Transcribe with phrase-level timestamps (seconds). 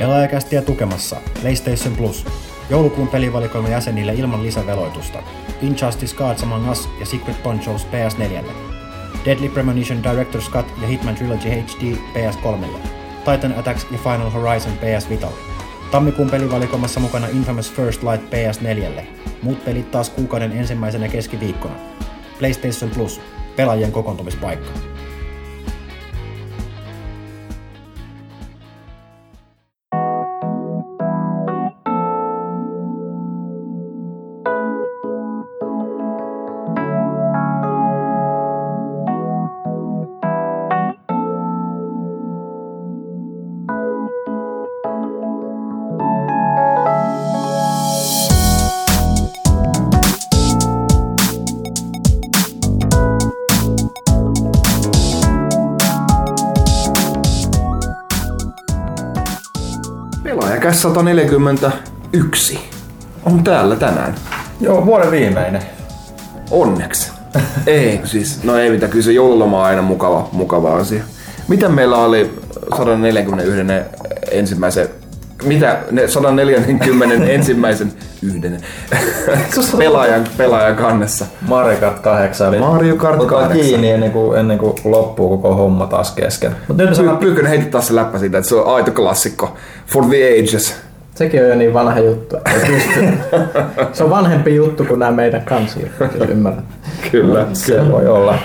[0.00, 2.26] Pelaajakästiä tukemassa PlayStation Plus.
[2.70, 5.18] Joulukuun pelivalikoima jäsenille ilman lisäveloitusta.
[5.62, 8.44] Injustice Gods Among Us ja Secret Ponchos PS4.
[9.24, 12.66] Deadly Premonition Director's Cut ja Hitman Trilogy HD PS3.
[13.24, 15.28] Titan Attacks ja Final Horizon PS Vita.
[15.90, 19.02] Tammikuun pelivalikoimassa mukana Infamous First Light PS4.
[19.42, 21.74] Muut pelit taas kuukauden ensimmäisenä keskiviikkona.
[22.38, 23.20] PlayStation Plus.
[23.56, 24.89] Pelaajien kokoontumispaikka.
[60.82, 62.58] Pelaajakäs 141
[63.24, 64.14] on täällä tänään.
[64.60, 65.62] Joo, vuoden viimeinen.
[66.50, 67.12] Onneksi.
[67.66, 71.04] ei, siis, no ei mitään, kyllä se joululoma on aina mukava, mukava asia.
[71.48, 72.40] Mitä meillä oli
[72.76, 73.62] 141
[74.30, 74.88] ensimmäisen
[75.44, 78.60] mitä ne 140 ensimmäisen yhden
[79.78, 81.26] pelaajan, pelaajan kannessa?
[81.48, 82.48] Mario Kart 8.
[82.48, 83.60] Eli Mario Kart otetaan 8.
[83.60, 86.52] kiinni ennen kuin, ennen kuin loppuu koko homma taas kesken.
[86.68, 89.56] Mut nyt Py- Pyykkönen heitti taas se läppä siitä, että se on aito klassikko.
[89.86, 90.76] For the ages.
[91.14, 92.36] Sekin on jo niin vanha juttu.
[93.92, 95.90] Se on vanhempi juttu kuin nämä meidän kansi.
[96.28, 96.64] Ymmärrän.
[97.10, 97.46] Kyllä.
[97.52, 98.38] se voi olla.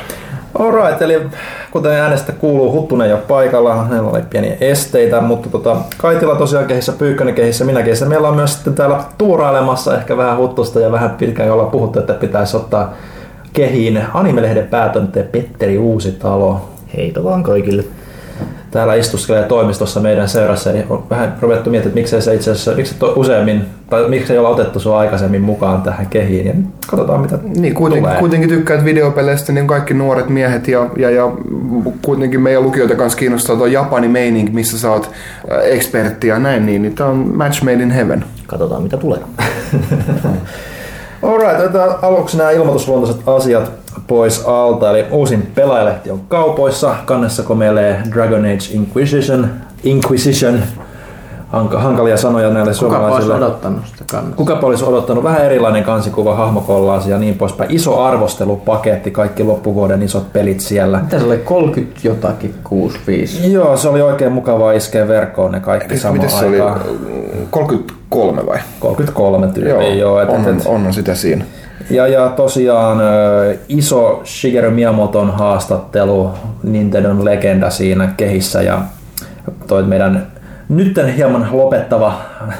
[0.59, 1.21] Alright, eli
[1.71, 6.91] kuten äänestä kuuluu, Huttunen jo paikalla, hänellä oli pieniä esteitä, mutta tota, Kaitila tosiaan kehissä,
[6.91, 8.05] Pyykkönen kehissä, minä kehissä.
[8.05, 12.13] Meillä on myös sitten täällä tuurailemassa ehkä vähän Huttusta ja vähän pitkään jolla puhuttu, että
[12.13, 12.93] pitäisi ottaa
[13.53, 16.69] kehiin animelehden päätönte Petteri Uusitalo.
[16.97, 17.83] Heitä vaan kaikille.
[18.75, 22.71] Täällä istuskelee toimistossa meidän seurassa ja on vähän ruvettu miettimään, että miksei se itse asiassa,
[22.71, 26.45] miksi to, useammin, tai miksei olla otettu sua aikaisemmin mukaan tähän kehiin.
[26.45, 28.19] Ja nyt katsotaan mitä Niin, kuitenkin, tulee.
[28.19, 31.31] kuitenkin tykkäät videopeleistä, niin kaikki nuoret miehet ja, ja, ja
[32.05, 35.11] kuitenkin meidän lukijoita kanssa kiinnostaa tuo Japani meining, missä sä oot
[35.51, 38.25] äh, ekspertti ja näin, niin, niin tää on match made in heaven.
[38.47, 39.19] Katsotaan mitä tulee.
[41.23, 43.71] Alright, otetaan aluksi nämä ilmoitusluontoiset asiat
[44.07, 44.89] pois alta.
[44.91, 46.95] Eli uusin pelaajalehti on kaupoissa.
[47.05, 49.47] Kannessa komelee Dragon Age Inquisition.
[49.83, 50.59] Inquisition.
[51.47, 53.35] Hanka, hankalia sanoja näille Kuka olisi suomalaisille.
[53.35, 54.35] odottanut sitä kannasta?
[54.37, 57.71] Kukapa olisi odottanut vähän erilainen kansikuva, hahmokollaasi ja niin poispäin.
[57.71, 60.99] Iso arvostelupaketti, kaikki loppuvuoden isot pelit siellä.
[60.99, 61.37] Mitä se oli?
[61.37, 63.53] 30 jotakin, 65.
[63.53, 66.61] Joo, se oli oikein mukavaa iskeä verkkoon ne kaikki samaan Miten se oli?
[66.61, 66.81] aikaan.
[67.49, 68.59] 33 vai?
[68.79, 70.21] 33 tyyliin, joo.
[70.21, 71.45] et, on, et, et, on sitä siinä.
[71.89, 72.97] Ja, ja tosiaan
[73.69, 76.29] iso Shigeru Miyamoton haastattelu,
[76.63, 78.81] Nintendon legenda siinä kehissä ja
[79.67, 80.27] toi meidän
[80.69, 82.13] nytten hieman lopettava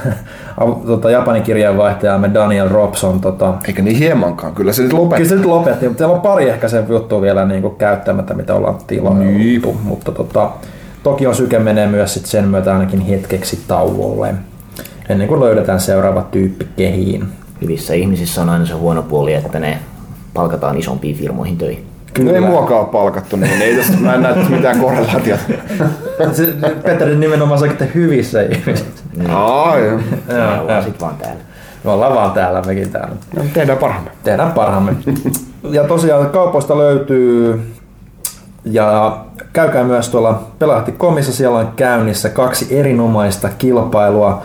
[0.57, 3.19] av- tota, Japanin kirjeenvaihtajamme Daniel Robson.
[3.21, 5.25] Tota, Eikä niin hiemankaan, kyllä se nyt Kyllä lopetti.
[5.25, 8.53] se nyt lopetti, mutta siellä on pari ehkä sen juttu vielä niin kuin käyttämättä, mitä
[8.53, 9.79] ollaan tilattu.
[9.83, 10.49] Mutta tota,
[11.03, 14.33] Tokion syke menee myös sit sen myötä ainakin hetkeksi tauolle,
[15.09, 17.25] ennen kuin löydetään seuraava tyyppi kehiin.
[17.65, 19.79] Hyvissä ihmisissä on aina se huono puoli, että ne
[20.33, 21.85] palkataan isompiin firmoihin töihin.
[22.13, 22.33] Kyllä.
[22.33, 25.43] Ei muakaan ole palkattu, niin ei tästä, mä en näe mitään korrelaatiota.
[26.33, 26.53] Se,
[26.83, 29.03] Petteri nimenomaan sanoikin, että hyvissä ihmisissä.
[29.29, 29.99] Aa, joo.
[30.27, 31.41] Me ollaan sit vaan täällä.
[31.83, 33.15] Me ollaan vaan täällä, mekin täällä.
[33.37, 34.11] No, tehdään parhaamme.
[34.23, 34.95] Tehdään parhaamme.
[35.63, 37.71] Ja tosiaan kaupoista löytyy
[38.65, 39.17] ja
[39.53, 44.41] käykää myös tuolla Pelahti.comissa, siellä on käynnissä kaksi erinomaista kilpailua.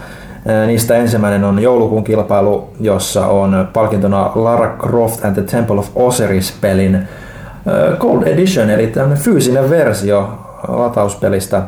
[0.66, 6.94] Niistä ensimmäinen on joulukuun kilpailu, jossa on palkintona Lara Croft and the Temple of Osiris-pelin
[6.94, 10.28] ää, Gold Edition, eli tämmöinen fyysinen versio
[10.68, 11.62] latauspelistä.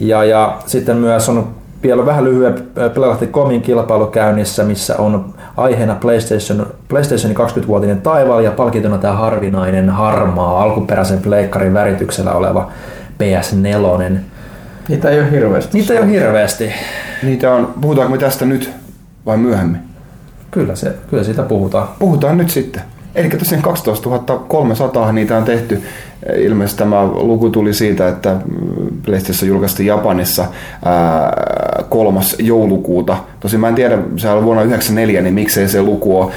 [0.00, 1.48] Ja, ja sitten myös on
[1.82, 2.54] vielä vähän lyhyen
[2.94, 10.62] Pelahti.comin kilpailu käynnissä, missä on aiheena PlayStation, PlayStation 20-vuotinen taivaalla ja palkintona tämä harvinainen harmaa
[10.62, 12.68] alkuperäisen pleikkarin värityksellä oleva
[13.22, 14.29] PS4.
[14.90, 15.78] Niitä ei ole hirveästi.
[15.78, 16.72] Niitä ei ole hirveästi.
[17.22, 18.70] Niitä on, puhutaanko me tästä nyt
[19.26, 19.80] vai myöhemmin?
[20.50, 21.88] Kyllä, se, kyllä siitä puhutaan.
[21.98, 22.82] Puhutaan nyt sitten.
[23.14, 24.10] Eli tosiaan 12
[24.48, 25.82] 300 niitä on tehty.
[26.36, 28.36] Ilmeisesti tämä luku tuli siitä, että
[29.04, 30.44] PlayStation julkaistiin Japanissa
[30.84, 31.32] ää,
[31.88, 33.16] kolmas joulukuuta.
[33.40, 36.32] Tosin mä en tiedä, se oli vuonna 1994, niin miksei se luku ole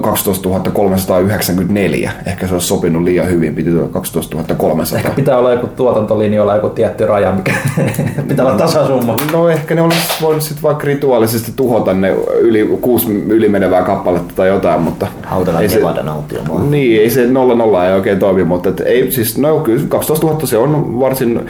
[0.00, 2.12] 12 394.
[2.26, 4.98] Ehkä se olisi sopinut liian hyvin, piti tulla 12 300.
[4.98, 7.52] Ehkä pitää olla joku tuotantolinjoilla joku tietty raja, mikä
[8.28, 9.16] pitää olla tasasumma.
[9.32, 12.10] No ehkä ne olisi voinut sitten vaikka rituaalisesti tuhota ne
[12.40, 15.06] yli, kuusi ylimenevää kappaletta tai jotain, mutta...
[15.22, 16.40] Hautala ei se- nautio
[16.70, 20.26] Niin, ei se 0 0 ei oikein toimi, mutta et ei, siis no kyllä 12
[20.26, 21.40] 000 se on varsin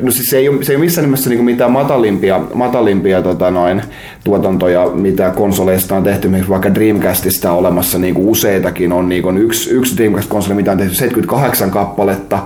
[0.00, 3.50] No siis se ei ole, se ei ole missään nimessä niinku mitään matalimpia, matalimpia tota
[3.50, 3.82] noin,
[4.24, 6.20] tuotantoja, mitä konsoleista on tehty.
[6.20, 8.92] Esimerkiksi vaikka Dreamcastista on olemassa niinku useitakin.
[8.92, 12.38] On niinku yksi, yksi Dreamcast-konsoli, mitä on tehty 78 kappaletta,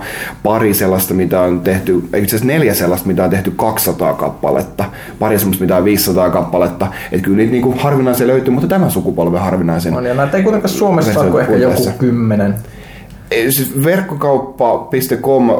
[0.43, 4.85] pari sellaista, mitä on tehty, itse asiassa neljä sellaista, mitä on tehty 200 kappaletta,
[5.19, 6.87] pari sellaista, mitä on 500 kappaletta.
[7.11, 9.93] Että kyllä niitä niinku harvinaisia löytyy, mutta tämä sukupolven harvinaisen.
[9.93, 12.55] On, ja näitä ei kuitenkaan Suomessa ole kuin ehkä joku kymmenen.
[13.49, 15.55] Siis verkkokauppa.com äh,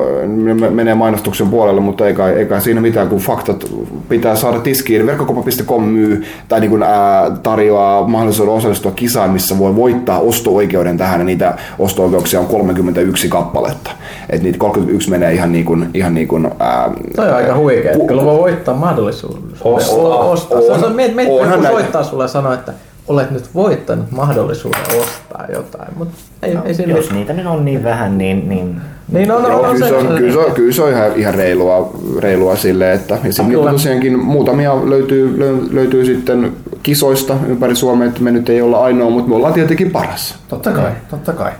[0.72, 3.66] menee mainostuksen puolelle, mutta ei kai, ei kai siinä mitään, kun faktat
[4.10, 5.06] pitää saada tiskiin.
[5.06, 11.20] Verkkokauppa.com myy tai niin kuin, ää, tarjoaa mahdollisuuden osallistua kisaan, missä voi voittaa osto-oikeuden tähän,
[11.20, 13.92] ja niitä osto-oikeuksia on 31 kappaletta.
[14.30, 17.94] Et niitä 31 menee ihan niin kuin, ihan niin kuin ää, Toi on aika huikea.
[17.94, 19.42] Ku- Kyllä voi voittaa mahdollisuuden.
[19.64, 19.98] Ostaa.
[20.20, 20.62] ostaa.
[20.62, 21.76] Se on, On- miet, miet, onhan joku näin.
[21.76, 22.74] soittaa sulle ja sanoo, että
[23.12, 26.14] olet nyt voittanut mahdollisuuden ostaa jotain, mutta
[26.44, 28.82] ei, ei sillä Jos niitä nyt on niin vähän, niin, niin
[29.12, 31.36] Niin on, Joo, on, kyllä, se on, kyllä, se on, kyllä se on ihan, ihan
[31.36, 36.54] reilua, reilua sille, että ja tosiaankin muutamia löytyy, löy- löytyy sitten
[36.84, 40.36] kisoista ympäri Suomea, että me nyt ei olla ainoa, mutta me ollaan tietenkin paras.
[40.48, 41.52] Totta kai, totta kai.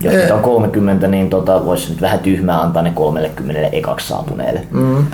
[0.00, 4.62] jos niitä on 30, niin tota, voisi nyt vähän tyhmää antaa ne 30 ekaksi saapuneelle.
[4.70, 5.06] Mm.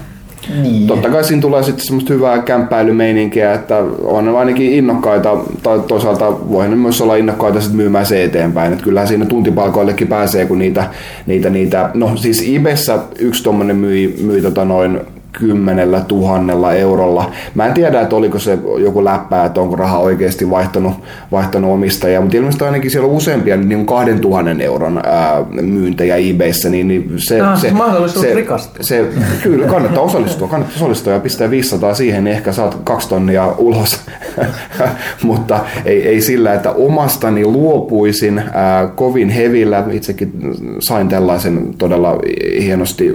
[0.62, 0.86] Niin.
[0.86, 6.48] Totta kai siinä tulee sitten semmoista hyvää kämppäilymeininkiä, että on ne ainakin innokkaita, tai toisaalta
[6.50, 8.72] voi ne myös olla innokkaita sit myymään se eteenpäin.
[8.72, 10.84] Että kyllähän siinä tuntipalkoillekin pääsee, kun niitä,
[11.26, 15.00] niitä, niitä no siis Ibessä yksi tommonen myi, myi tota noin
[15.32, 17.30] kymmenellä tuhannella eurolla.
[17.54, 20.94] Mä en tiedä, että oliko se joku läppää, että onko raha oikeasti vaihtanut,
[21.32, 26.68] vaihtanut omistajaa, mutta ilmeisesti ainakin siellä on useampia niin kuin 2000 euron ää, myyntejä eBayssä,
[26.68, 28.84] niin, niin se, Ah, se, mahdollisuus se, rikastua.
[28.84, 29.04] se,
[29.42, 34.00] kyllä, kannattaa osallistua, kannattaa osallistua ja pistää 500 siihen, niin ehkä saat kaksi tonnia ulos.
[35.22, 39.84] Mutta ei, ei sillä, että omastani luopuisin ää, kovin hevillä.
[39.90, 40.32] Itsekin
[40.78, 42.18] sain tällaisen todella
[42.62, 43.08] hienosti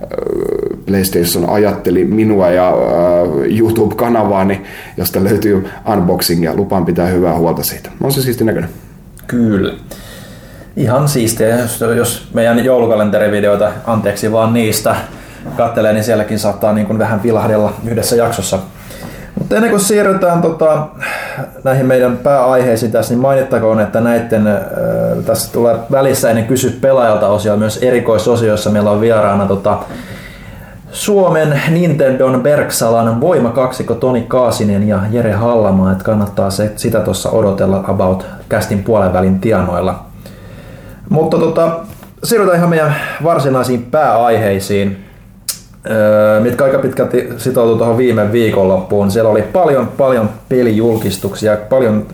[0.00, 0.08] ää,
[0.86, 2.74] PlayStation ajatteli minua ja ää,
[3.58, 4.62] YouTube-kanavaani,
[4.96, 7.90] josta löytyy unboxing ja lupaan pitää hyvää huolta siitä.
[8.02, 8.70] On se siisti näköinen.
[9.26, 9.74] Kyllä.
[10.76, 11.58] Ihan siistiä,
[11.96, 14.96] jos, meidän joulukalenterivideoita, anteeksi vaan niistä,
[15.56, 18.58] kattelee, niin sielläkin saattaa niin kuin vähän vilahdella yhdessä jaksossa.
[19.38, 20.86] Mutta ennen kuin siirrytään tota,
[21.64, 24.62] näihin meidän pääaiheisiin tässä, niin mainittakoon, että näiden, äh,
[25.26, 28.70] tässä tulee välissä ennen kysy pelaajalta osio myös erikoisosioissa.
[28.70, 29.78] Meillä on vieraana tota,
[30.96, 37.84] Suomen Nintendon Bergsalan voimakaksikko Toni Kaasinen ja Jere Hallamaa, että kannattaa se, sitä tuossa odotella
[37.86, 40.04] about kästin puolen välin tienoilla.
[41.08, 41.78] Mutta tota,
[42.24, 42.94] siirrytään ihan meidän
[43.24, 45.04] varsinaisiin pääaiheisiin,
[45.90, 49.10] öö, mitkä aika pitkälti sitoutuu tuohon viime viikonloppuun.
[49.10, 52.06] Siellä oli paljon, paljon pelijulkistuksia, paljon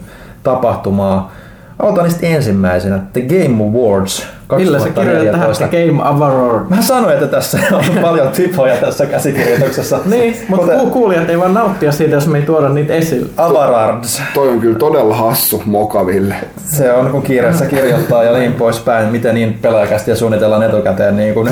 [0.43, 1.33] tapahtumaa.
[1.79, 3.01] Aloitan niistä ensimmäisenä.
[3.13, 4.27] The Game Awards
[4.57, 5.69] Millä se kirjoitat tähän 2014.
[5.69, 6.65] The Game Award?
[6.69, 9.99] Mä sanoin, että tässä on paljon tipoja tässä käsikirjoituksessa.
[10.05, 13.27] Niin, mutta Kuten ku- kuulijat ei vaan nauttia siitä, jos me ei tuoda niitä esille.
[13.37, 14.23] Avarards.
[14.35, 16.35] Toi on kyllä todella hassu mokaville.
[16.65, 21.49] Se on kun kiireessä kirjoittaa ja niin poispäin, miten niin pelaajakästiä suunnitellaan etukäteen niin kuin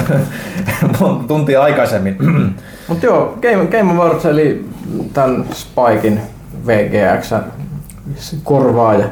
[1.29, 2.17] tuntia aikaisemmin.
[2.89, 4.65] Mutta joo, Game, Game Awards eli
[5.15, 6.21] tämän Spikein
[6.67, 7.33] VGX
[8.45, 9.05] korvaaja.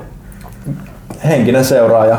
[1.25, 2.19] Henkinen seuraaja.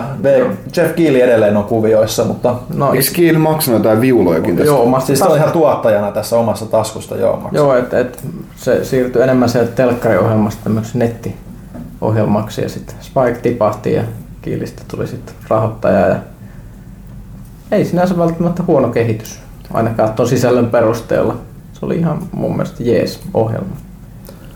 [0.77, 4.67] Jeff Keighley edelleen on kuvioissa, mutta No, Eikö Kiel maksanut jotain viulojakin tästä?
[4.67, 7.35] joo, omasta siis se on ihan tuottajana tässä omassa taskusta joo.
[7.35, 7.51] maksaa.
[7.53, 8.23] Joo, että et,
[8.55, 14.03] se siirtyi enemmän sieltä telkkariohjelmasta tämmöiseksi nettiohjelmaksi ja sitten Spike tipahti ja
[14.41, 16.15] Kiilistä tuli sitten rahoittaja ja
[17.71, 19.39] ei sinänsä välttämättä huono kehitys,
[19.73, 21.35] ainakaan tuon sisällön perusteella.
[21.73, 23.75] Se oli ihan mun mielestä jees ohjelma.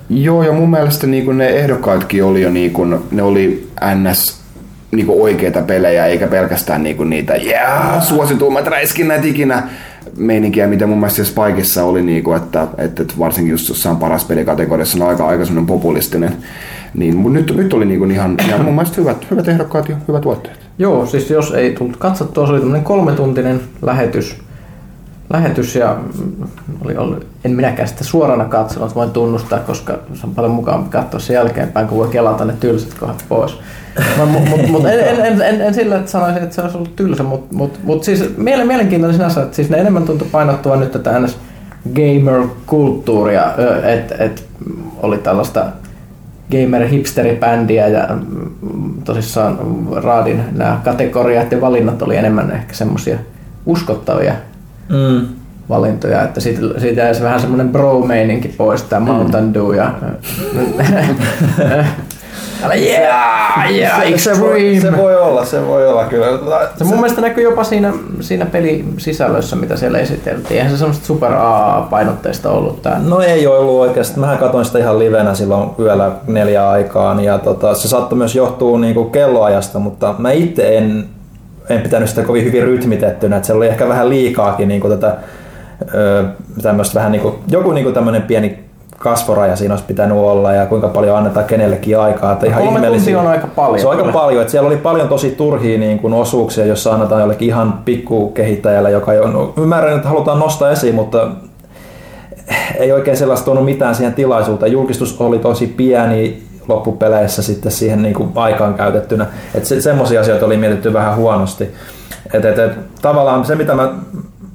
[0.09, 4.42] Joo, ja mun mielestä niin ne ehdokkaatkin oli jo niin kuin, ne oli ns
[4.95, 9.63] niin oikeita pelejä, eikä pelkästään niin niitä yeah, suosituimmat räiskinnät ikinä
[10.17, 15.03] meininkiä, mitä mun mielestä Spikeissa oli, niin kuin, että, että, varsinkin just jossain paras pelikategoriassa
[15.03, 16.33] on aika, aika populistinen.
[16.93, 19.95] Niin, mutta nyt, nyt oli niin kuin ihan, ihan mun mielestä hyvät, hyvät ehdokkaat ja
[20.07, 20.59] hyvät tuotteet.
[20.77, 24.35] Joo, siis jos ei tullut katsottua, se oli tämmöinen kolmetuntinen lähetys.
[25.33, 25.97] Lähetys ja
[26.85, 31.19] oli, oli, en minäkään sitä suorana katsonut, voin tunnustaa, koska se on paljon mukavampi katsoa
[31.19, 33.59] sen jälkeenpäin, kun voi kelata ne tylsät kohdat pois.
[34.17, 36.95] Mutta mut, mut, en, en, en, en, en, sillä, että sanoisin, että se olisi ollut
[36.95, 40.91] tylsä, mutta mut, mut siis mielen, mielenkiintoinen sinänsä, että siis ne enemmän tuntui painottua nyt
[40.91, 41.37] tätä ns.
[41.95, 43.43] gamer-kulttuuria,
[43.83, 44.45] että et
[45.01, 45.65] oli tällaista
[46.51, 49.59] gamer-hipsteribändiä ja mm, tosissaan
[50.03, 53.17] Raadin nämä kategoriat ja valinnat oli enemmän ehkä semmoisia
[53.65, 54.33] uskottavia
[54.89, 55.27] Mm.
[55.69, 59.91] valintoja, että siitä, siitä jäisi vähän semmoinen bro-meininki pois, tämä Mountain Dew ja
[62.71, 66.27] Yeah, yeah, se, se, voi, se voi olla, se voi olla kyllä.
[66.77, 70.57] Se mun mielestä näkyy jopa siinä, siinä pelisisällössä, mitä siellä esiteltiin.
[70.57, 73.01] Eihän se semmoista super A-painotteista ollut tää.
[73.05, 74.19] No ei ole ollut oikeasti.
[74.19, 78.79] Mähän katsoin sitä ihan livenä silloin yöllä neljä aikaan ja tota, se saattoi myös johtua
[78.79, 81.05] niinku kelloajasta, mutta mä itse en,
[81.69, 85.17] en pitänyt sitä kovin hyvin rytmitettynä, että se oli ehkä vähän liikaakin niinku tätä
[86.61, 88.63] tämmöistä vähän niinku, joku niinku tämmöinen pieni
[88.97, 92.33] kasvoraja siinä olisi pitänyt olla ja kuinka paljon annetaan kenellekin aikaa.
[92.33, 93.79] Että ihan Kolme tuntia on aika paljon.
[93.79, 97.21] Se on aika paljon, että siellä oli paljon tosi turhia niin kuin osuuksia, jossa annetaan
[97.21, 101.27] jollekin ihan pikkukehittäjälle, joka no, ymmärrän, että halutaan nostaa esiin, mutta
[102.77, 104.71] ei oikein sellaista tuonut mitään siihen tilaisuuteen.
[104.71, 109.25] Julkistus oli tosi pieni loppupeleissä sitten siihen niin kuin aikaan käytettynä.
[109.55, 111.75] Että se, semmoisia asioita oli mietitty vähän huonosti.
[112.33, 113.89] Et, et, et, tavallaan se, mitä mä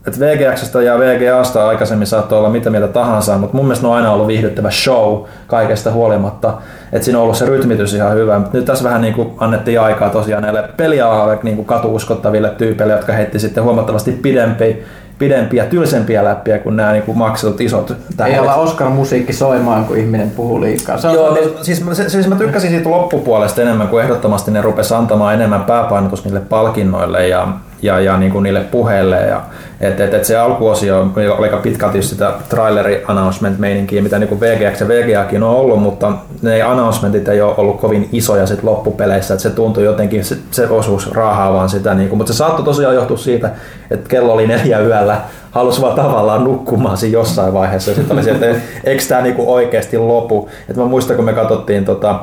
[0.09, 3.97] että VGXstä ja VGAsta aikaisemmin saattoi olla mitä mieltä tahansa, mutta mun mielestä ne on
[3.97, 6.55] aina ollut viihdyttävä show kaikesta huolimatta.
[6.93, 8.39] Että siinä on ollut se rytmitys ihan hyvä.
[8.39, 13.13] Mutta nyt tässä vähän niin kuin annettiin aikaa tosiaan näille pelialalle niin katuuskottaville tyypeille, jotka
[13.13, 14.85] heitti sitten huomattavasti pidempi,
[15.19, 18.35] pidempiä, tylsempiä läppiä kuin nämä niin kuin maksetut isot tähdet.
[18.35, 20.99] Ei olla Oscar-musiikki soimaan, kun ihminen puhuu liikaa.
[20.99, 24.95] Se on Joo, niin, siis, siis mä tykkäsin siitä loppupuolesta enemmän, kuin ehdottomasti ne rupesi
[24.95, 27.49] antamaan enemmän pääpainotus niille palkinnoille ja
[27.83, 29.17] ja, ja niin kuin niille puheille.
[29.17, 29.43] Ja,
[29.81, 34.41] et, et, et se alkuosio oli aika pitkälti sitä traileri announcement meininkiä, mitä niin kuin
[34.41, 39.35] VGX ja VGAkin on ollut, mutta ne announcementit ei ole ollut kovin isoja sit loppupeleissä,
[39.35, 42.95] että se tuntui jotenkin, se, se osuus raahaavan sitä, niin kuin, mutta se saattoi tosiaan
[42.95, 43.51] johtua siitä,
[43.91, 45.21] että kello oli neljä yöllä,
[45.51, 47.95] halusi vaan tavallaan nukkumaan siinä jossain vaiheessa.
[47.95, 48.47] Sitten oli se, että
[48.85, 50.49] eikö tämä niinku oikeasti lopu.
[50.69, 52.21] Et mä muistan, kun me katsottiin tota,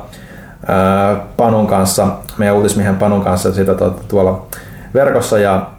[1.37, 2.07] Panun kanssa,
[2.37, 3.75] meidän uutismiehen Panun kanssa sitä
[4.07, 4.45] tuolla
[4.95, 5.69] verkossa ja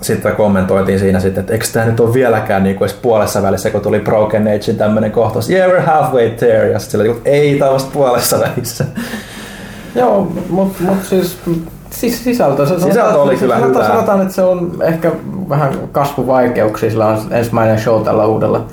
[0.00, 3.70] sitten kommentoitiin siinä sitten, että eikö tämä nyt ole vieläkään niin kuin edes puolessa välissä,
[3.70, 7.72] kun tuli Broken Agein tämmöinen kohtaus, yeah we're halfway there, ja sitten sillä ei tämä
[7.72, 8.84] vasta puolessa välissä.
[9.94, 11.38] Joo, mutta mut siis,
[11.90, 13.94] siis sisältö, se sisältö oli kyllä sanotaan, hyvä.
[13.94, 15.12] Sanotaan, että se on ehkä
[15.48, 18.66] vähän kasvuvaikeuksia, sillä on ensimmäinen show tällä uudella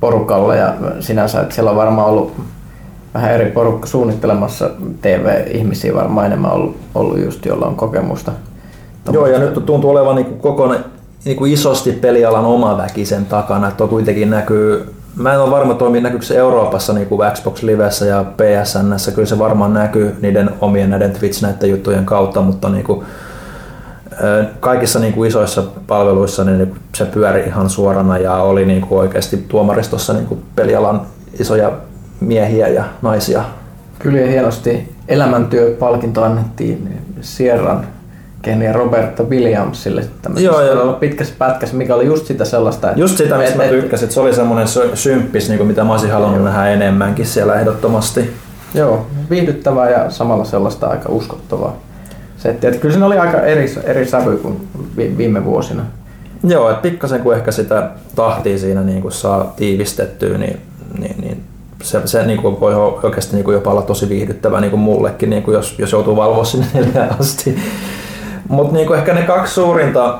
[0.00, 2.32] porukalla ja sinänsä, että siellä on varmaan ollut
[3.14, 4.70] vähän eri porukka suunnittelemassa
[5.02, 8.32] TV-ihmisiä varmaan enemmän ollut, ollut just, jolla on kokemusta
[9.12, 10.84] Joo, ja nyt tuntuu olevan niin kuin kokonaan
[11.24, 15.74] niin kuin isosti pelialan oma väki sen takana, että kuitenkin näkyy Mä en ole varma
[15.74, 20.50] toimi näkyykö se Euroopassa niin kuin Xbox Livessä ja PSN, kyllä se varmaan näkyy niiden
[20.60, 23.04] omien näiden Twitch näiden juttujen kautta, mutta niin kuin,
[24.60, 29.36] kaikissa niin kuin isoissa palveluissa niin se pyöri ihan suorana ja oli niin kuin oikeasti
[29.36, 31.02] tuomaristossa niin kuin pelialan
[31.40, 31.72] isoja
[32.20, 33.44] miehiä ja naisia.
[33.98, 37.86] Kyllä hienosti elämäntyöpalkinto annettiin Sierran
[38.46, 40.04] Kenny Roberta Williamsille
[40.36, 40.92] joo, joo.
[40.92, 42.88] pitkässä pätkässä, mikä oli just sitä sellaista.
[42.88, 45.84] Että, just sitä, mistä et, mä tykkäsin, että se oli semmoinen symppis, niin kuin mitä
[45.84, 48.30] mä olisin halunnut nähdä enemmänkin siellä ehdottomasti.
[48.74, 51.76] Joo, viihdyttävää ja samalla sellaista aika uskottavaa
[52.36, 52.70] settiä.
[52.70, 55.82] Että kyllä siinä oli aika eri, eri sävy kuin viime vuosina.
[56.44, 60.60] Joo, että pikkasen kun ehkä sitä tahtia siinä niin kuin saa tiivistettyä, niin,
[60.98, 61.42] niin, niin
[61.82, 65.30] se, se niin kuin voi oikeasti niin kuin jopa olla tosi viihdyttävää niin kuin mullekin,
[65.30, 67.58] niin kuin jos, jos joutuu valvoa sinne neljään asti.
[68.48, 70.18] Mutta niinku ehkä ne kaksi suurinta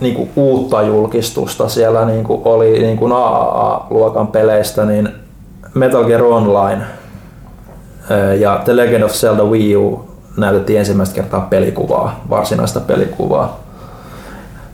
[0.00, 5.08] niinku uutta julkistusta siellä niinku oli niinku AAA-luokan peleistä, niin
[5.74, 6.82] Metal Gear Online
[8.40, 10.04] ja The Legend of Zelda Wii U
[10.36, 13.60] näytettiin ensimmäistä kertaa pelikuvaa, varsinaista pelikuvaa.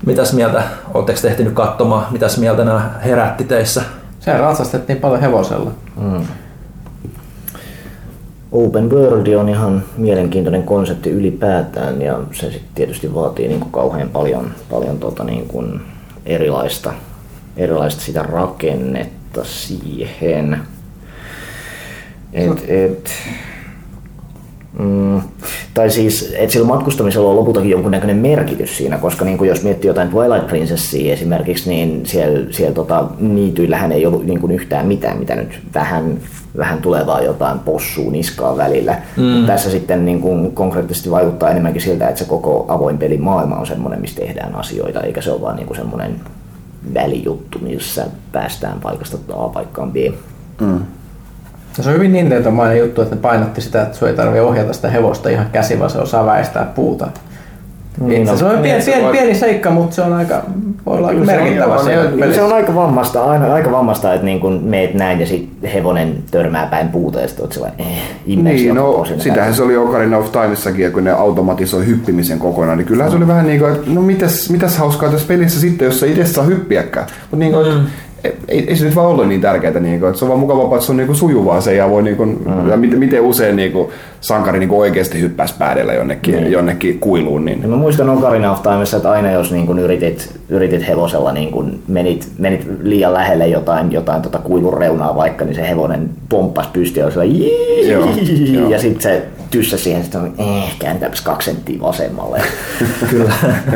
[0.07, 0.63] Mitäs mieltä,
[0.95, 3.83] oletteko tehty katsomaan, mitäs mieltä nämä herätti teissä?
[4.21, 5.71] Se ratsastettiin paljon hevosella.
[6.01, 6.27] Mm.
[8.53, 14.09] Open World on ihan mielenkiintoinen konsepti ylipäätään ja se sitten tietysti vaatii niin kuin kauhean
[14.09, 15.81] paljon, paljon tota niin kuin
[16.27, 16.93] erilaista,
[17.57, 20.59] erilaista sitä rakennetta siihen.
[22.33, 23.11] Et, et,
[24.79, 25.21] Mm,
[25.75, 29.89] tai siis, että sillä matkustamisella on lopultakin jonkunnäköinen merkitys siinä, koska niin kuin jos miettii
[29.89, 35.19] jotain Twilight Princessia esimerkiksi, niin siellä, siellä tota, niityillähän ei ollut niin kuin yhtään mitään,
[35.19, 36.19] mitä nyt vähän,
[36.57, 38.99] vähän tulevaa jotain possuu niskaa välillä.
[39.17, 39.47] Mm.
[39.47, 43.67] Tässä sitten niin kuin konkreettisesti vaikuttaa enemmänkin siltä, että se koko avoin pelin maailma on
[43.67, 46.21] semmoinen, missä tehdään asioita, eikä se ole vaan niin kuin semmoinen
[46.95, 49.97] välijuttu, missä päästään paikasta A paikkaan B.
[50.61, 50.81] Mm.
[51.79, 54.73] No se on hyvin Nintendo-mainen juttu, että ne painotti sitä, että sinua ei tarvitse ohjata
[54.73, 57.09] sitä hevosta ihan käsi, vaan se osaa väistää puuta.
[58.01, 60.43] Niin, no, se on niin, pieni, pieni, pieni seikka, mutta se on aika,
[60.87, 62.43] voi olla aika merkittävä se, on, se.
[62.43, 66.67] on aika vammasta, aina, aika vammasta, että niin kun meet näin ja sitten hevonen törmää
[66.67, 70.93] päin puuta ja sitten olet sellainen, eh, Niin, no sitähän se oli Ocarina of Timessakin,
[70.93, 74.51] kun ne automatisoi hyppimisen kokonaan, niin kyllähän se oli vähän niin kuin, että no mitäs,
[74.51, 77.07] mitäs hauskaa tässä pelissä sitten, jos sä itse saa hyppiäkään.
[77.21, 77.87] Mutta niin kuin, mm
[78.49, 80.65] ei, ei se nyt vaan ollut niin tärkeää, niin kuin, että se on vaan mukavaa,
[80.65, 82.69] että se on niin kuin sujuvaa se ja voi niin kuin, mm.
[82.69, 83.89] ja miten, miten usein niin kuin,
[84.21, 86.47] sankari niin kuin oikeasti hyppäisi päädellä jonnekin, mm.
[86.47, 87.45] jonnekin kuiluun.
[87.45, 87.63] Niin.
[87.63, 91.51] Ja mä muistan Ocarina of Timessa, että aina jos niin kuin yritit, yritit hevosella, niin
[91.51, 96.69] kuin menit, menit liian lähelle jotain, jotain tota kuilun reunaa vaikka, niin se hevonen pomppasi
[96.73, 97.99] pystyä ja,
[98.69, 102.43] ja sitten se tyssä siihen, että eh, kääntäpäs kaksi senttiä vasemmalle.
[103.11, 103.33] Kyllä.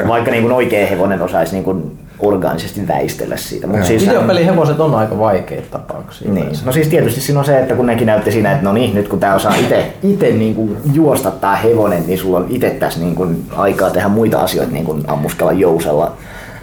[0.08, 3.66] Vaikka niin kuin oikea hevonen osaisi niin kuin orgaanisesti väistellä siitä.
[3.66, 6.32] Mutta siis Videopelihevoset on aika vaikeita tapauksia.
[6.32, 6.52] Niin.
[6.64, 9.08] No siis tietysti siinä on se, että kun nekin näytti siinä, että no niin, nyt
[9.08, 9.54] kun tämä osaa
[10.02, 14.08] itse niin kuin juosta tämä hevonen, niin sulla on itse tässä niin kuin aikaa tehdä
[14.08, 16.12] muita asioita, niin kuin ammuskella jousella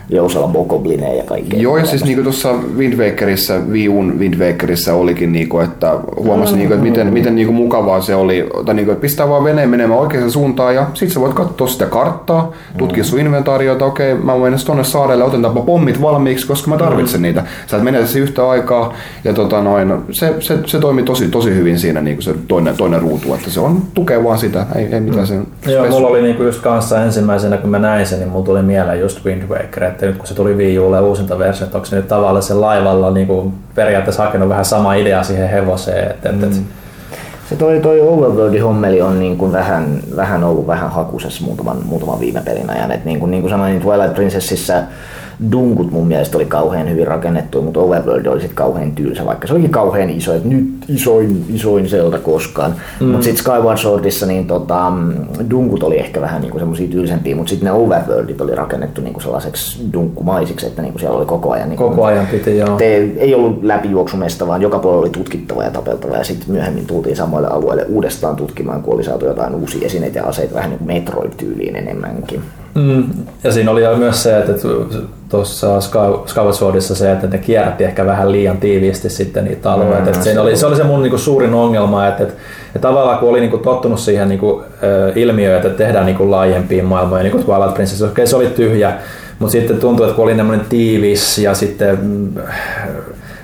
[0.09, 1.59] Jousella Bokoblineja ja kaikkea.
[1.59, 5.99] Joo, ja siis niin tuossa Wind Wakerissa, Wii U'n Wind Wakerissa olikin, niin kuin, että
[6.15, 8.93] huomasi, mm, niin kuin, että miten, miten niin kuin mukavaa se oli, tai niin kuin,
[8.93, 13.03] että pistää vaan veneen menemään oikeaan suuntaan ja sitten sä voit katsoa sitä karttaa, tutkia
[13.03, 17.19] sun inventaario, että okei, okay, mä menen tuonne saarelle, otetaanpa pommit valmiiksi, koska mä tarvitsen
[17.19, 17.23] mm.
[17.23, 17.43] niitä.
[17.67, 21.55] Sä et mene tässä yhtä aikaa, ja tota noin, se, se, se toimi tosi, tosi
[21.55, 24.87] hyvin siinä niin kuin se toinen, toinen ruutu, että se on tukee vaan sitä, ei,
[24.91, 28.19] ei mitään sen Joo, mulla oli niin kuin just kanssa ensimmäisenä, kun mä näin sen,
[28.19, 31.39] niin mulla tuli mieleen just Wind Waker, että nyt kun se tuli Wii Ulle uusinta
[31.39, 35.23] versio, että onko se nyt tavallaan se laivalla niin kuin periaatteessa hakenut vähän sama idea
[35.23, 36.11] siihen hevoseen.
[36.11, 36.43] Että, mm.
[36.43, 36.55] että,
[37.49, 42.19] se toi, toi Overworldin hommeli on niin kuin vähän, vähän ollut vähän hakusessa muutaman, muutaman
[42.19, 42.91] viime pelin ajan.
[42.91, 44.83] Et niin kuin, niin kuin sanoin, Twilight Princessissä
[45.51, 49.53] dunkut mun mielestä oli kauhean hyvin rakennettu, mutta Overworld oli sitten kauhean tylsä, vaikka se
[49.53, 52.75] olikin kauhean iso, että nyt isoin, isoin selta koskaan.
[52.99, 53.07] Mm.
[53.07, 54.91] Mutta sitten Skyward Swordissa niin tota,
[55.49, 59.79] dunkut oli ehkä vähän niinku semmoisia tylsempiä, mutta sitten ne Overworldit oli rakennettu niinku sellaiseksi
[59.93, 61.69] dunkkumaisiksi, että niinku siellä oli koko ajan...
[61.69, 62.77] Niinku, koko ajan piti, joo.
[62.77, 67.15] Te, ei ollut läpijuoksumesta, vaan joka puolella oli tutkittava ja tapeltava ja sitten myöhemmin tultiin
[67.15, 70.87] samoille alueille uudestaan tutkimaan, kun oli saatu jotain uusia esineitä ja aseita vähän niin kuin
[70.87, 72.41] Metroid-tyyliin enemmänkin.
[72.77, 73.03] Mm.
[73.43, 74.53] Ja siinä oli myös se, että
[75.29, 75.81] tuossa
[76.25, 80.11] Skyward Swordissa se, että ne kierrätti ehkä vähän liian tiiviisti sitten niitä alueita.
[80.11, 82.35] Mm, se, oli, se oli se mun niinku suurin ongelma, että, että,
[82.67, 84.63] että tavallaan kun oli niinku tottunut siihen niinku,
[85.15, 88.93] ilmiöön, että tehdään niinku laajempia maailmoja, niin kuin Twilight Princess, okei okay, se oli tyhjä,
[89.39, 92.41] mutta sitten tuntui, että kun oli tämmöinen tiivis ja sitten mm,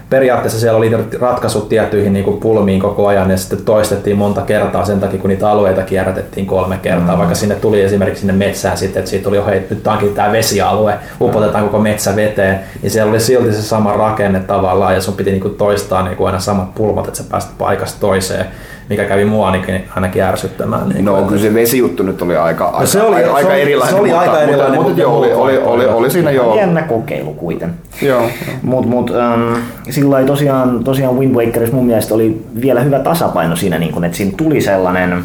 [0.10, 4.86] periaatteessa siellä oli ratkaisut tiettyihin niin kuin pulmiin koko ajan ja sitten toistettiin monta kertaa
[4.86, 7.18] sen takia, kun niitä alueita kierrätettiin kolme kertaa, mm.
[7.18, 10.32] vaikka sinne tuli esimerkiksi sinne metsään sitten, että siitä tuli jo, hei, nyt onkin tämä
[10.32, 15.14] vesialue, upotetaan koko metsä veteen, niin siellä oli silti se sama rakenne tavallaan ja sun
[15.14, 18.46] piti niin kuin toistaa niin kuin aina samat pulmat, että sä pääsit paikasta toiseen
[18.90, 20.90] mikä kävi mua ainakin, ainakin ärsyttämään.
[20.90, 23.62] Niin no kyllä se vesijuttu nyt oli aika, aika, no, se oli, aika, se oli,
[23.62, 23.96] erilainen.
[23.96, 24.76] Se oli mutta, aika erilainen.
[24.76, 26.56] Mutta, mutta joo, oli, oli, oli, oli, siinä jo.
[26.56, 27.74] Jännä kokeilu kuiten.
[28.02, 28.30] Joo.
[28.62, 29.56] Mutta mut, um,
[29.90, 34.18] sillä tosiaan, tosiaan Wind Wakerissa mun mielestä oli vielä hyvä tasapaino siinä, niin kun, että
[34.18, 35.24] siinä tuli sellainen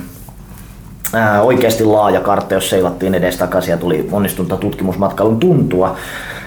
[1.14, 5.96] ää, oikeasti laaja kartta, jos seilattiin edestakaisin ja tuli onnistunutta tutkimusmatkailun tuntua.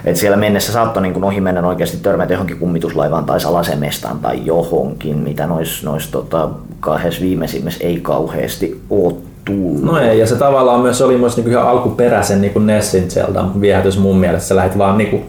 [0.05, 5.17] Et siellä mennessä saattoi niin ohi mennä oikeasti törmätä johonkin kummituslaivaan tai salasemestaan tai johonkin,
[5.17, 9.13] mitä noissa nois, tota, kahdessa viimeisimmässä ei kauheasti ole
[9.45, 9.81] tullut.
[9.81, 13.99] No ei, ja se tavallaan myös oli myös niinku ihan alkuperäisen niinku Nessin Zelda viehätys
[13.99, 14.47] mun mielestä.
[14.47, 15.21] Sä lähit vaan niinku,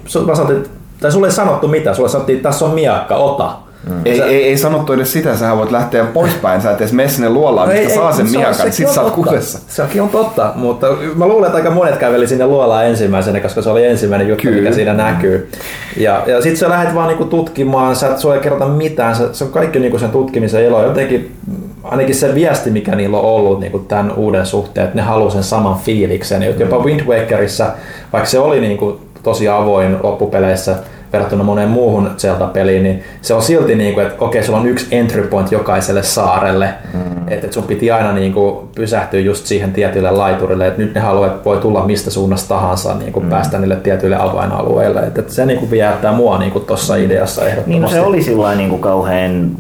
[1.01, 3.57] tai sulle ei sanottu mitään, sulle sanottiin, että tässä on miakka, ota.
[3.89, 4.01] Mm.
[4.05, 4.25] Ei, sä...
[4.25, 7.69] ei, ei, sanottu edes sitä, sä voit lähteä poispäin, sä et edes mene sinne luolaan,
[7.69, 9.59] no mistä ei, saa ei, sen miakan, sit sä oot kudessa.
[9.69, 13.71] Sekin on totta, mutta mä luulen, että aika monet käveli sinne luolaan ensimmäisenä, koska se
[13.71, 14.57] oli ensimmäinen juttu, Kyllä.
[14.63, 15.51] mikä siinä näkyy.
[15.97, 19.45] Ja, ja sit sä lähdet vaan niinku tutkimaan, sä et sulle kerrota mitään, se, se
[19.45, 20.85] on kaikki niinku sen tutkimisen ilo.
[20.85, 21.37] Jotenkin
[21.83, 25.31] ainakin se viesti, mikä niillä on ollut niin kuin tämän uuden suhteen, että ne haluaa
[25.31, 26.43] sen saman fiiliksen.
[26.59, 27.67] Jopa Wind Wakerissa,
[28.13, 30.77] vaikka se oli niin kuin tosi avoin loppupeleissä,
[31.13, 34.87] verrattuna moneen muuhun Zelda-peliin, niin se on silti niin kuin, että okei, sulla on yksi
[34.91, 37.19] entry point jokaiselle saarelle, mm.
[37.29, 41.01] että, että sun piti aina niin kuin pysähtyä just siihen tietylle laiturille, että nyt ne
[41.01, 43.31] haluaa, että voi tulla mistä suunnasta tahansa niin kuin mm.
[43.31, 47.43] päästä niille tietyille avainalueille, että, että se niin kuin viehättää mua niin kuin tuossa ideassa
[47.43, 47.71] ehdottomasti.
[47.71, 49.51] Niin no se oli sillä niin kuin kauhean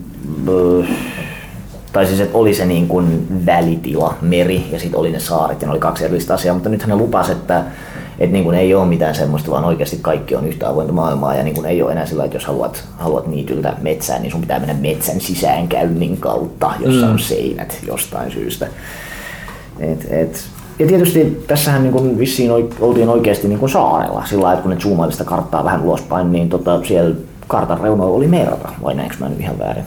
[1.92, 5.66] tai siis että oli se niin kuin välitila, meri ja sitten oli ne saaret ja
[5.66, 7.62] ne oli kaksi erillistä asiaa, mutta nythän ne lupas, että
[8.22, 11.42] että niin kuin ei ole mitään semmoista, vaan oikeasti kaikki on yhtä avointa maailmaa ja
[11.42, 14.58] niin kuin ei ole enää sillä, että jos haluat, haluat niityltä metsään, niin sun pitää
[14.58, 17.12] mennä metsän sisäänkäynnin kautta, jossa mm.
[17.12, 18.66] on seinät jostain syystä.
[19.78, 20.44] Et, et,
[20.78, 24.76] ja tietysti tässähän niin kuin vissiin oltiin oikeasti niin kuin saarella sillä että kun ne
[24.76, 27.14] zoomaili sitä karttaa vähän ulospäin, niin tota, siellä
[27.48, 29.84] kartan reunoilla oli merta, vai näinkö mä nyt ihan väärin?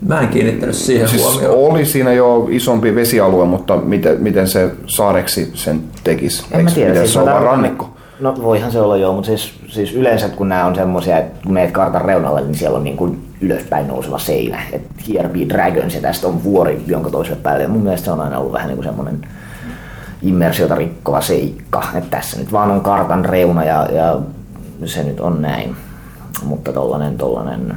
[0.00, 1.72] Mä en kiinnittänyt siihen siis huomioon.
[1.72, 6.46] Oli siinä jo isompi vesialue, mutta miten, miten se saareksi sen tekisi?
[6.50, 6.94] En mä tiedä.
[6.94, 7.96] Siis se on rannikko?
[8.20, 11.52] No voihan se olla joo, mutta siis, siis yleensä kun nämä on semmoisia, että kun
[11.52, 14.62] meet kartan reunalle, niin siellä on niin kuin ylöspäin nouseva seinä.
[14.72, 17.62] Että here be dragons ja tästä on vuori, jonka toiselle päälle.
[17.62, 19.28] Ja mun mielestä se on aina ollut vähän niin kuin semmoinen
[20.22, 21.84] immersiota rikkova seikka.
[21.94, 24.18] Että tässä nyt vaan on kartan reuna ja, ja
[24.84, 25.76] se nyt on näin.
[26.42, 27.76] mutta tollanen, tollanen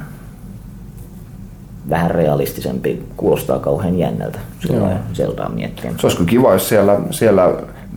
[1.88, 5.94] vähän realistisempi kuulostaa kauhean jännältä silloin Zeldaa miettien.
[5.98, 7.54] Se olisi kyllä kiva, jos siellä, siellä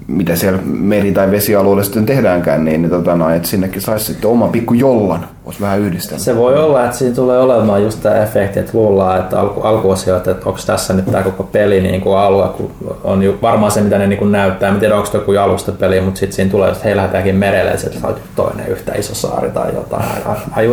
[0.08, 4.30] mitä siellä meri- tai vesialueella sitten tehdäänkään, niin, niin tota, no, että sinnekin saisi sitten
[4.30, 6.20] oma pikku jollan, voisi vähän yhdistellä.
[6.20, 10.18] Se voi olla, että siinä tulee olemaan just tämä efekti, että luullaan, että alku, alkuosio,
[10.18, 12.72] että onko tässä nyt tämä koko peli niin kuin alue, kun
[13.04, 14.70] on ju, varmaan se, mitä ne niin kuin näyttää.
[14.70, 17.78] En tiedä, onko se joku alustapeli, mutta sitten siinä tulee, että hei, lähdetäänkin merelle, ja
[17.78, 20.06] sieltä saa toinen yhtä iso saari tai jotain,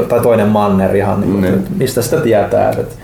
[0.09, 1.63] tai toinen manner ihan, niin kuin, mm.
[1.77, 2.71] mistä sitä tietää.
[2.71, 2.95] Että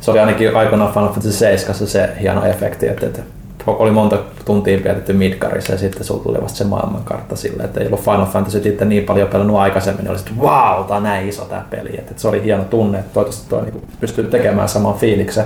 [0.00, 3.22] se oli ainakin aikoinaan Final Fantasy 7 se hieno efekti, että, että
[3.66, 7.86] oli monta tuntia vietetty Midgarissa ja sitten sulla tuli vasta se maailmankartta silleen, että ei
[7.86, 11.28] ollut Final Fantasy itse niin paljon pelannut aikaisemmin, niin oli sitten wow, tää on näin
[11.28, 14.68] iso tää peli, että, että se oli hieno tunne, että toivottavasti toi niin pystyy tekemään
[14.68, 15.44] saman fiiliksen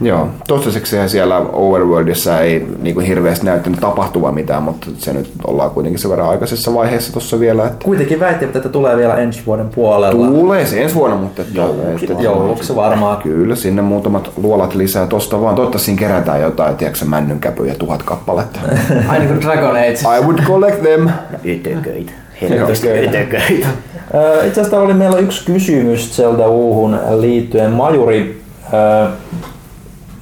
[0.00, 5.70] Joo, toistaiseksi siellä Overworldissa ei niin kuin hirveästi näyttänyt tapahtuvan mitään, mutta se nyt ollaan
[5.70, 7.66] kuitenkin sen verran aikaisessa vaiheessa tuossa vielä.
[7.66, 7.84] Että...
[7.84, 10.26] Kuitenkin väittivät, että tulee vielä ensi vuoden puolella.
[10.26, 13.22] Tulee se ensi vuonna, mutta että, jouluksi, että, jouluksi varmaan.
[13.22, 15.54] Kyllä, sinne muutamat luolat lisää tosta vaan.
[15.54, 18.60] Toivottavasti siinä kerätään jotain, tiedätkö männynkäpyjä tuhat kappaletta.
[19.08, 20.18] Ai niin kuin Dragon Age.
[20.18, 21.08] I would collect them.
[21.44, 22.12] Ytököitä.
[22.42, 23.68] Ytököitä.
[24.46, 27.70] Itse asiassa oli meillä yksi kysymys Zelda Uuhun liittyen.
[27.70, 28.40] Majuri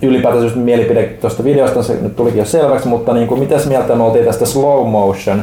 [0.02, 3.94] ylipäätään just mielipide tuosta videosta, se nyt tulikin jo selväksi, mutta niin kuin, mitäs mieltä
[3.94, 5.42] me oltiin tästä slow motion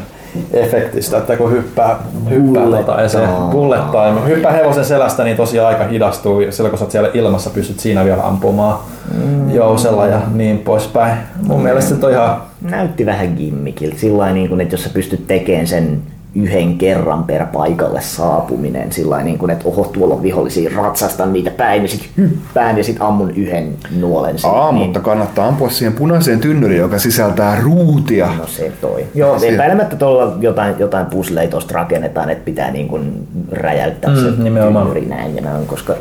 [0.54, 3.20] efektistä, että kun hyppää, hyppää tota, ja se
[3.52, 7.80] bullet time, hyppää hevosen selästä, niin tosiaan aika hidastuu, silloin kun sä siellä ilmassa, pystyt
[7.80, 8.80] siinä vielä ampumaan
[9.18, 9.52] mm.
[9.52, 11.18] jousella ja niin poispäin.
[11.42, 11.64] Mun mm.
[11.64, 12.42] mielestä se on ihan...
[12.62, 16.02] Näytti vähän gimmikiltä, sillä niin kuin, että jos sä pystyt tekemään sen
[16.36, 21.52] yhden kerran per paikalle saapuminen, sillä niin kuin, että oho, tuolla on vihollisia, ratsastan niitä
[21.52, 24.40] päin ja sitten hyppään ja sitten ammun yhden nuolen.
[24.40, 24.86] Sinne, Aa, niin...
[24.86, 28.30] mutta kannattaa ampua siihen punaiseen tynnyriin, joka sisältää ruutia.
[28.38, 29.06] No se toi.
[29.16, 29.50] Joo, se...
[29.50, 34.86] epäilemättä tuolla jotain, jotain pusleja tuosta rakennetaan, että pitää niin kuin räjäyttää mm, se nimenomaan.
[34.86, 35.96] tynnyri näin ja näin, koska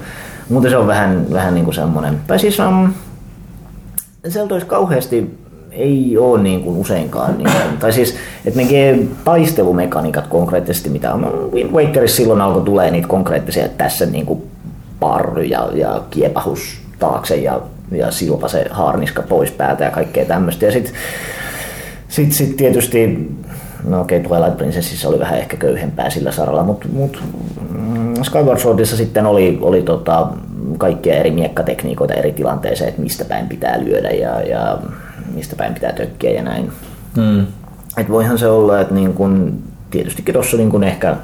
[0.48, 2.92] muuten se on vähän, vähän niin kuin semmoinen, tai siis um,
[4.28, 5.41] se olisi kauheasti
[5.72, 7.38] ei ole niin kuin useinkaan.
[7.38, 12.90] Niin kuin, tai siis, että ne taistelumekaniikat konkreettisesti, mitä on Wind Wakerissa silloin alkoi tulee
[12.90, 14.42] niitä konkreettisia, että tässä niin kuin
[15.00, 17.60] parry ja, ja kiepahus taakse ja,
[17.92, 20.66] ja silpa se haarniska pois päältä ja kaikkea tämmöistä.
[20.66, 20.94] Ja sitten
[22.08, 23.30] sit, sit tietysti
[23.84, 27.22] no okei, okay, Twilight Princessissa oli vähän ehkä köyhempää sillä saralla, mutta mut,
[27.70, 30.28] mm, Skyward Swordissa sitten oli, oli tota,
[30.78, 34.78] kaikkia eri miekkatekniikoita eri tilanteeseen, että mistä päin pitää lyödä ja, ja
[35.34, 36.72] mistä päin pitää tökkiä ja näin.
[37.16, 37.46] Mm.
[37.96, 41.16] Et voihan se olla, että niin kun, tietystikin tuossa niin ehkä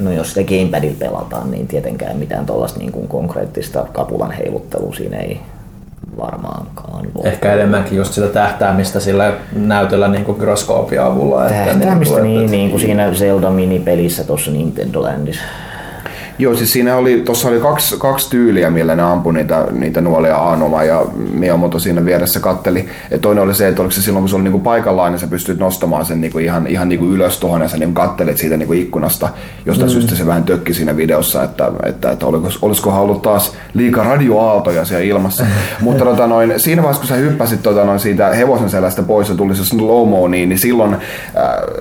[0.00, 5.40] No jos sitä gamepadilla pelataan, niin tietenkään mitään tuollaista niin konkreettista kapulan heiluttelua siinä ei
[6.18, 7.28] varmaankaan voi.
[7.28, 11.48] Ehkä enemmänkin just sitä tähtäämistä sillä näytöllä niin kuin gyroskoopin avulla.
[11.48, 15.42] Tähtäämistä niin, niin, niin kuin siinä Zelda minipelissä tuossa Nintendo Landissa.
[16.38, 20.36] Joo, siis siinä oli, tuossa oli kaksi, kaksi tyyliä, millä ne ampui niitä, niitä nuolia
[20.36, 22.88] Aanoma ja Miyamoto siinä vieressä katteli.
[23.10, 25.26] Et toinen oli se, että oliko se silloin, kun se oli niinku paikallaan, niin sä
[25.26, 28.72] pystyt nostamaan sen niinku ihan, ihan niinku ylös tuohon ja sä niinku kattelit siitä niinku
[28.72, 29.28] ikkunasta.
[29.66, 29.92] Jostain mm.
[29.92, 34.84] syystä se vähän tökki siinä videossa, että, että, että oliko, olisikohan ollut taas liika radioaaltoja
[34.84, 35.46] siellä ilmassa.
[35.80, 39.34] Mutta tota noin, siinä vaiheessa, kun sä hyppäsit tota noin siitä hevosen selästä pois ja
[39.34, 41.00] tuli se slow niin, niin silloin äh,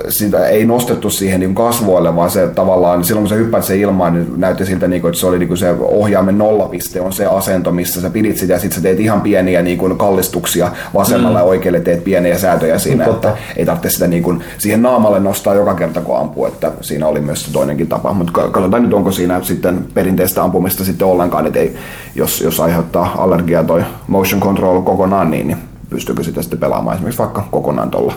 [0.09, 4.13] sitä ei nostettu siihen niin kasvoille, vaan se tavallaan, silloin kun sä hyppäät sen ilmaan,
[4.13, 7.25] niin näytti siltä, niin kuin, että se oli niin kuin se ohjaimen nollapiste on se
[7.25, 11.37] asento, missä sä pidit sitä ja sitten sä teet ihan pieniä niin kuin kallistuksia vasemmalle
[11.37, 11.41] mm.
[11.41, 13.29] ja oikealle teet pieniä säätöjä siinä, Totta.
[13.29, 17.07] että ei tarvitse sitä niin kuin siihen naamalle nostaa joka kerta kun ampuu, että siinä
[17.07, 21.59] oli myös toinenkin tapa, mutta katsotaan nyt onko siinä sitten perinteistä ampumista sitten ollenkaan, että
[21.59, 21.75] ei,
[22.15, 25.57] jos, jos aiheuttaa allergiaa toi motion control kokonaan, niin, niin
[25.89, 28.13] pystyykö sitä sitten pelaamaan esimerkiksi vaikka kokonaan tuolla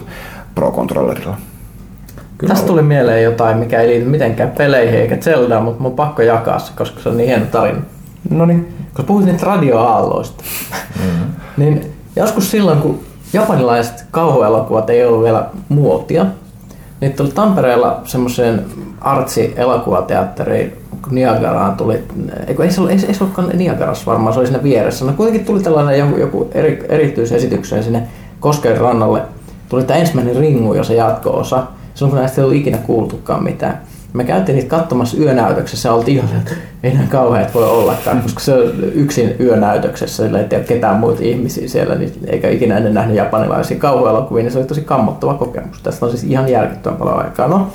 [0.55, 1.37] Pro-controllerilla.
[2.39, 6.23] Kyllä Tästä tuli mieleen jotain, mikä ei liity mitenkään peleihin eikä Zeldaan, mutta mun pakko
[6.23, 7.81] jakaa se, koska se on niin hieno tarina.
[8.31, 8.75] No niin.
[8.87, 10.45] Koska puhuit niitä radioaalloista,
[10.99, 11.27] mm-hmm.
[11.65, 13.01] niin joskus silloin, kun
[13.33, 16.27] japanilaiset kauhuelokuvat ei ollut vielä muotia,
[17.01, 18.65] niin tuli Tampereella semmoiseen
[19.01, 20.73] artsi-elokuvateatteriin,
[21.03, 22.03] kun Niagaraan tuli,
[22.47, 25.05] eikö, ei se, ollut, ei, ei se ollutkaan Niagarassa varmaan, se oli siinä vieressä.
[25.05, 28.03] No kuitenkin tuli tällainen joku, joku eri, erityisesitykseen sinne
[28.41, 29.23] Kosken rannalle.
[29.69, 31.67] Tuli tämä ensimmäinen ringu ja se jatko-osa
[31.99, 33.81] silloin kun näistä ei ollut ikinä kuultukaan mitään.
[34.13, 38.55] Me käytiin niitä katsomassa yönäytöksessä oltiin ihan, että ei näin kauheat voi ollakaan, koska se
[38.55, 43.17] on yksin yönäytöksessä, sillä ei tiedä ketään muita ihmisiä siellä, niin eikä ikinä ennen nähnyt
[43.17, 45.83] japanilaisia kauhuelokuvia, niin se oli tosi kammottava kokemus.
[45.83, 47.49] Tästä on siis ihan järkyttävän paljon aikaa.
[47.49, 47.67] No,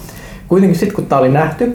[0.47, 1.65] kuitenkin sitten kun tämä oli nähty,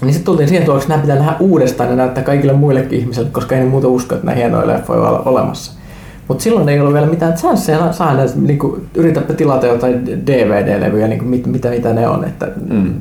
[0.00, 3.30] niin sitten tultiin siihen tuoksi, että nämä pitää nähdä uudestaan ja näyttää kaikille muillekin ihmisille,
[3.30, 5.79] koska ei ne muuta usko, että nämä hienoja leffoja olla olemassa.
[6.30, 11.18] Mutta silloin ei ollut vielä mitään chanceja saada, niin kuin, yritäpä tilata jotain DVD-levyjä, niin
[11.18, 12.24] kuin, mit, mitä, mitä ne on.
[12.24, 12.94] Että, mm.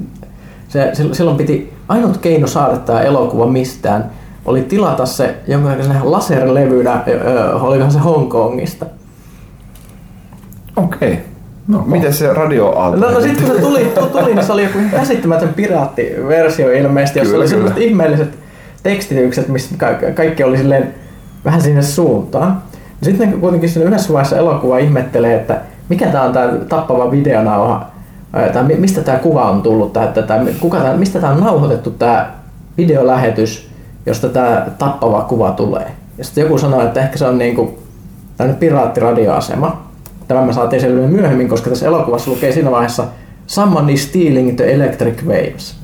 [0.68, 4.12] se, silloin piti ainut keino saada tämä elokuva mistään
[4.46, 8.86] oli tilata se jonkinlaisena laserlevynä, öö, olikohan se Hongkongista.
[10.76, 11.12] Okei.
[11.14, 11.24] Okay.
[11.68, 12.98] No, miten se radioaalto?
[13.00, 17.32] No, no sitten kun se tuli, tuli, niin se oli joku käsittämätön piraattiversio ilmeisesti, jossa
[17.32, 18.38] Kyllä, oli sellaiset ihmeelliset
[18.84, 20.94] tekstitykset, missä ka- kaikki oli silleen
[21.46, 22.69] vähän sinne suuntaan.
[23.02, 27.86] Sitten ne kuitenkin siinä yhdessä vaiheessa elokuva ihmettelee, että mikä tämä on tämä tappava videonauha,
[28.54, 31.92] tai mi- mistä tämä kuva on tullut, tai, tai, kuka tää, mistä tämä on nauhoitettu
[31.92, 32.32] tämä
[32.78, 33.70] videolähetys,
[34.06, 35.92] josta tämä tappava kuva tulee.
[36.18, 37.80] Ja sitten joku sanoi, että ehkä se on niinku
[38.38, 39.82] tämmöinen piraattiradioasema.
[40.28, 43.04] Tämä me saatiin selville myöhemmin, koska tässä elokuvassa lukee siinä vaiheessa
[43.48, 45.76] Someone is stealing the electric waves.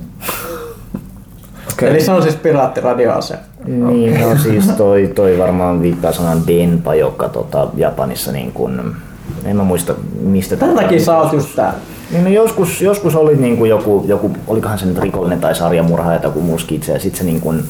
[1.72, 1.90] Okei.
[1.90, 3.42] Eli se on siis piraattiradioasema.
[3.66, 8.96] Niin, no siis toi, toi varmaan viittaa sanan denpa, joka tota, Japanissa niin kun,
[9.44, 10.56] en mä muista mistä.
[10.56, 11.78] Tämän takia sä oot just täällä.
[12.10, 16.10] Niin, no joskus, joskus oli niin kuin joku, joku, olikohan se nyt rikollinen tai sarjamurha
[16.10, 17.64] tai joku muu skitse, ja sitten se niin kuin,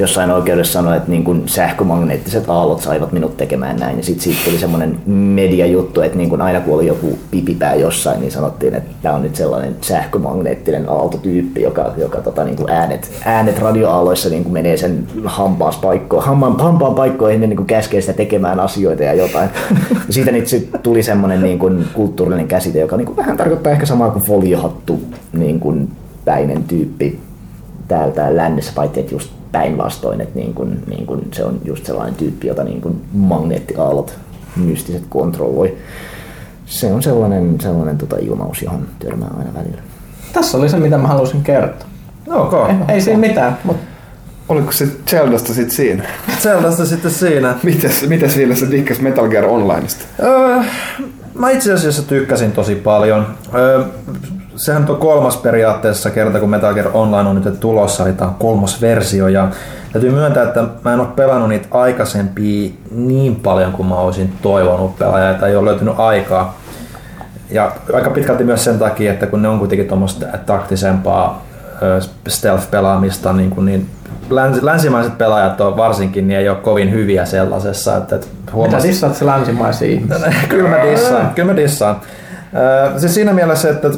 [0.00, 3.96] jossain oikeudessa sanoi, että niin kuin sähkömagneettiset aallot saivat minut tekemään näin.
[3.96, 8.20] Ja sitten siitä tuli semmoinen mediajuttu, että niin kuin aina kun oli joku pipipää jossain,
[8.20, 13.10] niin sanottiin, että tämä on nyt sellainen sähkömagneettinen aaltotyyppi, joka, joka tota, niin kuin äänet,
[13.24, 15.74] äänet radioaalloissa niin kuin menee sen hampaan,
[16.58, 19.50] hampaan paikkoihin ja niin kuin käskee sitä tekemään asioita ja jotain.
[20.06, 23.72] Ja siitä nyt sit tuli semmoinen niin kuin kulttuurinen käsite, joka niin kuin vähän tarkoittaa
[23.72, 25.00] ehkä samaa kuin foliohattu
[25.32, 25.90] niin kuin
[26.24, 27.20] päinen tyyppi
[27.88, 32.14] täältä lännessä, paitsi että just päinvastoin, että niin kun, niin kun se on just sellainen
[32.14, 34.18] tyyppi, jota niin kun magneettiaallot
[34.56, 35.76] mystiset kontrolloi.
[36.66, 39.82] Se on sellainen, sellainen tota ilmaus, johon törmää aina välillä.
[40.32, 41.88] Tässä oli se, mitä mä halusin kertoa.
[42.30, 42.52] Ok.
[42.68, 43.90] Ei, ei siinä mitään, mutta
[44.50, 46.04] Oliko se Zeldasta sit siinä?
[46.42, 47.54] Zeldasta sitten siinä.
[47.62, 50.04] Mites, mites vielä sä dikkas Metal Gear Onlineista?
[50.22, 50.62] Öö,
[51.34, 53.26] mä itse asiassa tykkäsin tosi paljon.
[53.54, 53.84] Öö,
[54.60, 58.34] sehän on kolmas periaatteessa kerta, kun Metal Gear Online on nyt tulossa, eli tää on
[58.34, 59.28] kolmas versio.
[59.28, 59.48] Ja
[59.92, 64.98] täytyy myöntää, että mä en ole pelannut niitä aikaisempia niin paljon kuin mä olisin toivonut
[64.98, 66.58] pelaaja, että ei ole löytynyt aikaa.
[67.50, 71.44] Ja aika pitkälti myös sen takia, että kun ne on kuitenkin tuommoista taktisempaa
[72.28, 73.86] stealth-pelaamista, niin, kuin niin
[74.30, 77.96] läns, länsimaiset pelaajat on varsinkin, niin ei ole kovin hyviä sellaisessa.
[77.96, 80.34] Että, että mitä huomasin- dissaat se länsimaisia ihmisiä?
[80.48, 82.00] kyllä mä dissaan, kyllä mä dissaan.
[82.54, 83.88] Öö, siis siinä mielessä, että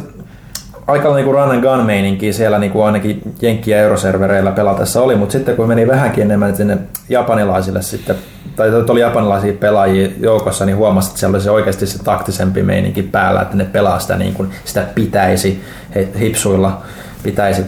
[0.87, 5.33] aika niinku run and gun meininki siellä niinku ainakin Jenkki- ja Euroservereillä pelatessa oli, mutta
[5.33, 8.16] sitten kun meni vähänkin enemmän sinne japanilaisille sitten,
[8.57, 13.03] tai oli japanilaisia pelaajia joukossa, niin huomasi, että siellä oli se oikeasti se taktisempi meininki
[13.03, 15.62] päällä, että ne pelaa sitä niin kuin sitä pitäisi,
[15.95, 16.83] he, hipsuilla
[17.23, 17.62] pitäisi.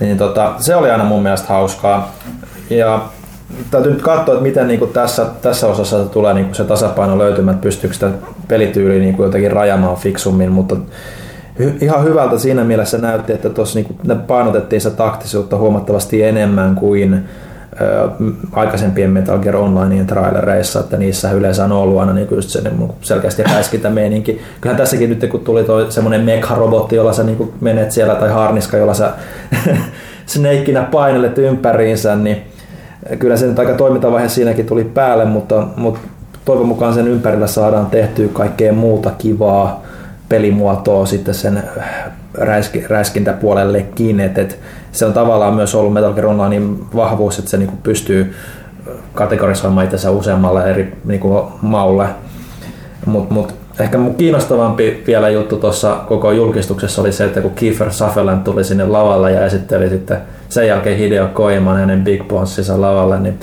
[0.00, 2.12] Niin tota, se oli aina mun mielestä hauskaa.
[2.70, 3.02] Ja
[3.70, 7.18] täytyy nyt katsoa, että miten niin kuin tässä, tässä osassa tulee niin kuin se tasapaino
[7.18, 8.10] löytymään, että pystyykö sitä
[8.48, 10.76] pelityyliä niin kuin jotenkin rajamaan fiksummin, mutta
[11.80, 17.14] ihan hyvältä siinä mielessä näytti, että tuossa niin ne painotettiin sitä taktisuutta huomattavasti enemmän kuin
[17.80, 18.08] ö,
[18.52, 22.92] aikaisempien Metal Gear Onlinein trailereissa, että niissä yleensä on ollut aina niin just se niin
[23.00, 24.40] selkeästi räiskintämeininki.
[24.60, 28.76] Kyllähän tässäkin nyt kun tuli toi semmoinen mekha-robotti, jolla sä niin menet siellä, tai harniska,
[28.76, 29.12] jolla sä
[30.26, 32.42] snakeina painelet ympäriinsä, niin
[33.18, 36.00] kyllä se nyt aika toimintavaihe siinäkin tuli päälle, mutta, mutta
[36.44, 39.87] toivon mukaan sen ympärillä saadaan tehtyä kaikkea muuta kivaa
[40.28, 41.62] pelimuotoa sitten sen
[42.34, 44.58] räiski, räiskintäpuolellekin, että et
[44.92, 48.34] se on tavallaan myös ollut Metal Gear Onlinein vahvuus, että se niinku pystyy
[49.14, 52.06] kategorisoimaan itsensä useammalle eri niinku maulle,
[53.06, 57.92] mutta mut, ehkä mun kiinnostavampi vielä juttu tuossa koko julkistuksessa oli se, että kun Kiefer
[57.92, 63.20] Sutherland tuli sinne lavalle ja esitteli sitten sen jälkeen Hideo Koiman hänen Big Bonsinsa lavalle,
[63.20, 63.38] niin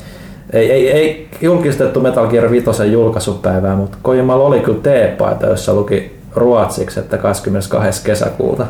[0.54, 6.15] ei, ei, ei julkistettu Metal Gear 5 julkaisupäivää, mutta Koimalla oli kyllä teepaita, jossa luki
[6.36, 8.04] ruotsiksi, että 22.
[8.04, 8.66] kesäkuuta.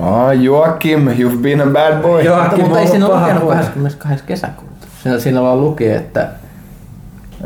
[0.00, 2.22] Ah, Joakim, you've been a bad boy.
[2.22, 2.42] Joo.
[2.56, 3.56] Mutta, ei on siinä lukenut poika.
[3.62, 4.24] 22.
[4.24, 4.86] kesäkuuta.
[5.02, 6.28] Siinä, siinä vaan luki, että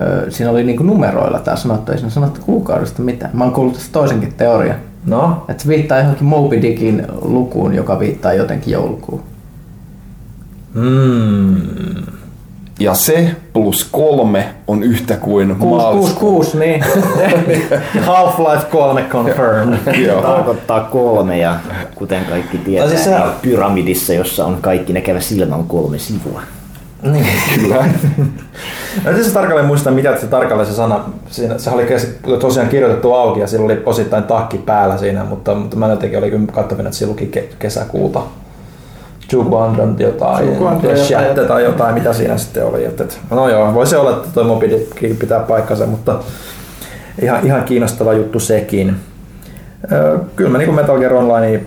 [0.03, 3.31] ö, siinä oli niinku numeroilla tämä sanottu, ei siinä sanottu kuukaudesta mitään.
[3.37, 4.77] Mä oon kuullut tästä toisenkin teorian.
[5.07, 9.23] No, Että se viittaa johonkin Moby Dickin lukuun, joka viittaa jotenkin joulukuun.
[10.75, 11.57] mm.
[12.81, 16.85] Ja se plus kolme on yhtä kuin 666, niin.
[18.07, 19.97] Half-Life 3 confirmed.
[20.07, 20.23] Joo.
[20.23, 21.57] Tarkoittaa kolme ja
[21.95, 25.99] kuten kaikki tietää, No siis se- niin pyramidissa, jossa on kaikki näkevä silmä, on kolme
[25.99, 26.43] sivua.
[27.03, 27.27] Niin.
[27.61, 27.77] Kyllä.
[29.05, 31.87] Mä en siis tarkalleen muista, mitä se tarkalleen se sana, siinä, se oli
[32.41, 36.31] tosiaan kirjoitettu auki ja sillä oli osittain takki päällä siinä, mutta, mutta mä jotenkin olin
[36.31, 38.21] kyllä katsovin, että siinä luki ke- kesäkuuta.
[39.33, 41.49] Juguandon jotain, jotain.
[41.49, 42.85] tai jotain, mitä siinä sitten oli.
[42.85, 46.19] Että, että, no joo, voisi olla, että toi Moby Dick pitää paikkansa, mutta
[47.23, 48.97] ihan, ihan kiinnostava juttu sekin.
[49.93, 51.61] Ö, Kyllä mä niin kuin Metal Gear Online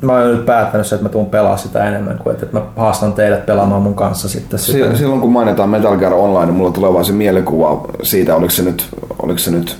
[0.00, 3.12] mä oon nyt päättänyt sen, että mä tuun pelaa sitä enemmän kuin että mä haastan
[3.12, 4.96] teidät pelaamaan mun kanssa sitten sitä.
[4.96, 8.62] Silloin kun mainitaan Metal Gear Online, niin mulla tulee vaan se mielikuva siitä, oliko se
[8.62, 8.88] nyt,
[9.22, 9.76] oliko se nyt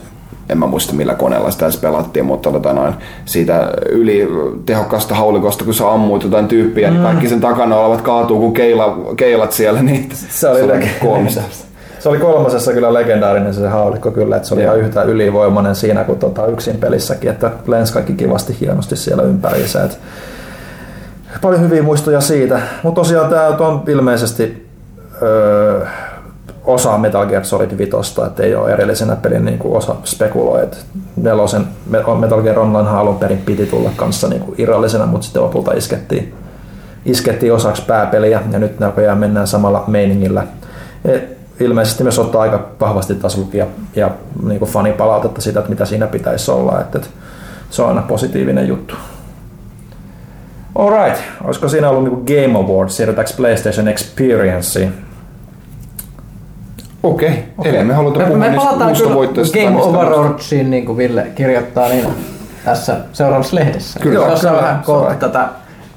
[0.48, 4.28] en mä muista millä koneella sitä edes pelattiin, mutta tota noin, siitä yli
[4.66, 7.04] tehokkaasta haulikosta, kun sä ammuit jotain tyyppiä, niin mm.
[7.04, 10.88] niin kaikki sen takana olevat kaatuu kuin keila, keilat siellä, niin se oli, se oli
[11.00, 11.40] koomista.
[11.98, 16.04] Se oli kolmosessa kyllä legendaarinen se haulikko kyllä, että se oli ihan yhtä ylivoimainen siinä
[16.04, 19.84] kuin tota yksin pelissäkin, että lens kaikki kivasti hienosti siellä ympäriinsä.
[19.84, 19.98] Et
[21.42, 24.68] paljon hyviä muistoja siitä, mutta tosiaan tämä on ilmeisesti
[25.22, 25.86] öö,
[26.64, 27.92] osa Metal Gear Solid 5,
[28.26, 30.76] että ei ole erillisenä pelin niin kuin osa spekuloi, että
[31.16, 31.66] nelosen
[32.20, 36.34] Metal Gear Online alun perin piti tulla kanssa niin kuin irrallisena, mutta sitten lopulta iskettiin,
[37.04, 40.46] iskettiin osaksi pääpeliä ja nyt näköjään mennään samalla meiningillä.
[41.04, 44.10] Et ilmeisesti myös ottaa aika vahvasti taas lukia ja
[44.46, 47.10] niin kuin fanipalautetta siitä, että mitä siinä pitäisi olla, että, että
[47.70, 48.94] se on aina positiivinen juttu.
[50.74, 54.94] Alright, olisiko siinä ollut niin Game Awards, siirrytäänkö PlayStation Experienceen?
[57.04, 57.42] Okei, okay.
[57.58, 57.74] okay.
[57.74, 62.06] eli me halutaan puhua me, me palataan kyllä Game Overwatchiin, niin kuin Ville kirjoittaa niin
[62.64, 64.00] tässä seuraavassa lehdessä.
[64.00, 65.48] Kyllä, se on vähän kohta tätä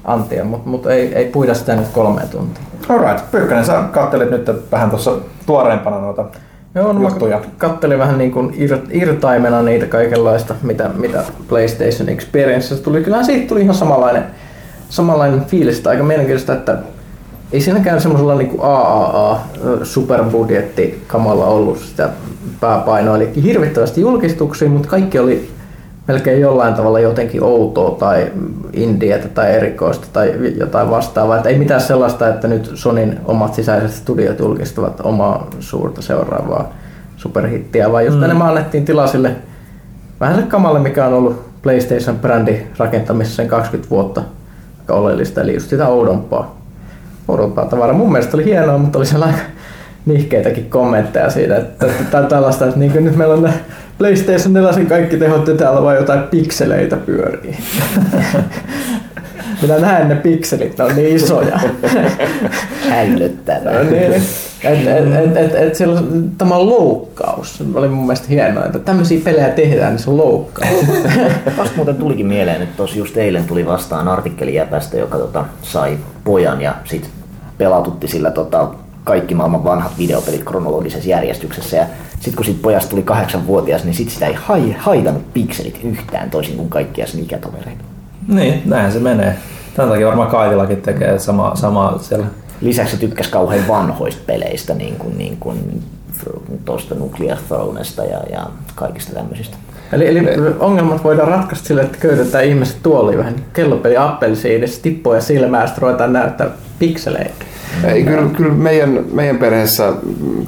[0.04, 2.62] antia, mutta mut ei, ei puida sitä nyt kolmeen tuntia.
[2.88, 5.12] Alright, Pyykkönen, sä kattelit nyt vähän tuossa
[5.46, 6.24] tuoreempana noita
[6.74, 7.40] Joo, no juttuja.
[7.58, 13.04] kattelin vähän niin kuin ir, irtaimena niitä kaikenlaista, mitä, mitä PlayStation Experience tuli.
[13.04, 14.24] Kyllä siitä tuli ihan samanlainen,
[14.88, 16.78] samanlainen fiilis, aika mielenkiintoista, että
[17.52, 19.40] ei siinäkään semmoisella niin AAA
[19.82, 22.08] superbudjetti kamalla ollut sitä
[22.60, 25.50] pääpainoa, eli hirvittävästi julkistuksia, mutta kaikki oli
[26.08, 28.32] melkein jollain tavalla jotenkin outoa tai
[28.72, 31.36] indietä tai erikoista tai jotain vastaavaa.
[31.36, 36.72] Että ei mitään sellaista, että nyt Sonin omat sisäiset studiot julkistavat omaa suurta seuraavaa
[37.16, 38.24] superhittiä, vaan just mm.
[38.24, 39.36] enemmän annettiin tilaa sille
[40.20, 44.22] vähän se kamalle, mikä on ollut PlayStation-brändi rakentamisessa sen 20 vuotta
[44.88, 46.57] oleellista, eli just sitä oudompaa,
[47.28, 47.96] oudompaa tavaraa.
[47.96, 49.40] Mun mielestä oli hienoa, mutta oli sellainen
[50.06, 53.52] nihkeitäkin kommentteja siitä, että, että tällaista, että niin nyt meillä on
[53.98, 57.58] PlayStation 4 kaikki tehot ja täällä vaan jotain pikseleitä pyörii.
[59.62, 61.60] Minä näen ne pikselit, ne on niin isoja.
[62.90, 63.72] Hälyttävää.
[63.72, 64.22] No niin, et,
[64.64, 64.86] et,
[65.36, 67.58] et, et, et on, tämä on loukkaus.
[67.58, 70.86] Se oli mun mielestä hienoa, että tämmöisiä pelejä tehdään, niin se on loukkaus.
[71.58, 75.98] Vasta muuten tulikin mieleen, että tuossa just eilen tuli vastaan artikkeli jäpästä, joka tota, sai
[76.24, 77.17] pojan ja sitten
[77.58, 78.68] pelatutti sillä tota,
[79.04, 81.76] kaikki maailman vanhat videopelit kronologisessa järjestyksessä.
[81.76, 86.30] Ja sitten kun siitä pojasta tuli kahdeksanvuotias, niin sit sitä ei hai, haitannut pikselit yhtään
[86.30, 87.84] toisin kuin kaikkia sen ikätovereita.
[88.28, 89.36] Niin, näinhän se menee.
[89.76, 92.26] Tämän takia varmaan Kaitilakin tekee sama, sama siellä.
[92.60, 95.82] Lisäksi se tykkäsi kauhean vanhoista peleistä, niin kuin, niin kuin
[96.64, 99.56] tuosta Nuclear Thronesta ja, ja kaikista tämmöisistä.
[99.92, 100.20] Eli, eli
[100.58, 106.12] ongelmat voidaan ratkaista sillä, että köytetään ihmiset tuoliin vähän kellopeli appelsiinissa, tippoja silmää, ja ruvetaan
[106.12, 107.44] näyttää pikseleitä.
[107.84, 109.92] Ei, kyllä, kyllä meidän, meidän perheessä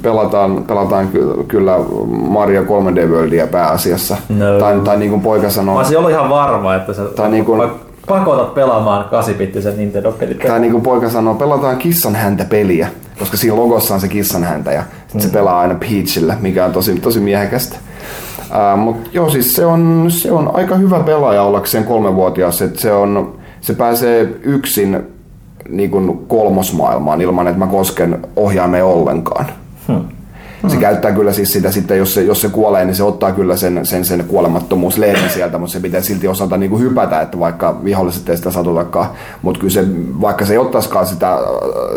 [0.01, 1.09] pelataan, pelataan
[1.47, 4.17] kyllä Mario 3D Worldia pääasiassa.
[4.29, 4.59] No.
[4.59, 5.75] Tai, tai niin kuin poika sanoo...
[5.75, 7.71] Mä olisin ollut ihan varma, että sä tai niin kuin,
[8.07, 10.39] pakotat pelaamaan 8-bittisen Nintendo-pelit.
[10.47, 12.87] Tai niin kuin poika sanoo, pelataan kissan häntä peliä,
[13.19, 15.19] koska siinä logossa on se kissan häntä ja mm.
[15.19, 17.77] se pelaa aina Peachillä, mikä on tosi, tosi miehekästä.
[18.41, 22.93] Uh, Mutta joo, siis se on, se on aika hyvä pelaaja ollakseen kolmevuotias, että se,
[22.93, 25.10] on, se pääsee yksin
[25.71, 25.91] niin
[26.27, 29.45] kolmosmaailmaan ilman, että mä kosken ohjaimeen ollenkaan.
[29.87, 30.05] Hmm.
[30.61, 30.79] Se hmm.
[30.79, 33.85] käyttää kyllä siis sitä sitten, jos se, jos se kuolee, niin se ottaa kyllä sen,
[33.85, 38.29] sen, sen kuolemattomuuslehden sieltä, mutta se pitää silti osata niin kuin hypätä, että vaikka viholliset
[38.29, 39.09] ei sitä satutakaan.
[39.41, 39.85] Mutta kyllä se,
[40.21, 41.37] vaikka se ei ottaisikaan sitä,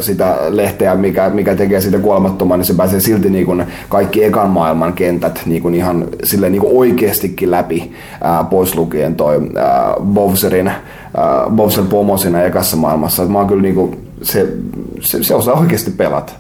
[0.01, 4.51] sitä lehteä, mikä, mikä tekee sitä kuolemattoman, niin se pääsee silti niin kuin kaikki ekan
[4.51, 9.95] maailman kentät niin kuin ihan sille niin kuin oikeastikin läpi, ää, pois lukien toi ää,
[10.01, 10.73] Bowserin
[11.51, 13.23] Bowser Pomo siinä ekassa maailmassa.
[13.23, 14.49] Et mä oon kyllä niinku, se,
[15.01, 16.33] se, se osaa oikeasti pelata.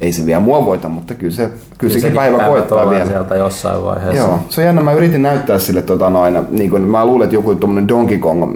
[0.00, 3.06] Ei se vielä mua voita, mutta kyllä se kyllä sekin päivä koittaa vielä.
[3.06, 4.22] sieltä jossain vaiheessa.
[4.22, 4.82] Joo, se on jännä.
[4.82, 8.42] Mä yritin näyttää sille, tota, noin, niin kun, mä luulen, että joku tuommoinen Donkey Kong
[8.42, 8.48] äh,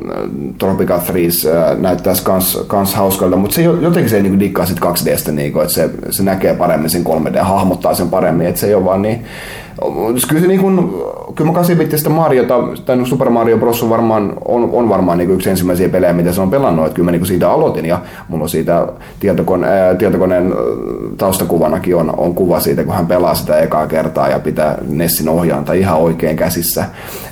[0.59, 4.81] Tropical Freeze äh, näyttäisi kans, kans hauskalta, mutta se jotenkin se ei niin dikkaa sit
[4.81, 8.67] 2Dstä, niin kun, että se, se näkee paremmin sen 3D, hahmottaa sen paremmin, että se
[8.67, 9.25] ei ole vaan niin
[10.29, 10.91] Kyllä, niin kuin,
[11.35, 12.55] kyllä mä 8 Mariota,
[12.87, 13.83] tai no Super Mario Bros.
[13.83, 16.87] on varmaan, on, on varmaan niin yksi ensimmäisiä pelejä, mitä se on pelannut.
[16.87, 18.87] Että kyllä mä niin siitä aloitin ja mulla on siitä
[19.21, 20.55] tietokone, ää, tietokoneen
[21.17, 25.73] taustakuvanakin on, on kuva siitä, kun hän pelaa sitä ekaa kertaa ja pitää Nessin ohjaanta
[25.73, 26.85] ihan oikein käsissä.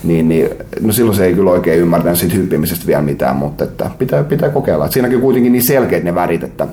[0.04, 0.48] Niin, niin,
[0.80, 4.48] no silloin se ei kyllä oikein ymmärtänyt siitä hyppimisestä vielä mitään, mutta että pitää, pitää
[4.48, 4.84] kokeilla.
[4.84, 6.66] Että siinäkin kuitenkin niin selkeät ne värit, että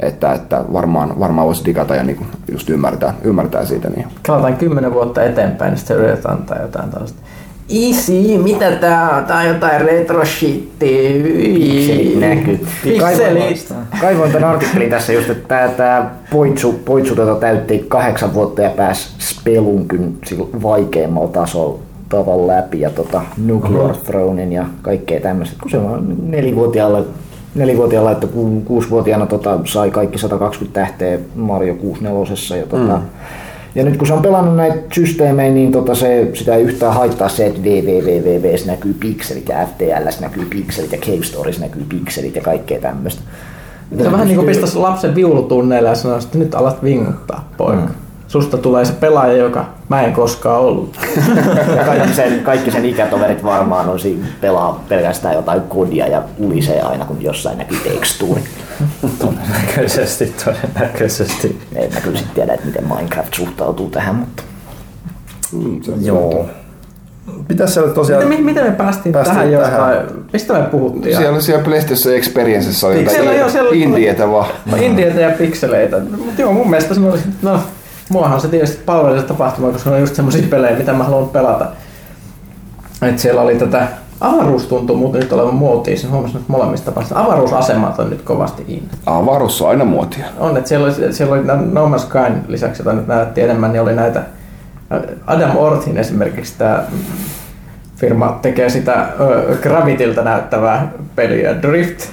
[0.00, 3.90] että, että varmaan, varmaan voisi digata ja niin just ymmärtää, ymmärtää siitä.
[3.90, 4.06] Niin.
[4.26, 7.22] Katsotaan kymmenen vuotta eteenpäin, niin sitten yritetään antaa jotain tällaista
[7.68, 9.24] Isi, mitä tää on?
[9.24, 10.22] Tää on jotain retro.
[12.82, 13.74] Pikselit.
[14.00, 18.70] Kaivoin tämän artikkelin tässä just, että tää, tää Poitsu, Poitsu tota täytti kahdeksan vuotta ja
[18.70, 21.78] pääsi Spelunkin sillä vaikeimmalla tasolla
[22.08, 25.56] tavalla läpi ja tota Nuclear Thronein ja kaikkea tämmöistä.
[25.62, 27.04] Kun se on nelivuotiaalla
[27.54, 33.02] nelivuotiaalla, että ku- kuusivuotiaana tota, sai kaikki 120 tähteä Mario 64 ja tota, mm.
[33.74, 37.28] Ja nyt kun se on pelannut näitä systeemejä, niin tota se, sitä ei yhtään haittaa
[37.28, 42.42] se, että www näkyy pikselit ja FTLS näkyy pikselit ja Cave Stories näkyy pikselit ja
[42.42, 43.22] kaikkea tämmöistä.
[43.98, 47.82] Se on vähän niin kuin pistäisi lapsen viulutunneille ja sanoisi, että nyt alat vinguttaa, poika.
[47.82, 47.88] Mm.
[48.28, 49.66] Susta tulee se pelaaja, joka
[49.96, 50.96] mä en koskaan ollut.
[51.76, 56.80] Ja kaikki sen, kaikki sen ikätoverit varmaan on siinä pelaa pelkästään jotain kodia ja ulisee
[56.80, 58.42] aina, kun jossain näkyy tekstuuri.
[59.18, 61.60] Todennäköisesti, todennäköisesti.
[61.76, 64.42] En mä kyllä sitten tiedä, että miten Minecraft suhtautuu tähän, mutta
[66.00, 66.46] Joo.
[67.48, 68.28] Pitäisi siellä tosiaan...
[68.28, 69.94] Miten, miten me päästiin, Päästiin tähän, tähän.
[69.94, 70.24] jostain?
[70.32, 71.16] Mistä me puhuttiin?
[71.16, 74.46] Siellä, siellä PlayStation Experiencessa oli Siellä- jotain indietä vaan.
[74.80, 75.96] Indieitä ja pikseleitä.
[75.98, 77.60] Mutta joo, mun mielestä se olisi, no,
[78.12, 81.66] muahan se tietysti palvelee tapahtuma, koska ne on just semmoisia pelejä, mitä mä haluan pelata.
[83.02, 83.88] Et siellä oli tätä
[84.20, 87.20] avaruus tuntuu muuten nyt olevan muotiin, sen huomasin nyt molemmista tapauksista.
[87.20, 88.88] Avaruusasemat on nyt kovasti in.
[89.06, 90.24] Avaruus on aina muotia.
[90.38, 93.82] On, että siellä oli, siellä oli No Man's Skyn lisäksi, jota nyt näytti enemmän, niin
[93.82, 94.22] oli näitä
[95.26, 96.82] Adam Orthin esimerkiksi tämä
[97.96, 102.10] firma tekee sitä ö, Gravitilta näyttävää peliä Drift.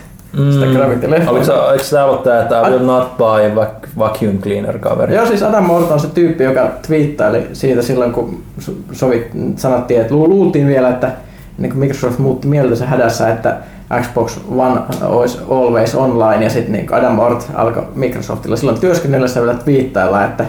[0.52, 1.32] Sitä Gravity leffa.
[1.32, 5.16] Oliko se, eikö tämä ollut tämä, että I will not buy vac- vacuum cleaner kaveri?
[5.16, 10.02] Joo, siis Adam Orton on se tyyppi, joka twiittaili siitä silloin, kun so- sovit, sanottiin,
[10.02, 11.12] että lu- luultiin vielä, että
[11.58, 13.58] niin kuin Microsoft muutti mieltänsä hädässä, että
[14.02, 19.54] Xbox One olisi always online, ja sitten niin Adam Ort alkoi Microsoftilla silloin työskennellessä vielä
[19.54, 20.46] twiittailla, että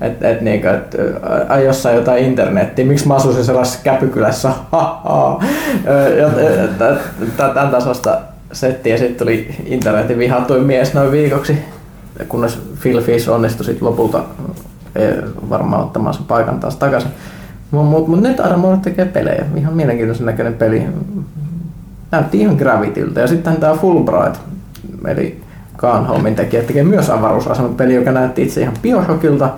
[0.00, 5.00] että et, niinku, et, ä, ai jossain jotain internettiä, miksi mä asuisin sellaisessa käpykylässä, ha,
[5.04, 5.40] ha.
[7.36, 8.18] Tämän tasosta
[8.52, 11.58] settiä, ja sitten tuli internetin vihatuin mies noin viikoksi,
[12.28, 14.24] kunnes Phil Fish onnistui sit lopulta
[14.94, 15.14] eh,
[15.50, 17.10] varmaan ottamaan sen paikan taas takaisin.
[17.70, 20.86] Mutta mut, mut nyt Moore tekee pelejä, ihan mielenkiintoisen näköinen peli.
[22.10, 23.20] Näytti ihan Gravityltä.
[23.20, 24.40] Ja sitten tämä Fulbright,
[25.06, 25.40] eli
[25.76, 29.50] Gone tekijä, tekee myös avaruusaseman peli, joka näytti itse ihan Bioshockilta,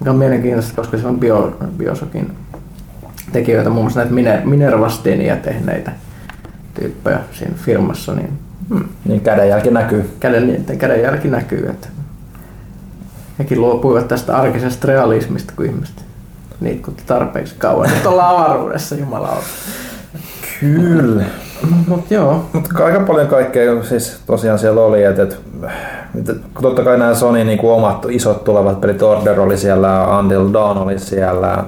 [0.00, 2.32] mikä on mielenkiintoista, koska se on Bio, Bioshockin
[3.32, 5.92] tekijöitä, muun muassa näitä Miner- Minerva Stenia tehneitä
[6.74, 10.10] tyyppejä siinä firmassa, niin hmm, Niin kädenjälki näkyy.
[10.20, 11.88] käden, kädenjälki näkyy, että
[13.38, 16.04] hekin luopuivat tästä arkisesta realismista, kun ihmiset
[16.60, 17.90] liikkutti tarpeeksi kauan.
[17.90, 19.44] Nyt ollaan avaruudessa, jumalauta.
[20.60, 21.24] Kyllä.
[21.88, 25.36] Mutta joo, Mutta aika paljon kaikkea siis tosiaan siellä oli, että, että,
[26.18, 30.52] että totta kai nämä Sony niin kuin omat isot tulevat pelit, Order oli siellä, Until
[30.52, 31.64] Dawn oli siellä,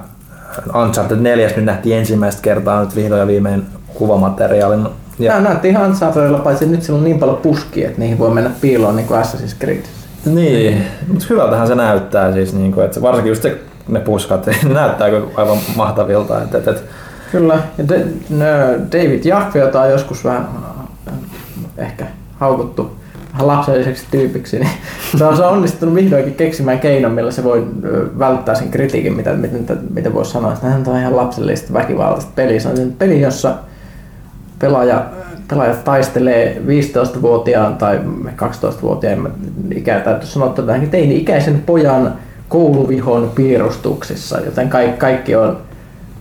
[0.83, 3.65] Uncharted 4 nyt nähtiin ensimmäistä kertaa nyt vihdoin ja viimein
[3.97, 4.87] kuvamateriaalin.
[5.19, 5.31] ja.
[5.31, 8.51] Nämä näytti ihan Unchartedilla, paitsi nyt sillä on niin paljon puskia, että niihin voi mennä
[8.61, 9.83] piiloon niin kuin Assassin's Creed.
[10.25, 14.73] niin, mutta hyvältähän se näyttää siis, niin kuin, että varsinkin just se, ne puskat, ne
[14.73, 16.41] näyttää aivan mahtavilta.
[16.41, 16.73] Että, että,
[17.31, 18.45] Kyllä, ja de, no,
[18.91, 20.47] David Jaffe, jota on joskus vähän
[21.07, 21.13] äh,
[21.77, 22.05] ehkä
[22.39, 22.97] haukuttu
[23.39, 24.69] lapselliseksi tyypiksi, niin
[25.17, 27.67] se on, se on onnistunut vihdoinkin keksimään keinon, millä se voi
[28.19, 32.59] välttää sen kritiikin, mitä, miten, miten voisi sanoa, että hän on ihan lapsellista väkivaltaista peliä.
[32.59, 33.55] Se on peli, jossa
[34.59, 35.05] pelaaja,
[35.49, 39.31] pelaaja taistelee 15-vuotiaan tai 12-vuotiaan
[39.75, 42.13] ikää, täytyy sanoa, että teini-ikäisen pojan
[42.49, 45.57] kouluvihon piirustuksissa, joten kaikki, kaikki on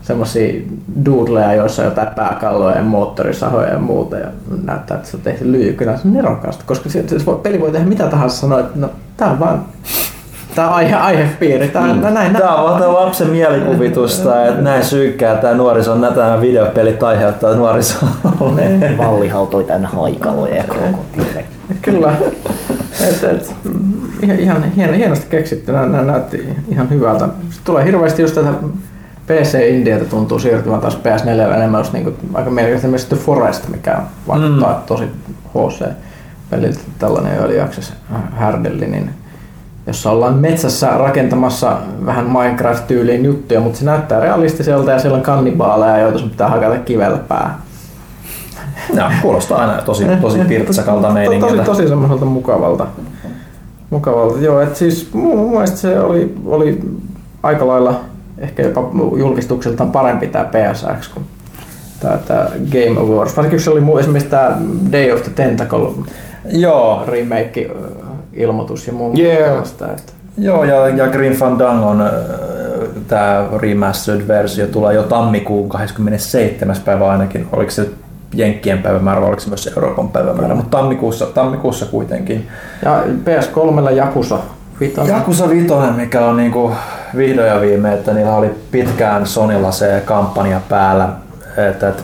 [0.03, 0.63] semmoisia
[1.05, 4.29] doodleja, joissa on jotain pääkalloja ja moottorisahoja ja muuta ja
[4.65, 5.99] näyttää, että se on tehty lyijykynä.
[6.05, 9.41] Nerokasta, koska se, se voi, peli voi tehdä mitä tahansa sanoa, että no tää on
[9.41, 9.65] vaan
[10.57, 12.15] tää on aihe, aihepiiri, tää on mm.
[12.15, 18.11] näin, Tämä on vaan lapsen mielikuvitusta, että näin syykkää tämä nuorison nämä videopelit aiheuttaa nuorisolle.
[18.99, 21.47] Valli hautoi tänne haikaloja ja krokotiileja.
[21.83, 22.13] Kyllä.
[23.09, 23.55] Et, et,
[24.23, 27.25] ihan, ihan hien, hienosti keksitty, nämä, nämä näytti ihan hyvältä.
[27.25, 28.53] Sitten tulee hirveästi just tätä
[29.27, 33.99] PC-indietä tuntuu siirtyvän taas PS4 enemmän just niinku, aika mielenkiintoista myös The Forest, mikä
[34.29, 34.83] vaikuttaa mm.
[34.87, 35.05] tosi
[35.55, 37.93] HC-peliltä tällainen early access
[38.37, 39.11] härdelli, niin
[39.87, 41.77] jossa ollaan metsässä rakentamassa
[42.07, 46.77] vähän Minecraft-tyyliin juttuja, mutta se näyttää realistiselta ja siellä on kannibaaleja, joita sun pitää hakata
[46.79, 47.55] kivellä päähän.
[48.95, 51.65] Ja, kuulostaa aina tosi, tosi pirtsakalta To- Tosi, meiningiltä.
[51.65, 52.87] tosi semmoiselta mukavalta.
[53.91, 54.39] mukavalta.
[54.41, 56.81] Joo, et siis mun mielestä se oli, oli
[57.43, 58.01] aika lailla
[58.39, 61.27] ehkä jopa julkistukseltaan parempi tämä PSX kuin
[62.01, 63.37] tämä, tämä Game Awards.
[63.37, 64.59] Varsinkin se oli muu- esimerkiksi tämä
[64.93, 65.89] Day of the Tentacle
[66.53, 67.71] Joo, remake
[68.37, 69.59] ilmoitus ja muu Yeah.
[69.59, 72.09] Että Joo, ja, ja Green Fandangon äh,
[73.09, 76.77] tämä remastered versio tulee jo tammikuun 27.
[76.85, 77.49] päivä ainakin.
[77.53, 77.89] Oliko se
[78.35, 82.49] Jenkkien päivämäärä vai oliko se myös Euroopan päivämäärä, mutta tammikuussa, tammikuussa kuitenkin.
[82.85, 84.39] Ja PS3 Jakusa
[84.81, 85.15] Vitoinen.
[85.15, 86.73] Jakusa Vitoinen, mikä on niinku
[87.17, 91.09] vihdoin ja viime, että niillä oli pitkään Sonilla se kampanja päällä,
[91.71, 92.03] että, että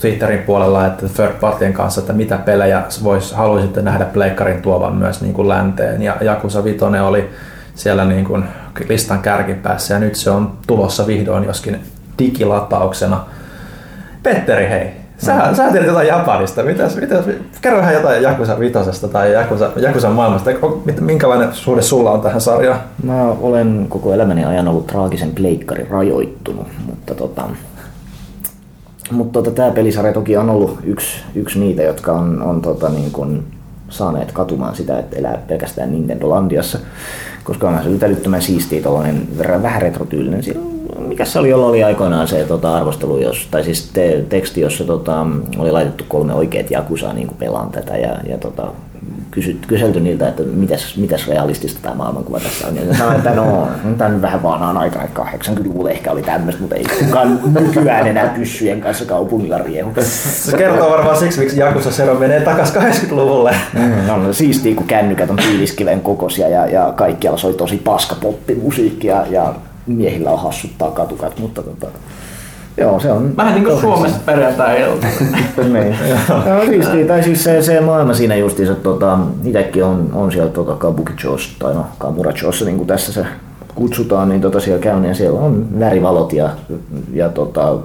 [0.00, 5.20] Twitterin puolella, että third partien kanssa, että mitä pelejä vois, haluaisitte nähdä pleikkarin tuovan myös
[5.20, 6.02] niin kuin länteen.
[6.02, 7.30] Ja Jakusa Vitoinen oli
[7.74, 8.44] siellä niin kuin
[8.88, 11.80] listan kärkipäässä ja nyt se on tulossa vihdoin joskin
[12.18, 13.24] digilatauksena.
[14.22, 15.54] Petteri, hei, Sä, mm.
[15.54, 16.62] sä tiedät jotain Japanista.
[16.62, 17.24] Mitäs, mitäs,
[17.62, 20.50] kerro vähän jotain Jakusa vitosesta tai Jakusa, Jakusan maailmasta.
[21.00, 22.80] Minkälainen suhde sulla on tähän sarjaan?
[23.02, 27.42] Mä olen koko elämäni ajan ollut traagisen pleikkarin rajoittunut, mutta tota,
[29.10, 33.10] mutta tota, tämä pelisarja toki on ollut yksi, yksi niitä, jotka on, on tota, niin
[33.10, 33.44] kun
[33.88, 36.78] saaneet katumaan sitä, että elää pelkästään Nintendo-landiassa,
[37.44, 39.28] koska onhan se nyt älyttömän siistiä tuollainen
[39.62, 40.42] vähän retrotyylinen.
[40.98, 44.84] Mikä se oli, jolla oli aikoinaan se tota, arvostelu, jos, tai siis te, teksti, jossa
[44.84, 45.26] tota,
[45.58, 48.72] oli laitettu kolme oikeat jakusaa niin pelaan tätä ja, ja tota,
[49.30, 52.76] kysyt, kyselty niiltä, että mitäs, mitäs realistista tämä maailmankuva tässä on.
[52.76, 53.68] Ja ne sanoi, että no,
[53.98, 58.28] tämä on vähän vanhaan aikaan, että 80-luvulla ehkä oli tämmöistä, mutta ei kukaan nykyään enää
[58.28, 59.92] pyssyjen kanssa kaupungilla riehu.
[60.00, 63.56] Se kertoo varmaan siksi, miksi Jakusa Sero menee takaisin 80-luvulle.
[63.74, 68.16] Mm, no, no, siistiä, kun kännykät on tiiliskiven kokoisia ja, ja kaikkialla soi tosi paska
[68.22, 69.54] poppimusiikkia ja
[69.86, 71.86] miehillä on hassut takatukat, mutta tota,
[72.78, 73.36] Joo, se on...
[73.36, 75.06] Vähän niin kuin Suomessa perjantai-ilta.
[75.72, 75.96] niin.
[76.46, 77.06] Joo, siistiä.
[77.06, 81.56] Tai siis se, se maailma siinä justiinsa, tota, itsekin on, on siellä tota Kabuki Joss,
[81.58, 83.26] tai no Kamura Joss, niin kuin tässä se
[83.74, 86.50] kutsutaan, niin tota siellä käyn, ja siellä on värivalot ja,
[87.12, 87.76] ja tota,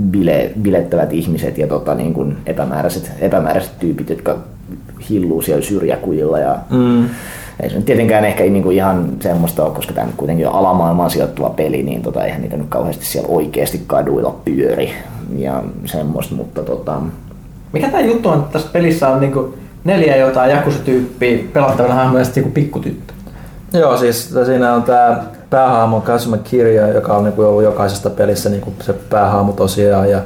[0.00, 4.38] bile, bilettävät ihmiset ja tota, niin kuin epämääräiset, epämääräiset tyypit, jotka
[5.10, 7.08] hilluu siellä syrjäkujilla ja mm
[7.62, 10.54] ei se nyt tietenkään ehkä niin kuin ihan semmoista ole, koska tämä nyt kuitenkin on
[10.54, 14.92] alamaailmaan sijoittuva peli, niin tota, eihän niitä nyt kauheasti siellä oikeasti kaduilla pyöri
[15.36, 17.00] ja semmoista, mutta tota...
[17.72, 22.24] Mikä tämä juttu on, että tässä pelissä on niinku neljä jotain jakusatyyppiä pelattavana hahmoja ja
[22.24, 23.14] sitten pikkutyttö?
[23.72, 28.72] Joo, siis siinä on tämä päähahmo Kazuma Kirja, joka on niinku ollut jokaisesta pelissä niinku
[28.80, 30.10] se päähahmo tosiaan.
[30.10, 30.20] Ja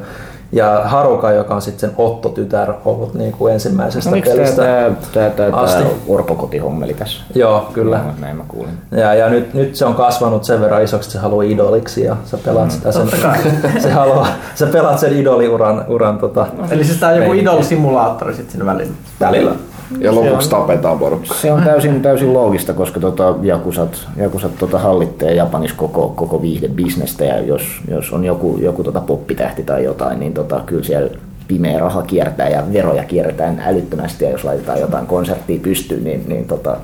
[0.52, 5.30] ja Haruka, joka on sitten sen Otto-tytär ollut niin kuin ensimmäisestä no, pelistä tämä, tämä,
[5.30, 7.22] tämä, tämä orpokotihommeli tässä?
[7.34, 7.98] Joo, kyllä.
[7.98, 8.78] No, näin mä kuulin.
[8.90, 12.16] Ja, ja nyt, nyt, se on kasvanut sen verran isoksi, että se haluaa idoliksi ja
[12.24, 13.08] sä pelaat mm, sitä sen,
[13.82, 18.34] se haluaa, sä pelaat sen idoliuran uran, tota, no, Eli siis tää on joku idol-simulaattori
[18.34, 18.94] sitten siinä välillä?
[19.20, 19.52] Välillä.
[19.98, 21.34] Ja lopuksi tapetaan porukka.
[21.34, 27.24] Se on täysin, täysin loogista, koska tota, Jakusat, Jakusat tota, hallittee Japanissa koko, koko viihdebisnestä
[27.24, 31.10] ja jos, jos on joku, joku tota, poppitähti tai jotain, niin tota, kyllä siellä
[31.48, 36.44] pimeä raha kiertää ja veroja kierretään älyttömästi ja jos laitetaan jotain konserttia pystyyn, niin, niin
[36.44, 36.76] tota,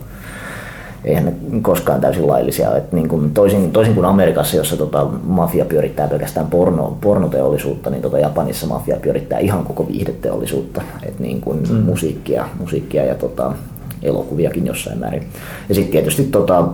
[1.05, 2.77] eihän ne koskaan täysin laillisia.
[2.77, 8.03] Et niin kuin toisin, toisin kuin Amerikassa, jossa tota, mafia pyörittää pelkästään porno, pornoteollisuutta, niin
[8.03, 10.83] tota Japanissa mafia pyörittää ihan koko viihdeteollisuutta.
[11.03, 11.77] Et niin kuin mm.
[11.77, 13.53] musiikkia, musiikkia ja tota,
[14.03, 15.27] elokuviakin jossain määrin.
[15.69, 16.69] Ja sitten tietysti tota,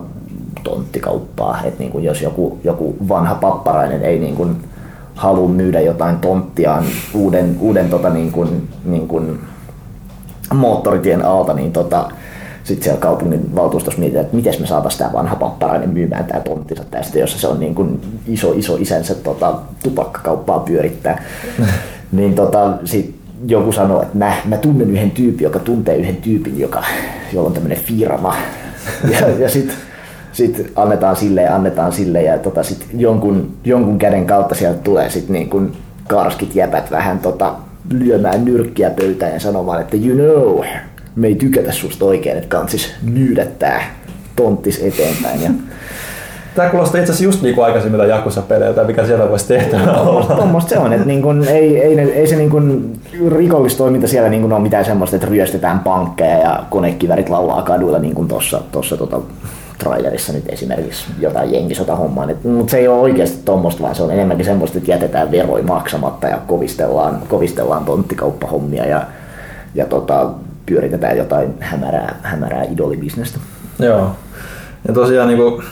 [0.63, 4.55] tonttikauppaa, että niin kuin jos joku, joku vanha papparainen ei niin kuin
[5.15, 9.39] halua myydä jotain tonttiaan uuden, uuden tota, niin kuin, niin kuin
[10.53, 12.11] moottoritien alta, niin tota,
[12.63, 16.83] sitten siellä kaupungin valtuustossa mietitään, että miten me saataisiin tämä vanha papparainen myymään tämä tonttinsa
[16.91, 21.23] tästä, jossa se on niin kuin iso, iso isänsä tota, tupakkakauppaa pyörittää.
[22.11, 23.15] niin tota, sit
[23.47, 26.83] joku sanoo, että mä, mä tunnen yhden tyypin, joka tuntee yhden tyypin, joka,
[27.33, 28.35] jolla on tämmöinen firma.
[29.11, 29.75] ja, ja sitten
[30.31, 35.09] sit annetaan sille ja annetaan sille ja tota, sit jonkun, jonkun käden kautta sieltä tulee
[35.09, 35.71] sit niin kuin
[36.07, 37.55] karskit jäpät vähän tota,
[37.89, 40.65] lyömään nyrkkiä pöytään ja sanomaan, että you know,
[41.15, 43.95] me ei tykätä susta oikein, että kansis myydä tää
[44.35, 45.43] tonttis eteenpäin.
[45.43, 45.49] Ja
[46.55, 50.35] Tämä kuulostaa itse asiassa just niin kuin aikaisemmin jakussa peleiltä, mikä siellä voisi tehdä olla.
[50.35, 52.93] Tuommoista se on, että niin kuin, ei, ei, ei, se niin kuin
[53.35, 58.15] rikollistoiminta siellä niin kuin ole mitään semmoista, että ryöstetään pankkeja ja konekivärit laulaa kaduilla niin
[58.15, 59.19] kuin tuossa tossa, tota,
[59.77, 62.27] trailerissa nyt esimerkiksi jotain jengisota-hommaa.
[62.43, 66.27] Mutta se ei ole oikeasti tuommoista, vaan se on enemmänkin semmoista, että jätetään veroja maksamatta
[66.27, 69.01] ja kovistellaan, kovistellaan tonttikauppahommia ja,
[69.75, 70.29] ja tota,
[70.65, 73.39] pyöritetään jotain hämärää, hämärää idolibisnestä.
[73.79, 74.15] Joo.
[74.87, 75.63] Ja tosiaan, niin kuin,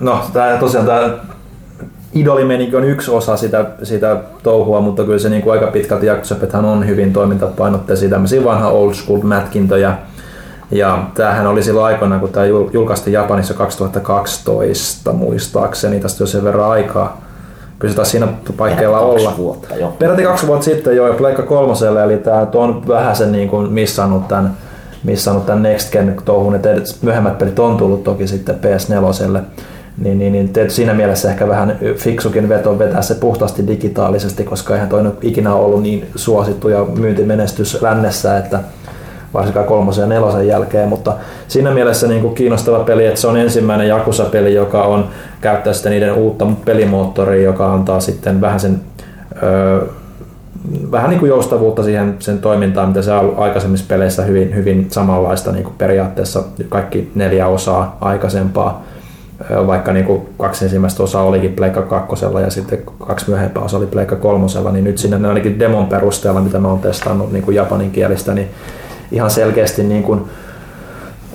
[0.00, 1.10] no, tää, tosiaan tämä
[2.14, 6.64] idolimenikki on yksi osa sitä, sitä touhua, mutta kyllä se niin kuin aika pitkälti Jakusepethän
[6.64, 9.94] on hyvin toimintapainotteisia tämmöisiä vanha old school mätkintöjä.
[10.70, 16.70] Ja tämähän oli silloin aikoina, kun tämä julkaistiin Japanissa 2012 muistaakseni, tästä jo sen verran
[16.70, 17.27] aikaa
[17.78, 19.34] kyllä se taisi siinä paikkeilla olla.
[19.38, 19.96] Vuotta, jo.
[19.98, 24.28] Peräti kaksi vuotta sitten jo, Pleikka kolmoselle, eli tämä on vähän sen niin kuin missannut
[24.28, 24.56] tämän,
[25.04, 26.68] missannut tämän Next Gen touhun, että
[27.02, 29.40] myöhemmät pelit on tullut toki sitten PS4.
[29.98, 34.88] Niin, niin, niin siinä mielessä ehkä vähän fiksukin veto vetää se puhtaasti digitaalisesti, koska eihän
[34.88, 38.60] toi nyt ikinä ollut niin suosittu ja myyntimenestys lännessä, että
[39.34, 41.12] varsinkaan kolmosen ja nelosen jälkeen, mutta
[41.48, 45.08] siinä mielessä niin kuin kiinnostava peli, että se on ensimmäinen Jakusa-peli, joka on
[45.40, 48.80] käyttää sitten niiden uutta pelimoottoria, joka antaa sitten vähän sen
[49.42, 49.86] öö,
[50.92, 55.52] vähän niin kuin joustavuutta siihen sen toimintaan, mitä se on aikaisemmissa peleissä hyvin, hyvin samanlaista
[55.52, 58.82] niin kuin periaatteessa kaikki neljä osaa aikaisempaa.
[59.66, 63.86] Vaikka niin kuin kaksi ensimmäistä osaa olikin Pleikka kakkosella ja sitten kaksi myöhempää osa oli
[63.86, 67.90] Pleikka kolmosella, niin nyt sinne ainakin demon perusteella, mitä mä oon testannut niin kuin japanin
[67.90, 68.48] kielistä, niin
[69.12, 70.20] ihan selkeästi niin kuin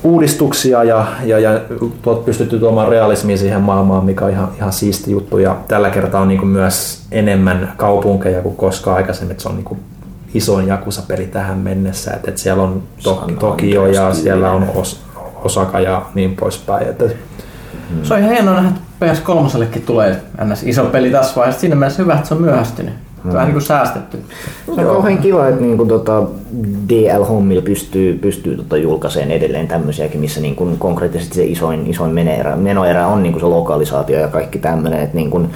[0.02, 1.60] uudistuksia ja, ja, ja
[2.02, 5.38] tuot pystytty tuomaan realismia siihen maailmaan, mikä on ihan, ihan siisti juttu.
[5.38, 9.30] Ja tällä kertaa on niin kuin myös enemmän kaupunkeja kuin koskaan aikaisemmin.
[9.30, 9.80] Että se on niin kuin
[10.34, 12.10] isoin Jakusa-peli tähän mennessä.
[12.10, 14.96] Että, että siellä on to- Tokio ja siellä on Os-
[15.44, 16.88] Osaka ja niin poispäin.
[16.88, 17.04] Että...
[18.02, 20.62] Se on ihan hienoa nähdä, että PS3 tulee ns.
[20.62, 21.60] iso peli tässä vaiheessa.
[21.60, 22.94] Siinä mielessä hyvä, että se on myöhästynyt.
[23.24, 23.32] Mm.
[23.32, 24.18] Vähän niin kuin säästetty.
[24.74, 26.22] Se on kauhean kiva, että niin kuin, tota,
[26.88, 32.56] DL-hommilla pystyy, pystyy tota, julkaiseen edelleen tämmöisiäkin, missä niin kuin, konkreettisesti se isoin, isoin menoerä,
[32.56, 35.00] menoerä on niin kuin se lokalisaatio ja kaikki tämmöinen.
[35.00, 35.50] Että, niin kuin,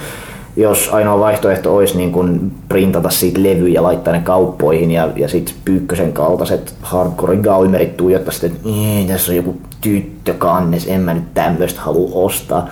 [0.57, 5.27] jos ainoa vaihtoehto olisi niin kuin printata siitä levyjä ja laittaa ne kauppoihin ja, ja
[5.27, 11.33] sitten Pyykkösen kaltaiset hardcore gaumerit tuijottaa sitten, että tässä on joku tyttökannes, en mä nyt
[11.33, 12.67] tämmöistä halua ostaa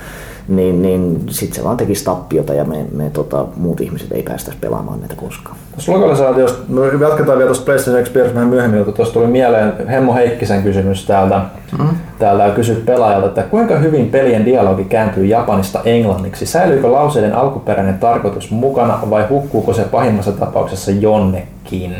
[0.47, 4.59] niin, niin sitten se vaan tekisi tappiota ja me, me tota, muut ihmiset ei päästäisi
[4.61, 5.57] pelaamaan näitä koskaan.
[5.71, 10.13] Tuossa lokalisaatiosta, me jatketaan vielä tuosta PlayStation Experience vähän myöhemmin, mutta tuossa tuli mieleen Hemmo
[10.13, 11.41] Heikkisen kysymys täältä.
[11.79, 11.87] Mm.
[12.19, 16.45] Täältä kysyt pelaajalta, että kuinka hyvin pelien dialogi kääntyy japanista englanniksi?
[16.45, 21.95] Säilyykö lauseiden alkuperäinen tarkoitus mukana vai hukkuuko se pahimmassa tapauksessa jonnekin?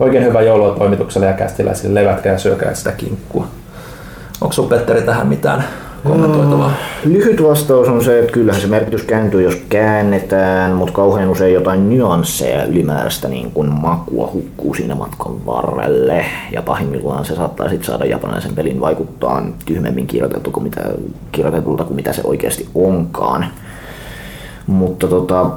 [0.00, 3.46] Oikein hyvä joulua toimitukselle ja kästiläisille, levätkää ja syökää sitä kinkkua.
[4.40, 5.64] Onko sun Petteri tähän mitään
[6.04, 6.68] kommentoitavaa?
[7.04, 11.54] Mm, lyhyt vastaus on se, että kyllähän se merkitys kääntyy, jos käännetään, mutta kauhean usein
[11.54, 16.24] jotain nyansseja ylimääräistä niin kuin makua hukkuu siinä matkan varrelle.
[16.52, 20.80] Ja pahimmillaan se saattaa sitten saada japanilaisen pelin vaikuttaa tyhmemmin kirjoitettu kuin mitä,
[21.32, 23.46] kirjoitetulta kuin mitä se oikeasti onkaan.
[24.66, 25.50] Mutta tota,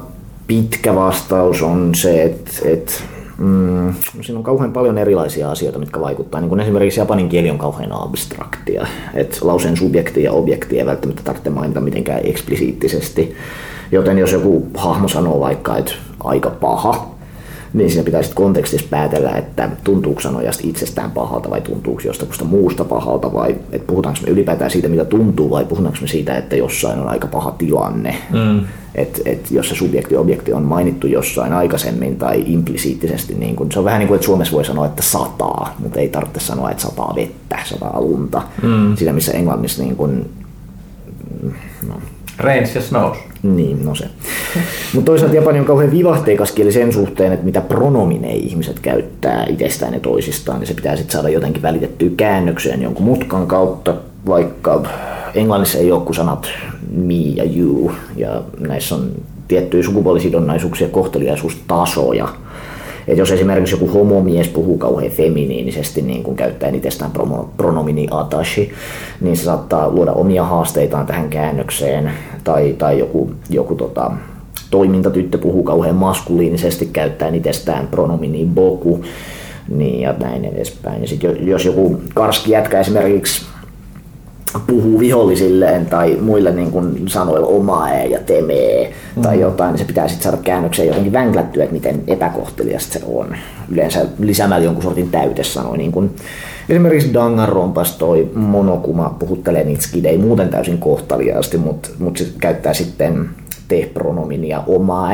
[0.46, 2.92] pitkä vastaus on se, että, että
[3.38, 6.40] Mm, siinä on kauhean paljon erilaisia asioita, mitkä vaikuttaa.
[6.40, 8.86] Niin kuin esimerkiksi japanin kieli on kauhean abstraktia.
[9.14, 13.34] Että lauseen subjekti ja objekti ei välttämättä tarvitse mainita mitenkään eksplisiittisesti.
[13.92, 15.92] Joten jos joku hahmo sanoo vaikka, että
[16.24, 17.14] aika paha,
[17.74, 22.84] niin siinä pitää sitten kontekstissa päätellä, että tuntuuko sanojasta itsestään pahalta vai tuntuuko jostakusta muusta
[22.84, 26.98] pahalta vai että puhutaanko me ylipäätään siitä, mitä tuntuu vai puhutaanko me siitä, että jossain
[26.98, 28.16] on aika paha tilanne.
[28.32, 28.60] Mm.
[28.94, 33.84] Että et jos se subjekti-objekti on mainittu jossain aikaisemmin tai implisiittisesti, niin kun, se on
[33.84, 37.12] vähän niin kuin, että Suomessa voi sanoa, että sataa, mutta ei tarvitse sanoa, että sataa
[37.16, 38.42] vettä, sataa lunta.
[38.62, 38.96] Mm.
[38.96, 40.26] Siinä missä Englannissa niin kun,
[41.88, 41.94] no,
[42.38, 43.18] Rains ja Snows.
[43.42, 44.04] Niin, no se.
[44.94, 49.94] Mutta toisaalta Japani on kauhean vivahteikas kieli sen suhteen, että mitä pronomineja ihmiset käyttää itsestään
[49.94, 53.94] ja toisistaan, niin se pitää sitten saada jotenkin välitettyä käännökseen jonkun mutkan kautta,
[54.26, 54.82] vaikka
[55.34, 56.48] Englannissa ei ole kuin sanat
[56.90, 59.10] me ja you, ja näissä on
[59.48, 62.28] tiettyjä sukupuolisidonnaisuuksia, kohteliaisuustasoja.
[63.08, 67.10] Et jos esimerkiksi joku homomies puhuu kauhean feminiinisesti niin kun käyttäen itsestään
[67.56, 68.72] pronomini atashi,
[69.20, 72.12] niin se saattaa luoda omia haasteitaan tähän käännökseen.
[72.44, 74.10] Tai, tai joku, joku tota,
[74.70, 79.04] toimintatyttö puhuu kauhean maskuliinisesti käyttäen itsestään pronomini boku,
[79.68, 81.02] niin ja näin edespäin.
[81.02, 83.46] Ja sit jos joku karski jätkä esimerkiksi
[84.66, 89.22] puhuu vihollisilleen tai muille niin kuin sanoilla omaa ja temee mm.
[89.22, 93.36] tai jotain, niin se pitää sitten saada käännökseen jotenkin vänklättyä, että miten epäkohteliasta se on.
[93.70, 96.10] Yleensä lisäämällä jonkun sortin täytesanoja, niin kuin
[96.68, 103.30] esimerkiksi Danganronpas toi monokuma puhuttelee niitä skidei muuten täysin kohteliaasti, mutta, mutta se käyttää sitten
[103.68, 105.12] te-pronominia omaa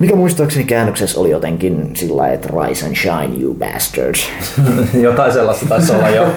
[0.00, 4.28] mikä muistaakseni käännöksessä oli jotenkin sillä että rise and shine you bastards.
[5.02, 6.22] Jotain sellaista taisi olla jo.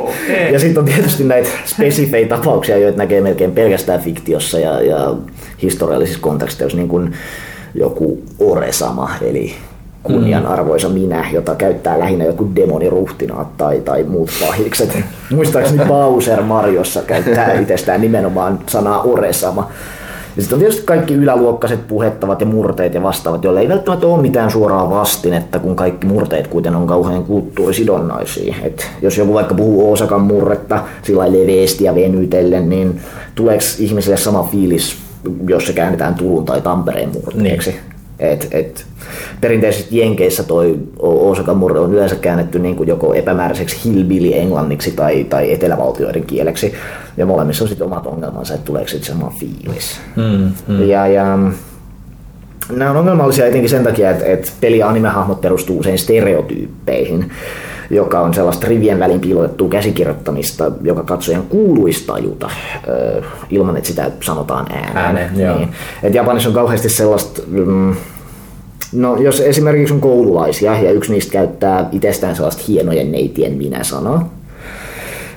[0.00, 0.52] okay.
[0.52, 5.14] Ja sitten on tietysti näitä spesifejä tapauksia, joita näkee melkein pelkästään fiktiossa ja, ja
[5.62, 7.12] historiallisissa konteksteissa, niin kuin
[7.74, 9.54] joku Oresama, eli
[10.02, 14.98] kunnianarvoisa minä, jota käyttää lähinnä joku demoniruhtinaat tai, tai muut pahikset.
[15.30, 19.70] Muistaakseni Bowser Mariossa käyttää itsestään nimenomaan sanaa Oresama.
[20.38, 24.22] Ja sitten on tietysti kaikki yläluokkaiset puhettavat ja murteet ja vastaavat, joille ei välttämättä ole
[24.22, 28.54] mitään suoraa vastinetta, kun kaikki murteet kuitenkin on kauhean kulttuurisidonnaisia.
[28.62, 33.00] Et jos joku vaikka puhuu Osakan murretta sillä leveästi ja venytellen, niin
[33.34, 34.96] tuleeko ihmiselle sama fiilis,
[35.48, 37.70] jos se käännetään Turun tai Tampereen murteeksi?
[37.70, 37.97] Niin.
[38.18, 38.86] Et, et,
[39.40, 45.24] perinteisesti Jenkeissä toi Osaka Murre on yleensä käännetty niin kuin joko epämääräiseksi hillbilly englanniksi tai,
[45.24, 46.74] tai etelävaltioiden kieleksi.
[47.16, 50.00] Ja molemmissa on sitten omat ongelmansa, että tuleeko sitten sama fiilis.
[50.16, 50.88] Mm, mm.
[50.88, 51.38] Ja, ja
[52.72, 57.30] nämä on ongelmallisia etenkin sen takia, että, että peli- ja animehahmot perustuu usein stereotyyppeihin
[57.90, 62.50] joka on sellaista rivien välin piilotettua käsikirjoittamista, joka katsojan kuuluisi tajuta
[63.50, 64.96] ilman, että sitä sanotaan ääneen.
[64.96, 65.68] Ääne, niin.
[66.02, 67.96] Et Japanissa on kauheasti sellaista, mm,
[68.92, 74.34] no jos esimerkiksi on koululaisia ja yksi niistä käyttää itsestään sellaista hienojen neitien minä-sanaa,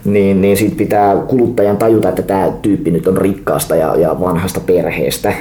[0.05, 4.59] niin, niin siitä pitää kuluttajan tajuta, että tämä tyyppi nyt on rikkaasta ja, ja vanhasta
[4.59, 5.33] perheestä,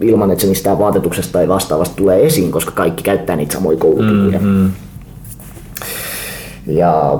[0.00, 4.38] ilman, että se mistään vaatetuksesta tai vastaavasta tulee esiin, koska kaikki käyttää niitä samoja koulukirjoja.
[4.38, 4.70] Mm-hmm.
[6.66, 7.18] Ja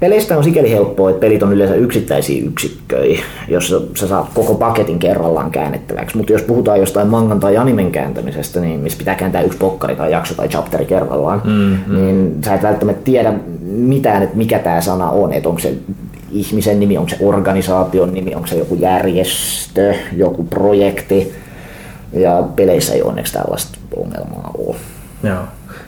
[0.00, 4.98] peleistä on sikäli helppoa, että pelit on yleensä yksittäisiä yksikköjä, jos sä saat koko paketin
[4.98, 6.16] kerrallaan käännettäväksi.
[6.16, 10.12] Mutta jos puhutaan jostain mangan tai animen kääntämisestä, niin missä pitää kääntää yksi pokkari tai
[10.12, 11.96] jakso tai chapteri kerrallaan, mm, mm.
[11.96, 15.74] niin sä et välttämättä tiedä mitään, että mikä tämä sana on, että onko se
[16.30, 21.32] ihmisen nimi, onko se organisaation nimi, onko se joku järjestö, joku projekti.
[22.12, 24.76] Ja peleissä ei onneksi tällaista ongelmaa ole.
[25.22, 25.42] Joo.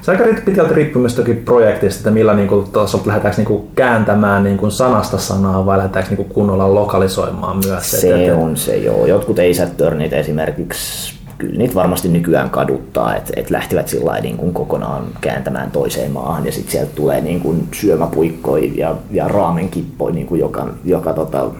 [0.06, 2.66] Se aika pitkälti riippuu myös toki projektista, että millä niin kuin,
[3.06, 7.90] lähdetäänkö niin kääntämään niin kuin sanasta sanaa vai lähdetäänkö niin kuin kunnolla lokalisoimaan myös.
[7.90, 9.06] Se että, on se joo.
[9.06, 15.04] Jotkut ASAT-turnit esimerkiksi kyllä niitä varmasti nykyään kaduttaa, että, että lähtivät sillä niin kuin kokonaan
[15.20, 20.40] kääntämään toiseen maahan ja sitten sieltä tulee niin kuin syömäpuikkoi ja, ja raamenkippoi niin kuin
[20.40, 21.50] joka, joka tota,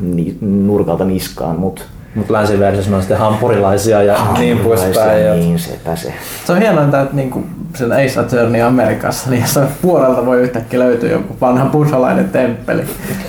[0.00, 1.82] ni, nurkalta niskaan, mutta
[2.16, 5.40] mutta länsiversiossa on sitten hampurilaisia ja niin poispäin.
[5.40, 6.12] Niin, sepä se.
[6.44, 7.44] Se on hienoa, että niinku
[7.74, 12.82] sen Ace Attorney Amerikassa, niin jossain puolelta voi yhtäkkiä löytyä joku vanha buddhalainen temppeli.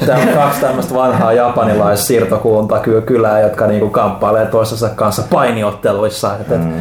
[0.05, 6.35] Tämä on kaksi tämmöistä vanhaa japanilais-siirtokuntaa kylää, jotka niinku kamppailee toisensa kanssa painiotteluissa.
[6.41, 6.73] Että mm.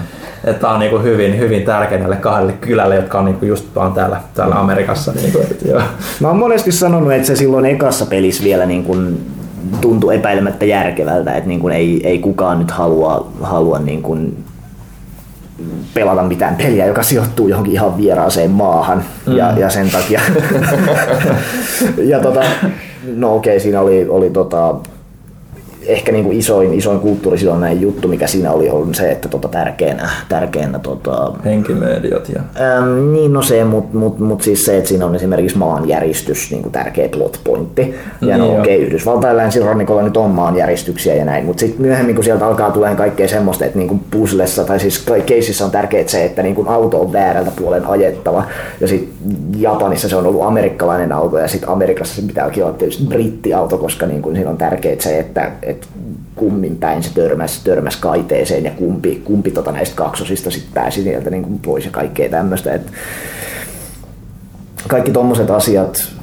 [0.45, 3.93] että tämä on niinku hyvin, hyvin tärkeä näille kahdelle kylälle, jotka on niinku just vaan
[3.93, 5.13] täällä, täällä Amerikassa.
[5.13, 5.83] Niinku, että, joo.
[6.21, 9.27] Mä oon monesti sanonut, että se silloin ekassa pelissä vielä niin kuin
[9.81, 14.45] tuntui epäilemättä järkevältä, että niin kuin ei, ei kukaan nyt halua, halua niin kuin
[15.95, 19.05] pelata mitään peliä, joka sijoittuu johonkin ihan vieraaseen maahan.
[19.27, 19.37] Mm.
[19.37, 20.21] Ja, ja sen takia...
[22.11, 22.41] ja tota,
[23.17, 24.75] no okei, okay, siinä oli, oli tota,
[25.87, 30.11] ehkä niin kuin isoin, isoin kulttuurisidonnainen juttu, mikä siinä oli, on se, että tota tärkeänä,
[30.29, 32.41] tärkeänä tota, henkimediat ja...
[32.79, 36.63] Äm, niin no se, mutta mut, mut siis se, että siinä on esimerkiksi maanjäristys niin
[36.63, 37.95] kuin tärkeä plot pointti.
[38.21, 42.15] Ja niin no okei, okay, Yhdysvaltain länsirannikolla nyt on maanjäristyksiä ja näin, mutta sitten myöhemmin
[42.15, 46.09] kun sieltä alkaa tulee kaikkea semmoista, että niin kuin puzzlessa tai siis keisissä on tärkeää
[46.09, 48.45] se, että niin kuin auto on väärältä puolen ajettava
[48.81, 49.17] ja sitten
[49.59, 54.07] Japanissa se on ollut amerikkalainen auto ja sitten Amerikassa se pitääkin olla tietysti brittiauto, koska
[54.07, 55.76] niin kuin siinä on tärkeää se, että, että
[56.35, 61.31] kummin päin se törmäsi, törmäsi kaiteeseen ja kumpi, kumpi tota näistä kaksosista sitten pääsi sieltä
[61.31, 62.81] niin kuin pois ja kaikkea tämmöistä.
[64.89, 66.16] kaikki tuommoiset asiat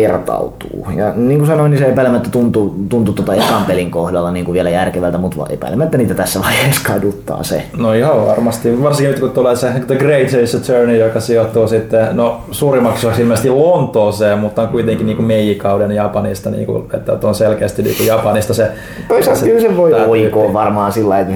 [0.00, 0.86] kertautuu.
[0.96, 4.52] Ja niin kuin sanoin, niin se epäilemättä tuntuu, tuntuu tuota ekan pelin kohdalla niin kuin
[4.52, 7.62] vielä järkevältä, mutta epäilemättä niitä tässä vaiheessa kaduttaa se.
[7.76, 8.82] No ihan varmasti.
[8.82, 13.22] Varsinkin nyt kun tulee se The Great Ace Attorney, joka sijoittuu sitten, no suurimmaksi osaksi
[13.22, 17.96] ilmeisesti Lontooseen, mutta on kuitenkin niin kuin Meiji-kauden Japanista, niin kuin, että on selkeästi niin
[17.96, 18.70] kuin Japanista se...
[19.08, 21.32] Toisaalta kyllä se voi oikoa varmaan sillä että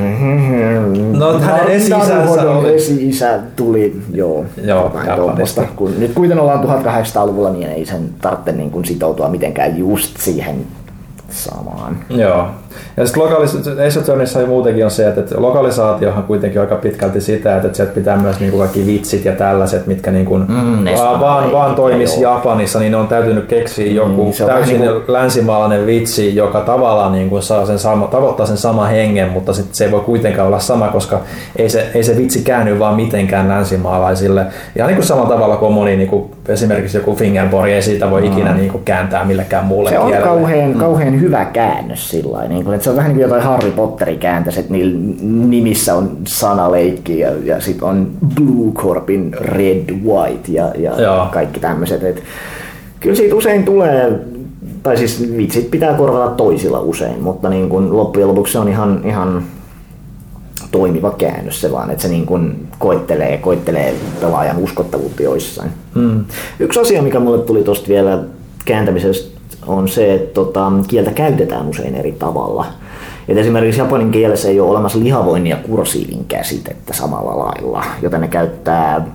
[1.18, 2.74] no, hänen esi-isänsä oli...
[2.74, 5.62] esi-isä tuli, joo, joo Japanista.
[5.76, 10.66] Kun nyt kuitenkin ollaan 1800-luvulla, niin ei sen tarvitse niin kuin sitoutua mitenkään just siihen
[11.30, 12.04] samaan.
[12.10, 12.48] Joo.
[12.96, 17.94] Ja sitten lokalis- Ace muutenkin on se, että lokalisaatiohan kuitenkin aika pitkälti sitä, että sieltä
[17.94, 22.78] pitää myös niinku kaikki vitsit ja tällaiset, mitkä niinku mm, vaan, vaan, vaan toimisi Japanissa,
[22.78, 25.12] niin ne on täytynyt keksiä mm, joku mm, täysin niinku...
[25.12, 29.84] länsimaalainen vitsi, joka tavallaan niinku saa sen sama, tavoittaa sen sama hengen, mutta sit se
[29.84, 31.20] ei voi kuitenkaan olla sama, koska
[31.56, 34.46] ei se, ei se vitsi käänny vaan mitenkään länsimaalaisille.
[34.74, 38.26] Ja niin kuin samalla tavalla kuin moni niinku, esimerkiksi joku fingerboard ei siitä voi mm.
[38.26, 40.16] ikinä niinku kääntää millekään muulle Se kielelle.
[40.16, 43.42] on kauhean, kauhean hyvä käännös sillä niin kuin, että se on vähän niin kuin jotain
[43.42, 49.90] Harry Potterin kääntäisi, että niillä nimissä on sanaleikki ja, ja sitten on Blue Corpin Red,
[50.04, 52.02] White ja, ja kaikki tämmöiset.
[52.02, 52.22] Että
[53.00, 54.20] kyllä siitä usein tulee,
[54.82, 59.00] tai siis vitsit pitää korvata toisilla usein, mutta niin kuin loppujen lopuksi se on ihan,
[59.04, 59.42] ihan
[60.70, 65.70] toimiva käännös se vaan, että se niin kuin koittelee, koittelee pelaajan uskottavuutta joissain.
[65.94, 66.24] Hmm.
[66.58, 68.22] Yksi asia, mikä mulle tuli tuosta vielä
[68.64, 72.66] kääntämisestä on se, että tota, kieltä käytetään usein eri tavalla.
[73.28, 78.28] Et esimerkiksi japanin kielessä ei ole olemassa lihavoinnin ja kursiivin käsitettä samalla lailla, joten ne
[78.28, 79.06] käyttää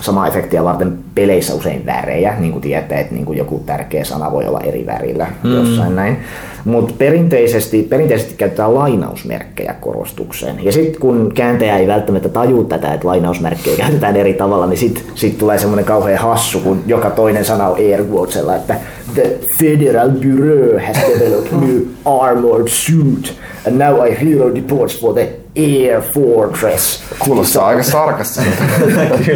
[0.00, 4.32] samaa efektiä varten peleissä usein värejä, niin kuin tietää, että niin kuin joku tärkeä sana
[4.32, 5.54] voi olla eri värillä mm.
[5.54, 6.16] jossain näin.
[6.64, 10.64] Mutta perinteisesti, perinteisesti käytetään lainausmerkkejä korostukseen.
[10.64, 15.04] Ja sitten kun kääntäjä ei välttämättä taju tätä, että lainausmerkkejä käytetään eri tavalla, niin sitten
[15.14, 18.74] sit tulee semmoinen kauhean hassu, kun joka toinen sana on air quotesella, että
[19.14, 25.28] The Federal Bureau has developed new armored suit and now I hero reports for the
[25.56, 27.02] Air Fortress.
[27.18, 28.62] Kuulostaa aika sarkastiselta.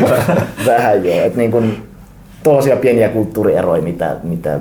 [0.66, 1.24] Vähän joo.
[1.24, 1.76] Että niin kun,
[2.42, 4.60] tuollaisia pieniä kulttuurieroja, mitä, mitä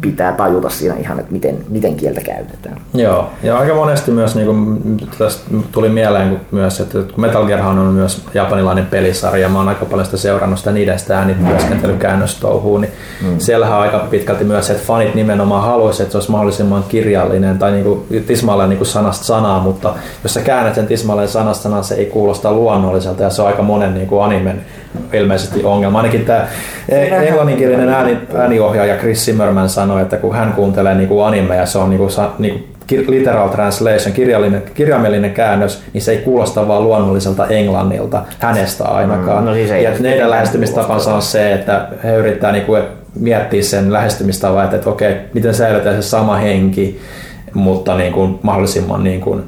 [0.00, 2.80] pitää tajuta siinä ihan, että miten, miten kieltä käytetään.
[2.94, 7.60] Joo, ja aika monesti myös niin kuin, tästä tuli mieleen myös, että kun Metal Gear
[7.60, 12.92] on myös japanilainen pelisarja, mä oon aika paljon sitä seurannut sitä niiden sitä äänityöskentelykäännöstouhua, niin
[13.22, 13.38] mm.
[13.38, 17.72] siellähän on aika pitkälti myös, että fanit nimenomaan haluaisivat, että se olisi mahdollisimman kirjallinen tai
[17.72, 21.82] niin kuin, tismalleen niin kuin sanasta sanaa, mutta jos sä käännät sen tismalleen sanasta sanaa,
[21.82, 24.60] se ei kuulosta luonnolliselta ja se on aika monen niin kuin animen
[25.12, 25.98] ilmeisesti ongelma.
[25.98, 26.46] Ainakin tämä
[27.28, 31.90] englanninkielinen ääni, ääniohjaaja Chris Zimmerman sanoi, että kun hän kuuntelee niin kuin animeja, se on
[31.90, 37.46] niin kuin, niin kuin literal translation, kirjallinen, kirjaimellinen käännös, niin se ei kuulosta vaan luonnolliselta
[37.46, 39.42] englannilta, hänestä ainakaan.
[39.42, 42.82] Mm, no siis ja heidän lähestymistapansa on se, että he yrittää niin kuin
[43.20, 47.00] miettiä sen lähestymistavan, että, että okei, miten säilytään se sama henki,
[47.54, 49.44] mutta niin kuin mahdollisimman niin kuin,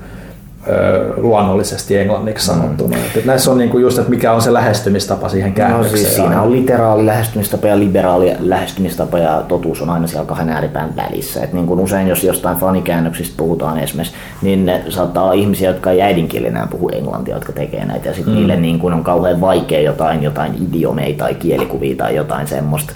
[1.16, 2.96] luonnollisesti englanniksi sanottuna.
[2.96, 3.02] Mm.
[3.02, 5.92] Että näissä on niinku just, että mikä on se lähestymistapa siihen käännökseen.
[5.92, 10.48] No, siis siinä on literaali lähestymistapa ja liberaali lähestymistapa ja totuus on aina siellä kahden
[10.48, 11.42] ääripään välissä.
[11.42, 15.90] Et niin kuin usein jos jostain fanikäännöksistä puhutaan esimerkiksi, niin ne saattaa olla ihmisiä, jotka
[15.90, 18.38] ei äidinkielenään puhu englantia, jotka tekee näitä ja sitten mm.
[18.38, 22.92] niille niin kuin on kauhean vaikea jotain, jotain idiomeita tai kielikuvia tai jotain semmoista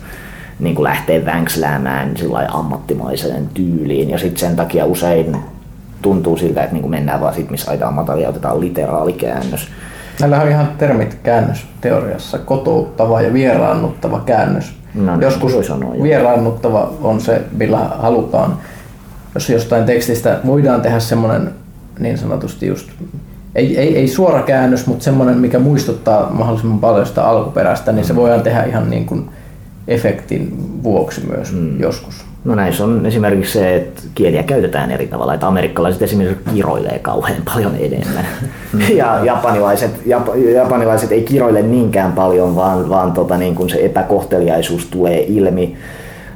[0.58, 2.14] niin kuin lähtee vänksläämään
[2.48, 5.36] ammattimaiseen tyyliin ja sitten sen takia usein
[6.04, 9.68] tuntuu siltä, että niin mennään vaan sit, missä aidaan matalia, otetaan literaalikäännös.
[10.20, 14.72] Näillä on ihan termit käännösteoriassa, kotouttava ja vieraannuttava käännös.
[14.94, 18.58] No, niin, Joskus sanoa, vieraannuttava on se, millä halutaan,
[19.34, 21.50] jos jostain tekstistä voidaan tehdä semmoinen
[21.98, 22.90] niin sanotusti just,
[23.54, 28.12] ei, ei, ei suora käännös, mutta semmoinen, mikä muistuttaa mahdollisimman paljon sitä alkuperäistä, niin se
[28.12, 28.16] mm.
[28.16, 29.30] voidaan tehdä ihan niin kuin
[29.88, 31.80] efektin vuoksi myös mm.
[31.80, 32.24] joskus.
[32.44, 37.42] No näissä on esimerkiksi se, että kieliä käytetään eri tavalla, että amerikkalaiset esimerkiksi kiroilee kauhean
[37.54, 38.26] paljon enemmän.
[38.72, 38.80] Mm.
[38.96, 44.86] Ja japanilaiset, jap, japanilaiset ei kiroile niinkään paljon, vaan, vaan tota, niin kun se epäkohteliaisuus
[44.86, 45.76] tulee ilmi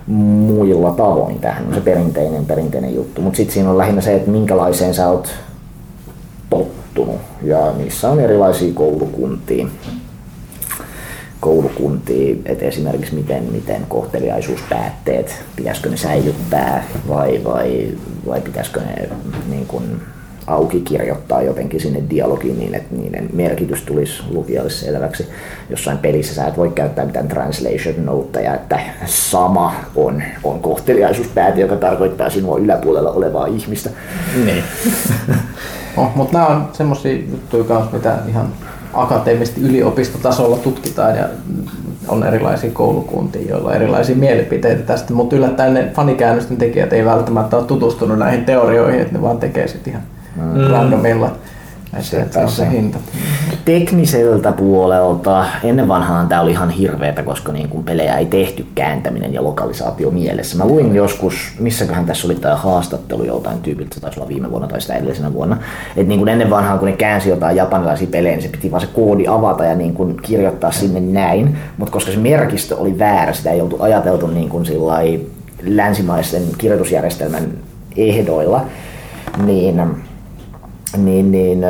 [0.07, 1.39] muilla tavoin.
[1.39, 3.23] Tähän on se perinteinen, perinteinen juttu.
[3.23, 5.29] Mutta sitten siinä on lähinnä se, että minkälaiseen sä oot
[6.51, 7.21] tottunut.
[7.43, 9.67] Ja niissä on erilaisia koulukuntia
[11.41, 17.89] koulukuntiin, että esimerkiksi miten, miten kohteliaisuuspäätteet, pitäisikö ne säilyttää vai, vai,
[18.27, 19.09] vai pitäisikö ne
[19.49, 20.01] niin kuin
[20.49, 25.29] auki kirjoittaa jotenkin sinne dialogiin niin, että niiden merkitys tulisi lukijalle selväksi.
[25.71, 31.77] Jossain pelissä sä et voi käyttää mitään translation noteja, että sama on, on kohteliaisuuspääte, joka
[31.77, 33.91] tarkoittaa sinua yläpuolella olevaa ihmistä.
[34.45, 34.65] Niin.
[35.97, 38.53] oh, mutta nämä on semmoisia juttuja kanssa, mitä ihan
[38.95, 41.29] akateemisesti yliopistotasolla tutkitaan ja
[42.09, 47.57] on erilaisia koulukuntia, joilla on erilaisia mielipiteitä tästä, mutta yllättäen ne fanikäännösten tekijät ei välttämättä
[47.57, 50.03] ole tutustunut näihin teorioihin, että ne vaan tekee sitten ihan
[50.37, 50.71] mm.
[50.71, 51.37] randomilla
[52.01, 52.99] se, että on se hinta.
[53.69, 55.47] Tekniseltä puolelta.
[55.65, 60.11] Ennen vanhaan tämä oli ihan hirveätä, koska niin kun pelejä ei tehty kääntäminen ja lokalisaatio
[60.11, 60.59] mielessä.
[60.59, 64.69] Mä luin joskus, missäköhän tässä oli tämä haastattelu joltain tyypiltä, se taisi olla viime vuonna
[64.69, 65.57] tai sitä edellisenä vuonna,
[65.89, 68.81] että niin kun ennen vanhaan kun ne käänsi jotain japanilaisia pelejä, niin se piti vaan
[68.81, 73.33] se koodi avata ja niin kun kirjoittaa sinne näin, mutta koska se merkistö oli väärä,
[73.33, 74.65] sitä ei oltu ajateltu niin kun
[75.63, 77.49] länsimaisen kirjoitusjärjestelmän
[77.97, 78.65] ehdoilla,
[79.45, 79.83] niin
[80.97, 81.65] niin, niin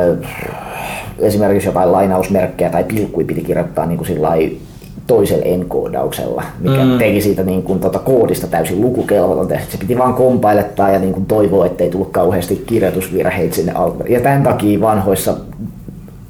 [1.21, 4.59] esimerkiksi jotain lainausmerkkejä tai pilkkui piti kirjoittaa niin kuin
[5.07, 6.97] toisella enkoodauksella, mikä mm.
[6.97, 9.55] teki siitä niin kuin, tota, koodista täysin lukukelvotonta.
[9.69, 14.11] Se piti vaan kompailettaa ja niin kuin, toivoa, ettei tullut kauheasti kirjoitusvirheitä sinne alkuun.
[14.11, 15.37] Ja tämän takia vanhoissa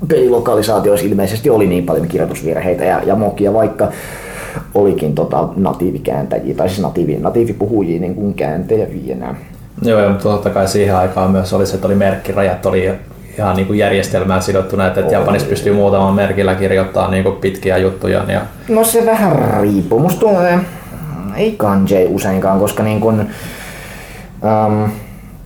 [0.08, 3.92] pelilokalisaatioissa ilmeisesti oli niin paljon kirjoitusvirheitä ja, ja mokia, vaikka
[4.74, 9.18] olikin tota, natiivikääntäjiä, tai siis natiivi, natiivipuhujia niin kuin kääntäjäviä
[9.82, 12.92] Joo, mutta totta kai siihen aikaan myös oli se, että oli merkkirajat oli
[13.40, 15.14] ihan niin kuin järjestelmään sidottuna, että Oli.
[15.14, 18.24] Japanissa pystyy muutaman merkillä kirjoittamaan niin kuin pitkiä juttuja.
[18.28, 18.42] Ja...
[18.70, 20.00] No se vähän riippuu.
[20.00, 20.60] Musta tulee,
[21.36, 24.90] ei kanjei useinkaan, koska niin kuin, um,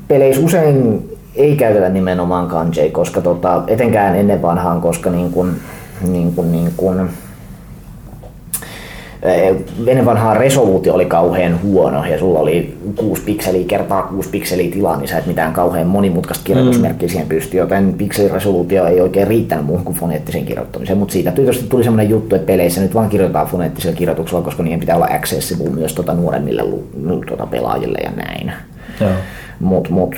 [0.08, 5.56] peleissä usein ei käytetä nimenomaan kanjei, koska tota, etenkään ennen vanhaan, koska niin kuin,
[6.08, 7.10] niin kuin, niin kuin,
[9.88, 14.98] ennen vanhaa resoluutio oli kauhean huono ja sulla oli 6 pikseliä kertaa 6 pikseliä tilaa,
[14.98, 17.12] niin sä et mitään kauhean monimutkaista kirjoitusmerkkiä mm.
[17.12, 21.84] siihen pysty, joten pikseliresoluutio ei oikein riittänyt muuhun kuin foneettiseen kirjoittamiseen, mutta siitä tietysti tuli
[21.84, 25.94] sellainen juttu, että peleissä nyt vaan kirjoitetaan foneettisella kirjoituksella, koska niiden pitää olla accessible myös
[25.94, 26.64] tuota nuoremmille
[27.28, 28.54] tuota pelaajille ja näin.
[29.60, 30.16] Mutta mut,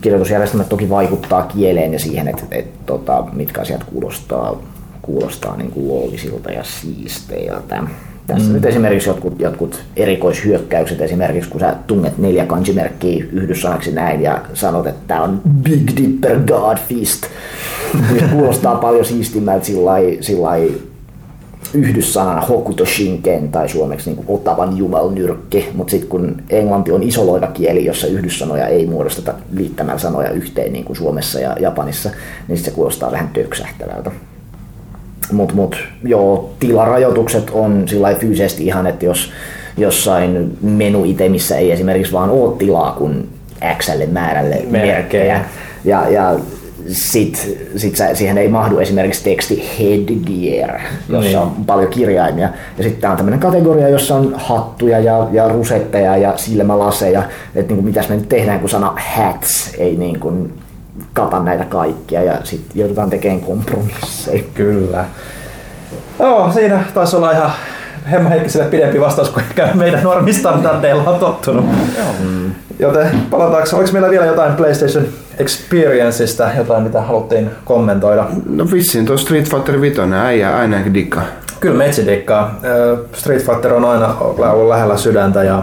[0.00, 4.62] kirjoitusjärjestelmät toki vaikuttaa kieleen ja siihen, että et, tota, mitkä asiat kuulostaa,
[5.02, 7.82] kuulostaa niin kuin loogisilta ja siisteiltä.
[8.26, 8.52] Tässä mm.
[8.54, 14.86] nyt esimerkiksi jotkut, jotkut erikoishyökkäykset, esimerkiksi kun sä tunnet neljä kansimerkkiä yhdyssanaksi näin ja sanot,
[14.86, 17.22] että tämä on Big Dipper God Fist,
[18.12, 19.66] niin kuulostaa paljon siistimmältä
[20.20, 20.56] sillä
[21.74, 27.84] yhdyssanana Hokuto Shinken tai suomeksi niin Otavan jumalnyrkki, mutta sitten kun englanti on isoloiva kieli,
[27.84, 32.10] jossa yhdyssanoja ei muodosteta liittämällä sanoja yhteen niin kuin Suomessa ja Japanissa,
[32.48, 34.10] niin se kuulostaa vähän töksähtävältä.
[35.32, 39.32] Mutta mut, joo, tilarajoitukset on sillä fyysisesti ihan, että jos
[39.76, 43.28] jossain menu-itemissä ei esimerkiksi vaan ole tilaa kuin
[43.78, 45.44] Xlle määrälle merkkejä,
[45.84, 46.36] ja, ja
[46.88, 51.38] sit, sit sä, siihen ei mahdu esimerkiksi teksti headgear, jossa niin.
[51.38, 52.48] on paljon kirjaimia.
[52.78, 57.22] Ja sitten tää on tämmöinen kategoria, jossa on hattuja ja, ja rusetteja ja silmälaseja.
[57.54, 60.52] Että niin mitäs me nyt tehdään, kun sana hats ei niin kuin
[61.12, 64.42] kata näitä kaikkia ja sitten joudutaan tekemään kompromisseja.
[64.54, 65.04] Kyllä.
[66.18, 67.50] Joo, siinä taisi olla ihan
[68.10, 69.44] Hemma Heikkiselle pidempi vastaus kuin
[69.74, 71.64] meidän normistandardeilla on tottunut.
[72.20, 72.50] Mm.
[72.78, 75.04] Joten palataanko, oliko meillä vielä jotain PlayStation
[75.38, 78.26] Experienceista, jotain mitä haluttiin kommentoida?
[78.48, 81.24] No vissiin tuo Street Fighter 5 äijä aina dikkaa.
[81.60, 82.60] Kyllä metsi dikkaa.
[83.12, 85.62] Street Fighter on aina ollut lähellä sydäntä ja,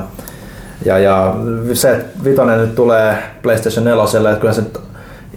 [0.85, 1.35] ja, ja
[1.73, 4.63] se, että Vitoinen nyt tulee PlayStation 4, että kyllä se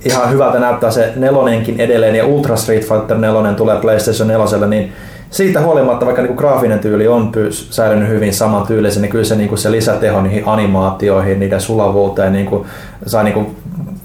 [0.05, 4.93] ihan hyvältä näyttää se nelonenkin edelleen ja Ultra Street Fighter 4 tulee PlayStation 4, niin
[5.31, 9.37] siitä huolimatta, vaikka niin graafinen tyyli on pyys, säilynyt hyvin saman tyylisen, niin kyllä se,
[9.37, 12.67] niin kuin se lisäteho niihin animaatioihin, niiden sulavuuteen niin kuin,
[13.07, 13.57] sai niin kuin,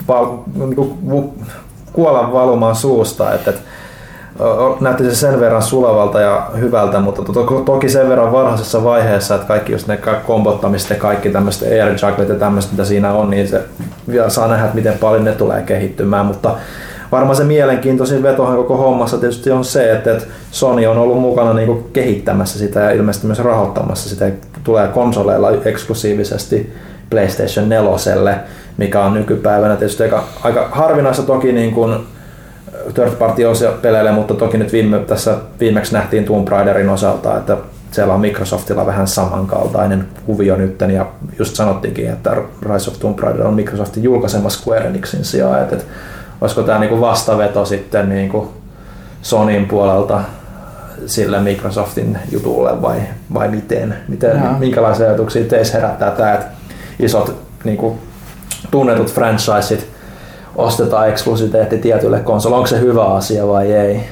[0.07, 1.31] val, niin kuin,
[1.93, 3.33] kuolla valumaan suusta.
[3.33, 3.61] Että, että
[4.79, 9.35] näytti se sen verran sulavalta ja hyvältä, mutta to, to, toki sen verran varhaisessa vaiheessa,
[9.35, 13.29] että kaikki just ne kombottamista ja kaikki tämmöiset air jugglet ja tämmöistä, mitä siinä on,
[13.29, 13.61] niin se
[14.11, 16.55] vielä saa nähdä, että miten paljon ne tulee kehittymään, mutta
[17.11, 20.17] varmaan se mielenkiintoisin vetohan koko hommassa tietysti on se, että,
[20.51, 24.31] Sony on ollut mukana niin kehittämässä sitä ja ilmeisesti myös rahoittamassa sitä.
[24.63, 26.73] Tulee konsoleilla eksklusiivisesti
[27.09, 28.39] PlayStation 4,
[28.77, 31.95] mikä on nykypäivänä tietysti aika, aika harvinaista toki niin kuin
[32.93, 33.41] third party
[33.81, 37.57] peleille, mutta toki nyt viime, tässä viimeksi nähtiin Tomb Raiderin osalta, että
[37.91, 41.05] siellä on Microsoftilla vähän samankaltainen kuvio nyt, ja
[41.39, 42.35] just sanottiinkin, että
[42.73, 45.87] Rise of Tomb Raider on Microsoftin julkaisema Square Enixin sijaan, että, että
[46.41, 48.53] olisiko tämä niinku vastaveto sitten niinku
[49.21, 50.21] Sonin puolelta
[51.05, 52.97] sille Microsoftin jutulle vai,
[53.33, 56.45] vai miten, miten minkälaisia ajatuksia teissä herättää tämä, että
[56.99, 57.99] isot niinku,
[58.71, 59.87] tunnetut franchiseit
[60.55, 62.57] ostetaan eksklusiteetti tietylle konsolille.
[62.57, 64.03] Onko se hyvä asia vai ei?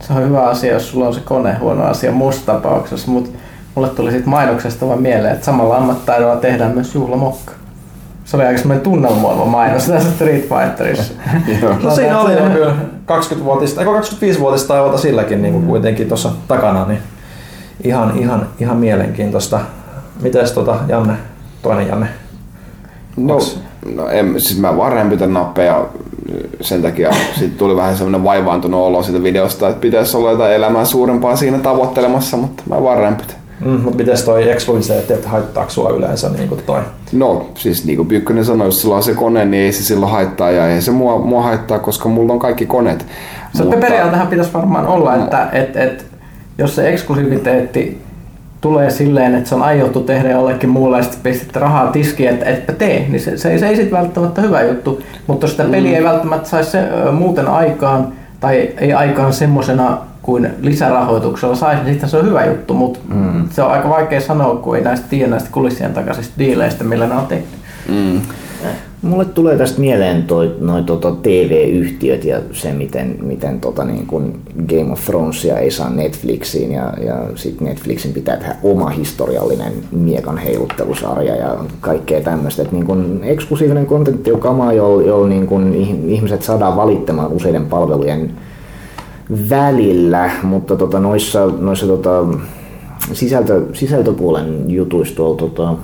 [0.00, 3.30] Se on hyvä asia, jos sulla on se kone huono asia musta tapauksessa, mutta
[3.74, 7.52] mulle tuli siitä mainoksesta vaan mieleen, että samalla ammattitaidolla tehdään myös juhlamokka.
[8.24, 11.14] Se oli aika semmoinen tunnelmoiva mainos tässä Street Fighterissa.
[11.82, 12.74] no siinä oli jo kyllä
[13.06, 16.98] 20-vuotista, 25-vuotista taivalta silläkin niin kuin kuitenkin tuossa takana, niin
[17.84, 19.60] ihan, ihan, ihan mielenkiintoista.
[20.22, 21.14] Mites tota, Janne,
[21.62, 22.08] toinen Janne?
[23.16, 23.38] No,
[23.94, 25.86] no en, siis mä vaan rämpytän nappeja
[26.60, 30.84] sen takia sitten tuli vähän semmoinen vaivaantunut olo siitä videosta, että pitäisi olla jotain elämää
[30.84, 33.36] suurempaa siinä tavoittelemassa, mutta mä vaan rämpytän.
[33.64, 36.80] Mm, mutta miten toi eksklusiviteetti, että haittaako sua yleensä niin kuin toi?
[37.12, 40.12] No siis niin kuin Pyykkönen sanoi, jos sulla on se kone, niin ei se silloin
[40.12, 43.06] haittaa ja ei se mua, mua haittaa, koska mulla on kaikki koneet.
[43.54, 43.80] Se mutta...
[43.80, 46.06] periaatteessa pitäisi varmaan olla, että et, et,
[46.58, 48.02] jos se eksklusiviteetti
[48.62, 52.46] tulee silleen, että se on aiottu tehdä jollekin muulle ja sitten pistit rahaa tiskiin, että
[52.46, 55.02] etpä tee, niin se, se, se ei sitten välttämättä hyvä juttu.
[55.26, 55.96] Mutta sitä peliä mm.
[55.96, 62.10] ei välttämättä saisi se, muuten aikaan tai ei aikaan semmoisena kuin lisärahoituksella saisi, niin sitten
[62.10, 63.48] se on hyvä juttu, mutta mm.
[63.50, 67.14] se on aika vaikea sanoa, kun ei näistä tiedä näistä kulissien takaisista diileistä, millä ne
[67.14, 67.56] on tehty.
[67.88, 68.20] Mm.
[69.02, 74.34] Mulle tulee tästä mieleen toi, noi tota TV-yhtiöt ja se, miten, miten tota niin kun
[74.68, 80.38] Game of Thronesia ei saa Netflixiin ja, ja sitten Netflixin pitää tehdä oma historiallinen miekan
[80.38, 82.64] heiluttelusarja ja kaikkea tämmöistä.
[82.72, 85.74] Niin kun eksklusiivinen kontentti on kama, jolla, jolla niin kun
[86.06, 88.30] ihmiset saadaan valittamaan useiden palvelujen
[89.50, 92.24] välillä, mutta tota, noissa, noissa tota,
[93.12, 95.74] sisältö, sisältöpuolen jutuissa tuolla tota,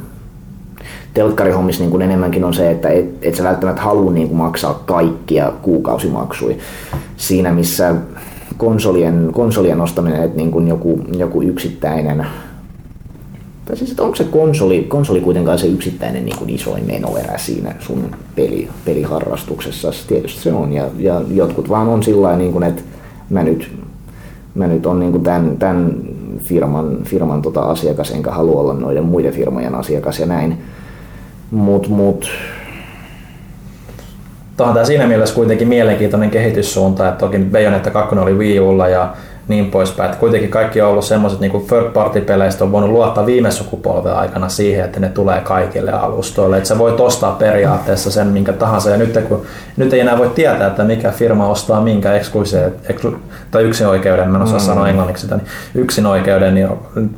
[1.18, 4.82] telkkarihommissa niin kuin enemmänkin on se, että et, et sä välttämättä halua niin kuin maksaa
[4.86, 6.56] kaikkia kuukausimaksuja.
[7.16, 7.94] Siinä missä
[8.56, 12.26] konsolien, konsolien ostaminen, että niin kuin joku, joku yksittäinen
[13.64, 17.74] tai siis, että onko se konsoli, konsoli kuitenkaan se yksittäinen niin kuin isoin menoerä siinä
[17.80, 19.92] sun peli, peliharrastuksessa?
[20.08, 22.82] Tietysti se on, ja, ja jotkut vaan on sillä niin kuin, että
[23.30, 23.72] mä nyt,
[24.54, 25.94] mä nyt on niin kuin tämän, tämän
[26.44, 30.58] firman, firman tota asiakas, enkä halua olla noiden muiden firmojen asiakas ja näin.
[31.50, 32.30] Mut, mut,
[34.58, 39.14] Tämä on siinä mielessä kuitenkin mielenkiintoinen kehityssuunta, että toki Bayonetta 2 oli Wii Ulla ja
[39.48, 40.10] niin poispäin.
[40.10, 44.14] Että kuitenkin kaikki on ollut semmoiset niin third party peleistä on voinut luottaa viime sukupolven
[44.14, 46.56] aikana siihen, että ne tulee kaikille alustoille.
[46.56, 48.90] Että sä voit ostaa periaatteessa sen minkä tahansa.
[48.90, 49.42] Ja nyt, kun,
[49.76, 52.72] nyt ei enää voi tietää, että mikä firma ostaa minkä eksklusiivisen
[53.50, 54.64] tai yksin oikeuden, mä en osaa mm.
[54.64, 56.68] sanoa englanniksi sitä, niin yksin oikeuden, niin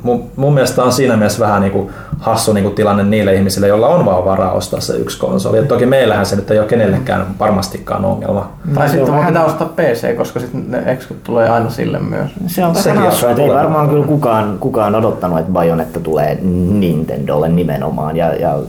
[0.03, 3.67] mun, mun mielestä on siinä mielessä vähän niin kuin hassu niin kuin tilanne niille ihmisille,
[3.67, 5.57] joilla on vaan varaa ostaa se yksi konsoli.
[5.57, 8.51] Et toki meillähän se nyt ei ole kenellekään varmastikaan ongelma.
[8.75, 12.20] Tai sitten vähän pitää ostaa PC, koska sitten ne ekskut tulee aina sille myös.
[12.47, 17.49] Se on vähän hassua, että ei varmaan kyllä kukaan, kukaan odottanut, että Bayonetta tulee Nintendolle
[17.49, 18.17] nimenomaan.
[18.17, 18.59] Ja, ja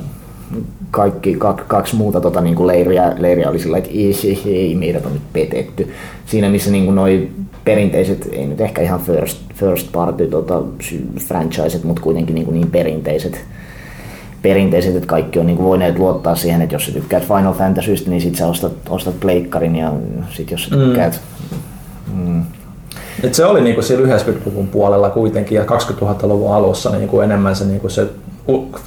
[0.90, 4.74] kaikki, kaksi, kaksi muuta tota, niin kuin leiriä, leiriä oli sillä, että ei, ei, ei,
[4.74, 5.92] meidät on nyt petetty.
[6.26, 7.30] Siinä missä niin kuin noi
[7.64, 10.62] perinteiset, ei nyt ehkä ihan first, first party tota,
[11.26, 13.44] franchiset, mutta kuitenkin niin, kuin niin perinteiset,
[14.42, 18.10] perinteiset, että kaikki on niin kuin voineet luottaa siihen, että jos sä tykkäät Final Fantasystä,
[18.10, 19.92] niin sit sä ostat, ostat pleikkarin ja
[20.30, 20.82] sit jos sä mm.
[20.82, 21.41] tykkäät mm.
[23.22, 27.88] Et se oli niinku siellä 90-luvun puolella kuitenkin ja 2000-luvun alussa niinku enemmän se, niinku
[27.88, 28.06] se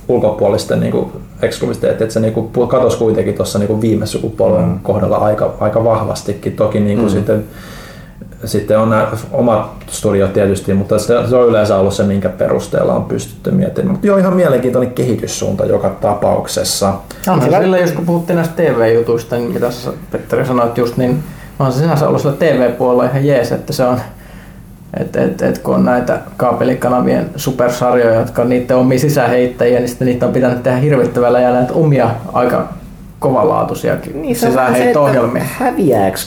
[0.07, 1.11] ulkopuolisten niinku
[1.41, 4.79] eksklusiviteetti, että se niinku katosi kuitenkin tuossa niinku viime sukupolven mm.
[4.79, 6.55] kohdalla aika, aika vahvastikin.
[6.55, 7.09] Toki niinku mm.
[7.09, 7.43] sitten,
[8.45, 12.93] sitten on nämä omat studiot tietysti, mutta se, se on yleensä ollut se, minkä perusteella
[12.93, 13.91] on pystytty miettimään.
[13.91, 16.93] Mutta joo, ihan mielenkiintoinen kehityssuunta joka tapauksessa.
[17.27, 21.23] On se sillä, jos kun puhuttiin näistä TV-jutuista, niin mitä sä Petteri sanoit just, niin
[21.59, 23.99] on se sinänsä ollut sillä TV-puolella ihan jees, että se on
[24.99, 30.05] et, et, et kun on näitä kaapelikanavien supersarjoja, jotka on niiden omia sisäheittäjiä, niin sitten
[30.05, 32.67] niitä on pitänyt tehdä hirvittävällä ja näitä omia aika
[33.19, 35.43] kovalaatuisia niin, sisäheitto-ohjelmia.
[35.59, 36.17] Häviääkö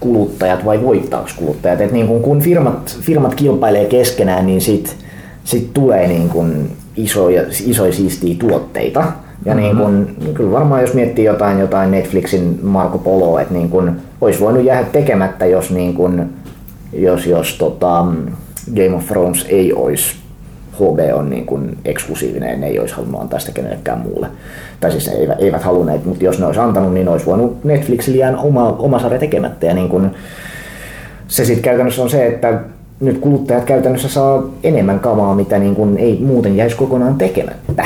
[0.00, 1.80] kuluttajat vai voittaako kuluttajat?
[1.80, 4.96] Et niin kun, kun firmat, firmat kilpailee keskenään, niin sit,
[5.44, 9.04] sit tulee niin kun isoja, isoja siistiä tuotteita.
[9.44, 9.60] Ja mm-hmm.
[9.60, 14.40] niin kun, kyllä varmaan jos miettii jotain, jotain Netflixin Marco Polo, että niin kun, olisi
[14.40, 16.26] voinut jäädä tekemättä, jos niin kun,
[16.92, 18.06] jos, jos tota,
[18.76, 20.16] Game of Thrones ei olisi
[20.74, 24.26] HB on niin kuin eksklusiivinen, ne ei olisi halunnut antaa sitä kenellekään muulle.
[24.80, 28.38] Tai siis eivät, eivät halunneet, mutta jos ne olisi antanut, niin olisi voinut Netflixille jäädä
[28.38, 29.66] oma, oma sarja tekemättä.
[29.66, 30.10] Ja niin kuin,
[31.28, 32.60] se sitten käytännössä on se, että
[33.00, 37.84] nyt kuluttajat käytännössä saa enemmän kamaa, mitä niin kuin ei muuten jäisi kokonaan tekemättä.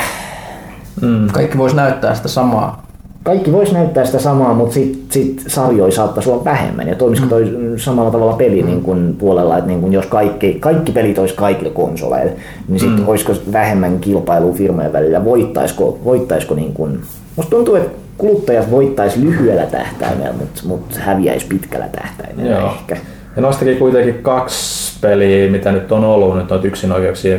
[1.01, 1.27] Mm.
[1.27, 2.84] Kaikki voisi näyttää sitä samaa
[3.25, 6.87] kaikki voisi näyttää sitä samaa, mutta sitten sit sarjoja saattaisi olla vähemmän.
[6.87, 10.91] Ja toimisiko toi samalla tavalla peli niin kuin puolella, että niin kuin jos kaikki, kaikki
[10.91, 12.33] pelit olisi kaikille konsoleille,
[12.67, 13.07] niin sitten mm.
[13.07, 15.25] olisiko vähemmän kilpailua firmojen välillä?
[15.25, 17.01] Voittaisiko, voittaisiko niin kuin,
[17.35, 22.71] musta tuntuu, että kuluttajat voittaisi lyhyellä tähtäimellä, mutta, mutta häviäisi pitkällä tähtäimellä Joo.
[22.71, 22.97] ehkä.
[23.35, 27.37] Ja nostakin kuitenkin kaksi peliä, mitä nyt on ollut, nyt on yksin oikeuksia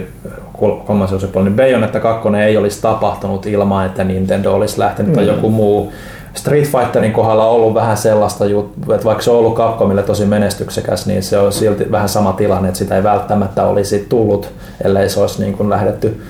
[0.86, 5.16] kolmas osapuoli, niin Bayonetta 2 ei olisi tapahtunut ilman, että Nintendo olisi lähtenyt mm.
[5.16, 5.92] tai joku muu.
[6.34, 10.24] Street Fighterin kohdalla on ollut vähän sellaista juttua, että vaikka se on ollut Capcomille tosi
[10.24, 14.52] menestyksekäs, niin se on silti vähän sama tilanne, että sitä ei välttämättä olisi tullut,
[14.84, 16.20] ellei se olisi niin kuin lähdetty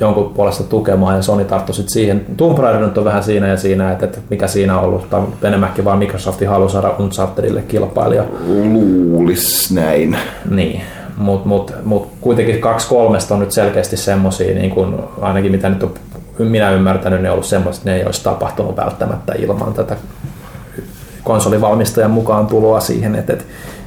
[0.00, 2.26] jonkun puolesta tukemaan ja Sony tarttui sitten siihen.
[2.36, 5.84] Tomb Raider on vähän siinä ja siinä, että, että mikä siinä on ollut, tai enemmänkin
[5.84, 8.24] vaan Microsoftin halu saada Unchartedille kilpailija.
[8.46, 10.16] Luulis näin.
[10.50, 10.82] Niin,
[11.20, 15.82] mutta mut, mut kuitenkin kaksi kolmesta on nyt selkeästi semmosia, niin kun ainakin mitä nyt
[15.82, 15.94] on
[16.38, 19.96] minä ymmärtänyt, ne on ollut semmoista, että ne ei olisi tapahtunut välttämättä ilman tätä
[21.24, 23.44] konsolivalmistajan mukaan tuloa siihen, että, että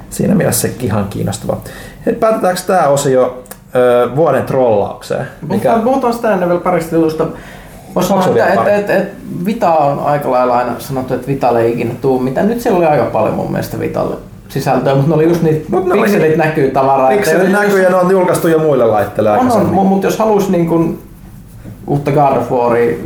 [0.10, 1.58] siinä mielessä se ihan kiinnostava.
[2.06, 3.44] Et päätetäänkö tämä osio
[3.76, 5.28] ö, vuoden trollaukseen?
[5.50, 5.80] Mikä...
[5.84, 7.26] Puhutaan sitä ennen vielä parista jutusta.
[7.96, 9.14] Voisi sanoa, että et, et, et
[9.46, 12.44] Vita on aika lailla aina sanottu, että Vitalle ei ikinä tuu mitä.
[12.44, 14.16] Nyt siellä oli aika paljon mun mielestä Vitalle
[14.54, 17.10] sisältöä, mutta ne oli just niitä Mut pikselit oli, näkyy tavaraa.
[17.10, 20.68] Pikselit näkyy ja ne on julkaistu jo muille laitteille on, on, mutta jos haluaisi niin
[20.68, 21.00] kun,
[21.88, 22.98] uutta God of Waria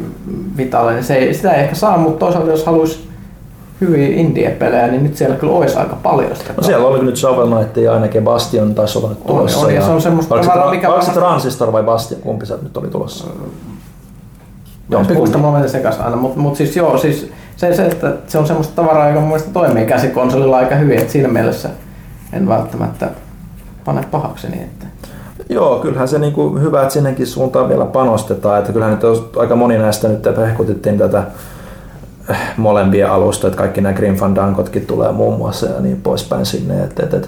[0.57, 3.07] Vitalle, niin se ei, sitä ei ehkä saa, mutta toisaalta jos haluaisi
[3.81, 6.53] hyviä indie-pelejä, niin nyt siellä kyllä olisi aika paljon sitä.
[6.57, 9.59] No siellä oli nyt Shovel Knight ja ainakin Bastion taisi olla nyt tulossa.
[9.59, 10.89] On, on, ja, se on semmoista oliko tavaraa, mikä...
[10.89, 13.27] Oliko se Transistor vai Bastion, kumpi se nyt oli tulossa?
[14.89, 18.37] Joo, pikusta mä menen sekaisin aina, mutta mut siis joo, siis se, se, että se
[18.37, 21.69] on semmoista tavaraa, joka mielestä toimii käsikonsolilla aika hyvin, että siinä mielessä
[22.33, 23.09] en välttämättä
[23.85, 24.85] pane pahaksi niin, että
[25.49, 28.59] Joo, kyllähän se niin kuin hyvä, että sinnekin suuntaan vielä panostetaan.
[28.59, 31.23] Että kyllähän nyt on aika moni näistä nyt hehkutettiin tätä
[32.29, 36.83] eh, molempia alusta, että kaikki nämä Grim Fandankotkin tulee muun muassa ja niin poispäin sinne.
[36.83, 37.27] Että, että, että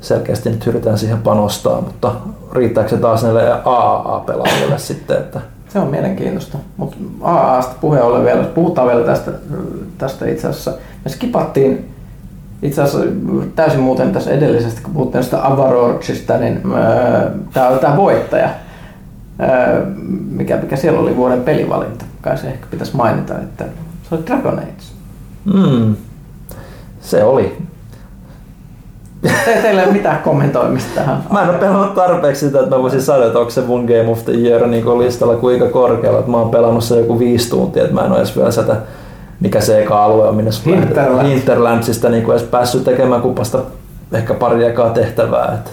[0.00, 2.12] selkeästi nyt yritetään siihen panostaa, mutta
[2.52, 6.58] riittääkö se taas näille AAA-pelaajille sitten, että Se on mielenkiintoista.
[6.76, 9.30] Mutta AAsta puheen ollen vielä, puhutaan vielä tästä,
[9.98, 10.72] tästä itse asiassa.
[11.04, 11.88] Me skipattiin
[12.62, 13.08] itse asiassa
[13.56, 16.62] täysin muuten tässä edellisestä, kun puhuttiin sitä Avarorchista, niin
[17.52, 18.50] tämä tämä voittaja,
[19.40, 19.84] öö,
[20.30, 23.64] mikä, mikä siellä oli vuoden pelivalinta, kai se ehkä pitäisi mainita, että
[24.08, 24.84] se oli Dragon Age.
[25.44, 25.96] mm,
[27.00, 27.58] se oli.
[29.22, 29.30] Te,
[29.62, 31.22] teillä ei ole mitään kommentoimista tähän.
[31.32, 34.10] Mä en ole pelannut tarpeeksi sitä, että mä voisin sanoa, että onko se mun Game
[34.10, 36.18] of the Year niin listalla kuinka korkealla.
[36.18, 38.76] Että mä oon pelannut se joku viisi tuntia, että mä en ole edes vielä sitä,
[39.40, 41.28] mikä se eka alue on, minne Hinterland.
[41.28, 43.58] Hinterlandsista niin edes päässyt tekemään kupasta
[44.12, 45.54] ehkä pari ekaa tehtävää.
[45.54, 45.70] Että,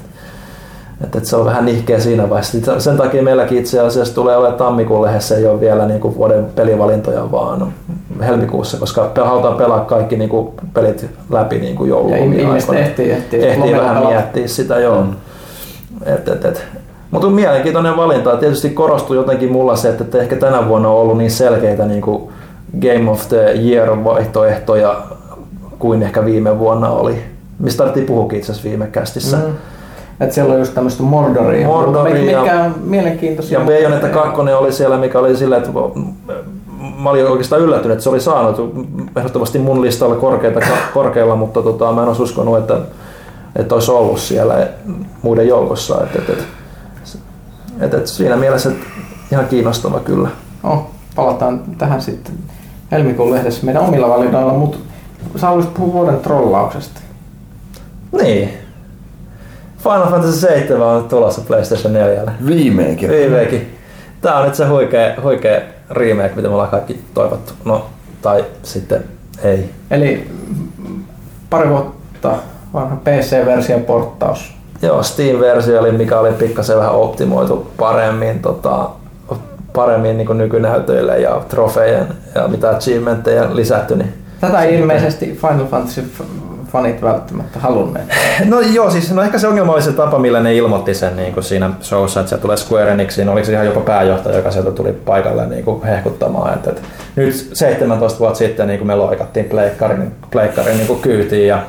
[1.03, 2.51] että, että se on vähän nihkeä siinä vaiheessa.
[2.51, 6.17] Sit Sen takia meilläkin itse asiassa tulee olemaan tammikuun lehdessä ei ole vielä niin kuin
[6.17, 7.73] vuoden pelivalintoja, vaan
[8.21, 13.11] helmikuussa, koska halutaan pelaa kaikki niin kuin pelit läpi niin kuin Ja joululomien ihmiset ehtii,
[13.11, 14.09] ehtii, ehtii vähän pelata.
[14.09, 15.01] miettiä sitä, joo.
[15.01, 15.13] Mm.
[16.05, 16.63] Et, et, et.
[17.11, 18.37] Mutta mielenkiintoinen valinta.
[18.37, 22.01] Tietysti korostuu jotenkin mulla se, että, että ehkä tänä vuonna on ollut niin selkeitä niin
[22.01, 22.29] kuin
[22.81, 25.01] Game of the Year vaihtoehtoja
[25.79, 27.23] kuin ehkä viime vuonna oli.
[27.59, 29.37] Mistä tarvittiin puhukin itse asiassa viime kästissä.
[29.37, 29.43] Mm.
[30.19, 30.25] Mm.
[30.25, 32.39] Et siellä on just tämmöistä Mordoria, Mordoria.
[32.39, 33.59] mikä on mielenkiintoisia.
[33.59, 35.69] Ja Bayonetta 2 oli siellä, mikä oli sillä, että
[36.97, 38.75] mä olin oikeastaan yllättynyt, että se oli saanut
[39.15, 40.59] ehdottomasti mun listalla korkeita,
[40.93, 42.77] korkealla, mutta tota, mä en olisi uskonut, että,
[43.55, 44.67] että olisi ollut siellä
[45.21, 46.03] muiden joukossa.
[46.03, 46.47] Et, et, et,
[47.79, 48.85] et, et siinä mielessä että
[49.31, 50.29] ihan kiinnostava kyllä.
[50.63, 52.33] No, palataan tähän sitten
[52.91, 54.77] helmikuun lehdessä meidän omilla valinnoilla, mutta
[55.35, 57.01] sä haluaisit puhua vuoden trollauksesta.
[58.11, 58.64] Niin.
[59.85, 62.21] Final Fantasy 7 on tulossa PlayStation 4.
[62.45, 63.09] Viimeinkin.
[63.09, 63.77] Viimeinkin.
[64.21, 67.53] Tää on nyt se huikea, huikea remake, mitä me ollaan kaikki toivottu.
[67.65, 67.85] No,
[68.21, 69.03] tai sitten
[69.43, 69.69] ei.
[69.91, 70.27] Eli
[71.49, 72.35] pari vuotta
[72.73, 74.55] vanha PC-version porttaus.
[74.81, 78.89] Joo, Steam-versio oli, mikä oli pikkasen vähän optimoitu paremmin, tota,
[79.73, 83.95] paremmin niin nykynäytöille ja trofejen ja mitä achievementteja lisätty.
[83.95, 86.11] Niin Tätä ei ilmeisesti Final Fantasy
[86.75, 88.05] fanit välttämättä halunneet.
[88.45, 91.33] No joo, siis no ehkä se ongelma oli se tapa, millä ne ilmoitti sen niin
[91.33, 93.29] kuin siinä showssa, että se tulee Square Enixiin.
[93.29, 96.53] Oliko se ihan jopa pääjohtaja, joka sieltä tuli paikalle niin kuin hehkuttamaan.
[96.53, 96.81] Että, että
[97.15, 101.59] nyt 17 vuotta sitten niin kuin me loikattiin pleikkarin, pleikkarin niin kyytiin ja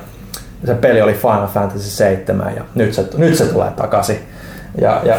[0.65, 4.19] se peli oli Final Fantasy 7 ja nyt se, nyt se tulee takaisin.
[4.81, 5.17] Ja, ja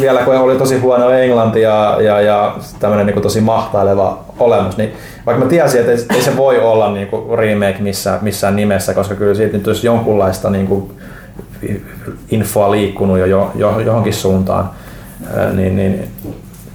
[0.00, 4.92] vielä kun oli tosi huono englanti ja, ja, ja tämmöinen niin tosi mahtaileva olemus, niin
[5.26, 8.94] vaikka mä tiesin, että ei, ei se voi olla niin kuin remake missään, missään nimessä,
[8.94, 10.90] koska kyllä siitä nyt olisi jonkunlaista niin kuin
[12.30, 14.70] infoa liikkunut jo, jo, jo johonkin suuntaan,
[15.52, 16.08] niin, niin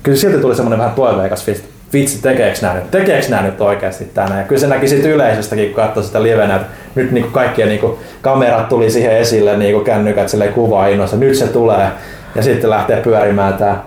[0.03, 4.05] kyllä silti tuli semmoinen vähän toiveikas fiilis, vitsi, tekeekö nämä nyt, tekeekö nämä nyt oikeasti
[4.05, 4.39] tänään.
[4.39, 7.81] Ja kyllä se näki siitä yleisöstäkin, kun katsoi sitä livenä, että nyt niin kaikkien niin
[8.21, 11.87] kamerat tuli siihen esille, niin kännykät silleen kuvaa innossa, nyt se tulee.
[12.35, 13.83] Ja sitten lähtee pyörimään tämä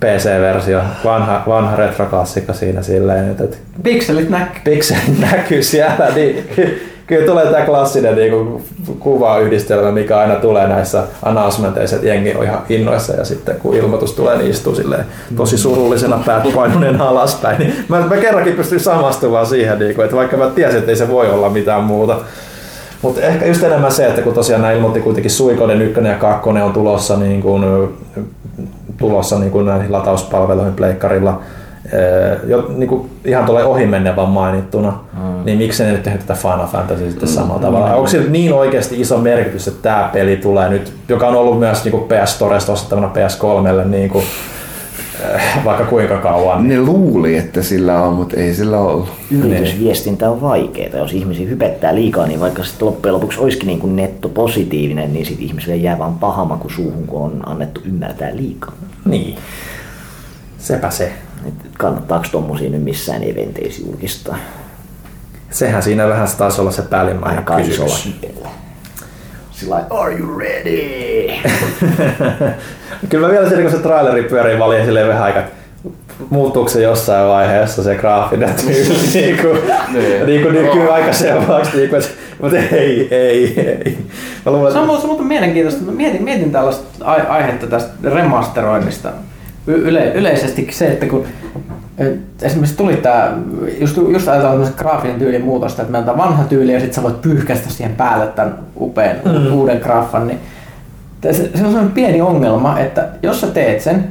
[0.00, 4.60] PC-versio, vanha, vanha retroklassikko siinä silleen, että Pikselit näkyy.
[4.64, 6.48] pikselit näkyy siellä, niin
[7.06, 8.64] kyllä tulee tämä klassinen niin
[8.98, 14.12] kuvayhdistelmä, mikä aina tulee näissä announcementeissa, että jengi on ihan innoissa ja sitten kun ilmoitus
[14.12, 15.04] tulee, niin istuu silleen
[15.36, 17.58] tosi surullisena päät painuneena alaspäin.
[17.58, 20.96] Niin mä, mä kerrankin pystyin samastumaan siihen, niin kuin, että vaikka mä tiesin, että ei
[20.96, 22.16] se voi olla mitään muuta.
[23.02, 26.48] Mutta ehkä just enemmän se, että kun tosiaan nämä ilmoitti kuitenkin Suikoden 1 ja 2
[26.48, 27.64] on tulossa, niin kuin,
[28.98, 31.40] tulossa niin kuin näihin latauspalveluihin pleikkarilla,
[32.46, 35.44] jo, niin kuin ihan tulee ohimennen vaan mainittuna, mm.
[35.44, 37.94] niin miksi ne nyt tehdä tätä Final Fantasy sitten samalla tavalla?
[37.94, 41.84] Onko sillä niin oikeasti iso merkitys, että tämä peli tulee nyt, joka on ollut myös
[41.84, 44.24] niin kuin PS Storesta ostettavana PS3, niin kuin,
[45.34, 46.68] äh, vaikka kuinka kauan.
[46.68, 49.08] Ne luuli, että sillä on, mutta ei sillä ollut.
[49.30, 50.98] Yritysviestintä on vaikeaa.
[50.98, 55.26] Jos ihmisiä hypettää liikaa, niin vaikka sitten loppujen lopuksi olisikin niin kuin netto positiivinen, niin
[55.26, 58.72] sitten ihmisille jää vaan paha maku suuhun, kun on annettu ymmärtää liikaa.
[59.04, 59.38] Niin.
[60.58, 61.12] Sepä se.
[61.48, 64.36] Et kannattaako tommosia nyt missään eventeissä julkistaa?
[65.50, 68.06] Sehän siinä vähän taisi olla se päällimmäinen kysymys.
[68.06, 68.50] isolla.
[69.50, 71.30] Sillä are you ready?
[73.08, 75.52] Kyllä mä vielä siinä, kun se traileri pyörii valien silleen vähän aikaa, että
[76.30, 79.58] muuttuuko se jossain vaiheessa se graafinen tyyli niin kuin,
[80.26, 83.98] niin kuin nykyy aika selväksi, niin kuin, että, mutta ei, ei, ei.
[84.46, 85.84] Mä luulen, Se on, että, muuten mielenkiintoista.
[85.84, 89.12] Mä mietin, mietin tällaista ai- aihetta tästä remasteroinnista.
[89.66, 91.24] Yle, yleisesti se, että kun
[92.42, 93.32] esimerkiksi tuli tämä,
[93.80, 97.02] just, just ajatellaan tämmöisen graafinen tyylin muutosta, että meillä on vanha tyyli ja sitten sä
[97.02, 99.52] voit pyyhkäistä siihen päälle tämän upean mm.
[99.52, 100.38] uuden graffan, niin
[101.22, 104.08] se, se on sellainen pieni ongelma, että jos sä teet sen,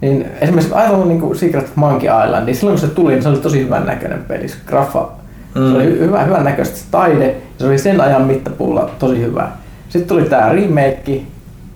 [0.00, 3.28] niin esimerkiksi ajatellaan niin kuin Secret Monkey Island, niin silloin kun se tuli, niin se
[3.28, 4.48] oli tosi hyvän näköinen peli.
[4.48, 5.08] Se graffa,
[5.54, 5.70] mm.
[5.70, 9.48] se oli hyvä, hyvän näköistä se taide, ja se oli sen ajan mittapuulla tosi hyvä.
[9.88, 11.20] Sitten tuli tää remake.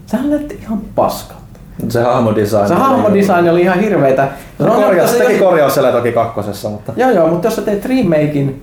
[0.07, 1.40] Sehän näytti ihan paskalta.
[1.89, 2.69] Se hahmodesign.
[2.69, 4.29] Se hahmodesign oli ihan hirveitä.
[4.59, 6.93] Se No, korjaus, teki jos- korjauselle toki kakkosessa, mutta...
[6.97, 8.63] Joo joo, mutta jos sä teet remakein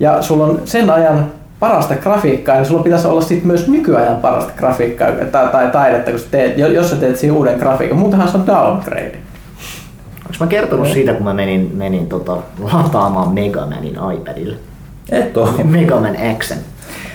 [0.00, 1.26] ja sulla on sen ajan
[1.60, 6.20] parasta grafiikkaa, niin sulla pitäisi olla sit myös nykyajan parasta grafiikkaa tai, tai taidetta, kun
[6.20, 7.98] sä teet, jo- jos sä teet siihen uuden grafiikan.
[7.98, 9.18] Muutenhan se on downgrade.
[10.26, 12.36] Onko mä kertonut siitä, kun mä menin, menin tota,
[12.72, 14.56] lataamaan Megamanin iPadille?
[15.12, 15.48] Et oo.
[15.64, 16.58] Megaman Xen.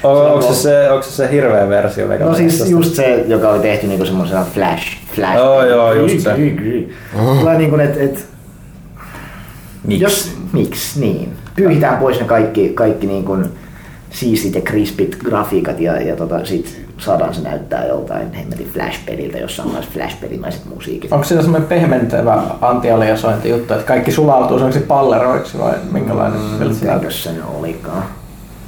[0.06, 2.07] O- Onko se, se, onko se se hirveä versio?
[2.07, 5.36] Mega No siis just se, joka oli tehty niinku semmoisena flash, flash.
[5.36, 6.36] Joo, joo, just se.
[7.40, 8.26] Tulee niinku, et, et
[9.88, 10.03] Miksi?
[10.03, 11.34] Jos, miksi, niin.
[11.56, 13.45] Pyyhitään pois ne kaikki, kaikki niin kuin
[14.10, 19.64] siistit ja krispit grafiikat ja, ja tota, sit saadaan se näyttää joltain hemmetin Flash-peliltä, jossa
[19.64, 21.11] on myös Flash-pelimaiset musiikit.
[21.11, 26.76] Onko siinä semmoinen pehmentävä antialiasointi juttu, että kaikki sulautuu semmoiksi palleroiksi vai minkälainen mm,
[27.10, 28.03] se nyt olikaan?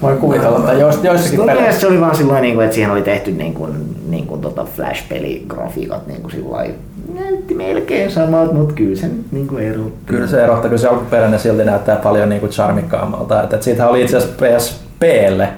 [0.01, 3.01] Voi kuvitella, että jois- joissakin Mun mielestä se oli vaan sillä niin että siihen oli
[3.01, 6.65] tehty niin kuin, niin kuin tota Flash-peligrafiikat niin kuin sillä
[7.13, 10.05] näytti melkein samalta, mutta kyllä se niin kuin erotti.
[10.05, 13.43] Kyllä se erottaa, kyllä se alkuperäinen silti näyttää paljon niin kuin charmikkaammalta.
[13.43, 15.49] Et, et siitähän oli itse asiassa PSPlle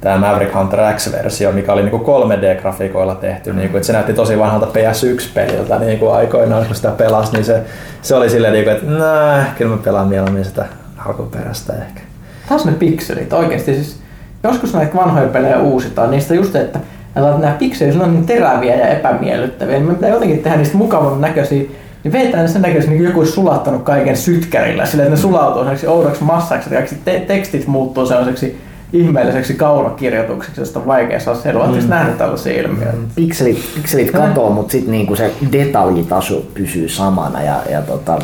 [0.00, 3.52] tämä Maverick Hunter X-versio, mikä oli niin kuin 3D-grafiikoilla tehty.
[3.52, 7.44] Niin kuin, että se näytti tosi vanhalta PS1-peliltä niin kuin aikoinaan, kun sitä pelasi, niin
[7.44, 7.62] se,
[8.02, 10.66] se oli silleen, niin kuin, että nää, kyllä mä pelaan mieluummin sitä
[11.06, 12.00] alkuperäistä ehkä.
[12.48, 13.96] Taas ne pikselit oikeesti siis.
[14.42, 16.80] Joskus näitä vanhoja pelejä uusitaan, niistä just, että
[17.14, 21.62] nämä pikselit on niin teräviä ja epämiellyttäviä, niin me pitää jotenkin tehdä niistä mukavan näköisiä,
[22.04, 25.62] niin vetää ne sen näköisiä, niin joku olisi sulattanut kaiken sytkärillä, sillä että ne sulautuu
[25.62, 28.58] sellaiseksi oudoksi massaksi, ja kaikki te- tekstit muuttuu sellaiseksi
[28.92, 31.62] ihmeelliseksi kaunokirjoitukseksi, josta on vaikea saada selvää.
[31.62, 32.98] Oletteko nähnyt tällaisia ilmiöitä?
[33.14, 37.42] Pikselit, pikselit katoo, mutta sitten niinku se detaljitaso pysyy samana.
[37.42, 38.18] Ja, ja tota,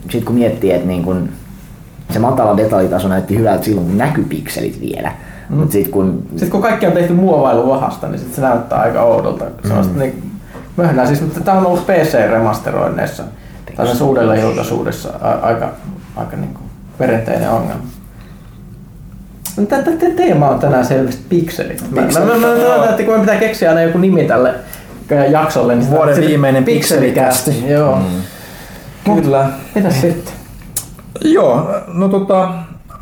[0.00, 1.14] sitten kun miettii, että niinku,
[2.12, 5.12] se matala detaljitaso näytti hyvältä silloin, kun näkyi pikselit vielä.
[5.48, 5.56] Mm.
[5.56, 9.44] Mutta sitten kun Sitten kun kaikki on tehty muovailuvahasta, niin sit se näyttää aika oudolta.
[9.44, 9.98] Mm.
[9.98, 10.30] niin,
[10.76, 11.06] möhnää.
[11.06, 13.22] Siis, mutta tämä on ollut PC-remasteroinneissa,
[13.76, 15.08] tai sen uudelleen julkaisuudessa
[15.42, 15.72] aika,
[16.16, 17.82] aika niin kuin perinteinen ongelma.
[19.68, 19.82] Tämä
[20.16, 21.90] teema on tänään selvästi pikselit.
[21.90, 22.36] Mä, mä, mä,
[22.78, 24.54] mä, että kun me pitää keksiä aina joku nimi tälle
[25.30, 27.64] jaksolle, niin Vuoden viimeinen pikselikästi.
[27.68, 27.96] Joo.
[27.96, 29.14] Mm.
[29.14, 29.46] Kyllä.
[29.74, 30.39] Mitäs sitten?
[31.24, 32.48] Joo, no tota,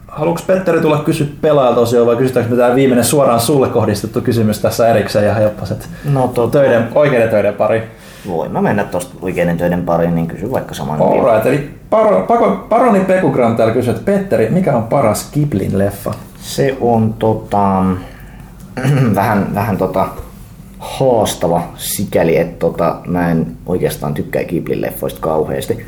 [0.08, 4.88] haluatko Petteri tulla kysyä pelaajalta osioon vai kysytäänkö tämä viimeinen suoraan sulle kohdistettu kysymys tässä
[4.88, 7.82] erikseen ja heppaset No, tota- töiden, oikeiden töiden pari.
[8.28, 11.00] voin mä mennä tuosta oikeiden töiden pariin, niin kysy vaikka saman.
[11.02, 16.14] Alright, eli Paro, Pako, Paroni Pekugram täällä kysyy, että Petteri, mikä on paras Giblin leffa?
[16.40, 17.84] Se on tota,
[19.14, 20.06] vähän, vähän tota,
[20.78, 25.86] haastava sikäli, että tota, mä en oikeastaan tykkää Ghiblin leffoista kauheasti,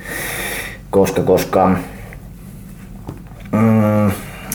[0.90, 1.70] koska, koska
[3.52, 4.12] mm,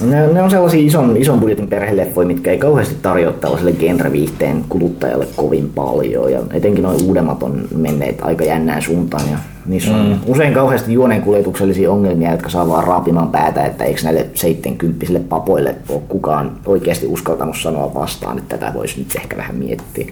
[0.09, 5.27] ne, ne, on sellaisia ison, ison budjetin perheleffoja, mitkä ei kauheasti tarjoa tällaiselle genreviihteen kuluttajalle
[5.35, 6.31] kovin paljon.
[6.31, 9.29] Ja etenkin noin uudemmat on menneet aika jännään suuntaan.
[9.31, 10.19] Ja niissä on mm.
[10.25, 16.01] usein kauheasti juonenkuljetuksellisia ongelmia, jotka saa vaan raapimaan päätä, että eikö näille 70 papoille ole
[16.07, 20.07] kukaan oikeasti uskaltanut sanoa vastaan, että tätä voisi nyt ehkä vähän miettiä.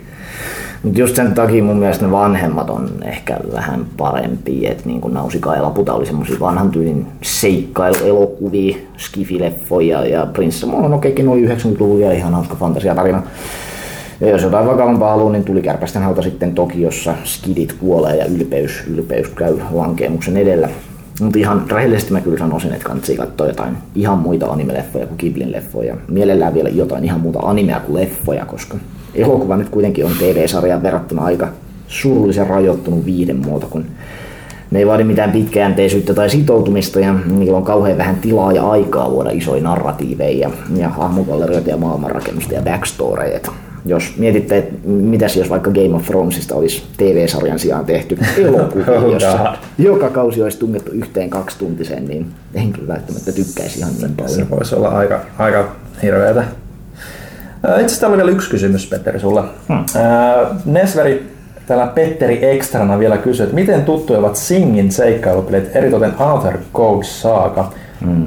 [0.83, 5.13] Mutta just sen takia mun mielestä ne vanhemmat on ehkä vähän parempia, että niin kuin
[5.13, 12.01] Nausika ja Laputa oli semmosia vanhan tyylin seikkailuelokuvia, skifileffoja ja Prince on okeikin oli 90-luvun
[12.01, 13.23] ja ihan hauska fantasiatarina.
[14.21, 18.83] Ja jos jotain vakavampaa haluaa, niin tuli kärpästen hauta sitten Tokiossa, skidit kuolee ja ylpeys,
[18.87, 20.69] ylpeys käy lankeemuksen edellä.
[21.21, 25.51] Mutta ihan rehellisesti mä kyllä sanoisin, että kannattaa katsoa jotain ihan muita anime-leffoja kuin Ghiblin
[25.51, 25.97] leffoja.
[26.07, 28.77] Mielellään vielä jotain ihan muuta animea kuin leffoja, koska
[29.15, 31.47] elokuva nyt kuitenkin on TV-sarjaan verrattuna aika
[31.87, 33.85] surullisen rajoittunut viihdemuoto, kun
[34.71, 39.09] ne ei vaadi mitään pitkäjänteisyyttä tai sitoutumista ja niillä on kauhean vähän tilaa ja aikaa
[39.09, 43.39] luoda isoja narratiiveja ja, hahmogallerioita ja maailmanrakennusta ja backstoreja.
[43.85, 49.13] Jos mietitte, että mitäs jos vaikka Game of Thronesista olisi TV-sarjan sijaan tehty elokuva, Oh
[49.13, 54.35] jossa joka kausi olisi tungettu yhteen kaksituntiseen, niin en kyllä välttämättä tykkäisi ihan niin paljon.
[54.35, 56.43] Se voisi olla aika, aika hirveätä.
[57.63, 59.41] Itse asiassa täällä on vielä yksi kysymys, Petteri, sulle.
[59.69, 59.85] Hmm.
[60.65, 61.33] Nesveri
[61.67, 67.71] täällä Petteri Ekstrana vielä kysyy, että miten tuttuja ovat Singin seikkailupelit, eritoten Outer Code Saga?
[68.05, 68.25] Mm.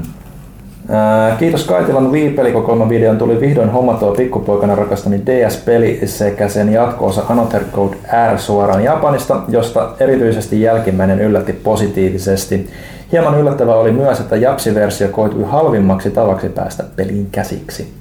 [0.88, 7.62] Ää, Kiitos Kaitilan Wii-pelikokoelman videon tuli vihdoin hommattua pikkupoikana rakastami DS-peli sekä sen jatko-osa Another
[7.72, 7.96] Code
[8.34, 12.70] R suoraan Japanista, josta erityisesti jälkimmäinen yllätti positiivisesti.
[13.12, 17.92] Hieman yllättävää oli myös, että Japsi-versio koitui halvimmaksi tavaksi päästä peliin käsiksi.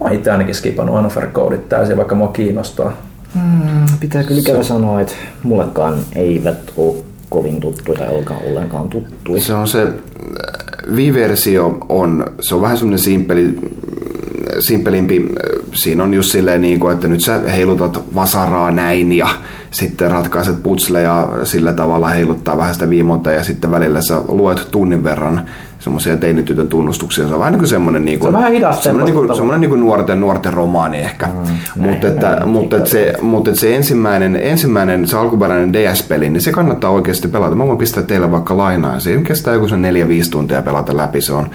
[0.00, 2.92] Mä oon itse ainakin skipannut Another Codeit täysin, vaikka mua kiinnostaa.
[3.34, 6.96] Mm, pitää kyllä ikävä sanoa, että mullekaan eivät ole
[7.28, 9.40] kovin tuttuja tai ollenkaan, ollenkaan tuttuja.
[9.40, 9.86] Se on se,
[10.94, 13.58] Wii-versio on, se on vähän semmoinen simpeli,
[14.60, 15.26] simpelimpi.
[15.74, 19.28] Siinä on just silleen, niin kuin, että nyt sä heilutat vasaraa näin ja
[19.70, 25.04] sitten ratkaiset putsleja sillä tavalla heiluttaa vähän sitä viimonta ja sitten välillä sä luet tunnin
[25.04, 25.48] verran
[25.86, 27.28] semmoisia teinitytön tunnustuksia.
[27.28, 29.36] Se on vähän niin kuin semmoinen, niin kuin, Se on vähän hidasta semmoinen, niin kuin,
[29.36, 31.26] semmoinen niin kuin nuorten, nuorten romaani ehkä.
[31.26, 36.40] Mm, mutta, että, mutta, että se, mutta että se ensimmäinen, ensimmäinen, se alkuperäinen DS-peli, niin
[36.40, 37.54] se kannattaa oikeasti pelata.
[37.54, 39.00] Mä voin pistää teille vaikka lainaan.
[39.00, 39.84] Se kestää joku sen
[40.26, 41.20] 4-5 tuntia pelata läpi.
[41.20, 41.50] Se on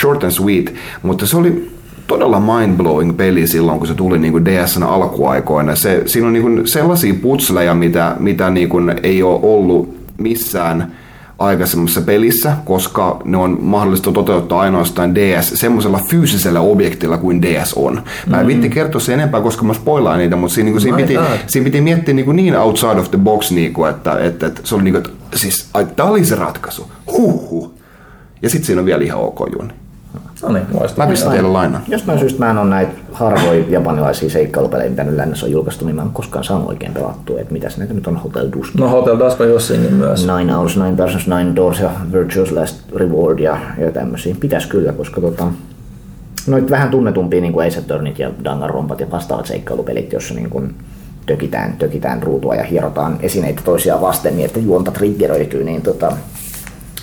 [0.00, 1.70] short and sweet, mutta se oli
[2.06, 5.74] todella mind-blowing peli silloin, kun se tuli niin kuin DSn alkuaikoina.
[5.74, 10.92] Se, siinä on niin kuin sellaisia putsleja, mitä, mitä niin kuin ei ole ollut missään
[11.38, 18.02] aikaisemmassa pelissä, koska ne on mahdollista toteuttaa ainoastaan DS semmoisella fyysisellä objektilla kuin DS on.
[18.26, 18.48] Mä en mm.
[18.48, 21.64] vitti kertoa sen enempää, koska mä spoilaan niitä, mutta siinä, niin kuin, siinä, piti, siinä
[21.64, 24.74] piti miettiä niin, kuin niin outside of the box, niin kuin, että, että, että se
[24.74, 26.90] oli niin kuin, että siis, ai, tää oli se ratkaisu.
[27.12, 27.74] Huhhuh.
[28.42, 29.83] Ja sitten siinä on vielä ihan ok juoni.
[30.44, 30.66] No niin,
[30.96, 31.82] Mä pistän teille lainaan.
[31.88, 35.96] Jostain syystä mä en ole näitä harvoja japanilaisia seikkailupelejä, mitä nyt lännessä on julkaistu, niin
[35.96, 38.74] mä en koskaan saanut oikein pelattua, että mitäs näitä nyt on Hotel Dusk.
[38.74, 40.26] No Hotel Dusk on Jossingin myös.
[40.26, 44.36] Nine Hours, Nine Persons, Nine Doors ja Virtuous Last Reward ja, ja tämmöisiä.
[44.40, 45.46] Pitäisi kyllä, koska tota,
[46.46, 50.74] noit vähän tunnetumpia niin kuin Ace Attorneyt ja Danganronpat ja vastaavat seikkailupelit, jossa niin kuin
[51.26, 56.12] tökitään, tökitään ruutua ja hierotaan esineitä toisiaan vasten niin, että juonta triggeröityy, niin tota,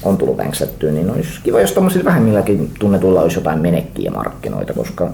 [0.04, 5.10] on tullut vänksättyä, niin olisi kiva, jos tuommoisilla vähemmilläkin tunnetuilla olisi jotain menekkiä markkinoita, koska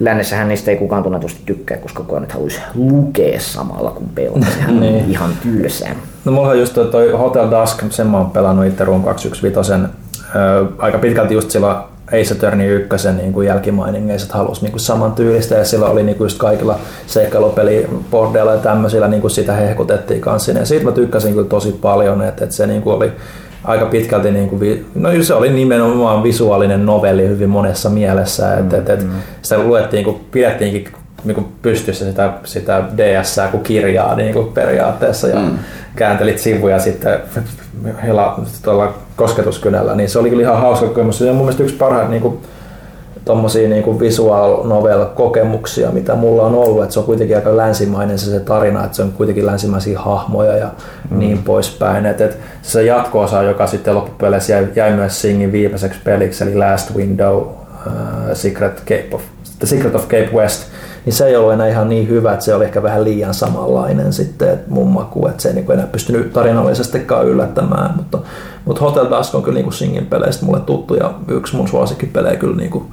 [0.00, 4.46] lännessähän niistä ei kukaan tunnetusti tykkää, koska kukaan nyt haluaisi lukea samalla kuin pelata.
[4.54, 5.94] Sehän on ihan tylsää.
[6.24, 9.74] No mulla on just toi, toi Hotel Dusk, sen mä oon pelannut itse Room 215.
[10.34, 11.76] Öö, aika pitkälti just silloin
[12.12, 16.02] Ace Attorney 1 niin kuin jälkimainingeissa, että halusi niin kuin saman tyylistä ja sillä oli
[16.02, 20.52] niin kuin just kaikilla seikkailupelibordeilla ja tämmöisillä niin kuin sitä hehkutettiin kanssa.
[20.52, 23.12] Ja siitä mä tykkäsin kyllä tosi paljon, että, että se niin kuin oli
[23.64, 28.92] aika pitkälti, niin kuin, no se oli nimenomaan visuaalinen novelli hyvin monessa mielessä, että, että,
[28.92, 29.06] että
[29.42, 30.88] sitä luettiin, kun pidettiinkin
[31.24, 35.58] niin kuin pystyssä sitä, sitä DS kuin kirjaa niin kuin periaatteessa ja mm.
[35.96, 37.20] kääntelit sivuja sitten
[38.02, 41.18] hela, tuolla kosketuskynällä, niin se oli kyllä ihan hauska kokemus.
[41.18, 42.38] Se on mun mielestä yksi parhaita niin kuin,
[43.24, 47.56] tommosia niin kuin visual novel kokemuksia, mitä mulla on ollut, että se on kuitenkin aika
[47.56, 50.68] länsimainen se, se tarina, että se on kuitenkin länsimaisia hahmoja ja
[51.10, 51.18] mm.
[51.18, 52.06] niin poispäin.
[52.06, 56.94] Et, et se jatko-osa, joka sitten loppupeleissä jäi, jäi myös Singin viimeiseksi peliksi, eli Last
[56.96, 57.52] Window, uh,
[58.32, 59.22] Secret, Cape of,
[59.58, 60.62] The Secret of Cape West,
[61.04, 64.12] niin se ei ollut enää ihan niin hyvä, että se oli ehkä vähän liian samanlainen
[64.12, 68.18] sitten että mun maku, että se ei niin enää pystynyt tarinallisestikaan yllättämään, mutta,
[68.64, 72.36] mutta Hotel Dusk on kyllä niin kuin Singin peleistä mulle tuttu ja yksi mun suosikkipelejä
[72.36, 72.84] kyllä niin kuin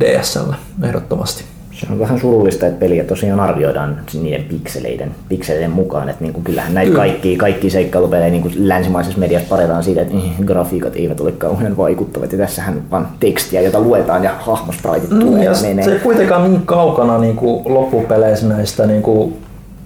[0.00, 0.52] DSL
[0.82, 1.55] ehdottomasti.
[1.80, 6.08] Se on vähän surullista, että peliä tosiaan arvioidaan niiden pikseleiden, pikseleiden mukaan.
[6.08, 6.98] Että niin kuin kyllähän näitä Kyllä.
[7.02, 11.76] kaikki, kaikki seikkailupelejä niin kuin länsimaisessa mediassa paretaan siitä, että eh, grafiikat eivät ole kauhean
[11.76, 12.32] vaikuttavat.
[12.32, 15.92] Ja tässähän vaan tekstiä, jota luetaan ja hahmospraitit tulee Mm, ja ja se menee.
[15.94, 19.36] ei kuitenkaan niin kaukana niin kuin loppupeleissä näistä niin kuin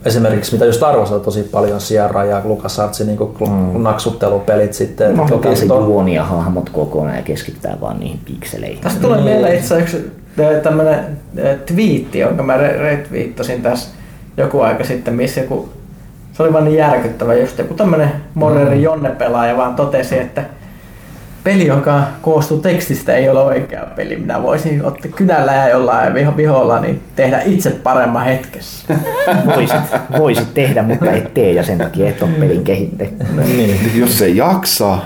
[0.04, 3.82] esimerkiksi mitä just arvostaa tosi paljon Sierra ja LucasArtsin niin kuin mm.
[3.82, 5.16] naksuttelupelit sitten.
[5.16, 8.78] No, Toki se on- juoni ja hahmot kokonaan ja keskittää vaan niihin pikseleihin.
[8.80, 9.98] Tästä tulee mieleen itse asiassa
[10.62, 10.98] tämmöinen
[11.66, 13.90] twiitti, jonka mä re- retweettasin tässä
[14.36, 15.68] joku aika sitten, missä joku,
[16.32, 20.44] se oli vaan niin järkyttävä, just joku tämmöinen moderni Jonne-pelaaja vaan totesi, että
[21.44, 24.16] peli, joka koostuu tekstistä, ei ole oikea peli.
[24.16, 28.94] Minä voisin ottaa kynällä ja jollain viho, viholla, niin tehdä itse paremman hetkessä.
[29.56, 29.80] Voisit,
[30.18, 33.10] voisit tehdä, mutta et tee ja sen takia et ole pelin kehittäjä.
[33.46, 33.90] Niin.
[33.94, 35.04] Jos se jaksaa.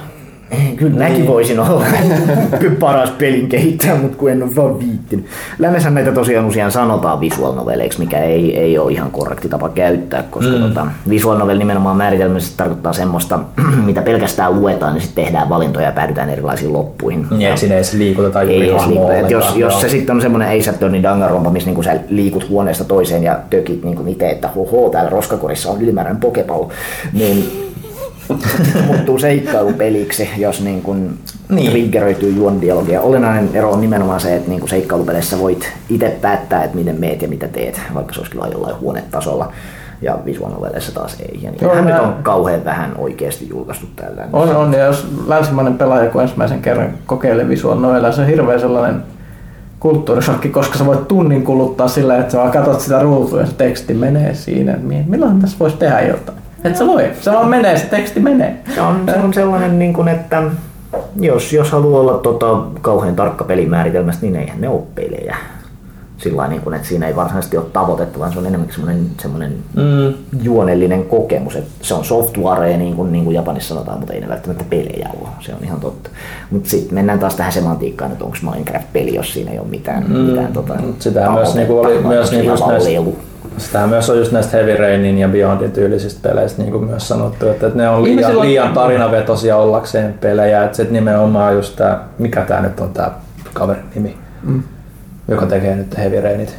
[0.76, 1.84] Kyllä mäkin voisin olla
[2.60, 5.26] kyllä paras pelin kehittäjä, mutta kun en ole vaan viittinyt.
[5.58, 10.22] Lännessä näitä tosiaan usein sanotaan visual noveleiksi, mikä ei, ei ole ihan korrekti tapa käyttää,
[10.30, 10.62] koska mm.
[10.62, 13.40] tota, visual novel nimenomaan määritelmällisesti tarkoittaa semmoista,
[13.86, 17.26] mitä pelkästään luetaan, niin sitten tehdään valintoja ja päädytään erilaisiin loppuihin.
[17.30, 19.14] Niin, ei siinä edes liikuteta Ei juuri edes liikuta.
[19.14, 22.84] Et jos, jos se sitten on semmoinen Ace Attorney Danganronpa, missä niinku sä liikut huoneesta
[22.84, 26.68] toiseen ja tökit niinku itse, että hoho, täällä roskakorissa on ylimääräinen pokepallo,
[27.12, 27.64] niin
[28.86, 31.18] muuttuu seikkailupeliksi, jos niin kun
[31.48, 31.70] niin.
[31.70, 33.00] triggeröityy juondialogia.
[33.00, 37.22] Olennainen ero on nimenomaan se, että niin kun seikkailupelissä voit itse päättää, että miten meet
[37.22, 39.52] ja mitä teet, vaikka se olisikin vain jollain huonetasolla.
[40.02, 41.38] Ja visual novelleissa taas ei.
[41.42, 44.28] Ja Joo, niin nyt nää- on kauhean vähän oikeasti julkaistu tällä.
[44.32, 49.02] On, on, ja jos länsimainen pelaaja, kun ensimmäisen kerran kokeilee visual se on hirveän sellainen
[49.80, 53.54] kulttuurisokki, koska sä voit tunnin kuluttaa sillä, että sä vaan katsot sitä ruutua ja se
[53.54, 54.72] teksti menee siinä.
[54.72, 56.38] että mi- Milloin tässä voisi tehdä jotain?
[56.64, 58.56] Et sä voi, se vaan menee, se teksti menee.
[58.74, 60.42] Se on, se on sellainen, niin kuin, että
[61.20, 65.36] jos, jos haluaa olla tota, kauhean tarkka pelimääritelmästä, niin eihän ne ole pelejä.
[66.16, 69.52] Sillä niin kuin, että siinä ei varsinaisesti ole tavoitetta, vaan se on enemmänkin semmoinen, semmoinen
[69.74, 70.14] Mm.
[70.42, 71.56] juonellinen kokemus.
[71.56, 75.08] Että se on software, niin kuin, niin kuin Japanissa sanotaan, mutta ei ne välttämättä pelejä
[75.20, 75.28] ole.
[75.40, 76.10] Se on ihan totta.
[76.50, 80.16] Mutta sitten mennään taas tähän semantiikkaan, että onko Minecraft-peli, jos siinä ei ole mitään, mm.
[80.16, 82.64] mitään tota, sitähän myös niinku oli myös niinku just
[83.58, 87.48] Sitähän myös on just näistä Heavy Rainin ja Beyondin tyylisistä peleistä niin kuin myös sanottu,
[87.48, 90.64] että, että ne on liian, Ihmisillä on- liian tarinavetosia ollakseen pelejä.
[90.64, 93.10] Että sit nimenomaan just tää, mikä tää nyt on tää
[93.52, 94.62] kaverin nimi, Mm.
[95.28, 96.56] joka tekee nyt Heavy Rainit.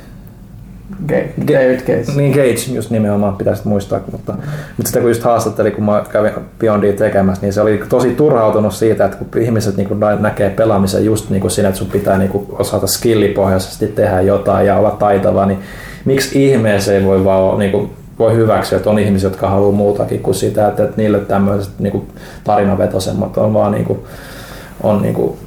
[1.08, 2.16] Ga- David Gates.
[2.16, 4.34] Niin Cage just nimenomaan pitäisi muistaa, mutta,
[4.78, 8.74] mutta sitä kun just haastatteli, kun mä kävin Beyondia tekemässä, niin se oli tosi turhautunut
[8.74, 9.90] siitä, että kun ihmiset niin
[10.20, 14.68] näkee pelaamisen just niin kuin siinä, että sun pitää niin kuin osata skillipohjaisesti tehdä jotain
[14.68, 15.60] ja olla taitava, niin
[16.06, 17.90] miksi ihmeessä ei voi vaan niin kuin,
[18.20, 21.92] voi hyväksyä, että on ihmisiä, jotka haluaa muutakin kuin sitä, että, että niille tämmöiset niin
[21.92, 22.08] kuin
[22.44, 24.00] tarinavetosemmat on vaan niin kuin,
[24.84, 25.38] on niinku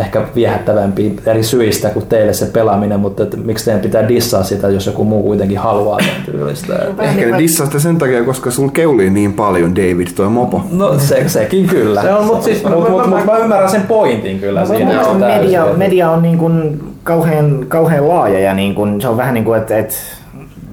[0.00, 4.68] ehkä viehättävämpiä eri syistä kuin teille se pelaaminen, mutta että miksi teidän pitää dissaa sitä,
[4.68, 6.74] jos joku muu kuitenkin haluaa sen tyylistä.
[7.00, 10.62] Ehkä ne dissaa sitä sen takia, koska sulla keulii niin paljon, David, toi mopo.
[10.72, 12.02] No se, sekin kyllä.
[12.02, 14.84] Se on, mut siis- mut, mut, mä- mut, mä ymmärrän sen pointin kyllä No, siinä.
[14.84, 19.00] mutta että täysin, media, että- media on niin kuin kauhean, kauhean laaja ja niin kuin,
[19.00, 19.94] se on vähän niin kuin, että, että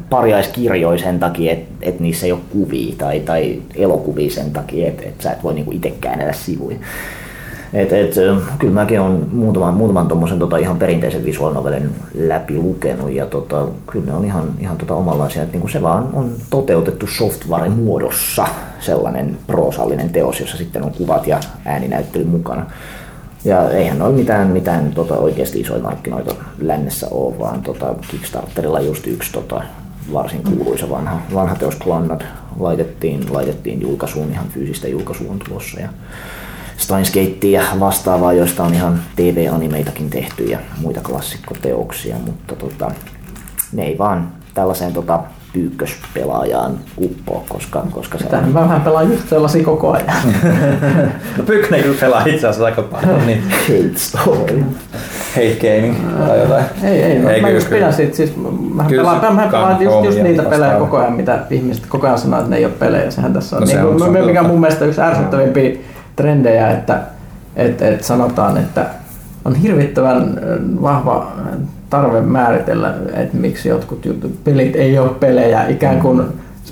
[0.09, 5.03] parjaiskirjoja sen takia, että, että niissä ei ole kuvia tai, tai elokuvia sen takia, että,
[5.03, 6.77] että sä et voi niin kuin itse käännellä sivuja.
[7.73, 8.15] Et, et,
[8.59, 13.67] kyllä mäkin olen muutaman, muutaman tommosen tota ihan perinteisen visual novelin läpi lukenut ja tota,
[13.91, 18.47] kyllä ne on ihan, ihan tota omanlaisia, että niinku se vaan on toteutettu software-muodossa
[18.79, 22.65] sellainen proosallinen teos, jossa sitten on kuvat ja ääninäyttely mukana.
[23.45, 29.07] Ja eihän ole mitään, mitään tota, oikeasti isoja markkinoita lännessä ole, vaan tota, Kickstarterilla just
[29.07, 29.63] yksi tota,
[30.13, 32.21] varsin kuuluisa vanha, vanha teos Clannad
[32.59, 35.79] laitettiin, laitettiin julkaisuun, ihan fyysistä julkaisua on tulossa.
[35.79, 35.89] Ja
[36.83, 42.91] Steins Gate ja vastaavaa, joista on ihan TV-animeitakin tehty ja muita klassikkoteoksia, mutta tota,
[43.73, 45.19] ne ei vaan tällaiseen tota,
[45.53, 50.05] pyykköspelaajaan uppoa, koska, koska se Tähän on mä vähän pelaan just sellaisia koko ajan.
[51.37, 54.63] No Pykne kyllä pelaa itse asiassa aika paljon, niin hate story.
[55.35, 55.95] hate gaming
[56.27, 56.65] tai jotain.
[56.83, 58.33] Ei, ei, Ei, mä kyllä, just pidän siitä, siis
[58.73, 61.85] mä Kyllä pelaan, se mä pelaan just, just niitä ja pelejä koko ajan, mitä ihmiset
[61.85, 63.11] koko ajan sanoo, että ne ei ole pelejä.
[63.11, 65.01] Sehän tässä on, No no, se niin on- se on mikä on mun mielestä yksi
[65.01, 65.71] ärsyttävimpiä
[66.15, 67.01] trendejä, että
[67.55, 68.85] et, et sanotaan, että
[69.45, 71.31] on hirvittävän äh, vahva
[71.89, 76.23] tarve määritellä, että miksi jotkut jutut, pelit ei ole pelejä, ikään kuin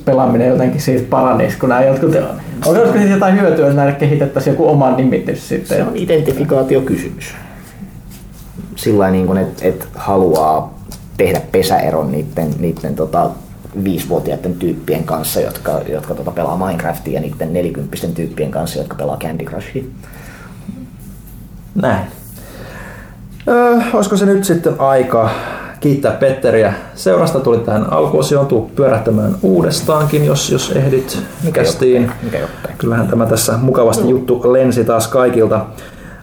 [0.06, 2.16] pelaaminen jotenkin siitä paranisi, kun nämä jotkut,
[2.66, 5.78] olisiko siitä jotain hyötyä, että näille kehitettäisiin joku oma nimitys sitten.
[5.78, 7.36] Se on identifikaatiokysymys.
[8.76, 10.80] Sillä niin että et haluaa
[11.18, 13.30] tehdä pesäeron niiden, niiden tota,
[13.84, 19.18] viisivuotiaiden tyyppien kanssa, jotka, jotka tota, pelaa Minecraftia ja niiden nelikymppisten tyyppien kanssa, jotka pelaa
[19.18, 19.84] Candy Crushia.
[21.76, 22.06] Näin.
[23.48, 25.30] Öö, olisiko se nyt sitten aika
[25.80, 26.74] kiittää Petteriä.
[26.96, 31.20] Seurasta tuli tähän alkuosioon, tuu pyörähtämään uudestaankin, jos, jos ehdit.
[31.44, 32.12] Mikästiin?
[32.24, 32.72] Mikä jottei.
[32.78, 35.66] Kyllähän tämä tässä mukavasti juttu lensi taas kaikilta.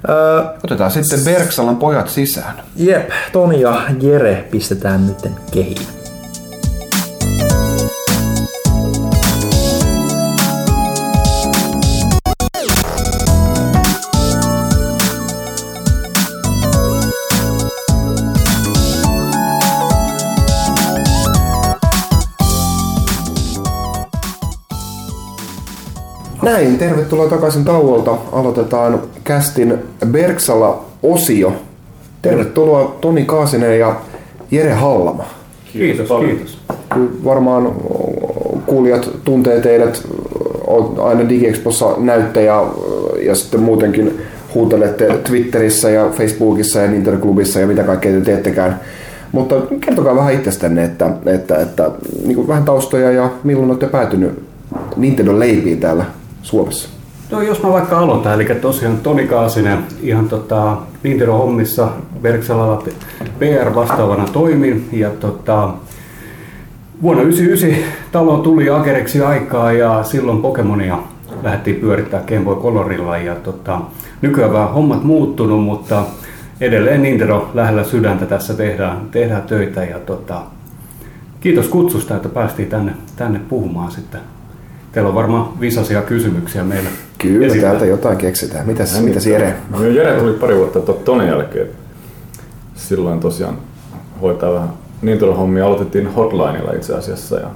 [0.08, 2.54] Öö, Otetaan sitten Berksalan pojat sisään.
[2.76, 5.97] jep, Toni ja Jere pistetään nyt kehiin.
[26.42, 28.18] Näin, tervetuloa takaisin tauolta.
[28.32, 31.52] Aloitetaan kästin Berksala-osio.
[32.22, 33.96] Tervetuloa Toni Kaasinen ja
[34.50, 35.24] Jere Hallama.
[35.72, 36.58] Kiitos, kiitos.
[36.94, 37.72] Kyllä varmaan
[38.66, 40.02] kuulijat tuntee teidät,
[40.66, 42.54] oot aina DigiExpossa näyttäjä
[43.22, 44.18] ja sitten muutenkin
[44.54, 48.80] huutelette Twitterissä ja Facebookissa ja Nintendo-klubissa ja mitä kaikkea te teettekään.
[49.32, 51.90] Mutta kertokaa vähän itsestänne, että, että, että
[52.26, 54.42] niin vähän taustoja ja milloin olette päätynyt
[54.96, 56.04] Nintendo leipiin täällä
[56.48, 56.88] Suomessa.
[57.30, 61.88] No jos mä vaikka aloitan, eli tosiaan Toni Kaasinen ihan tota, Nintendo-hommissa
[62.22, 62.82] Verksalalla
[63.38, 65.68] PR-vastaavana toimin ja tota,
[67.02, 70.98] vuonna 1999 taloon tuli Akereksi aikaa ja silloin Pokemonia
[71.42, 73.80] lähdettiin pyörittää Game Boy Colorilla ja tota,
[74.22, 76.02] nykyään vähän hommat muuttunut, mutta
[76.60, 80.42] edelleen Nintendo lähellä sydäntä tässä tehdään, tehdään töitä ja tota,
[81.40, 84.37] kiitos kutsusta, että päästiin tänne, tänne puhumaan sitten.
[84.92, 86.88] Teillä on varmaan visaisia kysymyksiä meille.
[87.18, 87.70] Kyllä, esittää.
[87.70, 88.66] täältä jotain keksitään.
[88.66, 89.56] Mitäs, mitäs Jere?
[89.70, 91.68] No Jere tuli pari vuotta Tonin jälkeen.
[92.74, 93.58] Silloin tosiaan
[94.22, 94.68] hoitaa vähän
[95.02, 95.66] Nintendo-hommia.
[95.66, 97.36] Aloitettiin Hotlineilla itse asiassa.
[97.36, 97.50] Ja,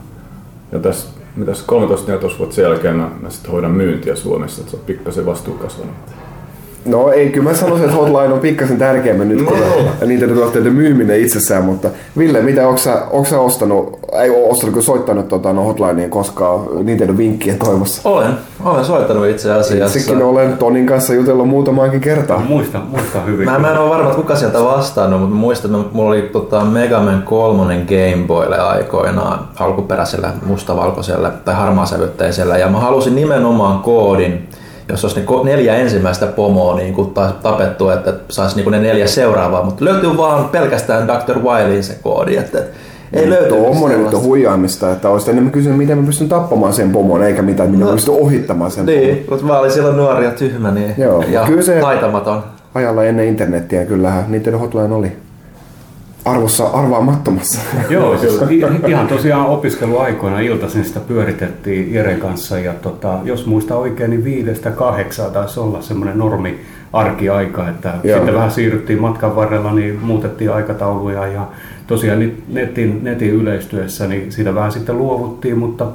[0.73, 1.65] ja tässä mitäs
[2.35, 5.55] 13-14 vuotta sen jälkeen mä, mä sitten hoidan myyntiä Suomessa, että se on pikkasen vastuu
[5.55, 5.95] kasvanut.
[6.85, 9.61] No ei, kyllä mä sanoisin, että Hotline on pikkasen tärkeämmän nyt kuin
[10.07, 11.89] Nintendo-tuotteiden myyminen itsessään, mutta
[12.19, 16.11] Ville, mitä onko sä, onko sä ostanut, ei ole ostanut, kun soittanut tota, no Hotlineen
[16.11, 18.09] koskaan Nintendo-vinkkien toivossa?
[18.09, 18.33] Olen,
[18.65, 19.99] olen soittanut itse asiassa.
[19.99, 22.39] Itsekin olen Tonin kanssa jutellut muutamaankin kertaa.
[22.49, 23.51] Muista, muista hyvin.
[23.51, 26.65] Mä, mä en ole varma, että kuka sieltä vastannut, mutta muistan, että mulla oli tota
[26.65, 34.49] Mega Man 3 Game Boylle aikoinaan alkuperäisellä mustavalkoisella tai harmaasävytteisellä ja mä halusin nimenomaan koodin,
[34.93, 38.81] jos olisi ne ko- neljä ensimmäistä pomoa niin kuin tapettu, että saisi niin kuin ne
[38.81, 41.39] neljä seuraavaa, mutta löytyy vaan pelkästään Dr.
[41.39, 42.59] Wileyin se koodi, että
[43.12, 44.19] ei Tuommoinen nyt on sellaista.
[44.19, 47.93] huijaamista, että olisit enemmän kysynyt, miten mä pystyn tappamaan sen pomon, eikä mitään, miten mä
[47.93, 49.01] pystyn ohittamaan sen pomon.
[49.01, 52.44] Niin, mutta mä olin silloin nuori ja tyhmä niin, Joo, ja kyllä se- taitamaton.
[52.74, 55.12] Ajalla ennen internettiä kyllähän Nintendo Hotline oli
[56.24, 57.61] arvossa arvaamattomassa.
[57.90, 58.40] Joo, siis
[58.86, 64.70] ihan tosiaan opiskeluaikoina iltaisin sitä pyöritettiin Jeren kanssa ja tota, jos muista oikein, niin viidestä
[64.70, 66.61] kahdeksaa taisi olla semmoinen normi
[66.93, 68.16] arkiaika, että Joo.
[68.16, 71.47] sitten vähän siirryttiin matkan varrella, niin muutettiin aikatauluja ja
[71.86, 75.86] tosiaan netin, netin yleistyessä, niin siitä vähän sitten luovuttiin, mutta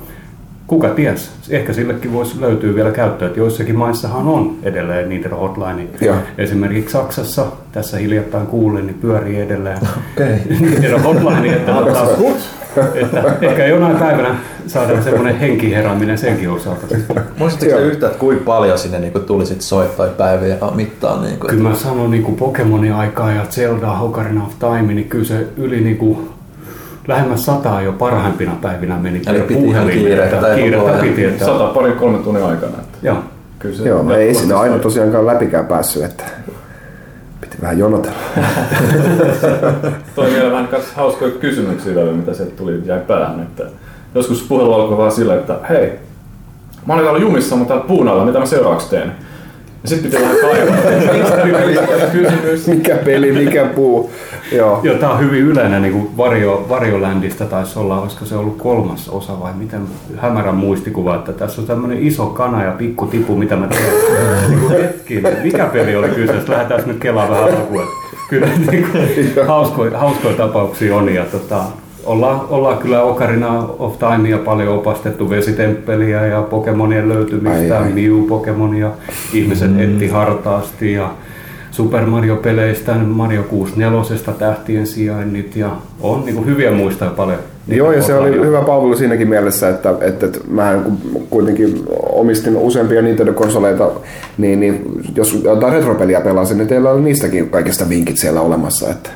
[0.68, 5.88] kuka ties, ehkä sillekin voisi löytyä vielä käyttöä, että joissakin maissahan on edelleen Nintendo Hotline.
[6.02, 6.16] Joo.
[6.38, 9.78] Esimerkiksi Saksassa, tässä hiljattain kuulin, niin pyörii edelleen
[10.14, 10.40] Okei.
[10.60, 12.08] Nintendo Hotline, että, tota,
[12.96, 14.36] että ehkä jonain päivänä
[14.68, 16.88] saadaan semmoinen henkiherääminen senkin osalta.
[16.88, 16.96] Te
[17.82, 21.22] yhtään, että kuinka paljon sinne niin tuli sit soittoja päivien mittaan?
[21.22, 25.26] Niin kuin, Kyllä mä sanon niin Pokemonin aikaa ja Zelda Ocarina of Time, niin kyllä
[25.26, 26.30] se yli niin kuin,
[27.08, 31.68] lähemmäs sataa jo parhaimpina päivinä meni Eli piti ihan puhelimeen, kiirettä kiirettä piti, että, Sata
[31.68, 32.74] parin kolmen tunnin aikana.
[32.80, 33.18] Että joo.
[33.60, 36.24] kyllä se Joo, ei sinne aina tosiaankaan läpikään päässyt, että
[37.42, 38.18] piti vähän jonotella.
[40.16, 43.40] Toi vielä vähän hauskoja kysymyksiä vielä, mitä sieltä tuli jäi päähän.
[43.40, 43.64] Että
[44.16, 46.00] joskus puhelu alkoi vaan sillä, että hei,
[46.86, 49.12] mä olin täällä jumissa, mutta täällä puun alla, mitä mä seuraavaksi teen?
[49.84, 50.76] Ja sitten piti vähän kaivaa.
[51.14, 51.78] Mistä peli-
[52.12, 52.68] kysymys?
[52.68, 54.12] Mikä peli, mikä puu.
[54.52, 54.80] Joo.
[54.84, 59.10] Joo, tää on hyvin yleinen niin kuin Vario, Variolandista taisi olla, olisiko se ollut kolmas
[59.10, 59.82] osa vai miten
[60.18, 63.94] hämärän muistikuva, että tässä on tämmöinen iso kana ja pikku tipu, mitä mä teen.
[64.50, 66.52] niin kuin hetkinen, mikä peli oli kyseessä?
[66.54, 67.82] Lähdetään nyt kelaa vähän alkuun.
[67.84, 67.94] että
[68.30, 71.64] Kyllä niin kuin, hauskoja, hauskoja tapauksia on ja tota,
[72.08, 77.92] ollaan, ollaan kyllä Ocarina of Timea paljon opastettu vesitemppeliä ja Pokemonien löytymistä, Ai, ai.
[77.92, 78.90] Mew-Pokemonia,
[79.34, 79.80] ihmiset mm.
[79.80, 81.12] etti hartaasti ja
[81.72, 85.72] Super Mario-peleistä, Mario 64 tähtien sijainnit ja
[86.02, 87.40] on niin kuin hyviä muistoja paljon.
[87.68, 90.80] Joo, ja se oli hyvä palvelu siinäkin mielessä, että, että, että mä
[91.30, 93.92] kuitenkin omistin useampia Nintendo-konsoleita,
[94.38, 94.82] niin, niin
[95.16, 99.10] jos jotain retropeliä pelasin, niin teillä oli niistäkin kaikista vinkit siellä olemassa, että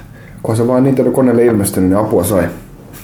[0.44, 2.44] kun se vaan Nintendo-koneelle ilmestynyt, niin apua sai.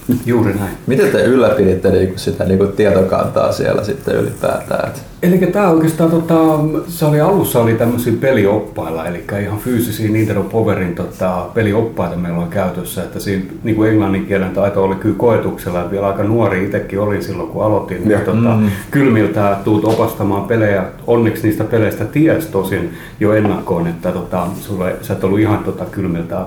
[0.26, 0.78] Juuri näin.
[0.88, 4.92] Miten te ylläpiditte niinku sitä niinku tietokantaa siellä sitten ylipäätään?
[5.24, 10.96] Eli tämä oikeastaan, tota, se oli alussa oli tämmöisiä pelioppailla, eli ihan fyysisiä Nintendo Powerin
[10.96, 15.80] tota, pelioppaita meillä on käytössä, että siinä niin kuin englannin kielen taito oli kyllä koetuksella,
[15.80, 18.22] että vielä aika nuori itsekin olin silloin kun aloitin, niin, Joo.
[18.22, 18.70] tota, mm.
[18.92, 25.14] kylmiltä tuut opastamaan pelejä, onneksi niistä peleistä ties tosin jo ennakkoon, että tota, sulle, sä
[25.14, 26.46] et ollut ihan tota, kylmiltä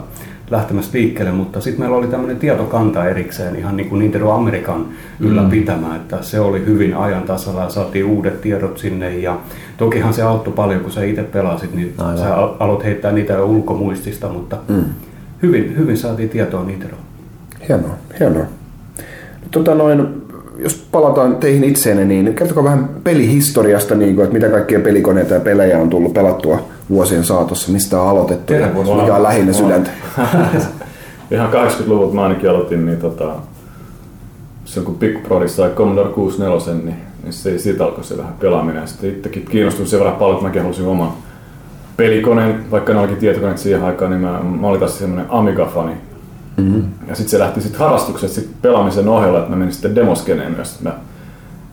[0.50, 4.86] lähtemässä liikkeelle, mutta sitten meillä oli tämmöinen tietokanta erikseen ihan niin kuin Nintendo Amerikan
[5.20, 9.38] ylläpitämä, että se oli hyvin ajan tasalla ja saatiin uudet tiedot sinne ja
[9.76, 12.18] tokihan se auttoi paljon, kun sä itse pelasit, niin Aivan.
[12.18, 14.84] sä al- aloit heittää niitä jo ulkomuistista, mutta mm.
[15.42, 16.96] hyvin, hyvin saatiin tietoa Nintendo.
[17.68, 18.44] Hienoa, hienoa.
[19.50, 20.06] Tota noin,
[20.58, 25.40] jos palataan teihin itseenne, niin kertokaa vähän pelihistoriasta, niin kuin, että mitä kaikkia pelikoneita ja
[25.40, 29.90] pelejä on tullut pelattua vuosien saatossa, mistä on aloitettu ja mikä on lähinnä sydäntä.
[31.30, 33.34] Ihan 80-luvulta mä ainakin aloitin, niin tota,
[34.64, 38.88] silloin kun Big Brother sai Commodore 64, niin, niin se, siitä alkoi se vähän pelaaminen.
[38.88, 41.12] Sitten itsekin kiinnostuin sen verran paljon, että mäkin halusin oman
[41.96, 45.92] pelikoneen, vaikka ne olikin tietokoneet siihen aikaan, niin mä, mä olin taas semmoinen Amiga-fani.
[46.56, 46.82] Mm-hmm.
[47.08, 50.80] Ja sitten se lähti sitten harrastukset sit pelaamisen ohella, että mä menin sitten demoskeneen myös.
[50.80, 50.92] Mä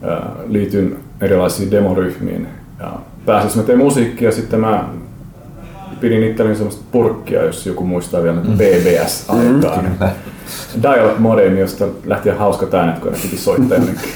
[0.03, 2.47] ää, liityin erilaisiin demoryhmiin
[2.79, 2.93] ja
[3.25, 4.85] pääasiassa mä tein musiikkia, sitten mä
[5.99, 9.81] pidin itselleni semmoista purkkia, jos joku muistaa vielä näitä BBS-aikaa.
[9.81, 9.97] Mm,
[10.83, 14.09] Dial-up modem, josta lähti ihan hauskat äänet, kun ne piti soittaa jonnekin.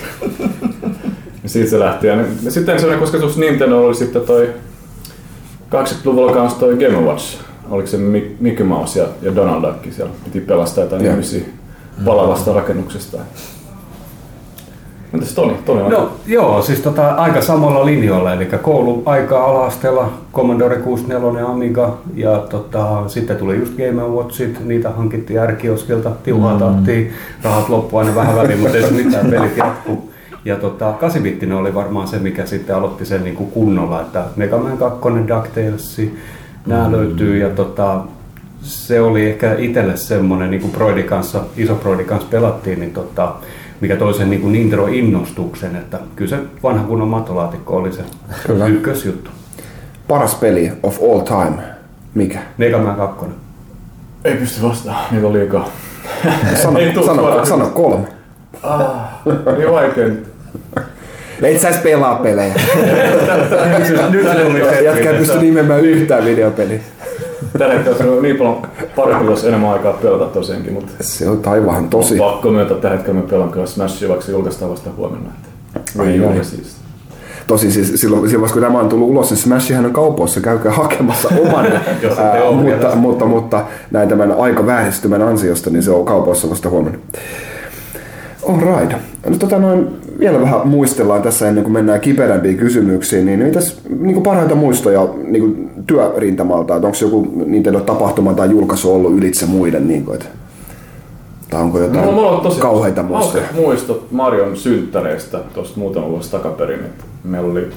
[1.46, 2.08] siitä se lähti.
[2.08, 2.16] Ja,
[2.50, 4.50] sitten semmoinen kosketus Nintendo oli sitten toi
[5.76, 7.38] 80-luvulla kanssa toi Game Watch.
[7.70, 11.42] Oliko se Mi- Mickey Mouse ja, ja Donald Duck siellä piti pelastaa jotain ihmisiä
[12.06, 13.18] palavasta rakennuksesta.
[15.14, 15.54] Entäs Toni?
[15.66, 21.98] Toni No joo, siis tota, aika samalla linjoilla, eli kouluaikaa ala-asteella Commodore 64 ja Amiga,
[22.16, 27.12] ja tota, sitten tuli just Game Watchit, niitä hankittiin ärkioskilta, tiuhaa tahtiin,
[27.44, 30.12] rahat loppu aina vähän väliin, mutta ei se mitään, pelit jatkuu.
[30.46, 31.24] Ja tota, 8
[31.60, 36.02] oli varmaan se, mikä sitten aloitti sen niin kuin kunnolla, että Mega Man 2, DuckTales,
[36.66, 36.92] nämä mm.
[36.92, 38.02] löytyy ja tota,
[38.62, 43.34] se oli ehkä itselle semmoinen, niin kuin Broidin kanssa, iso Broidin kanssa pelattiin, niin tota,
[43.82, 48.02] mikä toi sen niin kuin Nintendo-innostuksen, että kyllä se vanha kunnon matolaatikko oli se
[48.48, 48.68] kyllä.
[48.68, 49.32] ykkösjuttu.
[50.08, 51.64] Paras peli of all time,
[52.14, 52.40] mikä?
[52.58, 53.26] Mega Man 2.
[54.26, 55.70] Ei pysty vastaan, niitä on liikaa.
[56.56, 58.08] Sano, sano, sano kolme.
[58.64, 59.10] Ah,
[59.58, 60.08] niin vaikea
[61.42, 62.54] et sä pelaa pelejä.
[64.84, 66.80] Jätkä ei pysty nimemään yhtään videopeliä.
[67.58, 68.62] Tällä hetkellä on niin paljon
[68.96, 70.92] parempi, jos enemmän aikaa pelata tosiaankin, mutta...
[71.02, 72.18] Se on taivahan tosi.
[72.18, 75.30] Pakko myöntää, että tällä hetkellä mä pelaan kyllä Smashia, vaikka se julkaistaan vasta huomenna.
[75.76, 76.44] Että ai, ai.
[76.44, 76.76] Siis.
[77.48, 81.30] Tosi siis silloin, silloin, kun tämä on tullut ulos, niin Smashihan on kaupoissa, käykää hakemassa
[81.42, 81.66] oman.
[82.18, 87.00] ää, mutta, mutta, mutta, näin tämän aika vääristymän ansiosta, niin se on kaupoissa vasta huomenna.
[88.54, 88.98] Alright.
[89.30, 89.88] No, tota noin,
[90.20, 95.08] vielä vähän muistellaan tässä ennen kuin mennään kiperämpiin kysymyksiin, niin mitäs niin kuin parhaita muistoja
[95.24, 100.28] niin kuin työrintamalta, että onko joku Nintendo-tapahtuma tai julkaisu ollut ylitse muiden, niin kuin, että,
[101.50, 103.44] tai onko jotain no, mulla on tosi kauheita muistoja?
[103.56, 107.68] muistot Marion synttäreistä tuosta muutama vuosi takaperin, että meillä oli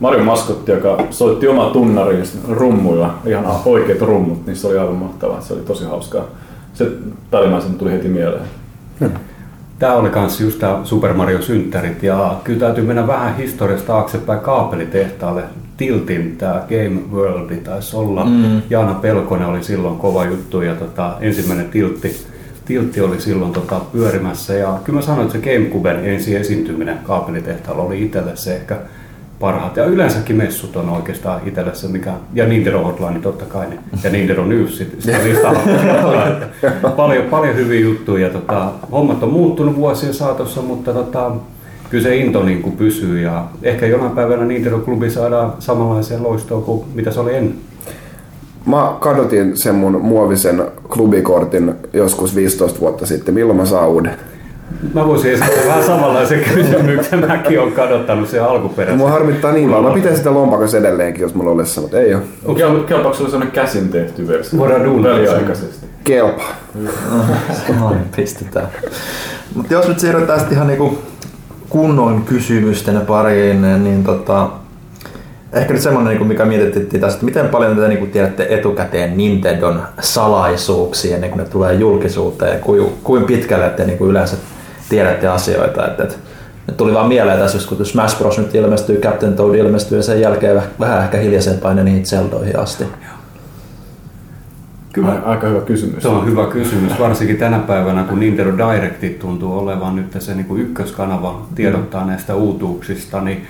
[0.00, 5.40] Marion maskotti, joka soitti oma tunnarin rummuilla, ihan oikeat rummut, niin se oli aivan mahtavaa,
[5.40, 6.24] se oli tosi hauskaa.
[6.74, 6.90] Se
[7.30, 8.44] päällimmäisenä tuli heti mieleen.
[9.00, 9.10] Hmm.
[9.78, 14.40] Tämä oli myös just tämä Super Mario synttärit ja kyllä täytyy mennä vähän historiasta taaksepäin
[14.40, 15.42] kaapelitehtaalle.
[15.76, 18.24] Tiltin tämä Game World taisi olla.
[18.24, 18.62] Mm.
[18.70, 22.16] Jaana Pelkonen oli silloin kova juttu ja tota, ensimmäinen tiltti,
[22.64, 24.54] tiltti oli silloin tota, pyörimässä.
[24.54, 28.76] Ja kyllä mä sanoin, että se Gamecuben ensi esiintyminen kaapelitehtaalla oli itselle se ehkä
[29.40, 29.76] parhaat.
[29.76, 34.10] Ja yleensäkin messut on oikeastaan itselle se, mikä, ja Nintendo Hotline totta kai, niin, ja
[34.10, 35.18] Nintendo News, sit, sitä
[36.96, 38.30] paljon, paljon hyviä juttuja.
[38.30, 41.30] Tota, hommat on muuttunut vuosien saatossa, mutta tota,
[41.90, 46.62] kyllä se into niin kuin pysyy ja ehkä jonain päivänä Nintendo Klubi saadaan samanlaiseen loistoon
[46.62, 47.54] kuin mitä se oli ennen.
[48.66, 53.34] Mä kadotin sen mun muovisen klubikortin joskus 15 vuotta sitten.
[53.34, 54.16] Milloin mä saan uuden?
[54.94, 57.26] Mä voisin esittää vähän samanlaisen kysymyksen.
[57.26, 58.98] Mäkin olen kadottanut sen alkuperäisen.
[58.98, 59.84] Mua harmittaa niin paljon.
[59.84, 62.22] Mä pitäisin sitä lompakossa edelleenkin, jos mulla olisi mutta ei ole.
[62.44, 62.84] Okay.
[62.84, 64.58] Kelpaako sulla sellainen käsin tehty versio?
[64.58, 65.86] Voidaan duunaa väliaikaisesti.
[66.04, 66.44] Kelpa.
[67.80, 68.68] no, pistetään.
[69.54, 70.98] Mutta jos nyt siirrytään sitten ihan niinku
[71.68, 74.48] kunnon kysymysten pariin, niin tota,
[75.52, 81.14] ehkä nyt semmoinen, niin mikä mietittiin tästä, miten paljon te niin tiedätte etukäteen Nintendon salaisuuksia
[81.14, 84.36] ennen kuin ne tulee julkisuuteen ja kuin, kuin pitkälle te niin yleensä
[84.88, 85.86] tiedätte asioita.
[85.86, 86.16] Että, että
[86.66, 88.38] nyt tuli vaan mieleen tässä, kun Smash Bros.
[88.38, 92.84] nyt ilmestyy, Captain Toad ilmestyy ja sen jälkeen vähän ehkä hiljaisempaa ne niihin Zeldoihin asti.
[94.92, 95.22] Kyllä.
[95.24, 96.02] Aika hyvä kysymys.
[96.02, 100.46] Se on hyvä kysymys, varsinkin tänä päivänä, kun Nintendo Directit tuntuu olevan nyt se niin
[100.46, 102.06] kuin ykköskanava tiedottaa mm.
[102.06, 103.46] näistä uutuuksista, niin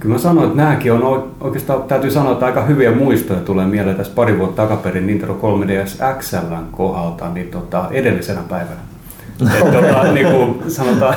[0.00, 3.96] Kyllä mä sanoin, että nämäkin on oikeastaan, täytyy sanoa, että aika hyviä muistoja tulee mieleen
[3.96, 8.80] tässä pari vuotta takaperin Nintendo 3DS XLn kohdalta, niin tota, edellisenä päivänä.
[9.40, 11.14] Et, tota, niin kuin sanotaan,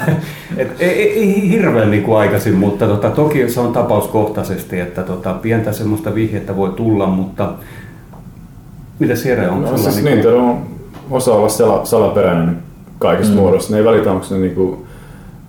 [0.57, 5.33] et, ei, ei, hirveän niin kuin aikaisin, mutta tota, toki se on tapauskohtaisesti, että tota,
[5.33, 7.53] pientä semmoista vihjettä voi tulla, mutta
[8.99, 9.61] mitä siellä on?
[9.61, 10.61] No, siis niin Nintendo on
[11.11, 12.57] osa olla sala, salaperäinen
[12.99, 13.39] kaikessa mm.
[13.39, 13.73] muodossa.
[13.73, 14.85] Ne ei välitä, onko ne niin kuin,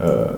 [0.00, 0.36] äh,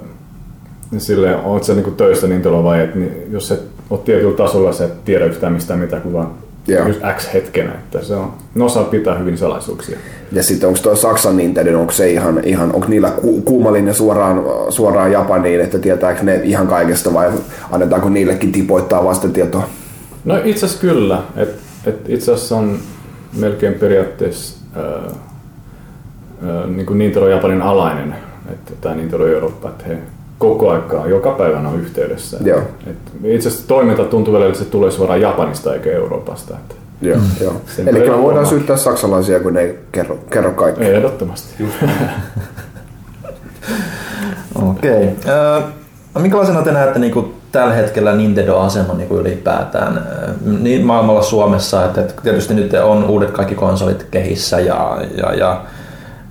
[0.91, 4.73] niin silleen, oot sä niinku töissä niin vai että niin, jos et ole tietyllä tasolla,
[4.73, 6.31] sä et tiedä yhtään mistään mitä kuin vaan
[6.69, 6.87] Joo.
[6.89, 9.99] just X hetkenä, että se on, ne osaa pitää hyvin salaisuuksia.
[10.33, 14.45] Ja sitten onko tuo Saksan Nintendo, onko se ihan, ihan onko niillä ku, kuumalinja suoraan,
[14.69, 17.31] suoraan Japaniin, että tietääkö ne ihan kaikesta vai
[17.71, 19.69] annetaanko niillekin tipoittaa vastatietoa?
[20.25, 22.79] No itse asiassa kyllä, että et itse asiassa on
[23.37, 24.85] melkein periaatteessa ää,
[26.49, 28.15] ää, niin kuin Nintendo Japanin alainen,
[28.53, 29.99] että tämä Nintendo Eurooppa, että he
[30.39, 32.37] koko aikaa, joka päivänä on yhteydessä.
[32.45, 32.61] Joo.
[32.87, 36.55] Et itse asiassa toiminta tuntuu välillä, että se tulee suoraan Japanista eikä Euroopasta.
[36.55, 37.25] Että Joo, mm.
[37.41, 37.53] joo.
[37.87, 40.89] Eli kyllä voidaan syyttää saksalaisia, kun ne ei kerro, kerro kaikkea.
[40.89, 41.65] Ehdottomasti.
[44.71, 45.09] Okei.
[45.09, 45.63] Okay.
[46.15, 50.07] No, minkälaisena te näette niin kuin tällä hetkellä Nintendo-asema niin kuin ylipäätään
[50.61, 55.63] niin maailmalla Suomessa, että, että tietysti nyt on uudet kaikki konsolit kehissä ja, ja, ja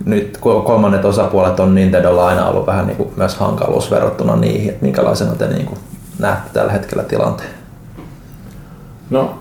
[0.04, 4.84] nyt kolmannet osapuolet on Nintendolla aina ollut vähän niin kuin myös hankaluus verrattuna niihin, että
[4.84, 5.78] minkälaisena te niin kuin
[6.18, 7.50] näette tällä hetkellä tilanteen?
[9.10, 9.34] No,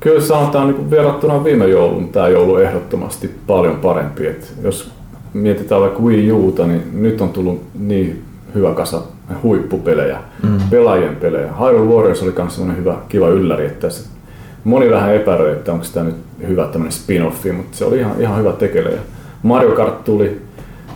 [0.00, 4.26] kyllä sanotaan niin kuin verrattuna viime joulun, tämä joulu ehdottomasti paljon parempi.
[4.26, 4.90] Et jos
[5.32, 8.24] mietitään vaikka Wii Uta, niin nyt on tullut niin
[8.54, 9.02] hyvä kasa
[9.42, 10.58] huippupelejä, mm.
[10.70, 11.52] pelaajien pelejä.
[11.60, 13.88] Hyrule Warriors oli myös sellainen hyvä, kiva ylläri, että
[14.64, 16.16] moni vähän epäröi, että onko tämä nyt
[16.48, 18.90] hyvä tämmöinen spin-offi, mutta se oli ihan, ihan hyvä tekele.
[19.42, 20.40] Mario Kart tuli,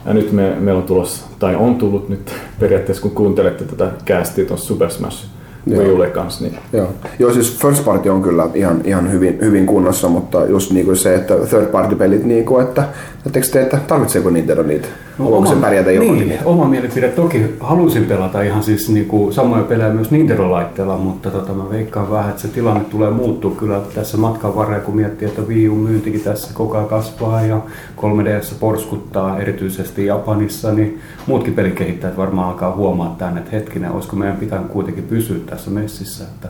[0.06, 4.44] Ja nyt me, meillä on tulossa, tai on tullut nyt periaatteessa, kun kuuntelette tätä castia
[4.44, 5.26] tuossa Super Smash
[5.68, 6.88] Wii kanssa, niin Joo.
[7.18, 11.14] Joo, siis first party on kyllä ihan, ihan hyvin, hyvin kunnossa, mutta just niinku se,
[11.14, 12.88] että third party pelit, niinku, että,
[13.26, 14.88] että, te, että tarvitseeko Nintendo niitä?
[15.18, 17.08] No, Onko se pärjätä ilman niin, oma mielipide.
[17.08, 22.30] Toki halusin pelata ihan siis niinku samoja pelejä myös Nintendo-laitteella, mutta tota, mä veikkaan vähän,
[22.30, 26.20] että se tilanne tulee muuttua kyllä tässä matkan varrella, kun miettii, että Wii U myyntikin
[26.20, 27.60] tässä koko ajan kasvaa ja
[27.96, 34.36] 3DS porskuttaa erityisesti Japanissa, niin muutkin pelikehittäjät varmaan alkaa huomaa tänne, että hetkinen, olisiko meidän
[34.36, 36.24] pitänyt kuitenkin pysyä tässä messissä.
[36.24, 36.48] Että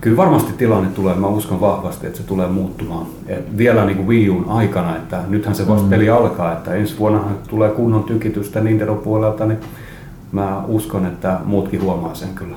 [0.00, 3.06] kyllä varmasti tilanne tulee, mä uskon vahvasti, että se tulee muuttumaan.
[3.26, 6.98] Et vielä niin kuin Wii Uun aikana, että nythän se vasta peli alkaa, että ensi
[6.98, 9.58] vuonna tulee kunnon tykitystä Nintendo puolelta, niin
[10.32, 12.56] mä uskon, että muutkin huomaa sen kyllä.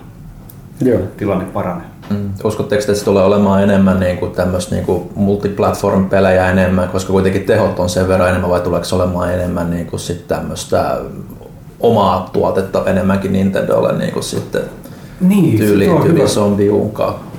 [0.81, 0.99] Joo.
[1.17, 1.85] Tilanne paranee.
[2.09, 2.29] Mm.
[2.43, 7.43] Uskotteko, että se tulee olemaan enemmän niin kuin tämmöistä niin kuin multiplatform-pelejä enemmän, koska kuitenkin
[7.43, 10.97] tehot on sen verran enemmän, vai tuleeko se olemaan enemmän niin kuin sit tämmöistä
[11.79, 14.61] omaa tuotetta enemmänkin Nintendolle niin kuin sitten
[15.21, 15.91] Niin, tyyli, se
[16.39, 16.71] on tyyli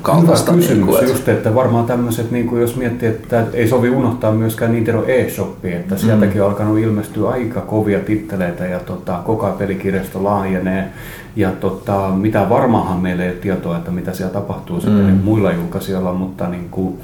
[0.07, 0.17] hyvä.
[0.17, 0.53] zombiuun ka- Hyvä kaltaista.
[0.53, 4.33] kysymys Niin kuin, just, että varmaan tämmöiset, niin kuin jos miettii, että ei sovi unohtaa
[4.33, 10.25] myöskään Nintendo eShopia, että sieltäkin on alkanut ilmestyä aika kovia titteleitä ja tota, koko pelikirjasto
[10.25, 10.89] laajenee.
[11.37, 15.53] Ja tota, mitä varmaanhan meillä ei ole tietoa, että mitä siellä tapahtuu sitten niin muilla
[15.53, 16.99] julkaisijoilla, mutta niin kuin,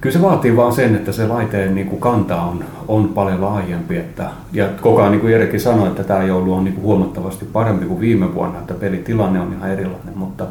[0.00, 3.96] kyllä se vaatii vaan sen, että se laiteen niin kuin kanta on, on paljon laajempi.
[3.96, 7.44] Että, ja koko ajan, niin kuin Erikin sanoi, että tämä joulu on niin kuin huomattavasti
[7.52, 10.46] parempi kuin viime vuonna, että pelitilanne on ihan erilainen, mutta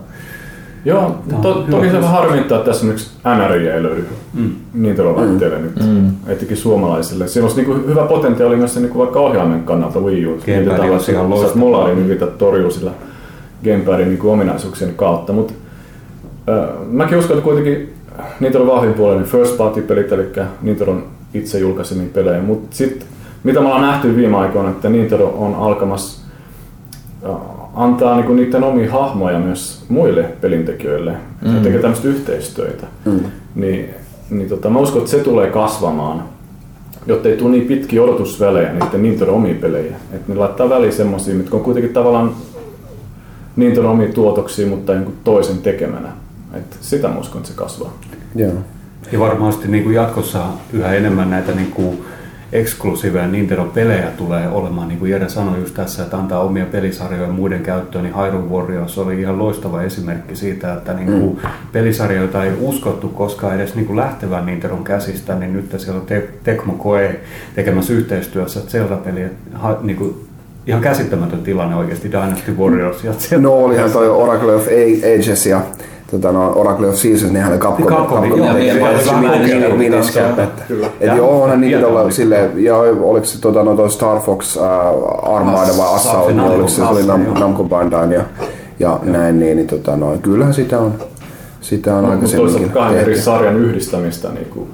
[0.86, 4.52] Joo, on to, toki se vähän harmittaa, että tässä esimerkiksi NRJ ei löydy Mm.
[4.74, 6.12] Nintendo-laitteille nyt, Mm.
[6.28, 7.28] etenkin suomalaisille.
[7.28, 10.38] Siinä olisi niinku hyvä potentiaali myös se niinku vaikka ohjaimen kannalta Wii U.
[10.46, 11.60] Gamepad olisi ihan loistava.
[11.60, 12.92] Mulla oli mitä torjuu sillä
[13.64, 15.54] Gamepadin niinku ominaisuuksien kautta, mutta
[16.50, 17.94] äh, mäkin uskon, että kuitenkin
[18.40, 20.26] Nintendo vahvin puoli, niin first party pelit, eli
[20.62, 20.96] Nintendo
[21.34, 23.08] itse julkaisemia pelejä, mutta sitten
[23.44, 26.22] mitä me ollaan nähty viime aikoina, että Nintendo on alkamassa
[27.26, 27.36] äh,
[27.76, 31.12] antaa niinku niiden omia hahmoja myös muille pelintekijöille
[31.42, 31.56] mm.
[31.56, 32.88] ja tekee tämmöistä yhteistyötä.
[33.06, 33.20] Mm.
[33.56, 33.90] Niin,
[34.30, 36.24] niin tota, mä uskon, että se tulee kasvamaan,
[37.08, 39.96] jotta ei tule niin pitkiä odotusvälejä niiden Nintendo omia pelejä.
[40.14, 42.32] Että ne laittaa väliin semmosia, mitkä on kuitenkin tavallaan
[43.56, 46.10] Nintendo omia tuotoksia, mutta jonkun toisen tekemänä.
[46.54, 47.94] Et sitä mä uskon, että se kasvaa.
[48.36, 48.54] Joo.
[49.12, 50.44] Ja varmasti niin kuin jatkossa
[50.74, 52.02] yhä enemmän näitä niin kuin
[52.52, 57.62] eksklusiiveja Nintendo-pelejä tulee olemaan, niin kuin Jere sanoi just tässä, että antaa omia pelisarjoja muiden
[57.64, 61.50] käyttöön, niin Hyrule Warriors oli ihan loistava esimerkki siitä, että niin kuin Mm.
[61.72, 66.28] pelisarjoita ei uskottu koskaan edes niin kuin lähtevän Nintendon käsistä, niin nyt siellä on Te-
[66.44, 67.10] Tecmo Koei
[67.56, 69.26] tekemässä yhteistyössä Zelda-peli,
[69.82, 70.16] niin kuin
[70.68, 73.44] ihan käsittämätön tilanne oikeasti Dynasty Warriors ja Zelda.
[73.44, 74.68] No olihan toi Oracle of
[75.18, 75.62] Ages ja
[76.12, 77.86] tota, no, Oracle of Seasons, nehän oli Capcom.
[77.88, 78.80] Capcomin, Capcom joo, niin,
[79.78, 80.04] niin, joo,
[80.68, 80.88] kyllä.
[81.00, 82.12] Et onhan niitä hieno olla oli.
[82.12, 84.64] silleen, ja oliko se tota, no, toi Star Fox äh,
[85.36, 87.22] Armada vai Assault, niin oliko se, se oli Nam.
[87.40, 88.24] Namco Bandai ja,
[88.80, 90.94] ja näin, niin, niin tota, no, kyllähän sitä on,
[91.62, 93.22] sitä on Mutta aikaisemminkin toisaalta kahden eri tehty.
[93.22, 94.30] sarjan yhdistämistä.
[94.30, 94.70] Niin kuin,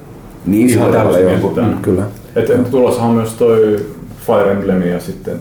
[0.45, 2.03] Niin, Ihan täysin kyllä.
[2.36, 3.86] et, tulossa on myös toi
[4.28, 5.40] Fire Emblem ja sitten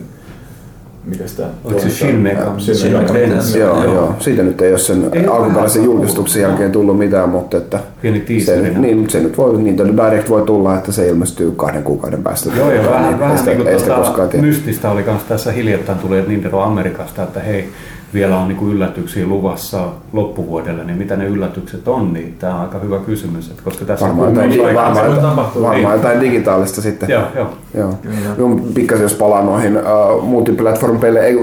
[1.05, 2.61] mikä sitä Oliko se Shin Megami?
[2.61, 3.19] Shin Shin Megami.
[3.19, 3.35] Megami.
[3.35, 3.59] Dance.
[3.59, 4.15] Joo, joo.
[4.19, 6.51] Siitä nyt ei ole sen Ei alkuperäisen julkistuksen tullut.
[6.51, 10.41] jälkeen tullut mitään, mutta että Pieni se, niin, mutta se nyt voi, Nintendo Direct voi
[10.41, 12.49] tulla, että se ilmestyy kahden kuukauden päästä.
[12.57, 14.45] Joo, ja vähän, niin, vähän sitä, niin kuin tiedä.
[14.45, 17.69] mystistä oli myös tässä hiljattain tuli Nintendo Amerikasta, että hei,
[18.13, 22.79] vielä on niin yllätyksiä luvassa loppuvuodelle, niin mitä ne yllätykset on, niin tämä on aika
[22.79, 25.69] hyvä kysymys, että koska tässä Varmaan on jotain, varmaan, voi jotain, tapahtua.
[25.69, 27.09] varmaan jotain digitaalista sitten.
[27.09, 27.49] Joo, joo.
[27.73, 27.93] Joo.
[28.37, 31.37] Joo, pikkasen jos palaa noihin uh, multiplatform-peleihin,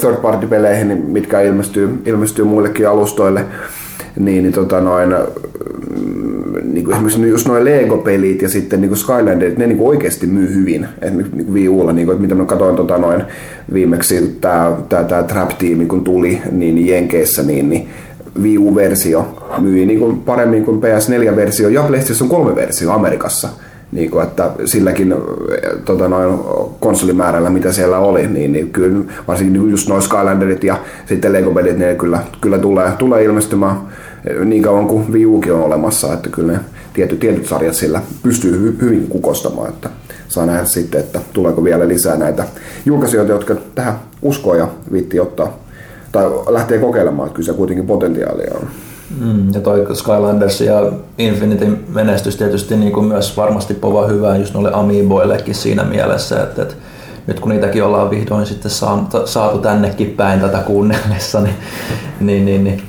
[0.00, 3.44] third party peleihin, niin mitkä ilmestyy, ilmestyy muillekin alustoille,
[4.18, 8.98] niin, niin tota noin, mm, niin kuin esimerkiksi just noin Lego-pelit ja sitten niin kuin
[8.98, 10.88] Skylanderit, ne niin kuin oikeasti myy hyvin.
[11.02, 13.24] Esimerkiksi niin kuin Wii Ulla, niin kuin, että mitä mä katsoin tota noin,
[13.72, 17.88] viimeksi tämä tää, tää Trap-tiimi kun tuli niin, Jenkeissä, niin, niin
[18.42, 19.26] Wii U-versio
[19.58, 23.48] myi niin kuin paremmin kuin PS4-versio ja PlayStation 3-versio Amerikassa.
[23.92, 25.18] Niin kuin, että silläkin äh,
[25.84, 26.38] tota, noin
[26.80, 30.76] konsolimäärällä, mitä siellä oli, niin, niin kyllä varsinkin niin kuin just noin Skylanderit ja
[31.06, 33.76] sitten Lego-pelit, ne kyllä, kyllä tulee, tulee ilmestymään
[34.44, 36.60] niin kauan kuin Wii Ukin on olemassa, että kyllä ne
[36.92, 39.90] tietyt, tietyt sarjat sillä pystyy hy, hyvin kukostamaan, että
[40.28, 42.44] saa nähdä sitten, että tuleeko vielä lisää näitä
[42.86, 45.58] julkaisijoita, jotka tähän uskoo ja viitti ottaa
[46.12, 48.68] tai lähtee kokeilemaan, että kyllä se kuitenkin potentiaalia on.
[49.20, 54.54] Mm, ja toi Skylanders ja Infinity menestys tietysti niin kuin myös varmasti pova hyvää just
[54.54, 56.74] noille Amiiboillekin siinä mielessä, että, että
[57.26, 58.70] nyt kun niitäkin ollaan vihdoin sitten
[59.24, 61.54] saatu tännekin päin tätä kuunnellessa, niin,
[62.20, 62.82] niin, niin, niin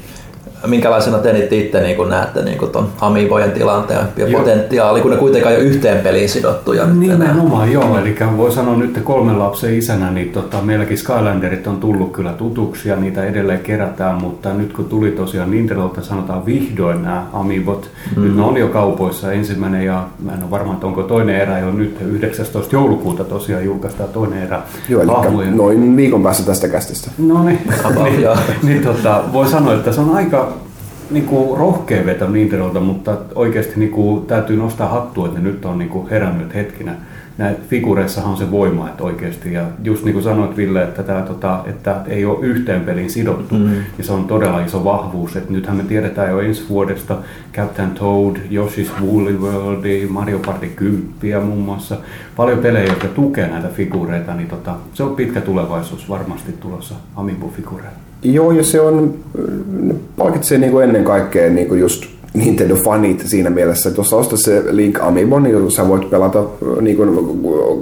[0.67, 4.39] minkälaisena te nyt itse niin näette niin tuon Amiibojen tilanteen ja Joo.
[4.39, 6.85] potentiaali, kun ne kuitenkaan jo yhteen peliin sidottuja.
[6.85, 12.11] Nimenomaan joo, eli voi sanoa nyt kolmen lapsen isänä, niin tota, meilläkin Skylanderit on tullut
[12.11, 17.25] kyllä tutuksi ja niitä edelleen kerätään, mutta nyt kun tuli tosiaan Nintendolta sanotaan vihdoin nämä
[17.33, 18.23] Amiibot, mm.
[18.23, 21.59] nyt ne on jo kaupoissa ensimmäinen ja mä en ole varma, että onko toinen erä
[21.59, 22.75] jo nyt 19.
[22.75, 24.61] joulukuuta tosiaan julkaistaan toinen erä.
[24.89, 27.11] Joo, eli hahmojen- noin viikon päästä tästä kästistä.
[27.17, 27.59] No niin,
[28.03, 28.27] niin,
[28.63, 30.53] niin tota, voi sanoa, että se on aika
[31.11, 35.65] niin kuin, rohkea veto Nintendolta, mutta oikeasti niin kuin, täytyy nostaa hattua, että ne nyt
[35.65, 36.95] on niin kuin, herännyt hetkinä.
[37.37, 41.21] Näissä figureissahan on se voima, että oikeasti, ja just niin kuin sanoit Ville, että, tämä,
[41.21, 43.71] tota, että ei ole yhteen peliin sidottu, mm.
[43.97, 45.35] ja se on todella iso vahvuus.
[45.35, 47.17] Että nythän me tiedetään jo ensi vuodesta
[47.53, 51.97] Captain Toad, Yoshi's Woolly World, Mario Party 10 muun muassa.
[52.35, 58.06] Paljon pelejä, jotka tukee näitä figureita, niin tota, se on pitkä tulevaisuus varmasti tulossa Amiibo-figureilla.
[58.23, 59.13] Joo, ja se on,
[60.17, 64.63] palkitsee niin kuin ennen kaikkea niin kuin just Nintendo-fanit siinä mielessä, että jos ostat se
[64.69, 66.43] Link Amiibo, niin sä voit pelata,
[66.81, 67.09] niin kuin,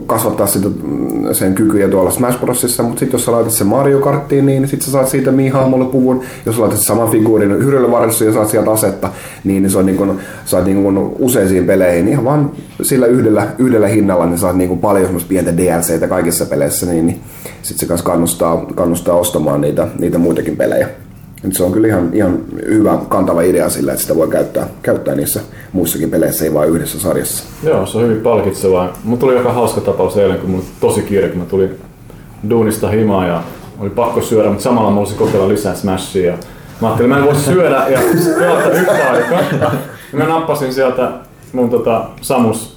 [0.05, 3.99] kasvattaa sitä, mm, sen kykyjä tuolla Smash Brosissa, mutta sitten jos sä laitat sen Mario
[3.99, 6.21] Karttiin, niin sitten sä saat siitä Mii-hahmolle puvun.
[6.45, 9.09] Jos laitat saman figuurin hyrölyvarjossa ja saat sieltä asetta,
[9.43, 12.51] niin se on niin kuin, saat niin useisiin peleihin ihan vaan
[12.81, 17.07] sillä yhdellä, yhdellä hinnalla, niin saat niin kuin paljon semmoista pientä DLCtä kaikissa peleissä, niin,
[17.07, 17.19] niin
[17.61, 21.04] sitten se kannustaa, kannustaa ostamaan niitä, niitä muitakin pelejä.
[21.51, 25.41] Se on kyllä ihan, ihan hyvä kantava idea sillä, että sitä voi käyttää, käyttää niissä
[25.73, 27.43] muissakin peleissä, ei vain yhdessä sarjassa.
[27.63, 28.93] Joo, se on hyvin palkitsevaa.
[29.03, 31.79] Mulla tuli aika hauska tapaus eilen, kun mulla tosi kiire, kun mä tulin
[32.49, 33.43] duunista himaan ja
[33.79, 36.37] oli pakko syödä, mutta samalla mä olisin kokeilla lisää Smashia.
[36.81, 37.99] Mä ajattelin, mä en voi syödä ja
[38.39, 39.71] pelata yhtä aikaa.
[40.13, 41.11] Mä nappasin sieltä
[41.53, 42.75] mun tota, Samus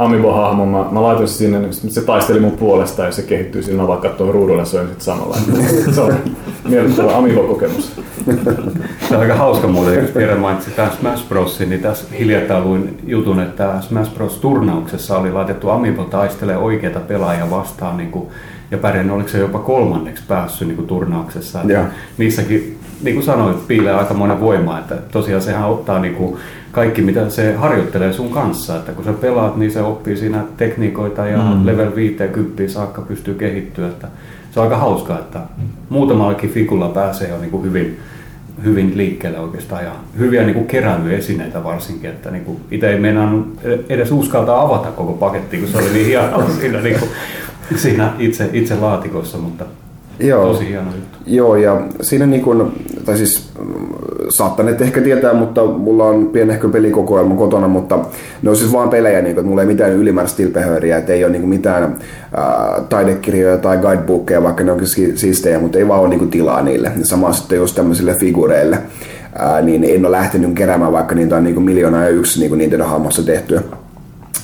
[0.00, 4.00] Amiibo-hahmon, mä, mä laitoin sinne, niin se taisteli mun puolesta ja se kehittyi siinä, vaan
[4.00, 5.36] katsoin ruudulle ja söin sit samalla.
[5.94, 6.14] Se on
[6.70, 7.92] miellyttävä Amiibo-kokemus.
[9.08, 12.98] Se on aika hauska muuten, jos Jere mainitsi tämän Smash Brosin, niin tässä hiljattain luin
[13.06, 14.38] jutun, että Smash Bros.
[14.38, 18.28] turnauksessa oli laitettu Amiibo taistelee oikeita pelaajia vastaan niin kuin,
[18.70, 21.60] ja pärjännyt, oliko se jopa kolmanneksi päässyt niin kuin, turnauksessa.
[21.62, 21.84] Että
[22.18, 26.36] niissäkin, niin kuin sanoit, piilee aikamoinen voima, että tosiaan sehän ottaa niin kuin,
[26.72, 31.26] kaikki, mitä se harjoittelee sun kanssa, että kun sä pelaat, niin se oppii siinä tekniikoita
[31.26, 31.66] ja mm.
[31.66, 34.08] level 50 saakka pystyy kehittyä, että
[34.50, 35.40] se on aika hauskaa, että
[35.88, 37.98] muutamallakin fikulla pääsee jo niin kuin hyvin,
[38.64, 39.84] hyvin liikkeelle oikeastaan.
[39.84, 43.58] Ja hyviä niin kuin keräilyesineitä varsinkin, että niin kuin itse ei meinannut
[43.88, 47.10] edes uskaltaa avata koko paketti, kun se oli niin hienoa siinä, niin kuin,
[47.76, 49.64] siinä itse, itse laatikossa, mutta
[50.20, 50.52] Joo.
[50.52, 51.18] tosi hieno juttu.
[51.26, 52.72] Joo, ja siinä niin kuin,
[53.04, 53.74] tai siis mm,
[54.28, 57.98] saattaneet ehkä tietää, mutta mulla on pienehkö pelikokoelma kotona, mutta
[58.42, 61.24] ne on siis vaan pelejä, niin kuin, että mulla ei mitään ylimääräistä tilpehööriä, että ei
[61.24, 61.96] ole niin mitään
[62.36, 66.62] ää, taidekirjoja tai guidebookeja, vaikka ne onkin si- siistejä, mutta ei vaan ole niin tilaa
[66.62, 66.92] niille.
[66.98, 68.78] Ja sama sitten just tämmöisille figureille,
[69.38, 72.48] ää, niin en ole lähtenyt keräämään, vaikka niitä on niin kuin miljoona ja yksi niin
[72.48, 73.62] kuin Nintendo-hahmossa tehtyä.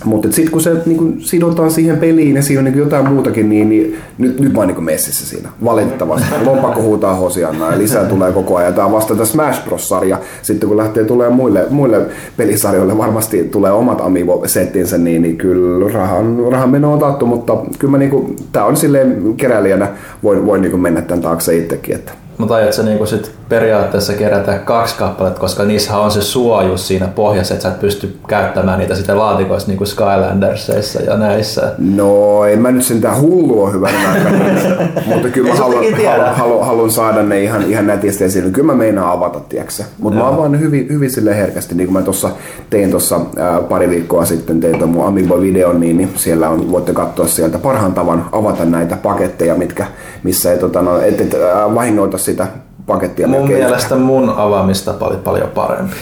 [0.04, 3.68] Mutta sitten kun se niinku, sidotaan siihen peliin ja siinä on niinku jotain muutakin, niin,
[3.68, 5.48] niin nyt, nyt mä oon niinku messissä siinä.
[5.64, 6.26] Valitettavasti.
[6.44, 8.74] Lompakko huutaa hosiannaa ja lisää tulee koko ajan.
[8.74, 10.18] Tämä on vasta tämä Smash Bros-sarja.
[10.42, 12.06] Sitten kun lähtee tulee muille, muille
[12.36, 17.90] pelisarjoille, varmasti tulee omat Amiibo-settinsä, niin, niin kyllä rahan, rahan meno on taattu, mutta kyllä
[17.90, 19.88] mä niinku, tää on silleen keräilijänä,
[20.22, 21.94] voin, voin niinku mennä tämän taakse itsekin.
[21.94, 22.25] Että.
[22.38, 27.54] Mutta sä niinku sit periaatteessa kerätä kaksi kappaletta, koska niissä on se suojus siinä pohjassa,
[27.54, 31.72] että sä et pysty käyttämään niitä sitten laatikoissa niin kuin Skylandersissa ja näissä.
[31.78, 34.30] No, en mä nyt sentään hullua aikana,
[35.06, 38.50] mutta kyllä mä haluan, haluan, haluan, haluan, saada ne ihan, ihan nätisti esille.
[38.50, 41.92] Kyllä mä meinaan avata, tiedätkö Mutta mä oon vaan hyvin, hyvin sille herkästi, niin kuin
[41.92, 42.30] mä tuossa
[42.70, 43.20] tein tuossa
[43.68, 47.94] pari viikkoa sitten, tein tuon mun Amiibo-videon, niin, niin siellä on, voitte katsoa sieltä parhaan
[47.94, 49.86] tavan avata näitä paketteja, mitkä,
[50.22, 52.46] missä ei tota, no, et, et, ää, vahingoita sitä
[52.86, 53.28] pakettia.
[53.28, 53.58] Mun melkein.
[53.58, 55.96] mielestä mun avaamistapa oli paljon parempi.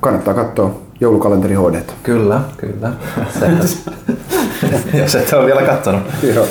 [0.00, 1.92] Kannattaa katsoa joulukalenteri hoidetta.
[2.02, 2.92] Kyllä, kyllä.
[3.40, 3.50] Se,
[5.02, 6.02] jos et ole vielä katsonut.
[6.34, 6.46] Joo.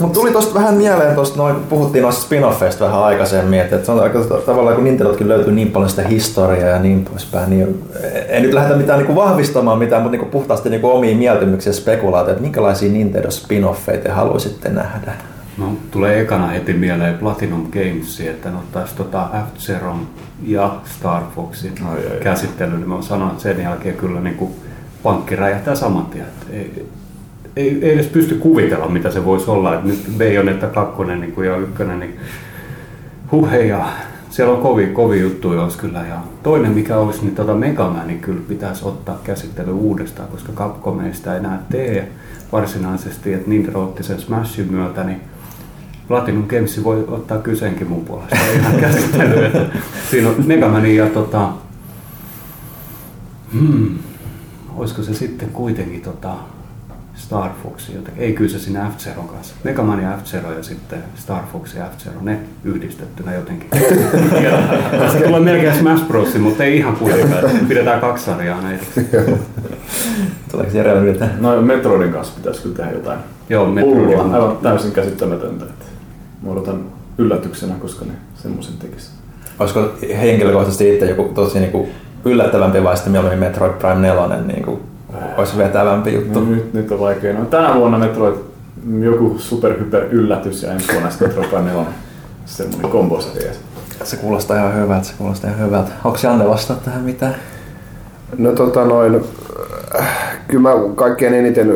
[0.00, 3.92] No, tuli tosta vähän mieleen, tosta noin, puhuttiin noista spin-offeista vähän aikaisemmin, että, että se
[3.92, 7.84] on aika tavallaan kun Nintendotkin löytyy niin paljon sitä historiaa ja niin poispäin, niin
[8.28, 11.18] ei nyt lähdetä mitään niin kuin vahvistamaan mitään, mutta niin kuin puhtaasti niin kuin omiin
[11.18, 15.12] mieltymyksiä ja spekulaatioita, että minkälaisia Nintendo spin-offeja te haluaisitte nähdä?
[15.58, 20.06] No, tulee ekana heti mieleen Platinum Games, että ne ottaisi tota F-Zeron
[20.46, 22.80] ja Star Foxin Ai, ai, käsittelyyn.
[22.80, 24.52] Niin mä sanon sen jälkeen kyllä niin kuin
[25.02, 26.24] pankki räjähtää saman tien.
[26.24, 26.88] Että Ei,
[27.56, 29.74] ei, ei, edes pysty kuvitella, mitä se voisi olla.
[29.74, 32.16] Että nyt Bayonetta 2 niin kuin ja 1, niin
[33.32, 33.86] huh hei, ja
[34.30, 36.04] siellä on kovia, kovia juttuja olisi kyllä.
[36.08, 41.00] Ja toinen mikä olisi, niin tota Mega Manin kyllä pitäisi ottaa käsittely uudestaan, koska Capcom
[41.00, 42.08] ei sitä enää tee
[42.52, 43.34] varsinaisesti.
[43.34, 45.20] Että Nintendo otti sen Smashin myötä, niin
[46.08, 49.44] Platinum Games voi ottaa kyseenkin mun puolesta ihan käsittelyyn.
[49.46, 49.78] että
[50.10, 51.48] Siinä on Mega Man ja tota,
[53.52, 53.98] hmm,
[54.76, 56.34] olisiko se sitten kuitenkin tota
[57.14, 58.22] Star Fox jotenkin.
[58.22, 59.54] Ei kyllä se siinä f kanssa.
[59.64, 63.68] Mega Man ja f ja sitten Star Fox ja f ne yhdistettynä jotenkin.
[65.12, 67.44] Se tulee melkein Smash Bros, mutta ei ihan kuitenkaan.
[67.68, 68.84] Pidetään kaksi sarjaa näitä.
[70.50, 71.36] Tuleeko Jerellä mitään?
[71.40, 73.18] No Metroidin kanssa pitäisi kyllä tehdä jotain.
[73.48, 75.64] Joo, Metroid Hullua, on- aivan täysin käsittämätöntä.
[75.64, 75.84] Että
[76.44, 76.84] mä odotan
[77.18, 79.10] yllätyksenä, koska ne semmoisen tekisi.
[79.58, 79.88] Olisiko
[80.20, 81.88] henkilökohtaisesti itse joku tosi niinku
[82.24, 84.80] yllättävämpi vai sitten mieluummin Metroid Prime 4 niinku,
[85.36, 86.40] olisi vetävämpi juttu?
[86.40, 87.32] No, nyt, nyt on vaikea.
[87.32, 88.34] No, tänä vuonna Metroid
[89.00, 91.84] joku superhyper yllätys ja ensi vuonna sitten Metroid Prime 4.
[92.46, 93.52] Semmoinen kombosarja.
[94.04, 95.90] Se kuulostaa ihan hyvältä, se kuulostaa ihan hyvältä.
[96.04, 97.34] Onko Janne vastaa tähän mitään?
[98.38, 99.24] No tota noin,
[100.00, 101.68] äh, kyllä mä kaikkein eniten,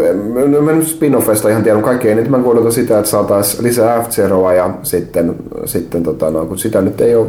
[0.51, 4.09] no mä nyt spin-offeista ihan tiedän, kaikkein eniten mä odotan sitä, että saataisiin lisää f
[4.57, 5.35] ja sitten,
[5.65, 7.27] sitten tota noin, kun sitä nyt ei ole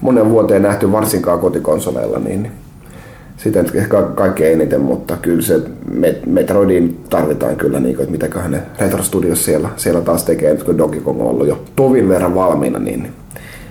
[0.00, 2.52] monen vuoteen nähty varsinkaan kotikonsoleilla, niin niin
[3.36, 5.56] sitä nyt ehkä kaikkein eniten, mutta kyllä se
[5.90, 10.52] Met- Metroidin tarvitaan kyllä, niin kuin, että mitäköhän ne Retro Studios siellä, siellä taas tekee,
[10.52, 13.12] nyt kun Donkey Kong on ollut jo tovin verran valmiina, niin niin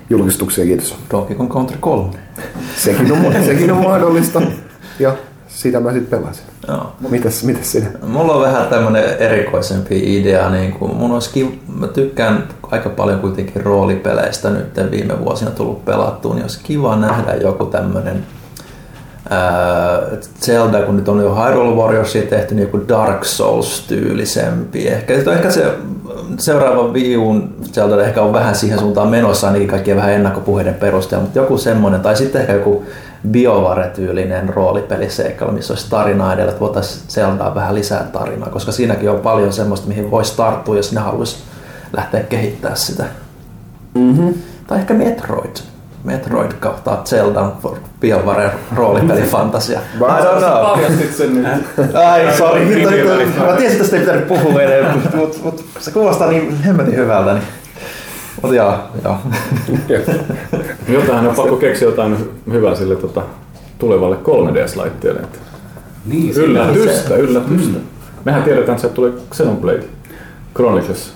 [0.10, 0.95] julkistuksia kiitos.
[1.11, 2.10] Donkey Kong Country 3.
[2.77, 4.41] Sekin on, sekin on mahdollista.
[4.99, 5.15] Ja
[5.60, 6.45] sitä mä sitten pelasin.
[6.68, 6.91] Joo.
[7.10, 7.88] Mitäs, mitäs sinä?
[8.07, 10.49] Mulla on vähän tämmönen erikoisempi idea.
[10.49, 11.48] Niin kuin mun olisi kiv...
[11.80, 17.34] Mä tykkään aika paljon kuitenkin roolipeleistä nyt viime vuosina tullut pelattua, niin olisi kiva nähdä
[17.34, 18.23] joku tämmönen
[20.41, 24.88] Zelda, kun nyt on jo Hyrule Warriorsia tehty, niin joku Dark Souls-tyylisempi.
[24.88, 25.73] Ehkä, ehkä se
[26.38, 31.23] seuraava Wii Uun Zelda ehkä on vähän siihen suuntaan menossa, ainakin kaikkien vähän ennakkopuheiden perusteella,
[31.23, 32.86] mutta joku semmoinen, tai sitten ehkä joku
[33.27, 39.19] BioVare-tyylinen roolipeliseikkailu, missä olisi tarinaa edellä, että voitaisiin Zeldaa vähän lisää tarinaa, koska siinäkin on
[39.19, 41.37] paljon semmoista, mihin voisi tarttua, jos ne haluaisi
[41.93, 43.03] lähteä kehittämään sitä.
[43.93, 44.33] Mm-hmm.
[44.67, 45.55] Tai ehkä Metroid.
[46.03, 47.53] Metroid kautta Zeldan
[47.99, 49.79] BioVare roolipelifantasia.
[49.79, 50.63] I don't know.
[50.63, 51.95] Paljastit sen nyt.
[51.95, 52.65] Ai, sorry.
[52.65, 56.95] Mä tiesin, että tästä ei pitänyt puhua enemmän, mutta mut, mut, se kuulostaa niin hemmetin
[56.95, 57.33] hyvältä.
[57.33, 57.43] Niin.
[58.41, 58.74] Mutta joo,
[59.06, 59.16] joo.
[60.88, 62.18] Jotain on pakko keksiä jotain
[62.52, 63.22] hyvää sille tota,
[63.80, 65.20] tulevalle 3DS-laitteelle.
[65.20, 65.38] että
[66.06, 67.80] Niin, Yllätystä, yllätystä.
[68.26, 69.84] Mehän tiedetään, että se tulee Xenoblade
[70.56, 71.14] Chronicles.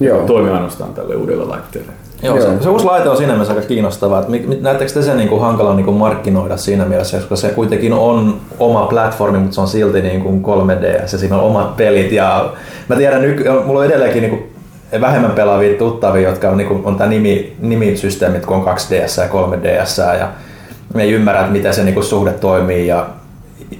[0.00, 0.14] Joo.
[0.16, 1.92] joka Toimii ainoastaan tälle uudelle laitteelle.
[2.22, 2.46] Joo, Joo.
[2.46, 4.18] se, se uusi laite on siinä mielessä aika kiinnostava.
[4.18, 7.36] Että mi- mi- näettekö te sen niin kuin hankala niin kuin markkinoida siinä mielessä, koska
[7.36, 11.42] se kuitenkin on oma platformi, mutta se on silti niin kuin 3D ja siinä on
[11.42, 12.12] omat pelit.
[12.12, 12.52] Ja
[12.88, 14.53] mä tiedän, nyky- mulla on edelleenkin niin kuin
[15.00, 20.18] vähemmän pelaavia tuttavia, jotka on, niin on tämä nimi, nimisysteemit, kun on 2DS ja 3DS
[20.18, 20.28] ja
[20.94, 22.86] me ei ymmärrä, että miten se niin kuin suhde toimii.
[22.86, 23.06] Ja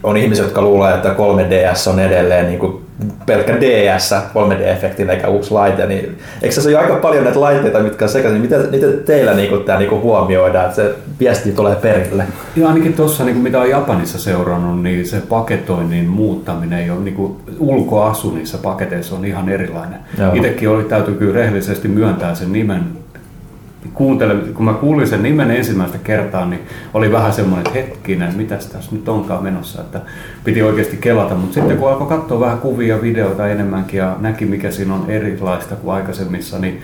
[0.03, 2.84] on ihmisiä, jotka luulee, että 3DS on edelleen niin kuin
[3.27, 8.05] pelkkä DS, 3D-efekti eikä uusi laite, niin eikö se ole aika paljon näitä laitteita, mitkä
[8.05, 11.77] on sekaisin, miten, miten teillä niin kuin, tämä niin kuin huomioidaan, että se viesti tulee
[11.77, 12.25] perille?
[12.57, 17.37] Ja ainakin tuossa, niin mitä on Japanissa seurannut, niin se paketoinnin muuttaminen jo niin kuin
[17.59, 19.99] ulkoasu niissä paketeissa on ihan erilainen.
[20.19, 20.35] Joo.
[20.35, 23.04] Itsekin oli, täytyy kyllä rehellisesti myöntää sen nimen.
[23.95, 26.61] Kuuntele, kun mä kuulin sen nimen ensimmäistä kertaa, niin
[26.95, 30.01] oli vähän semmoinen, että hetkinen, mitä tässä nyt onkaan menossa, että
[30.45, 31.35] piti oikeasti kelata.
[31.35, 35.77] Mutta sitten kun alkoi katsoa vähän kuvia, videoita enemmänkin ja näki, mikä siinä on erilaista
[35.77, 36.83] kuin aikaisemmissa, niin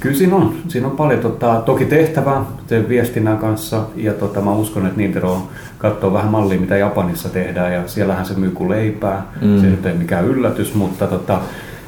[0.00, 0.54] Kyllä siinä on.
[0.68, 5.32] Siinä on paljon tota, toki tehtävää sen viestinnän kanssa ja tota, mä uskon, että Nintendo
[5.32, 5.42] on
[5.78, 9.26] katsoo vähän mallia, mitä Japanissa tehdään ja siellähän se myy kuin leipää.
[9.42, 9.60] Mm.
[9.60, 11.40] Se nyt ei mikään yllätys, mutta tota,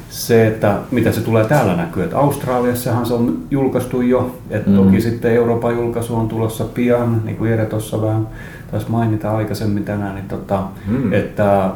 [0.09, 4.75] se, että mitä se tulee täällä näkyy, että Australiassahan se on julkaistu jo, että mm.
[4.75, 8.27] toki sitten Euroopan julkaisu on tulossa pian, niin kuin Jere tuossa vähän
[8.71, 11.13] taisi mainita aikaisemmin tänään, niin tota, mm.
[11.13, 11.69] että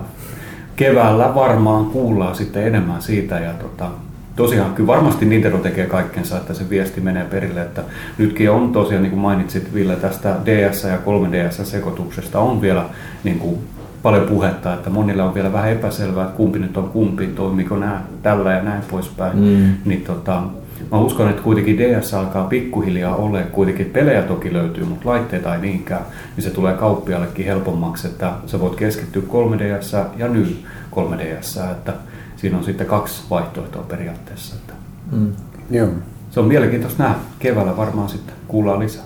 [0.76, 3.90] keväällä varmaan kuullaan sitten enemmän siitä ja tota,
[4.36, 7.84] tosiaan kyllä varmasti Nintendo tekee kaikkensa, että se viesti menee perille, että
[8.18, 12.86] nytkin on tosiaan, niin kuin mainitsit Ville, tästä DS- ja 3DS-sekoituksesta on vielä
[13.24, 13.60] niin kuin
[14.04, 18.02] paljon puhetta, että monilla on vielä vähän epäselvää, että kumpi nyt on kumpi, toimiko nämä
[18.24, 19.38] tällä ja näin poispäin.
[19.38, 19.74] Mm.
[19.86, 20.44] Niin tota,
[20.92, 25.62] mä uskon, että kuitenkin DS alkaa pikkuhiljaa olla, kuitenkin pelejä toki löytyy, mutta laitteita ei
[25.62, 26.02] niinkään,
[26.36, 30.66] niin se tulee kauppiallekin helpommaksi, että sä voit keskittyä 3DS ja nyt
[30.96, 31.94] 3DS, että
[32.36, 34.56] siinä on sitten kaksi vaihtoehtoa periaatteessa.
[34.56, 34.74] Että
[35.12, 35.32] Mm.
[35.72, 35.88] Joo.
[36.32, 37.16] se on mielenkiintoista nähdä.
[37.40, 39.04] Keväällä varmaan sitten kuullaan lisää.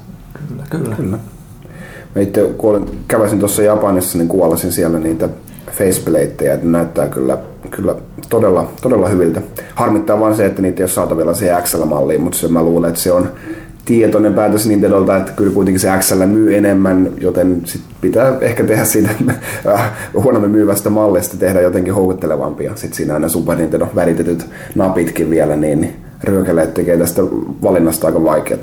[0.48, 0.96] Kyllä, kyllä.
[0.96, 1.18] Kyllä.
[2.18, 5.30] Mä itse kun olin, käväsin tuossa Japanissa, niin kuvallasin siellä niitä
[5.72, 7.38] faceplateja, että näyttää kyllä,
[7.72, 7.96] kyllä
[8.30, 9.42] todella, todella hyviltä.
[9.76, 13.02] Harmittaa vaan se, että niitä ei ole saatavilla siihen XL-malliin, mutta se, mä luulen, että
[13.02, 13.32] se on
[13.86, 18.86] tietoinen päätös Nintendolta, että kyllä kuitenkin se XL myy enemmän, joten sit pitää ehkä tehdä
[18.86, 19.10] siitä
[19.74, 22.72] äh, huonommin myyvästä mallista tehdä jotenkin houkuttelevampia.
[22.76, 24.46] Sitten siinä ne Super Nintendo väritetyt
[24.76, 27.22] napitkin vielä, niin, niin ryökeleet tekee tästä
[27.64, 28.60] valinnasta aika vaikeaa.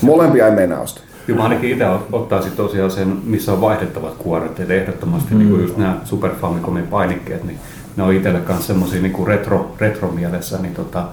[0.00, 1.09] Molempia ei meinaa ostaa.
[1.30, 4.60] Kyllä mä ainakin itse ottaisin tosiaan sen, missä on vaihdettavat kuoret.
[4.60, 5.38] Eli ehdottomasti mm.
[5.38, 7.58] niin kuin just nämä Super Famicomin painikkeet, niin
[7.96, 11.04] ne on itselle kanssa semmoisia niin retro, retro mielessä, niin tota,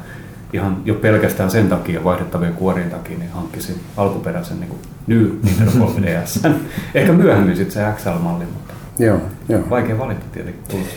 [0.53, 5.71] ihan jo pelkästään sen takia vaihdettavien kuorien takia niin hankkisin alkuperäisen niin kuin New Nintendo
[5.71, 6.49] 3DS.
[6.95, 9.19] Ehkä myöhemmin sitten se XL-malli, mutta Joo,
[9.49, 9.61] joo.
[9.69, 10.95] vaikea valita tietenkin tulossa.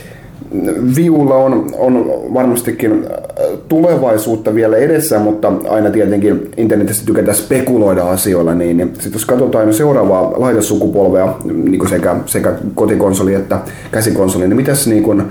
[0.96, 8.54] Viulla on, on varmastikin äh, tulevaisuutta vielä edessä, mutta aina tietenkin internetissä tykätään spekuloida asioilla.
[8.54, 13.58] Niin, niin sitten jos katsotaan seuraavaa laitesukupolvea, niin sekä, sekä kotikonsoli että
[13.92, 15.22] käsikonsoli, niin mitäs niin kuin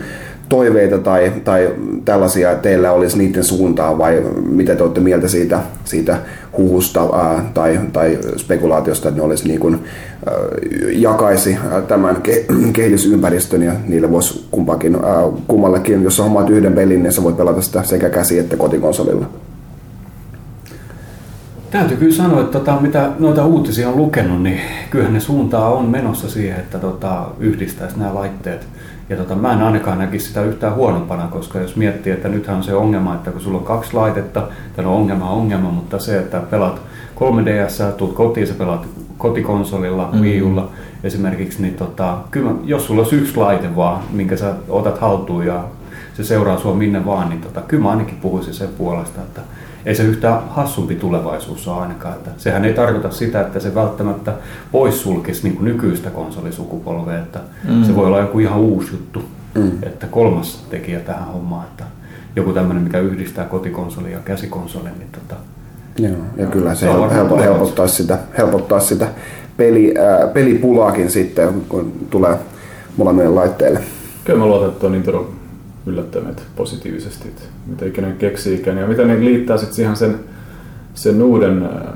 [0.50, 1.70] toiveita tai, tai
[2.06, 6.18] tällaisia teillä olisi niiden suuntaan vai mitä te olette mieltä siitä, siitä
[6.58, 9.74] huhusta ää, tai, tai spekulaatiosta, että ne olisi niin kuin,
[10.26, 10.34] ää,
[10.92, 11.58] jakaisi
[11.88, 17.14] tämän ke- kehitysympäristön ja niille voisi kumpakin, ää, kummallekin, jos sä hommaat yhden pelin, niin
[17.14, 19.26] sä voit pelata sitä sekä käsi- että kotikonsolilla.
[21.72, 24.60] Täytyy kyllä sanoa, että tota, mitä noita uutisia on lukenut, niin
[24.90, 28.68] kyllähän ne suuntaa on menossa siihen, että tota, yhdistäisi nämä laitteet.
[29.10, 32.64] Ja tota, mä en ainakaan näkisi sitä yhtään huonompana, koska jos miettii, että nythän on
[32.64, 36.40] se ongelma, että kun sulla on kaksi laitetta, tämä on ongelma ongelma, mutta se, että
[36.40, 36.82] pelaat
[37.16, 38.88] 3DS, tuut kotiin, sä pelaat
[39.18, 40.22] kotikonsolilla, mm.
[40.22, 40.70] Wii Ulla
[41.04, 45.64] esimerkiksi, niin tota, kyllä jos sulla olisi yksi laite vaan, minkä sä otat haltuun ja
[46.14, 49.42] se seuraa sua minne vaan, niin tota, kyllä mä ainakin puhuisin sen puolesta, että
[49.86, 52.16] ei se yhtään hassumpi tulevaisuus ole ainakaan.
[52.16, 54.34] Että sehän ei tarkoita sitä, että se välttämättä
[54.72, 57.84] poissulkisi niin nykyistä konsolisukupolvea, että mm.
[57.84, 59.24] se voi olla joku ihan uusi juttu,
[59.56, 59.72] mm.
[59.84, 61.84] että kolmas tekijä tähän hommaan, että
[62.36, 65.36] joku tämmöinen, mikä yhdistää kotikonsoli ja käsikonsoli, niin tota,
[66.00, 69.08] Joo, ja kyllä se, se helpo, helpottaisi sitä, helpottaisi sitä
[69.58, 72.36] peli, ää, pelipulaakin sitten, kun tulee
[72.98, 73.80] molemmille laitteille.
[74.26, 75.30] Kyllä mä luotan, että on Nintendo
[75.90, 80.20] yllättäneet positiivisesti, että mitä ikinä keksiikään ja mitä ne liittää sitten siihen sen,
[80.94, 81.94] sen uuden ää,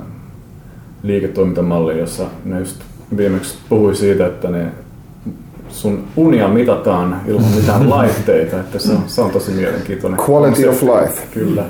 [1.03, 2.82] liiketoimintamallin, jossa ne just
[3.18, 4.65] viimeksi puhui siitä, että ne
[5.70, 10.20] sun unia mitataan ilman mitään laitteita, että se on, se on tosi mielenkiintoinen.
[10.30, 11.22] Quality of life.
[11.34, 11.65] Kyllä.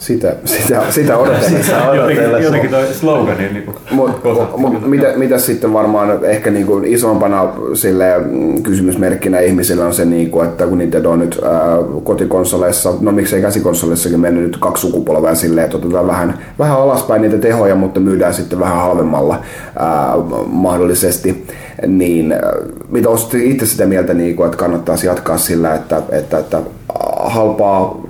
[0.00, 1.76] Sitä, sitä, sitä odotellessa.
[1.94, 4.10] jotenkin, jotenkin toi slogani niin kuin Mut,
[4.56, 10.04] mut, mitä, mitä sitten varmaan ehkä niin kuin isompana sille mm, kysymysmerkkinä ihmisillä on se,
[10.04, 14.80] niin kuin, että kun Nintendo on nyt ää, kotikonsoleissa, no miksei käsikonsoleissakin mennyt nyt kaksi
[14.80, 19.42] sukupolvea silleen, että otetaan vähän, vähän alaspäin niitä tehoja, mutta myydään sitten vähän halvemmalla
[19.78, 20.14] ää,
[20.46, 21.46] mahdollisesti,
[21.86, 22.40] niin ää,
[22.88, 26.62] mitä olisitte itse sitä mieltä, niin kuin, että kannattaisi jatkaa sillä, että, että, että
[27.24, 28.00] halpaa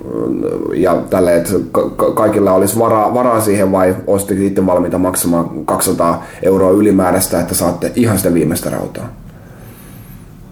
[0.73, 5.65] ja tälle, että ka- ka- kaikilla olisi varaa, varaa siihen vai olisitte itse valmiita maksamaan
[5.65, 9.09] 200 euroa ylimääräistä, että saatte ihan sitä viimeistä rautaa?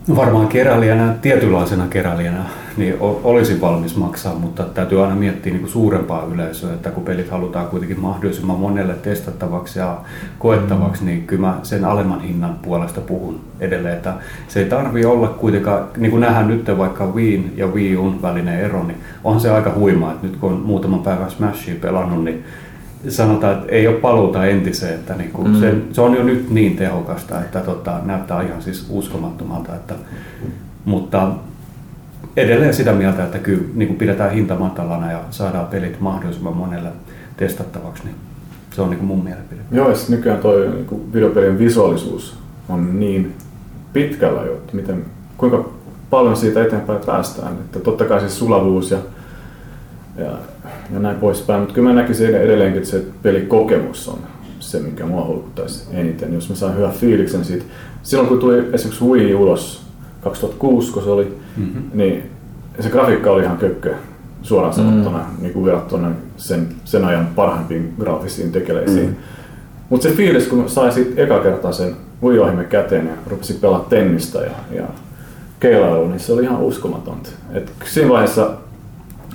[0.07, 2.45] No varmaan keräilijänä, tietynlaisena keräilijänä,
[2.79, 7.03] niin o- olisin valmis maksaa, mutta täytyy aina miettiä niin kuin suurempaa yleisöä, että kun
[7.03, 9.97] pelit halutaan kuitenkin mahdollisimman monelle testattavaksi ja
[10.39, 14.13] koettavaksi, niin kyllä mä sen alemman hinnan puolesta puhun edelleen, että
[14.47, 18.59] se ei tarvi olla kuitenkaan, niin kuin nähdään nyt vaikka Wii ja Wii Un välinen
[18.59, 22.43] ero, niin on se aika huima, että nyt kun on muutaman päivän Smashia pelannut, niin
[23.07, 25.59] sanotaan, että ei ole paluuta entiseen, että niin kuin mm.
[25.59, 29.93] se, se, on jo nyt niin tehokasta, että tota, näyttää ihan siis uskomattomalta, että,
[30.85, 31.31] mutta
[32.39, 36.89] edelleen sitä mieltä, että kyllä niin kuin pidetään hinta matalana ja saadaan pelit mahdollisimman monelle
[37.37, 38.15] testattavaksi, niin
[38.75, 39.61] se on niin kuin mun mielipide.
[39.71, 42.37] Joo, ja nykyään toi niin videopelien visuaalisuus
[42.69, 43.35] on niin
[43.93, 45.05] pitkällä jo, että miten,
[45.37, 45.69] kuinka
[46.09, 47.53] paljon siitä eteenpäin päästään.
[47.53, 48.97] Että totta kai siis sulavuus ja,
[50.17, 50.31] ja,
[50.93, 54.19] ja näin poispäin, mutta kyllä mä näkisin edelleenkin, että se pelikokemus on
[54.59, 56.33] se, mikä mua houkuttaisi eniten.
[56.33, 57.65] Jos mä saan hyvän fiiliksen siitä.
[58.03, 59.88] Silloin kun tuli esimerkiksi Wii ulos
[60.21, 61.83] 2006, kun se oli, mm-hmm.
[61.93, 62.31] niin
[62.79, 63.95] se grafiikka oli ihan kökkö
[64.41, 65.41] suoraan sanottuna mm.
[65.41, 69.09] niin kuin verrattuna sen, sen ajan parhaimpiin graafisiin tekeleisiin.
[69.09, 69.15] Mm.
[69.89, 74.39] Mutta se fiilis, kun sai siitä eka kertaa sen Wii-ohjelmen käteen ja rupesin pelaa tennistä
[74.39, 74.83] ja, ja
[75.59, 77.29] keilailu, niin se oli ihan uskomatonta.
[77.53, 78.51] Et siinä vaiheessa,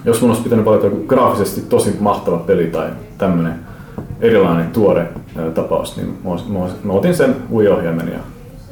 [0.05, 3.55] jos mun olisi pitänyt valita joku graafisesti tosi mahtava peli tai tämmöinen
[4.21, 8.19] erilainen tuore ää, tapaus, niin mä, mä, mä otin sen Wii-ohjelmen ja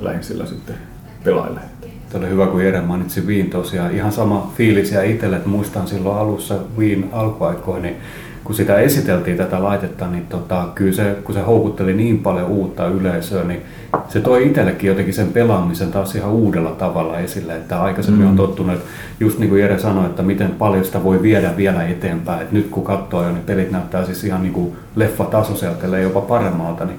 [0.00, 0.76] lähdin sillä sitten
[1.24, 1.71] pelailemaan.
[2.12, 3.94] Tämä oli hyvä, kun Jere mainitsi Wiin tosiaan.
[3.94, 7.96] Ihan sama fiilis ja itselle, että muistan silloin alussa Wiin alkuaikoina, niin
[8.44, 12.86] kun sitä esiteltiin tätä laitetta, niin tota, kyllä se, kun se houkutteli niin paljon uutta
[12.86, 13.62] yleisöä, niin
[14.08, 18.30] se toi itsellekin jotenkin sen pelaamisen taas ihan uudella tavalla esille, että aikaisemmin mm.
[18.30, 18.86] on tottunut, että
[19.20, 22.68] just niin kuin Jere sanoi, että miten paljon sitä voi viedä vielä eteenpäin, että nyt
[22.70, 26.98] kun katsoo jo, niin pelit näyttää siis ihan niin kuin leffatasoiselta, jopa paremmalta, niin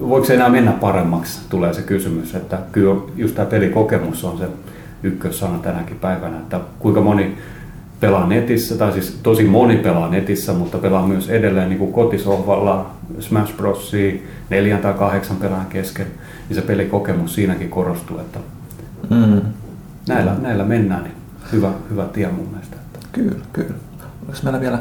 [0.00, 4.44] voiko se enää mennä paremmaksi, tulee se kysymys, että kyllä just tämä pelikokemus on se
[5.02, 7.38] ykkössana tänäkin päivänä, että kuinka moni
[8.00, 12.90] pelaa netissä, tai siis tosi moni pelaa netissä, mutta pelaa myös edelleen niin kuin kotisohvalla
[13.20, 14.12] Smash Brosia
[14.50, 16.06] neljän tai kahdeksan pelaajan kesken,
[16.48, 18.38] niin se pelikokemus siinäkin korostuu, että
[19.10, 19.40] Mm.
[20.08, 21.14] näillä, näillä mennään, niin
[21.52, 22.76] hyvä, hyvä tie mun mielestä.
[23.12, 23.74] Kyllä, kyllä.
[24.26, 24.78] Oliko meillä vielä?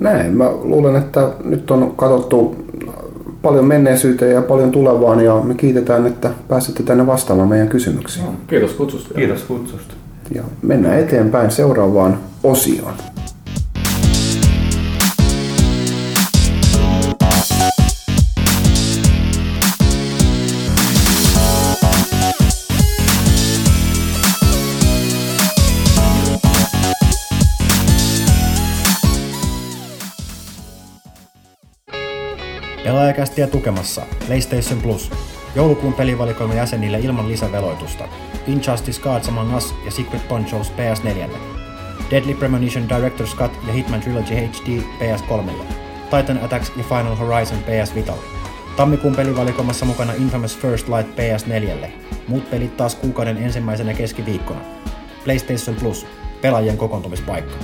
[0.00, 2.56] Näin, mä luulen, että nyt on katsottu
[3.44, 8.26] paljon menneisyyteen ja paljon tulevaan ja me kiitetään, että pääsitte tänne vastaamaan meidän kysymyksiin.
[8.46, 9.14] Kiitos kutsusta.
[9.14, 9.94] Kiitos kutsusta.
[10.34, 12.94] Ja mennään eteenpäin seuraavaan osioon.
[32.94, 35.10] Pelaajakästiä tukemassa PlayStation Plus.
[35.54, 38.08] Joulukuun pelivalikoima jäsenille ilman lisäveloitusta.
[38.46, 41.30] Injustice Gods Among Us ja Secret Ponchos PS4.
[42.10, 45.50] Deadly Premonition Director's Cut ja Hitman Trilogy HD PS3.
[46.10, 48.22] Titan Attacks ja Final Horizon PS Vitalle.
[48.76, 51.88] Tammikuun pelivalikoimassa mukana Infamous First Light PS4.
[52.28, 54.60] Muut pelit taas kuukauden ensimmäisenä keskiviikkona.
[55.24, 56.06] PlayStation Plus.
[56.40, 57.54] Pelaajien kokoontumispaikka.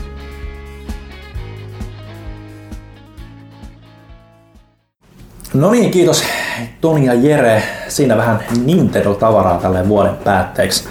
[5.55, 6.23] No niin, kiitos
[6.81, 7.63] Toni ja Jere.
[7.89, 10.85] Siinä vähän Nintendo-tavaraa tälle vuoden päätteeksi.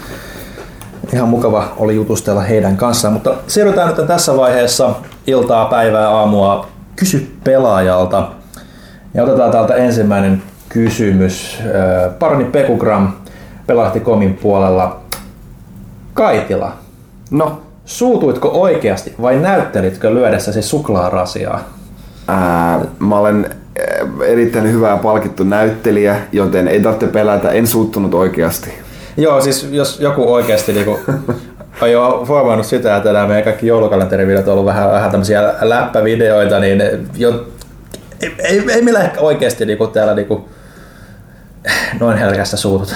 [1.12, 4.94] Ihan mukava oli jutustella heidän kanssaan, mutta siirrytään nyt tässä vaiheessa
[5.26, 8.28] iltaa, päivää, aamua kysy pelaajalta.
[9.14, 11.58] Ja otetaan täältä ensimmäinen kysymys.
[12.18, 13.12] Parni Pekugram
[13.66, 15.00] pelahti komin puolella.
[16.14, 16.72] Kaitila,
[17.30, 21.60] No, suutuitko oikeasti vai näyttelitkö lyödessäsi suklaarasiaa?
[22.28, 23.56] ää, mä olen
[24.26, 28.70] erittäin hyvä ja palkittu näyttelijä, joten ei tarvitse pelätä, en suuttunut oikeasti.
[29.16, 30.98] Joo, siis jos joku oikeasti niinku,
[31.82, 36.58] on jo huomannut sitä, että nämä meidän kaikki joulukalenterivideot on ollut vähän, vähän tämmöisiä läppävideoita,
[36.58, 36.82] niin
[37.16, 37.46] jo,
[38.22, 40.48] ei, ei, ei meillä ehkä oikeasti niinku täällä niinku,
[42.00, 42.94] noin herkästä suutut.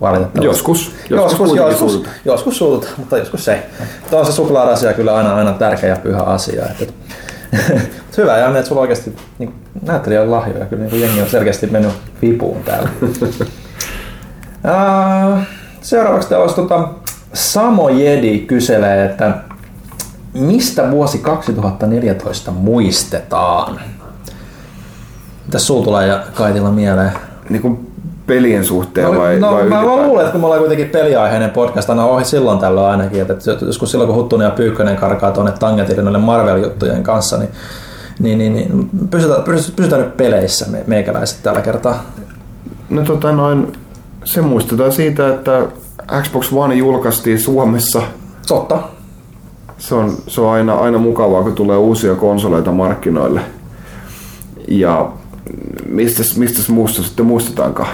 [0.00, 0.46] Valitettavasti.
[0.46, 0.92] Joskus.
[1.10, 2.14] Joskus, Joskus, joskus, suututaan.
[2.24, 3.58] joskus mutta joskus ei.
[4.10, 6.66] Tuo on se suklaarasia kyllä aina, aina tärkeä ja pyhä asia.
[6.80, 6.92] Että,
[7.52, 10.66] Mut hyvä, Janne, että sulla oikeasti niin, näyttelijä on lahjoja.
[10.66, 11.92] Kyllä niin jengi on selkeästi mennyt
[12.22, 12.88] vipuun täällä.
[14.64, 15.44] Ää,
[15.80, 16.88] Seuraavaksi täällä olisi tota,
[17.32, 19.38] Samo Jedi kyselee, että
[20.34, 23.80] mistä vuosi 2014 muistetaan?
[25.46, 27.12] Mitäs sulla tulee ja Kaitilla mieleen?
[27.50, 27.92] Niin kuin
[28.26, 30.06] pelien suhteen No, vai, no vai mä, ylipäätään?
[30.08, 33.34] luulen, että kun me ollaan kuitenkin peliaiheinen podcast, aina ohi silloin tällöin ainakin, että
[33.66, 37.48] joskus silloin kun Huttunen ja Pyykkönen karkaa tuonne tangentille noille Marvel-juttujen kanssa, niin,
[38.18, 42.02] niin, niin, niin pysytään, pysytään, pysytään nyt peleissä me, meikäläiset tällä kertaa.
[42.90, 43.72] No tota noin,
[44.24, 45.62] se muistetaan siitä, että
[46.22, 48.02] Xbox One julkaistiin Suomessa.
[48.48, 48.78] Totta.
[49.78, 53.40] Se on, se on aina, aina mukavaa, kun tulee uusia konsoleita markkinoille.
[54.68, 55.12] Ja
[55.88, 57.88] mistä, mistä muusta sitten muistetaankaan?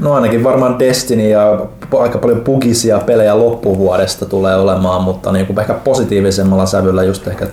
[0.00, 1.66] No ainakin varmaan Destiny ja
[1.98, 7.46] aika paljon bugisia pelejä loppuvuodesta tulee olemaan, mutta niin kuin ehkä positiivisemmalla sävyllä just ehkä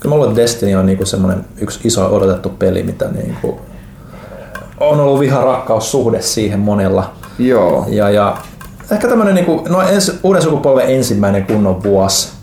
[0.00, 3.60] Kyllä mä luulen, että Destiny on niinku semmoinen yksi iso odotettu peli, mitä niinku
[4.80, 7.10] on ollut viha-rakkaussuhde siihen monella.
[7.38, 7.86] Joo.
[7.88, 8.36] Ja, ja
[8.90, 12.37] ehkä tämmöinen niinku, no ens, uuden sukupolven ensimmäinen kunnon vuosi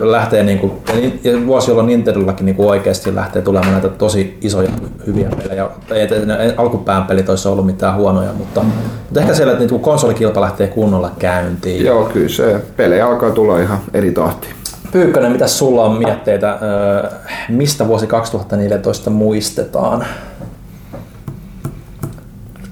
[0.00, 4.70] lähtee niinku, ja ni- ja vuosi, jolloin Nintendollakin niinku oikeasti lähtee tulemaan näitä tosi isoja
[5.06, 5.68] hyviä pelejä.
[5.90, 10.40] Ei, ne alkupään pelit olisi ollut mitään huonoja, mutta, mutta ehkä siellä, että niinku konsolikilpa
[10.40, 11.84] lähtee kunnolla käyntiin.
[11.84, 14.54] Joo, kyllä se pelejä alkaa tulla ihan eri tahtiin.
[14.92, 17.10] Pyykkönen, mitä sulla on mietteitä, öö,
[17.48, 20.04] mistä vuosi 2014 muistetaan?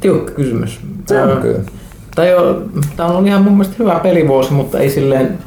[0.00, 0.80] Tiukka kysymys.
[1.06, 1.60] Se on kyllä.
[2.96, 5.38] Tämä on ihan mun mielestä hyvä pelivuosi, mutta ei silleen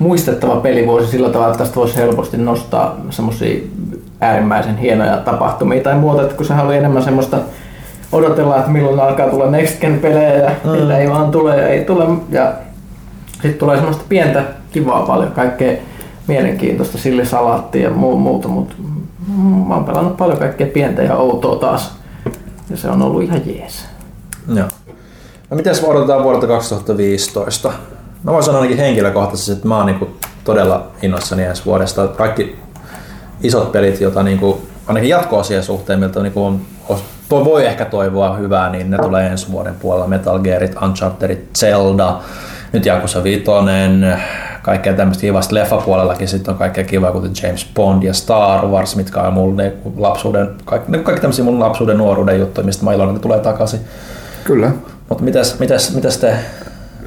[0.00, 3.60] muistettava pelivuosi sillä tavalla, että tästä voisi helposti nostaa semmoisia
[4.20, 7.38] äärimmäisen hienoja tapahtumia tai muuta, että kun sehän oli enemmän semmoista
[8.12, 10.72] odotella, että milloin alkaa tulla Next Gen pelejä ja mm.
[10.72, 12.52] niitä ei vaan tule ja ei tule ja
[13.32, 15.72] sitten tulee semmoista pientä kivaa paljon, kaikkea
[16.26, 18.74] mielenkiintoista, sillisalaattia ja muu, muuta, mutta
[19.68, 21.96] mä oon pelannut paljon kaikkea pientä ja outoa taas
[22.70, 23.84] ja se on ollut ihan jees.
[24.54, 24.66] Joo.
[25.50, 27.72] No miten odotetaan vuodelta 2015?
[28.22, 30.08] Mä voin sanoa ainakin henkilökohtaisesti, että mä oon niinku
[30.44, 32.08] todella innoissani ensi vuodesta.
[32.08, 32.56] Kaikki
[33.42, 38.36] isot pelit, joita niinku, ainakin jatko-osien suhteen, miltä niinku on, os- toi voi ehkä toivoa
[38.36, 40.06] hyvää, niin ne tulee ensi vuoden puolella.
[40.06, 42.16] Metal Gearit, Unchartedit, Zelda,
[42.72, 44.18] nyt Jakusa Vitonen,
[44.62, 49.20] kaikkea tämmöistä kivasta leffapuolellakin sitten on kaikkea kivaa, kuten James Bond ja Star Wars, mitkä
[49.20, 53.16] on mulle niinku lapsuuden, kaikki, niinku kaikki tämmöisiä mun lapsuuden nuoruuden juttuja, mistä mä iloinen,
[53.16, 53.80] että ne tulee takaisin.
[54.44, 54.70] Kyllä.
[55.08, 56.36] Mutta mitäs, mitäs, mitäs te?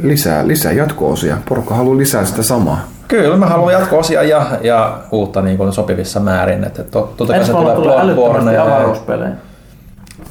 [0.01, 1.38] Lisää, lisää jatko-osia.
[1.49, 2.88] Porukka haluaa lisää sitä samaa.
[3.07, 6.63] Kyllä, mä haluan jatko-osia ja, ja uutta niin kuin sopivissa määrin.
[6.63, 9.31] Että to, totta kai se tulee Bloodborne ja avaruuspelejä.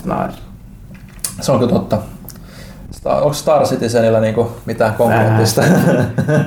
[0.05, 0.39] Nice.
[1.41, 1.99] Se on kyllä totta.
[3.05, 5.63] Onko Star Citizenillä niinku mitään konkreettista?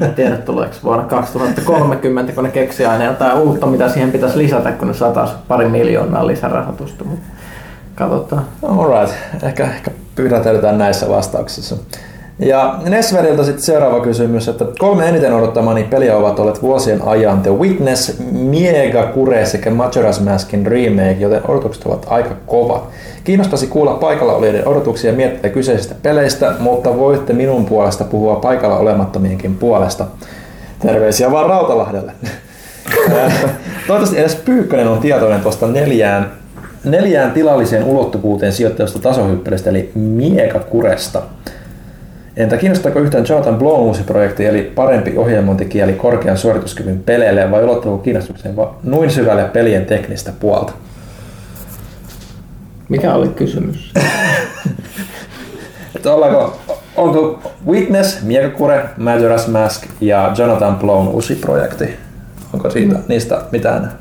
[0.02, 4.72] En tiedä tuleeko vuonna 2030, kun ne keksii aina jotain uutta, mitä siihen pitäisi lisätä,
[4.72, 7.06] kun ne saataisiin pari miljoonaa lisärahoitusta.
[7.96, 8.46] Katsotaan.
[8.64, 11.76] Alright, ehkä, ehkä pidäteltään näissä vastauksissa.
[12.42, 17.52] Ja Nesveriltä sitten seuraava kysymys, että kolme eniten odottamani peliä ovat olleet vuosien ajan The
[17.52, 22.84] Witness, Miega Kure sekä Majora's Maskin remake, joten odotukset ovat aika kovat.
[23.24, 28.78] Kiinnostaisi kuulla paikalla olijoiden odotuksia ja miettiä kyseisistä peleistä, mutta voitte minun puolesta puhua paikalla
[28.78, 30.06] olemattomienkin puolesta.
[30.80, 32.12] Terveisiä vaan Rautalahdelle.
[33.88, 36.32] Toivottavasti edes Pyykkönen on tietoinen tuosta neljään,
[36.84, 41.22] neljään tilalliseen ulottuvuuteen sijoittavasta tasohyppelystä, eli Miekakuresta.
[42.38, 48.04] Entä kiinnostaako yhtään Jonathan Blown uusi projekti, eli parempi ohjelmointikieli korkean suorituskyvyn peleille, vai ulottuuko
[48.04, 50.74] kiinnostukseen noin syvälle pelien teknistä puolta?
[52.90, 53.94] Mikä oli kysymys?
[55.96, 56.58] Että ollaanko,
[56.98, 61.90] onko Witness, Miekakure, Majora's Mask ja Jonathan Blown uusi projekti?
[62.54, 63.92] Onko siitä, niistä mitään?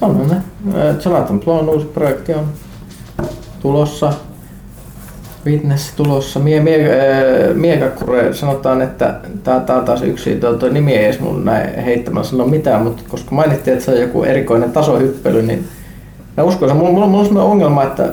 [0.00, 0.34] On ne.
[0.34, 2.48] Äh, Jonathan Blown uusi projekti on
[3.60, 4.12] tulossa.
[5.46, 6.40] Witness tulossa.
[6.40, 9.14] Mie, mie, äh, Miekakure sanotaan, että
[9.44, 13.02] tää on taas yksi, tuo, tuo nimi ei edes mun näin heittämällä sano mitään, mutta
[13.08, 15.64] koska mainittiin, että se on joku erikoinen tasohyppely, niin
[16.36, 18.08] mä uskon, että mulla, mulla, mulla on sellainen ongelma, että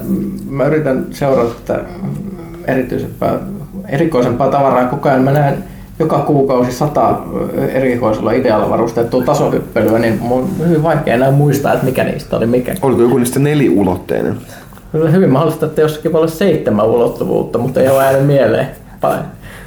[0.49, 1.83] mä yritän seurata tätä
[2.67, 3.39] erityisempää,
[3.89, 5.21] erikoisempaa tavaraa koko ajan.
[5.21, 5.63] Mä näen
[5.99, 7.19] joka kuukausi sata
[7.73, 12.45] erikoisella idealla varustettua tasohyppelyä, niin mun on hyvin vaikea enää muistaa, että mikä niistä oli
[12.45, 12.75] mikä.
[12.81, 14.37] Oliko joku niistä neliulotteinen?
[14.91, 18.68] Kyllä hyvin mahdollista, että jossakin voi olla seitsemän ulottuvuutta, mutta ei ole äänen mieleen.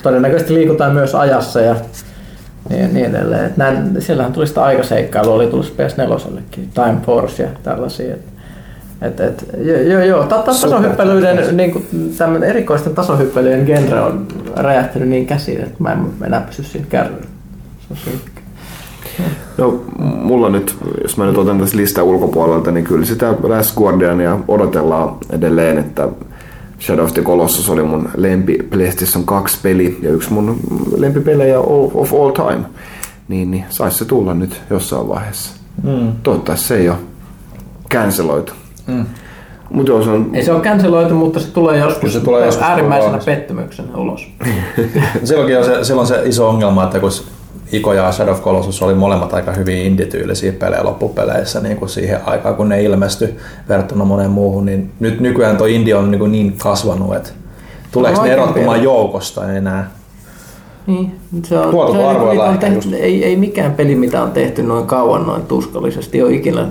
[0.02, 1.76] Todennäköisesti liikutaan myös ajassa ja
[2.68, 3.54] niin, niin edelleen.
[3.56, 6.40] Näin, siellähän tuli sitä aikaseikkailua, oli tullut PS4
[6.74, 8.16] Time Force ja tällaisia.
[9.02, 10.22] Et, et, joo, joo, joo.
[10.24, 11.86] Ta- ta- tasohyppelyiden, niin kuin,
[12.46, 14.26] erikoisten tasohyppelyjen genre on
[14.56, 17.26] räjähtänyt niin käsiin, että mä en enää pysy siinä kärryllä.
[17.94, 18.33] Se on.
[19.58, 24.38] No, mulla nyt, jos mä nyt otan tästä lista ulkopuolelta, niin kyllä sitä Last Guardiania
[24.48, 26.08] odotellaan edelleen, että
[26.80, 30.60] Shadow of the Colossus oli mun lempi PlayStation 2 peli ja yksi mun
[30.96, 32.64] lempipelejä of, of all time.
[33.28, 35.52] Niin, niin saisi se tulla nyt jossain vaiheessa.
[35.82, 36.12] Mm.
[36.22, 36.98] Toivottavasti se ei ole
[37.90, 38.52] canceloitu.
[38.86, 39.06] Mm.
[39.70, 40.30] Mutta jos on...
[40.32, 43.24] Ei se ole canceloitu, mutta se tulee joskus, se tulee joskus äärimmäisenä ulos.
[43.24, 44.28] pettymyksenä ulos.
[45.24, 47.10] Silloinkin on se, silloin se iso ongelma, että kun
[47.72, 52.20] Iko ja Shadow of Colossus oli molemmat aika hyvin indityylisiä pelejä loppupeleissä niin kuin siihen
[52.24, 53.36] aikaan, kun ne ilmestyi
[53.68, 57.30] verrattuna moneen muuhun, niin nyt nykyään tuo indie on niin, kuin niin kasvanut, että
[57.92, 58.84] tuleeko ne Vaikeampi erottumaan ero.
[58.84, 59.90] joukosta enää?
[60.86, 62.92] Niin, se on, se on, on ehkä tehty, just.
[62.92, 66.66] ei, ei mikään peli, mitä on tehty noin kauan noin tuskallisesti, ole ikinä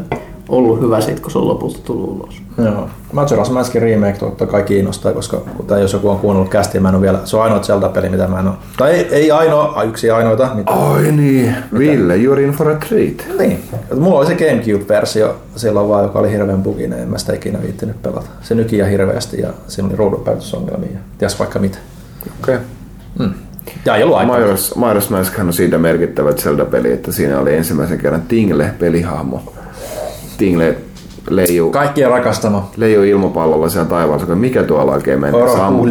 [0.58, 2.42] ollut hyvä sit, kun se on lopulta tullut ulos.
[2.58, 2.90] Joo.
[3.14, 6.96] Majora's Maskin remake totta kai kiinnostaa, koska kuten jos joku on kuunnellut kästiä, mä en
[6.96, 8.56] ole vielä, se on ainoa Zelda-peli, mitä mä en ole.
[8.78, 10.50] Tai ei, ei ainoa, yksi ainoita.
[10.56, 13.38] Mitä, Oi niin, Ville, you're in for a treat.
[13.40, 13.64] Niin.
[14.00, 18.02] Mulla oli se Gamecube-versio silloin vaan, joka oli hirveän buginen, en mä sitä ikinä viittinyt
[18.02, 18.28] pelata.
[18.42, 21.78] Se nyki ja hirveästi ja siinä oli ruudunpäytysongelmia ja ties vaikka mitä.
[22.42, 22.56] Okei.
[22.56, 23.30] Okay.
[23.86, 24.38] Ja ei ollut aikaa.
[24.38, 29.54] Majora's, Majora's Mask on siitä merkittävä Zelda-peli, että siinä oli ensimmäisen kerran Tingle-pelihahmo.
[30.38, 30.76] Tingle
[31.30, 32.72] leijuu, Kaikkien rakastama.
[32.78, 35.38] leijuu ilmapallolla siellä taivaassa, mikä tuolla oikein meni.
[35.56, 35.90] Sä ammut,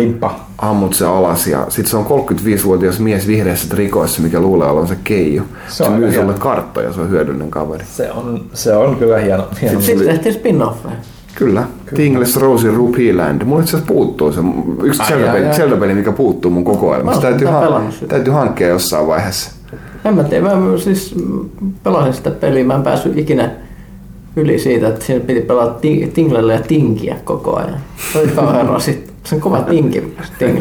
[0.59, 5.43] ammut se alas ja sit se on 35-vuotias mies vihreässä trikoissa, mikä luulee olevansa keiju.
[5.69, 7.85] Se Se, on se myy sulle karttoja, se on hyödyllinen kaveri.
[7.85, 9.45] Se on, se on kyllä hieno.
[9.63, 9.81] hieno.
[9.81, 10.93] Sitten tehtiin spin-offeja.
[11.35, 11.65] Kyllä.
[11.95, 13.45] Tingles Rosie Rupee Land.
[13.45, 14.41] Mulla itse asiassa puuttuu se.
[14.83, 15.57] Yksi Ai, Zelda-peli, ai, ai.
[15.57, 17.23] Zelda-peli, mikä puuttuu mun kokoelmasta.
[17.23, 17.49] Täytyy,
[17.91, 18.07] sitä.
[18.07, 19.51] täytyy hankkia jossain vaiheessa.
[20.05, 21.15] En mä tiedä, mä siis
[21.83, 23.51] pelasin sitä peliä, mä en päässyt ikinä
[24.37, 27.77] yli siitä, että siinä piti pelata ti- tinglelle ja tinkiä koko ajan.
[28.13, 29.13] Se oli kauhean rasit.
[29.25, 30.15] Se on kova tinki.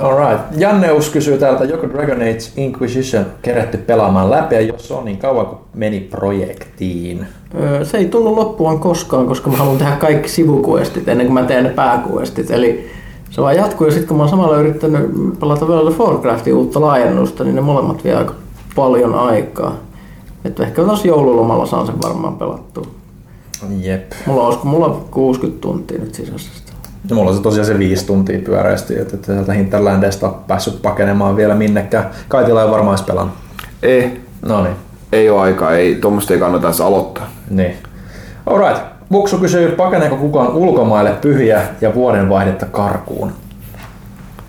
[0.00, 0.44] Alright.
[0.56, 5.46] Janneus kysyy täältä, joko Dragon Age Inquisition kerätty pelaamaan läpi ja jos on, niin kauan
[5.46, 7.26] kun meni projektiin?
[7.60, 11.42] Öö, Se ei tullut loppuun koskaan, koska mä haluan tehdä kaikki sivukuestit ennen kuin mä
[11.42, 12.50] teen ne pääkuestit.
[12.50, 12.90] Eli
[13.30, 15.10] se vaan jatkuu ja sitten kun mä oon samalla yrittänyt
[15.40, 18.34] pelata of Warcraftin uutta laajennusta, niin ne molemmat vie aika
[18.74, 19.76] paljon aikaa.
[20.44, 22.86] Että ehkä tuossa joululomalla saan sen varmaan pelattua.
[23.80, 24.12] Jep.
[24.26, 26.50] Mulla on, mulla on 60 tuntia nyt sisässä.
[27.08, 30.82] Ja mulla on se tosiaan se viisi tuntia pyöreästi, että että sieltä Hinterlandista on päässyt
[30.82, 32.10] pakenemaan vielä minnekään.
[32.28, 33.34] Kaitila ei varmaan edes pelannut.
[33.82, 34.76] Ei, No niin.
[35.12, 37.26] ei ole aikaa, ei, tuommoista ei kannata edes aloittaa.
[37.50, 37.74] Niin.
[38.46, 38.82] Alright.
[39.10, 43.32] Buksu kysyy, pakeneeko kukaan ulkomaille pyhiä ja vuodenvaihdetta karkuun?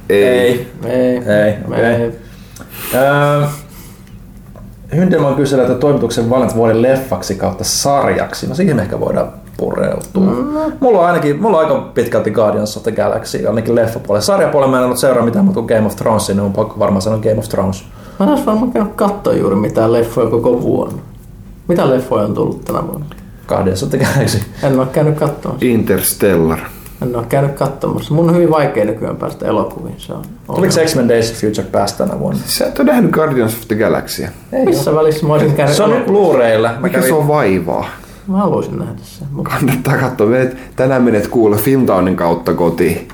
[0.10, 0.28] Ei.
[0.30, 0.68] Ei.
[0.86, 1.18] Ei.
[1.18, 2.20] Ei, okei.
[2.94, 3.46] Öö,
[4.96, 8.48] Hyndelman kyselee, että toimituksen valinnat vuoden leffaksi kautta sarjaksi.
[8.48, 10.24] No siihen ehkä voidaan pureutua.
[10.24, 10.74] Mm.
[10.80, 14.22] Mulla on ainakin, mulla on aika pitkälti Guardians of the Galaxy, ainakin leffapuolella.
[14.22, 17.02] Sarjapuolella mä en ole seuraa mitään muuta kuin Game of Thrones, niin on pakko varmaan
[17.02, 17.84] sanoa Game of Thrones.
[18.20, 21.02] Mä en olisi varmaan käynyt katsoa juuri mitään leffoja koko vuonna.
[21.68, 23.06] Mitä leffoja on tullut tänä vuonna?
[23.48, 24.40] Guardians of the Galaxy.
[24.64, 25.66] En ole käynyt katsomassa.
[25.66, 26.60] Interstellar.
[27.02, 28.14] En ole käynyt katsomassa.
[28.14, 29.96] Mun on hyvin vaikea nykyään päästä elokuviin.
[29.98, 30.22] Se on
[30.56, 32.42] Tuliko X-Men Days of Future Past tänä vuonna?
[32.46, 34.26] Sä et ole nähnyt Guardians of the Galaxy.
[34.66, 36.06] Missä välissä mä olisin käynyt Se on nyt?
[36.06, 36.70] Blu-raylla.
[36.82, 37.86] Mikä kävin- se on vaivaa?
[38.28, 39.28] Mä haluaisin nähdä sen.
[39.32, 40.28] Mutta Kannattaa katsoa.
[40.28, 43.08] Menet, tänään menet kuulla Filmtownin kautta kotiin.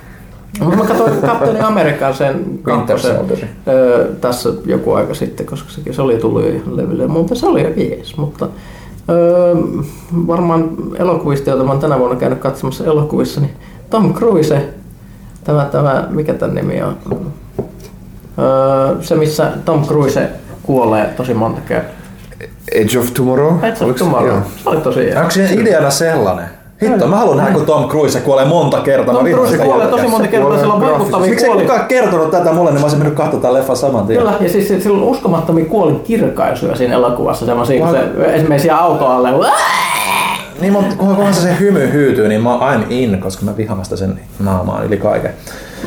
[0.59, 3.15] Mut mä katsoin, katsoin Amerikan sen kakkosen
[3.67, 7.47] öö, tässä joku aika sitten, koska sekin se oli tullut jo ihan levylle, mutta se
[7.47, 8.17] oli aika jees.
[8.17, 8.47] Mutta
[9.09, 9.55] öö,
[10.27, 10.69] varmaan
[10.99, 13.51] elokuvista, joita mä oon tänä vuonna käynyt katsomassa elokuvissa, niin
[13.89, 14.69] Tom Cruise,
[15.43, 16.97] tämä, tämä mikä tämän nimi on?
[18.39, 20.29] Öö, se, missä Tom Cruise
[20.63, 21.91] kuolee tosi monta kertaa.
[22.71, 23.53] Edge of Tomorrow?
[23.63, 24.27] Edge of Oliko se- Tomorrow.
[24.29, 24.41] joo.
[24.63, 25.15] Se oli tosi.
[25.17, 26.45] Onko siinä ideana sellainen?
[26.81, 29.15] Hitto, mä haluan nähdä, kun Tom Cruise kuolee monta kertaa.
[29.15, 31.61] Tom Cruise kuolee tosi monta kertaa, sillä on vaikuttavia Miksi kuoli.
[31.61, 34.19] kukaan kertonut tätä mulle, niin mä olisin mennyt katsomaan tämän leffan saman tien.
[34.19, 38.79] Kyllä, ja siis sillä on uskomattomia kuolin kirkaisuja siinä elokuvassa, semmoisia, kun se esimerkiksi jää
[38.79, 39.29] auto alle,
[40.61, 44.19] Niin, mutta kunhan, se, hymy hyytyy, niin mä I'm in, koska mä vihaan sitä sen
[44.39, 45.31] naamaan yli kaiken.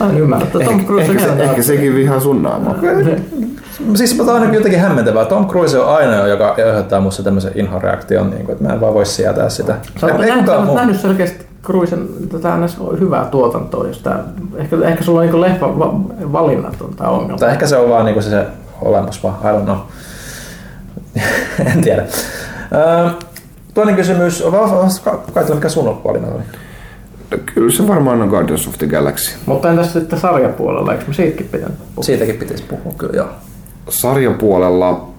[0.00, 2.74] Mä en ymmärrä, että Tom Cruise Ehkä, on se, ehkä sekin vihaa sun naamaa.
[3.94, 5.24] Siis mä ainakin jotenkin hämmentävää.
[5.24, 8.94] Tom Cruise on ainoa, joka aiheuttaa musta tämmöisen inhoreaktion, niin kuin, että mä en vaan
[8.94, 9.74] voi sietää sitä.
[10.00, 12.78] Sä oot nähnyt, nähnyt selkeästi Cruisen tätä ns.
[13.00, 14.24] hyvää tuotantoa, jos tää,
[14.56, 15.92] ehkä, ehkä sulla on niin leffa va,
[16.32, 17.38] valinnat on tää ongelma.
[17.38, 18.46] Tai ehkä se on vaan niinku se, se
[18.82, 19.76] olemus vaan, I don't know.
[21.74, 22.02] en tiedä.
[23.74, 24.52] Toinen kysymys, on
[25.34, 26.42] kai mikä sun valinta oli?
[27.30, 29.36] No, Kyllä se varmaan on Guardians of the Galaxy.
[29.46, 32.02] Mutta entäs sitten sarjapuolella, eikö me siitäkin pitänyt puhua?
[32.04, 33.28] Siitäkin pitäisi puhua kyllä, joo.
[33.88, 35.09] Sarjapuolella,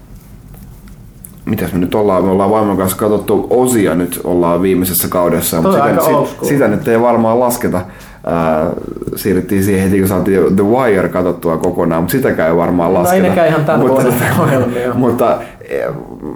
[1.46, 6.02] mitäs me nyt ollaan, me ollaan vaimon kanssa katsottu osia nyt, ollaan viimeisessä kaudessa, aika
[6.02, 6.50] sitä, old sit, school.
[6.50, 7.82] sitä nyt ei varmaan lasketa.
[8.26, 8.70] Ää,
[9.16, 13.22] siirryttiin siihen heti, kun saatiin The Wire katsottua kokonaan, mutta sitäkään ei varmaan No ei
[13.22, 13.46] lasketa.
[13.46, 14.04] ihan tämän mutta,
[14.42, 14.94] ohjelmia.
[15.04, 15.38] mutta
[15.70, 15.86] eh,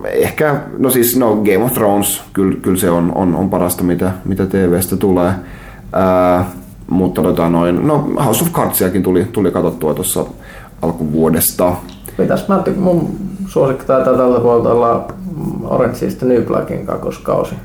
[0.05, 4.11] ehkä, no siis no Game of Thrones, kyllä, kyllä se on, on, on parasta, mitä,
[4.25, 5.31] mitä TVstä tulee.
[5.93, 6.45] Ää,
[6.89, 10.25] mutta tota noin, no House of Cardsiakin tuli, tuli katsottua tuossa
[10.81, 11.73] alkuvuodesta.
[12.17, 13.15] Mitäs mä mun
[13.47, 15.05] suosikki taitaa tältä puolelta olla
[15.63, 17.55] Orange is the New Blackin kakkoskausi.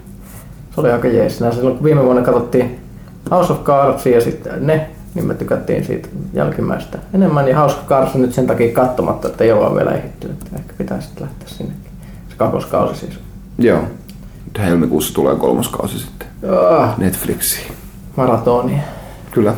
[0.74, 1.40] Se oli aika jees.
[1.40, 2.78] Nää Silloin kun viime vuonna katsottiin
[3.30, 7.48] House of Cards ja sitten ne, niin me tykättiin siitä jälkimmäistä enemmän.
[7.48, 10.26] Ja House of Cards nyt sen takia katsomatta, että ei olla vielä ehditty.
[10.30, 11.90] Että ehkä pitää sitten lähteä sinnekin.
[12.28, 13.18] Se kakkoskausi siis.
[13.58, 13.80] Joo.
[14.46, 16.28] Nyt helmikuussa tulee kolmas kausi sitten
[16.70, 17.72] Ah, Netflixiin.
[18.16, 18.82] maratonia.
[19.30, 19.54] Kyllä.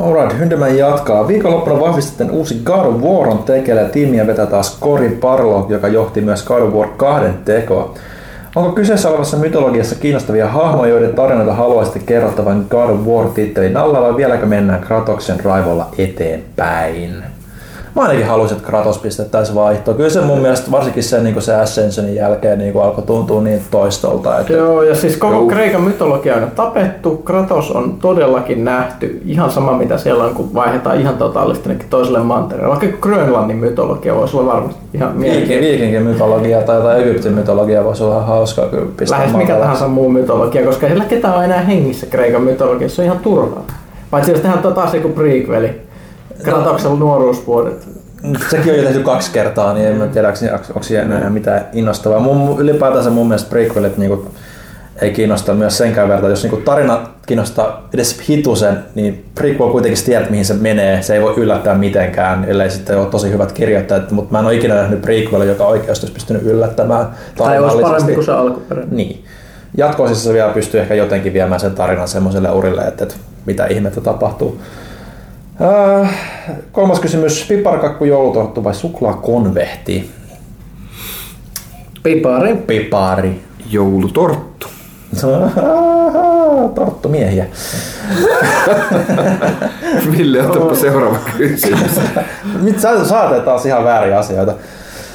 [0.00, 1.28] Alright, Hyndeman jatkaa.
[1.28, 5.88] Viikonloppuna vahvistettiin uusi God of War on tekele ja tiimiä vetää taas Cory Barlow, joka
[5.88, 7.94] johti myös God of War 2 tekoa.
[8.56, 14.16] Onko kyseessä olevassa mytologiassa kiinnostavia hahmoja, joiden tarinoita haluaisitte kerrottavan God of War-tittelin alla vai
[14.16, 17.35] vieläkö mennään Kratoksen raivolla eteenpäin?
[17.96, 19.96] Mä ainakin haluaisin, että Kratos pistettäisiin vaihtoon.
[19.96, 24.40] Kyllä se mun mielestä varsinkin sen, niin se Ascensionin jälkeen niin alkoi tuntua niin toistolta.
[24.40, 25.46] Että Joo, ja siis koko Joo.
[25.46, 27.16] Kreikan mytologia on tapettu.
[27.16, 29.20] Kratos on todellakin nähty.
[29.24, 32.68] Ihan sama mitä siellä on, kun vaihdetaan ihan totaalisesti jonnekin toiselle mantereelle.
[32.80, 35.70] Vaikka Grönlannin mytologia voisi olla varmasti ihan Viikin, mielenkiintoinen.
[35.70, 40.08] viikinkin mytologia tai, tai Egyptin mytologia voisi olla hauskaa kyllä pistää Lähes mikä tahansa muu
[40.08, 42.96] mytologia, koska ei sillä ketään ole enää hengissä Kreikan mytologiassa.
[42.96, 43.64] Se on ihan turhaa.
[44.10, 45.85] Paitsi jos tehdään taas joku prequeli.
[46.42, 47.88] Kratoksen nuoruusvuodet.
[48.50, 52.20] Sekin on jo tehty kaksi kertaa, niin en mä tiedä, onko, siinä enää mitään innostavaa.
[52.20, 54.26] Mun, ylipäätänsä mun mielestä prequelit niinku,
[55.02, 56.30] ei kiinnosta myös senkään verran.
[56.30, 61.02] Jos niinku tarina kiinnostaa edes hitusen, niin prequel kuitenkin tiedät mihin se menee.
[61.02, 64.10] Se ei voi yllättää mitenkään, ellei sitten ole tosi hyvät kirjoittajat.
[64.10, 67.06] Mutta mä en ole ikinä nähnyt prequelia, joka oikeasti olisi pystynyt yllättämään.
[67.36, 68.96] Tai olisi parempi kuin se alkuperäinen.
[68.96, 69.24] Niin.
[69.76, 74.00] Jatkoosissa se vielä pystyy ehkä jotenkin viemään sen tarinan semmoiselle urille, että, että mitä ihmettä
[74.00, 74.60] tapahtuu.
[75.60, 76.10] Äh,
[76.72, 77.44] kolmas kysymys.
[77.48, 80.10] Piparkakku, joulutorttu vai suklaakonvehti?
[82.02, 82.54] Pipari.
[82.56, 83.40] Pipari.
[83.70, 84.66] Joulutorttu.
[86.74, 87.46] Torttu miehiä.
[90.18, 92.00] Ville, otapa seuraava kysymys.
[92.62, 94.54] Nyt sä saatte taas ihan vääriä asioita.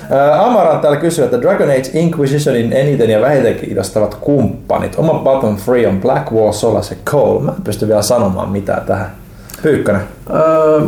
[0.09, 4.95] Ää, Amaran täällä kysyy, että Dragon Age Inquisitionin eniten ja vähiten kiinnostavat kumppanit.
[4.97, 7.41] Oma bottom free on Blackwall, Solas ja Cole.
[7.43, 9.20] Mä en pysty vielä sanomaan mitään tähän.
[9.63, 10.01] Pyykkönen.
[10.29, 10.81] Öö,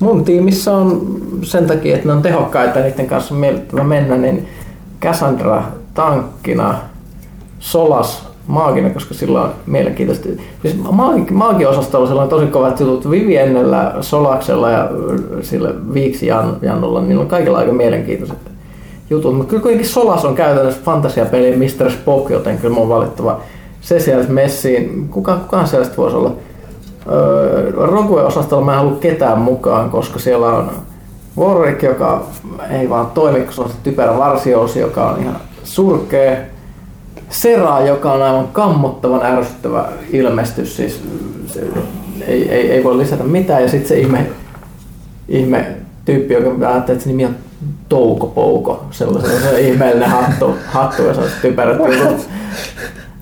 [0.00, 4.48] mun tiimissä on sen takia, että ne on tehokkaita niiden kanssa on miellyttävä mennä, niin
[5.00, 5.62] Cassandra
[5.94, 6.74] tankkina,
[7.58, 10.28] Solas maaginen, koska sillä on mielenkiintoista.
[10.62, 13.10] Siis maagi, maagiosastolla on sellainen tosi kovat jutut.
[13.10, 14.90] Viviennellä, Solaksella ja
[15.40, 18.38] sillä Viiksi Jan, Jannulla, niin on kaikilla aika mielenkiintoiset
[19.10, 19.36] jutut.
[19.36, 21.90] Mutta kyllä kuitenkin Solas on käytännössä fantasiapeli Mr.
[21.90, 23.40] Spock, joten kyllä mun on valittava
[23.80, 25.08] se sieltä messiin.
[25.08, 26.32] Kuka, kukaan sellaista voisi olla?
[27.12, 30.70] Öö, Rogue-osastolla mä en halua ketään mukaan, koska siellä on
[31.38, 32.26] Warwick, joka
[32.70, 36.36] ei vaan toimi, kun se on se typerä varsiousi, joka on ihan surkea.
[37.30, 41.02] Sera, joka on aivan kammottavan ärsyttävä ilmestys, siis
[41.46, 41.62] se,
[42.26, 43.62] ei, ei, ei, voi lisätä mitään.
[43.62, 44.26] Ja sitten se ihme,
[45.28, 45.66] ihme
[46.04, 47.36] tyyppi, joka ajattelee, että se nimi on
[47.88, 52.28] Touko Pouko, sellainen se ihmeellinen hattu, hattu ja se on typerät jutut.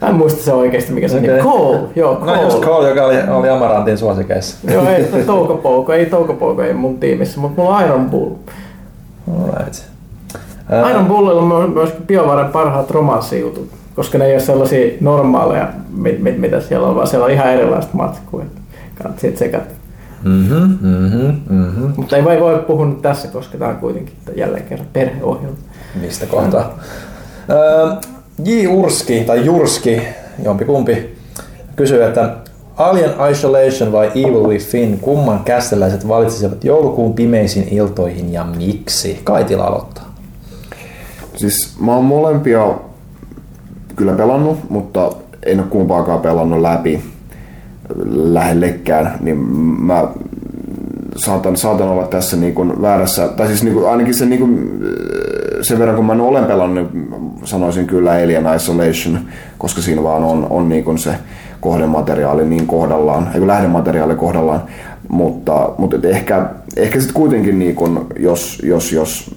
[0.05, 1.28] Mä en muista se oikeasti, mikä se okay.
[1.28, 2.36] nimi Cole, joo, Cole.
[2.36, 4.70] No just Cole, joka oli, oli Amarantin suosikeissa.
[4.72, 8.31] joo, ei, Touko Pouko, ei Touko Pouko, ei mun tiimissä, mutta mulla on Iron Bull.
[9.43, 9.85] Alright.
[10.90, 16.39] Iron Bullilla on myös BioVaren parhaat romanssijutut, koska ne ei ole sellaisia normaaleja, mit, mit,
[16.39, 18.43] mitä siellä on, vaan siellä on ihan erilaista matskua.
[18.94, 19.74] Kannattaa siitä sekata.
[20.24, 21.93] Mm-hmm, mm-hmm, mm-hmm.
[21.97, 25.56] Mutta ei voi, voi puhua nyt tässä, koska tämä on kuitenkin jälleen kerran perheohjelma.
[26.01, 26.78] Mistä kohtaa?
[27.51, 27.86] Öö,
[28.39, 28.66] J.
[28.66, 30.02] Urski, tai Jurski,
[30.44, 31.16] jompikumpi,
[31.77, 32.36] kysyy, että
[32.77, 39.20] Alien Isolation vai Evil Within, kumman kästeläiset valitsisivat joulukuun pimeisiin iltoihin ja miksi?
[39.24, 40.15] Kaitila aloittaa.
[41.36, 42.74] Siis mä oon molempia
[43.97, 45.12] kyllä pelannut, mutta
[45.43, 47.02] en ole kumpaakaan pelannut läpi
[48.06, 50.09] lähellekään, niin mä
[51.16, 54.80] saatan, saatan olla tässä niin kuin väärässä, tai siis niin kuin, ainakin se, niin kuin,
[55.62, 57.08] sen verran kun mä olen pelannut, niin
[57.44, 59.18] sanoisin kyllä Alien Isolation,
[59.58, 61.14] koska siinä vaan on, on niin kuin se
[61.60, 64.62] kohdemateriaali niin kohdallaan, ei lähdemateriaali kohdallaan,
[65.08, 66.46] mutta, mutta ehkä,
[66.76, 69.30] ehkä sitten kuitenkin niin kuin, jos, jos, jos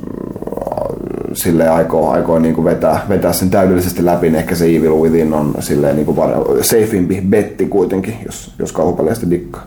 [1.34, 5.54] sille aikoo, aikoo niin vetää, vetää sen täydellisesti läpi, niin ehkä se Evil Within on
[5.60, 6.18] silleen niin kuin
[6.62, 9.64] safeimpi betti kuitenkin, jos, jos kauhupeleistä dikkaa.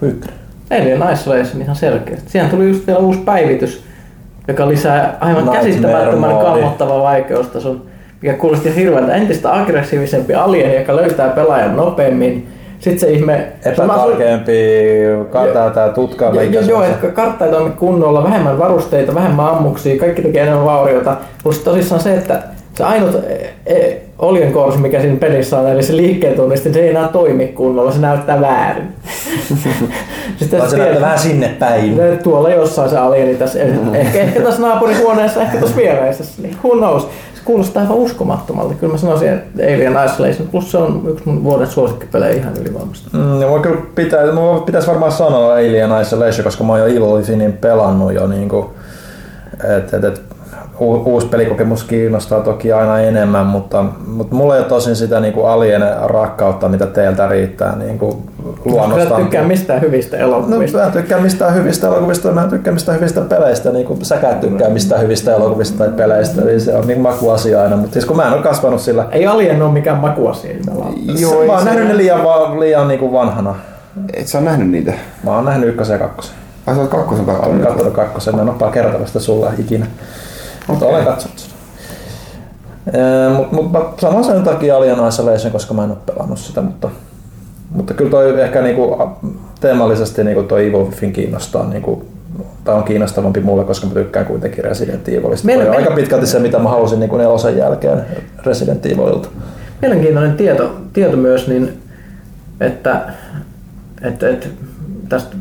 [0.00, 0.49] Pyykkönen.
[0.70, 2.30] Alien Isolation ihan selkeästi.
[2.30, 3.84] Siihen tuli just vielä uusi päivitys,
[4.48, 7.82] joka lisää aivan Nightmare käsittämättömän kammottava vaikeustason,
[8.22, 9.14] mikä kuulosti hirveältä.
[9.14, 12.48] Entistä aggressiivisempi alien, joka löytää pelaajan nopeammin.
[12.78, 13.52] Sitten se ihme...
[13.64, 14.52] Epätarkempi,
[15.30, 16.34] kartaa tää tutkaa.
[16.34, 20.64] Joo, joo, joo, että kartta ei toimi kunnolla, vähemmän varusteita, vähemmän ammuksia, kaikki tekee enemmän
[20.64, 21.16] vauriota.
[21.42, 22.42] Plus tosissaan se, että
[22.74, 26.90] se ainut e, e, oljenkorsi, mikä siinä pelissä on, eli se liikkeen tunnisti, se ei
[26.90, 28.88] enää toimi kunnolla, se näyttää väärin.
[30.38, 32.00] Sitten Vaan se näyttää vähän sinne päin.
[32.22, 33.58] Tuolla jossain se alieni tässä,
[33.94, 37.02] ehkä, ehkä tässä naapurihuoneessa, ehkä tässä viereisessä, niin who knows.
[37.34, 38.74] Se kuulostaa aivan uskomattomalta.
[38.74, 43.18] Kyllä mä sanoisin, että Alien Isolation, plus se on yksi mun vuoden suosikkipelejä ihan ylivoimasta.
[43.18, 44.20] Mm, ja voi kyllä pitää,
[44.66, 48.70] pitäisi varmaan sanoa Alien Isolation, koska mä oon jo Evil Withinin pelannut jo niinku,
[49.76, 50.29] et, et, et, u-
[50.80, 55.82] uusi pelikokemus kiinnostaa toki aina enemmän, mutta, mutta mulla ei ole tosin sitä niinku alien
[56.02, 59.16] rakkautta, mitä teiltä riittää niinku Mä luonnosta.
[59.16, 60.78] en tykkää mistään hyvistä No, elokuvista.
[60.78, 64.38] mä en tykkää mistään hyvistä elokuvista, mä en tykkää mistään hyvistä peleistä, niin kuin säkään
[64.40, 68.16] tykkää mistään hyvistä elokuvista tai peleistä, niin se on niin makuasia aina, mutta siis kun
[68.16, 70.56] mä en ole kasvanut sillä, Ei Alien ole mikään makuasia.
[71.20, 73.54] Joo, mä oon nähnyt ne liian, va- liian niin kuin vanhana.
[74.14, 74.92] Et sä oot nähnyt niitä?
[75.24, 76.34] Mä oon nähnyt ykkösen ja kakkosen.
[76.66, 77.66] Ai sä oot kakkosen Olen kattonut?
[77.66, 79.86] katsonut kakkosen, mä en ole kertonut sitä sulle ikinä.
[80.66, 81.54] Mutta olen katsonut sitä.
[83.36, 86.88] Mutta mut, sanon sen takia Alien Isolation, koska mä en ole pelannut sitä, mutta,
[87.70, 88.96] mutta kyllä toi ehkä niinku,
[89.60, 92.04] teemallisesti niinku toi Evil Within kiinnostaa, niinku,
[92.64, 95.46] tai on kiinnostavampi mulle, koska mä tykkään kuitenkin Resident Evilista.
[95.46, 98.04] Meillä- meillä- aika pitkälti se, mitä mä halusin niinku nelosen jälkeen
[98.46, 99.28] Resident Evililta.
[99.82, 101.82] Mielenkiintoinen tieto, tieto myös, niin,
[102.60, 103.00] että,
[104.02, 104.46] että, että
[105.08, 105.36] tästä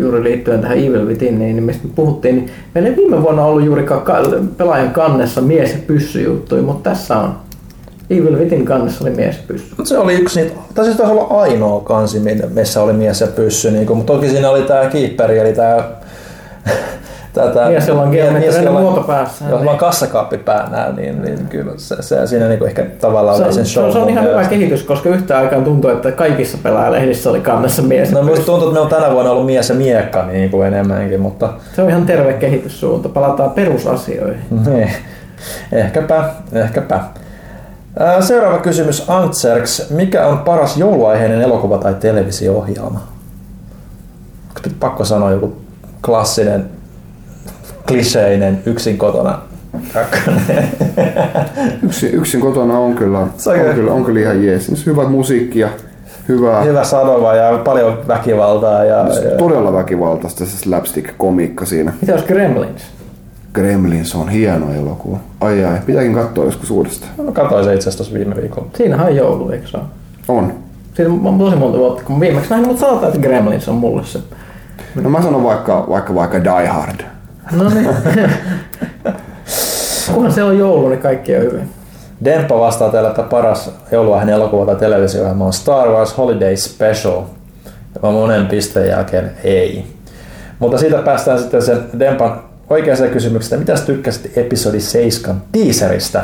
[0.00, 3.64] juuri liittyen tähän Evil Within, niin mistä me puhuttiin, niin meillä ei viime vuonna ollut
[3.64, 4.22] juurikaan ka-
[4.56, 7.34] pelaajan kannessa mies- ja pyssyjuttuja, mutta tässä on.
[8.10, 9.74] Evil Within kannessa oli mies pyssy.
[9.78, 12.20] Mut se oli yksi niitä, tai siis taisi olla ainoa kansi,
[12.54, 15.84] missä oli mies ja pyssy, niin mutta toki siinä oli tämä kiipperi, eli tämä
[17.34, 19.68] Tää, Mies, jolla on geometrinen muoto päässä, Jolla niin.
[19.70, 23.54] on kassakaappi päänä, niin, niin kyllä se, se siinä niinku ehkä tavallaan Se oli on,
[23.54, 23.92] sen se, show.
[23.92, 28.10] se on ihan hyvä kehitys, koska yhtä aikaan tuntuu, että kaikissa pelaajalehdissä oli kannessa mies.
[28.12, 28.42] No pyssy.
[28.42, 31.82] tuntuu, että ne on tänä vuonna ollut mies ja miekka niin kuin enemmänkin, mutta Se
[31.82, 33.08] on ihan terve kehityssuunta.
[33.08, 34.42] Palataan perusasioihin.
[34.66, 34.90] niin.
[35.72, 37.00] ehkäpä, ehkäpä.
[38.20, 39.90] Seuraava kysymys Antserks.
[39.90, 43.00] Mikä on paras jouluaiheinen elokuva tai televisio-ohjelma?
[44.48, 45.56] Onko pakko sanoa joku
[46.04, 46.70] klassinen,
[47.94, 49.38] kliseinen, yksin kotona
[49.94, 50.68] kakkonen?
[51.82, 53.30] Yksin, yksin kotona on kyllä, on
[53.74, 54.66] kyllä- on kyllä ihan jees.
[54.66, 55.68] Siis hyvä musiikki ja
[56.28, 58.84] hyvää, Hyvä sanoma ja paljon väkivaltaa.
[58.84, 58.96] Ja,
[59.30, 61.92] ja todella väkivaltaista se slapstick-komiikka siinä.
[62.00, 62.82] Mitä olisi Gremlins?
[63.54, 65.16] Gremlins on hieno elokuva.
[65.40, 67.12] Ai ai, pitääkin katsoa joskus uudestaan.
[67.18, 68.68] No, Mä katsoin se itse asiassa viime viikolla.
[68.76, 69.84] Siinähän on joulu, eikö se ole?
[70.28, 70.52] On.
[70.94, 74.18] Siitä on tosi monta vuotta, kun viimeksi näin, mutta sanotaan, että Gremlins on mulle se.
[75.02, 77.00] No mä sanon vaikka, vaikka, vaikka Die Hard.
[77.52, 77.88] No niin.
[80.14, 81.68] Kunhan se on joulu, niin kaikki on hyvin.
[82.24, 87.22] Demppa vastaa teille, että paras jouluahan elokuva tai televisio on Star Wars Holiday Special.
[88.02, 89.86] Ja monen pisteen jälkeen ei.
[90.58, 96.22] Mutta siitä päästään sitten sen Dempan oikeaan kysymykseen, mitä tykkäsit episodi 7 teaserista?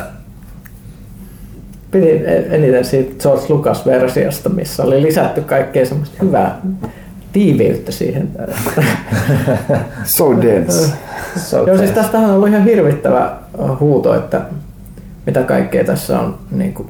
[1.91, 6.61] Pidin eniten siitä George Lucas-versiosta, missä oli lisätty kaikkea semmoista hyvää
[7.37, 8.29] tiiviyttä siihen.
[10.03, 10.91] So dense.
[11.37, 13.31] So Joo, siis tästähän on ollut ihan hirvittävä
[13.79, 14.41] huuto, että
[15.25, 16.87] mitä kaikkea tässä on niin kuin,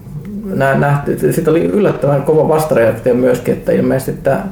[0.78, 1.34] nähty.
[1.34, 4.44] Sitten oli yllättävän kova vastareaktio myöskin, että ilmeisesti tämä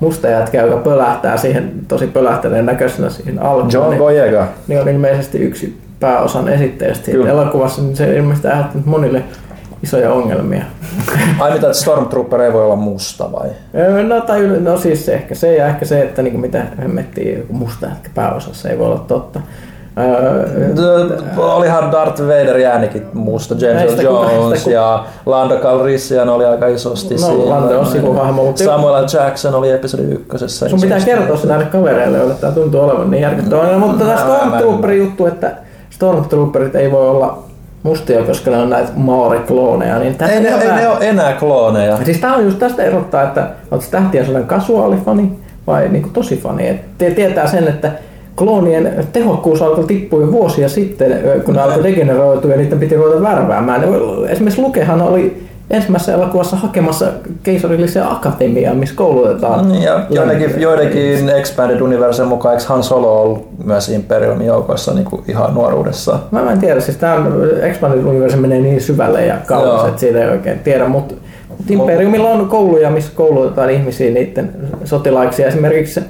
[0.00, 4.48] musta jätkä, joka pölähtää siihen tosi pölähtäneen näköisenä siihen alkuun, John niin, Boyega.
[4.68, 7.30] niin on ilmeisesti yksi pääosan esittäjistä Kyllä.
[7.30, 9.22] elokuvassa, niin se ilmeisesti aiheuttanut monille
[9.82, 10.64] isoja ongelmia.
[11.40, 13.48] Ai mitä, että Stormtrooper ei voi olla musta vai?
[14.08, 17.86] No, tai, no siis ehkä se ja ehkä se, että niin mitä hemmettiin joku musta
[17.86, 19.40] jätkä pääosassa ei voi olla totta.
[19.98, 26.44] Öö, Olihan Darth Vader äänikin musta, James Earl Jones näistä ku- ja Lando Calrissian oli
[26.44, 27.48] aika isosti No, siinä.
[27.50, 29.06] Lando on sivuhahmo, mutta- Samuel L.
[29.14, 30.68] Jackson oli episodi ykkösessä.
[30.68, 33.78] Sun pitää kertoa se näille kavereille, joille tämä tuntuu olevan niin järkyttävää.
[33.78, 35.52] Mutta tämä Mä- Stormtrooperin juttu, että
[35.90, 37.42] Stormtrooperit ei voi olla
[37.82, 39.98] mustia, koska ne on näitä Maori-klooneja.
[39.98, 41.98] Niin Ei ne, ei ne ole enää klooneja.
[42.04, 45.32] Siis tää on just tästä erottaa, että oletko tähtien sodan kasuaalifani
[45.66, 46.68] vai niinku tosi fani.
[46.68, 47.92] Et te tietää sen, että
[48.36, 53.22] kloonien tehokkuus alkoi tippua jo vuosia sitten, kun ne alkoi degeneroitua ja niiden piti ruveta
[53.22, 53.84] värväämään.
[54.28, 57.06] Esimerkiksi Lukehan oli ensimmäisessä elokuvassa hakemassa
[57.42, 59.68] keisarillisia akatemiaa, missä koulutetaan.
[59.68, 65.04] Niin, Ja joidenkin, joidenkin Expanded Universen mukaan eikö Han Solo ollut myös Imperiumin joukoissa niin
[65.04, 66.18] kuin ihan nuoruudessa.
[66.30, 67.26] Mä, en tiedä, siis tämä
[67.62, 69.86] Expanded Universe menee niin syvälle ja kauas, Joo.
[69.86, 71.14] että siitä ei oikein tiedä, mutta
[71.58, 74.50] mut Imperiumilla on kouluja, missä koulutetaan ihmisiä niiden
[74.84, 75.42] sotilaiksi.
[75.42, 76.00] Ja esimerkiksi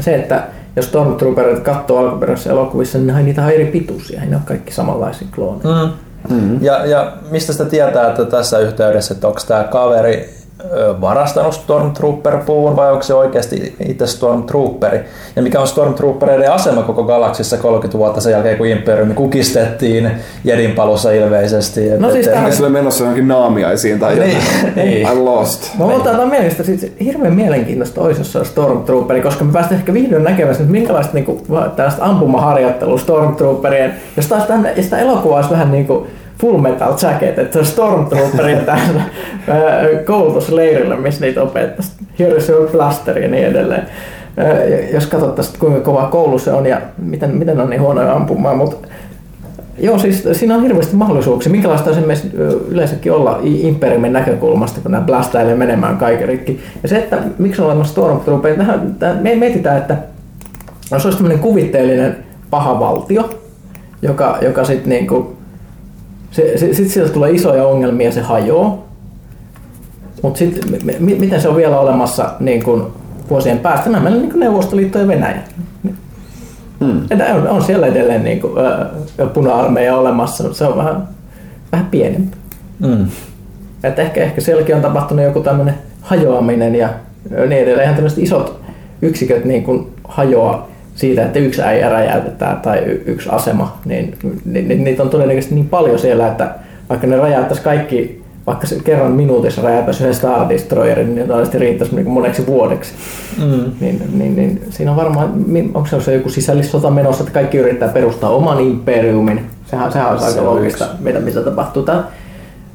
[0.00, 0.42] se, että
[0.76, 5.28] jos Stormtrooperit katsoo alkuperäisissä elokuvissa, niin niitä on eri pituisia, ei ne ole kaikki samanlaisia
[5.34, 5.86] klooneja.
[5.86, 5.92] Mm.
[6.28, 6.58] Mm-hmm.
[6.64, 10.31] Ja, ja mistä sitä tietää, että tässä yhteydessä, että onko tämä kaveri
[11.00, 15.00] varastanut Stormtrooper-puun vai onko se oikeasti itse Stormtrooperi?
[15.36, 20.10] Ja mikä on Stormtroopereiden asema koko galaksissa 30 vuotta sen jälkeen, kun Imperiumi kukistettiin
[20.44, 21.88] Jedin palussa ilmeisesti?
[21.90, 24.74] Et, No siis et- Onko sulle menossa johonkin naamiaisiin tai Niin, jotain?
[24.88, 25.06] niin.
[25.08, 25.78] I'm lost.
[25.78, 29.78] Mä otan tämän mielestä siis hirveän mielenkiintoista olisi, jos se olisi Stormtrooperi, koska me päästään
[29.80, 31.40] ehkä vihdoin näkemään, että minkälaista niinku,
[31.76, 36.06] tällaista ampumaharjoittelua Stormtrooperien, jos taas tänne, ja sitä elokuvaa olisi vähän niin kuin
[36.42, 38.88] Full Metal Jacket, että se on Stormtrooperin ää,
[40.06, 42.06] koulutusleirillä, missä niitä opettaisiin.
[42.18, 43.86] Here is your blaster ja niin edelleen.
[44.92, 48.88] Jos katsottaisiin, kuinka kova koulu se on ja miten, miten on niin huonoja ampumaan, mutta
[49.78, 51.52] Joo, siis siinä on hirveästi mahdollisuuksia.
[51.52, 56.60] Minkälaista esimerkiksi ö, yleensäkin olla Imperiumin näkökulmasta, kun nämä blastailee menemään kaiken rikki.
[56.82, 59.96] Ja se, että miksi on olemassa Stormtrooper, tähän, tähän, me mietitään, että
[60.90, 62.16] jos olisi tämmöinen kuvitteellinen
[62.50, 63.30] paha valtio,
[64.02, 65.36] joka, joka sitten niinku,
[66.32, 68.78] se, se, sit sieltä tulee isoja ongelmia ja se hajoaa.
[70.22, 70.64] Mutta sitten
[71.00, 72.82] miten se on vielä olemassa niin kuin
[73.30, 73.90] vuosien päästä?
[73.90, 75.42] Nämä meillä niin Neuvostoliitto ja Venäjä.
[76.80, 77.02] Hmm.
[77.10, 78.52] Että on, on siellä edelleen niin kuin,
[79.18, 81.08] ö, puna-armeija olemassa, mutta se on vähän,
[81.72, 82.36] vähän pienempi.
[82.78, 83.06] Mm.
[83.84, 86.88] Että ehkä, ehkä sielläkin on tapahtunut joku tämmöinen hajoaminen ja
[87.30, 87.82] niin edelleen.
[87.82, 88.60] Ihan tämmöiset isot
[89.02, 94.14] yksiköt niin kuin hajoaa siitä, että yksi äijä räjäytetään tai yksi asema, niin,
[94.44, 96.54] ni, ni, niitä on todennäköisesti niin paljon siellä, että
[96.88, 101.58] vaikka ne räjäyttäisi kaikki, vaikka se kerran minuutissa räjäyttäisi yhden Star Destroyerin, niin ne todennäköisesti
[101.58, 102.92] riittäisi niin moneksi vuodeksi.
[103.38, 103.64] Mm.
[103.80, 105.32] Niin, niin, niin, siinä on varmaan,
[105.74, 109.46] onko se joku sisällissota menossa, että kaikki yrittää perustaa oman imperiumin.
[109.66, 111.82] Sehän, sehän olisi Se aika loogista, mitä, mitä tapahtuu.
[111.82, 112.04] Tämä,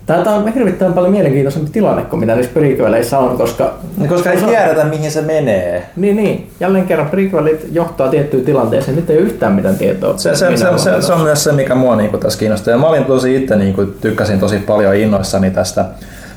[0.07, 3.73] tämä on hirvittävän paljon mielenkiintoisempi tilanne kuin mitä niissä prequeleissä on, koska...
[3.97, 5.89] Niin, Koska ei tiedetä, mihin se menee.
[5.95, 6.49] Niin, niin.
[6.59, 8.95] Jälleen kerran prequelit johtaa tiettyyn tilanteeseen.
[8.95, 10.17] Nyt ei ole yhtään mitään tietoa.
[10.17, 12.71] Se, se, se, se, se, on myös se, mikä mua niinku tässä kiinnostaa.
[12.71, 15.85] Ja mä olin tosi itse, niinku, tykkäsin tosi paljon innoissani tästä,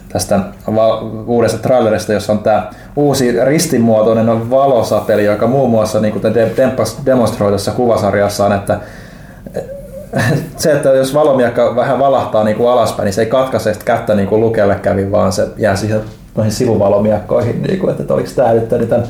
[0.09, 0.41] tästä
[0.75, 6.99] va- uudesta trailerista, jossa on tämä uusi ristimuotoinen valosapeli, joka muun muassa niinku De- Dempas
[7.07, 8.81] demonstroi tässä kuvasarjassaan, että
[10.57, 14.15] se, että jos valomiekka vähän valahtaa niin kuin alaspäin, niin se ei katkaise sitä kättä
[14.15, 16.01] niin kuin lukelle kävi, vaan se jää siihen
[16.37, 19.05] noihin sivuvalomiekkoihin, niin kuin, että, että oliko tämä nyt niin tämän,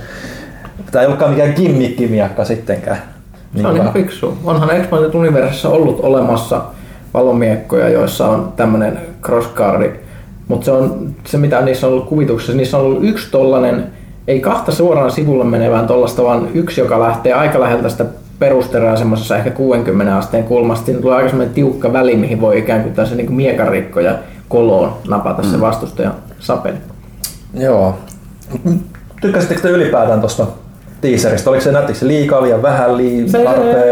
[0.91, 3.03] tämä ei ollutkaan mikään gimmickimiekka sittenkään.
[3.57, 4.39] Se on Niin ihan fiksu.
[4.45, 6.63] Onhan Expanded Universessa ollut olemassa
[7.15, 9.91] valomiekkoja, joissa on tämmöinen crossguardi,
[10.49, 13.87] mutta se, on, se mitä niissä on ollut kuvituksessa, niissä on ollut yksi tollanen,
[14.29, 18.05] ei kahta suoraan sivulle menevään tollasta, vaan yksi, joka lähtee aika läheltä sitä
[18.41, 20.87] perusterää semmoisessa ehkä 60 asteen kulmasta.
[20.87, 24.93] Siinä tulee aika semmoinen tiukka väli, mihin voi ikään kuin tässä niin miekarikko ja koloon
[25.09, 25.49] napata mm.
[25.49, 26.77] se vastustajan sapeli.
[27.55, 27.99] Joo.
[29.21, 30.47] Tykkäsittekö te ylipäätään tuosta
[31.01, 31.51] teaserista?
[31.51, 33.39] Oliko se näyttikö se liikaa, liian vähän, liian se,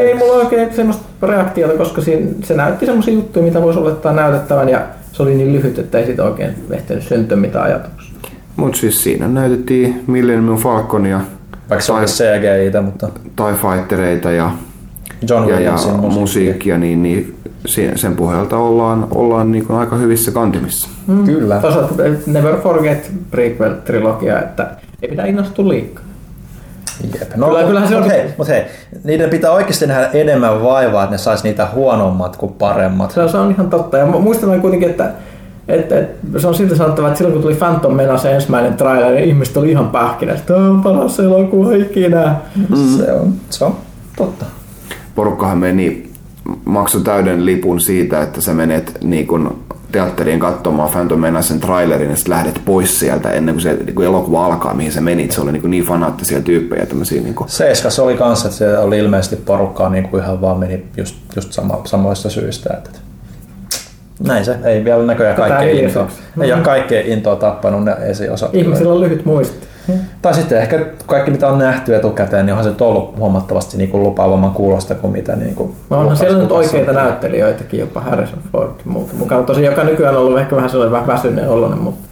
[0.01, 4.69] Ei mulla oikein semmoista reaktiota, koska siinä, se näytti semmoisia juttuja, mitä voisi olettaa näytettävän
[4.69, 4.81] ja
[5.13, 8.15] se oli niin lyhyt, että ei siitä oikein ehtinyt syntyä mitään ajatuksia.
[8.57, 11.21] Mutta siis siinä näytettiin Millennium Falconia.
[11.71, 13.09] Vaikka se oli CGI, mutta...
[13.37, 14.51] Tai Fightereita ja,
[15.29, 16.11] John ja, ja musiikkia.
[16.11, 17.39] musiikkia, niin, niin
[17.97, 20.89] sen pohjalta ollaan, ollaan niin aika hyvissä kantimissa.
[21.07, 21.25] Mm.
[21.25, 21.59] Kyllä.
[21.61, 21.95] Toisaalta
[22.27, 24.71] Never Forget prequel-trilogia, että
[25.03, 26.05] ei pidä innostua liikaa.
[27.21, 27.35] Jep.
[27.37, 28.05] No, Kyllä, kyllähän se on...
[28.05, 28.65] hei, mutta hei,
[29.05, 33.11] niiden pitää oikeasti nähdä enemmän vaivaa, että ne sais niitä huonommat kuin paremmat.
[33.11, 33.99] Se, se on ihan totta.
[33.99, 35.11] Ja muistan kuitenkin, että
[35.69, 39.29] että, että, se on silti sanottava, että silloin kun tuli Phantom Menace ensimmäinen trailer, niin
[39.29, 42.35] ihmiset oli ihan pähkinä, että tämä on paras elokuva ikinä.
[42.57, 42.99] Mm.
[42.99, 43.77] Se, on, se on
[44.17, 44.45] totta.
[45.15, 46.11] Porukkahan meni,
[46.65, 49.59] maksoi täyden lipun siitä, että sä menet niin kun
[49.93, 54.07] teatteriin katsomaan Phantom Menacen trailerin ja sitten lähdet pois sieltä ennen kuin se niin kuin
[54.07, 55.33] elokuva alkaa, mihin se menit.
[55.33, 56.87] Se oli niin, kuin niin fanaattisia tyyppejä.
[56.87, 57.51] Tämmöisiä, niin kuin...
[57.51, 61.53] Seiskas oli kanssa, että se oli ilmeisesti porukkaa niin kuin ihan vaan meni just, just
[61.53, 62.75] sama, samoista syistä.
[62.75, 62.91] Että
[64.21, 66.05] näin se, ei vielä näköjään kaikkea intoa.
[66.05, 66.43] Mm-hmm.
[66.43, 68.51] Ei ole kaikkea intoa tappanut ne esiosa.
[68.53, 69.69] Ihmisillä on lyhyt muisti.
[69.89, 69.99] Hmm.
[70.23, 74.03] Tai sitten ehkä kaikki mitä on nähty etukäteen, niin onhan se ollut huomattavasti niin kuin
[74.03, 78.71] lupaavamman kuulosta kuin mitä niin kuin no onhan siellä nyt oikeita näyttelijöitäkin, jopa Harrison Ford
[78.85, 79.45] muuta mukaan.
[79.45, 82.09] Tosi joka nykyään on ollut ehkä vähän sellainen vähän väsyneen oloinen, mutta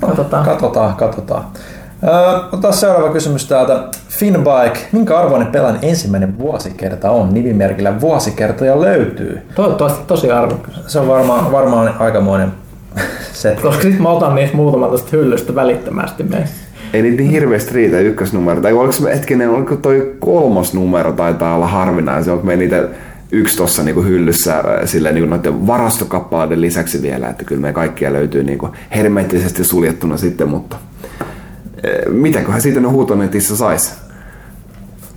[0.00, 0.44] katsotaan.
[0.44, 1.44] Katsotaan, katsotaan.
[2.52, 3.84] Otetaan seuraava kysymys täältä.
[4.08, 7.34] Finbike, minkä arvoinen pelan ensimmäinen vuosikerta on?
[7.34, 9.42] Nimimerkillä vuosikertoja löytyy.
[9.54, 10.74] Toivottavasti tosi arvokas.
[10.86, 12.52] Se on varmaan, varmaan aikamoinen
[13.32, 13.58] se.
[13.62, 16.66] Koska sitten mä otan niistä muutaman tästä hyllystä välittömästi meissä.
[16.92, 18.60] Ei niitä niin hirveästi riitä ykkösnumero.
[18.60, 22.30] Tai oliko se hetkinen, oliko toi kolmas numero taitaa olla harvinainen.
[22.30, 22.88] Onko me niitä
[23.32, 28.44] yksi tuossa niinku hyllyssä sille niinku noiden varastokappaleiden lisäksi vielä, että kyllä me kaikkia löytyy
[28.44, 30.76] niinku hermeettisesti suljettuna sitten, mutta
[31.86, 33.92] Eh, mitäköhän siitä ne huutonetissä saisi?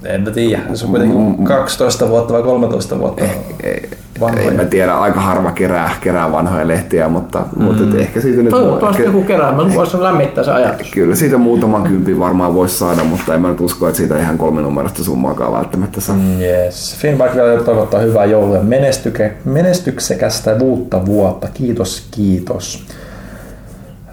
[0.06, 1.44] En mä tiedä, se on kuitenkin mm.
[1.44, 3.90] 12 vuotta vai 13 vuotta eh, eh,
[4.20, 4.48] vanhoja.
[4.48, 7.64] En mä tiedä, aika harva kerää, kerää vanhoja lehtiä, mutta, mm.
[7.64, 8.50] mutta ehkä siitä nyt...
[8.50, 10.88] Toivottavasti joku kerää, mä voisin lämmittää se ajatus.
[10.88, 14.20] Eh, kyllä, siitä muutaman kympi varmaan voisi saada, mutta en mä nyt usko, että siitä
[14.20, 16.16] ihan kolmen numerosta summaakaan välttämättä saa.
[16.16, 16.96] Mm, yes.
[17.00, 18.64] Finnback vielä toivottaa hyvää joulua ja
[19.46, 21.48] menestyksekästä uutta vuotta.
[21.54, 22.86] Kiitos, kiitos.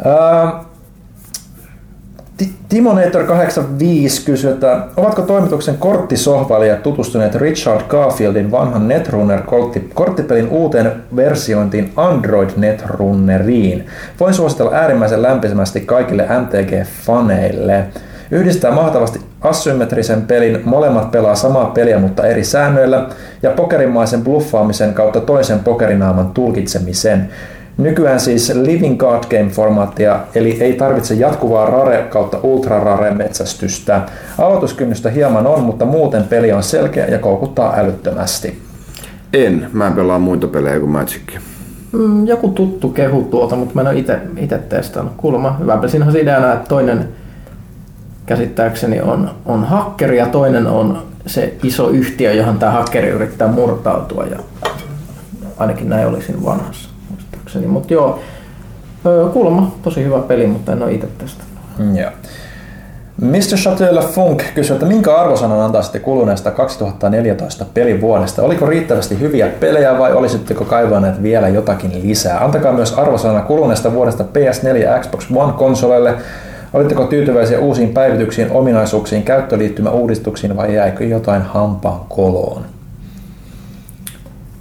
[0.07, 0.66] Äh,
[2.45, 13.87] Timonator85 kysyy, että ovatko toimituksen korttisohvailijat tutustuneet Richard Garfieldin vanhan Netrunner-korttipelin uuteen versiointiin Android Netrunneriin?
[14.21, 17.85] Voin suositella äärimmäisen lämpimästi kaikille MTG-faneille.
[18.31, 23.09] Yhdistää mahtavasti asymmetrisen pelin, molemmat pelaa samaa peliä mutta eri säännöillä,
[23.43, 27.31] ja pokerimaisen bluffaamisen kautta toisen pokerinaaman tulkitsemisen.
[27.79, 34.01] Nykyään siis Living Card Game-formaattia, eli ei tarvitse jatkuvaa rare kautta ultra rare metsästystä.
[34.39, 38.63] Aloituskynnystä hieman on, mutta muuten peli on selkeä ja koukuttaa älyttömästi.
[39.33, 39.71] En.
[39.73, 41.41] Mä en pelaa muita pelejä kuin Magicia.
[41.93, 43.99] Mm, joku tuttu kehu tuolta, mutta mä en ole
[44.39, 45.15] itse testannut.
[45.17, 45.91] Kuulemma hyvä peli.
[45.91, 47.09] Siinähän ideana, että toinen
[48.27, 54.25] käsittääkseni on, on hakkeri ja toinen on se iso yhtiö, johon tämä hakkeri yrittää murtautua.
[54.25, 54.39] Ja
[55.57, 56.95] ainakin näin oli siinä vanhassa
[57.47, 57.66] muistaakseni.
[57.66, 58.20] Mutta joo,
[59.33, 61.44] kuulemma tosi hyvä peli, mutta en ole itse tästä.
[61.78, 62.10] Mm, joo.
[63.20, 63.57] Mr.
[63.57, 68.42] Chateau Funk kysyy, että minkä arvosanan antaisitte kuluneesta 2014 pelivuodesta?
[68.42, 72.44] Oliko riittävästi hyviä pelejä vai olisitteko kaivaneet vielä jotakin lisää?
[72.44, 76.15] Antakaa myös arvosana kuluneesta vuodesta PS4 ja Xbox One-konsoleille.
[76.73, 82.62] Olitteko tyytyväisiä uusiin päivityksiin, ominaisuuksiin, käyttöliittymäuudistuksiin vai jäikö jotain hampaan koloon?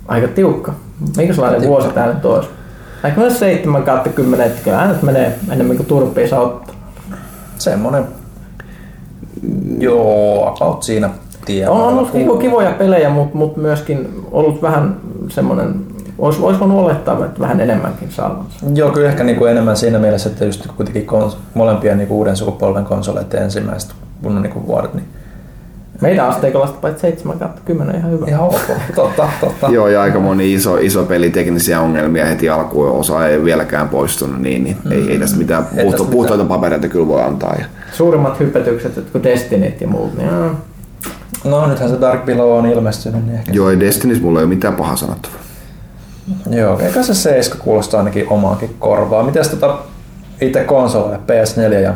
[0.07, 0.73] Aika tiukka.
[1.17, 2.49] Minkälainen vuosi tämä nyt olisi?
[3.07, 6.75] Ehkä myös 7 kautta 10, että kyllä nyt menee enemmän kuin turpiin ottaa.
[7.57, 8.05] Semmoinen,
[9.79, 11.09] joo, about siinä
[11.45, 11.69] tie.
[11.69, 14.95] On ollut kivo, kivoja pelejä, mutta mut myöskin ollut vähän
[15.29, 15.75] semmoinen
[16.17, 18.65] olisi, olisi voinut olettaa, että vähän enemmänkin saavansa.
[18.75, 22.17] Joo, kyllä ehkä niin kuin enemmän siinä mielessä, että just kuitenkin kons- molempia niin kuin
[22.17, 23.91] uuden sukupolven konsoleiden ensimmäiset
[24.23, 25.05] kunnon niin kuin vuodet, niin
[26.01, 28.25] meidän asteikolla paitsi 7 kautta 10 ihan hyvä.
[28.27, 28.61] Ihan ok,
[28.95, 29.67] totta, totta.
[29.67, 34.41] Joo, ja aika moni iso, iso peli teknisiä ongelmia heti alkuun, osa ei vieläkään poistunut,
[34.41, 34.91] niin, niin mm.
[34.91, 37.55] ei, ei tässä mitään puhto, puhtoita papereita kyllä voi antaa.
[37.59, 37.65] Ja.
[37.91, 40.55] Suurimmat hypetykset, kuin Destinyt ja muut, niin mm.
[41.43, 43.25] No nythän se Dark Below on ilmestynyt.
[43.25, 45.37] Niin ehkä Joo, ei Destinyssä mulla ei ole mitään pahaa sanottavaa.
[46.49, 49.23] Joo, eikä se 7 kuulostaa ainakin omaakin korvaa.
[49.23, 49.77] Miten tota
[50.41, 51.93] itse konsoleja, PS4 ja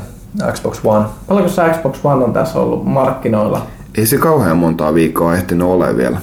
[0.52, 1.06] Xbox One?
[1.28, 3.68] Paljonko se Xbox One on tässä ollut markkinoilla?
[4.00, 6.18] Ei se kauhean montaa viikkoa ehtinyt ole vielä.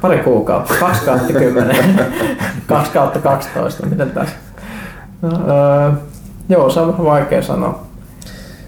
[0.00, 1.76] Pari kuukautta, 2 kautta 10,
[2.66, 4.34] 2 kautta 12, miten tässä?
[5.22, 5.92] No, öö,
[6.48, 7.82] joo, se on vähän vaikea sanoa.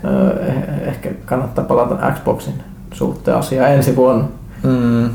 [0.04, 2.54] Öö, eh- ehkä kannattaa palata Xboxin
[2.92, 4.24] suhteen asiaan ensi vuonna.
[4.62, 5.10] Mm.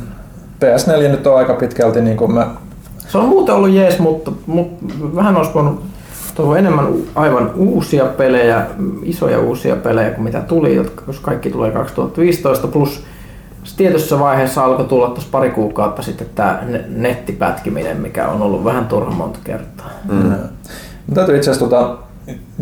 [0.59, 2.47] PS4 nyt on aika pitkälti niin kuin mä
[3.07, 5.83] Se on muuten ollut jees, mutta, mutta vähän olisi voinut
[6.37, 8.65] toivoa enemmän aivan uusia pelejä,
[9.03, 13.03] isoja uusia pelejä kuin mitä tuli, jotka jos kaikki tulee 2015 plus
[13.77, 19.11] tietyssä vaiheessa alkoi tulla tuossa pari kuukautta sitten tämä nettipätkiminen, mikä on ollut vähän turha
[19.11, 19.89] monta kertaa.
[20.11, 20.17] Mm.
[21.07, 21.97] Mä täytyy itse asiassa tuota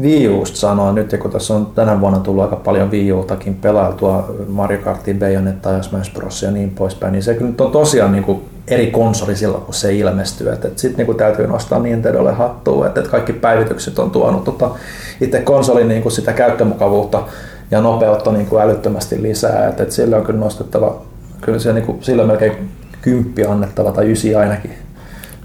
[0.01, 4.35] Wii Usta sanoa nyt, kun tässä on tänä vuonna tullut aika paljon Wii Utakin pelailtua
[4.47, 6.43] Mario Kartia, Bayonetta ja Smash Bros.
[6.43, 9.73] ja niin poispäin, niin se kyllä nyt on tosiaan niin kuin eri konsoli silloin, kun
[9.73, 10.47] se ilmestyy.
[10.75, 14.69] Sitten niin täytyy nostaa Nintendolle hattua, että, että kaikki päivitykset on tuonut tota,
[15.21, 17.23] itse konsolin niin kuin sitä käyttömukavuutta
[17.71, 19.67] ja nopeutta niin kuin älyttömästi lisää.
[19.67, 21.01] Että, että sille on kyllä nostettava,
[21.41, 22.69] kyllä se niin kuin, sille on melkein
[23.01, 24.73] kymppi annettava tai ysi ainakin.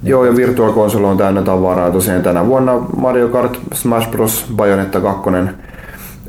[0.03, 1.91] Joo, ja Virtual Console on täynnä tavaraa.
[1.91, 5.31] Tosiaan tänä vuonna Mario Kart, Smash Bros, Bayonetta 2,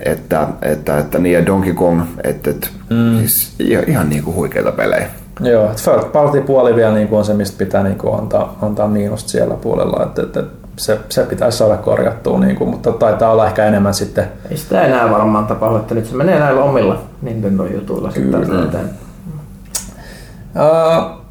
[0.05, 3.17] että, että, että niin ja Donkey Kong, että, että mm.
[3.17, 5.20] siis ihan, ihan niin kuin huikeita pelejä.
[5.41, 8.57] Joo, että third party puoli vielä niin kuin on se, mistä pitää niin kuin antaa,
[8.61, 10.43] antaa miinusta siellä puolella, että, että
[10.77, 14.81] se, se pitäisi saada korjattua, niin kuin, mutta taitaa olla ehkä enemmän sitten Ei sitä
[14.81, 18.89] enää varmaan tapahdu, että nyt se menee näillä omilla Nintendo-jutuilla sitten taas eteen.
[20.55, 21.21] Uh,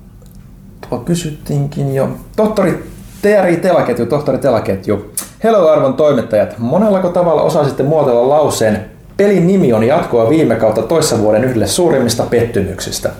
[0.88, 2.08] tuo kysyttiinkin jo.
[2.36, 2.90] Tohtori
[3.22, 5.10] TRI Telaketju, tohtori Telaketju.
[5.44, 8.84] Hello arvon toimittajat, monellako tavalla osasitte muotoilla lauseen
[9.20, 13.10] Pelin nimi on jatkoa viime kautta toissa vuoden yhdelle suurimmista pettymyksistä.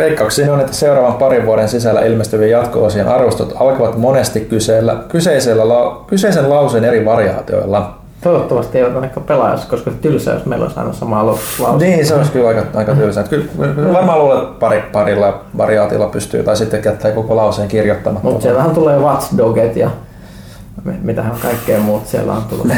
[0.00, 6.04] Veikkaukseni on, että seuraavan parin vuoden sisällä ilmestyvien jatko-osien arvostot alkavat monesti kyseellä, kyseisellä, la,
[6.06, 7.96] kyseisen lauseen eri variaatioilla.
[8.22, 11.76] Toivottavasti ei ainakaan pelaajassa, koska tylsä, jos meillä olisi aina sama lause.
[11.78, 13.24] Niin, se olisi kyllä aika, aika tylsää.
[13.24, 13.44] Kyllä,
[13.92, 18.28] varmaan luulen, että pari, parilla variaatilla pystyy, tai sitten jättää koko lauseen kirjoittamatta.
[18.28, 19.90] Mutta siellähän tulee Watch Doget ja
[21.02, 22.66] mitähän kaikkea muut siellä on tullut.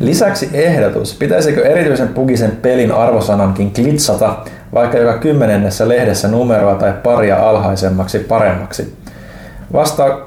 [0.00, 4.36] Lisäksi ehdotus, pitäisikö erityisen pugisen pelin arvosanankin klitsata
[4.74, 8.96] vaikka joka kymmenennessä lehdessä numeroa tai paria alhaisemmaksi paremmaksi.
[9.72, 10.18] Vasta,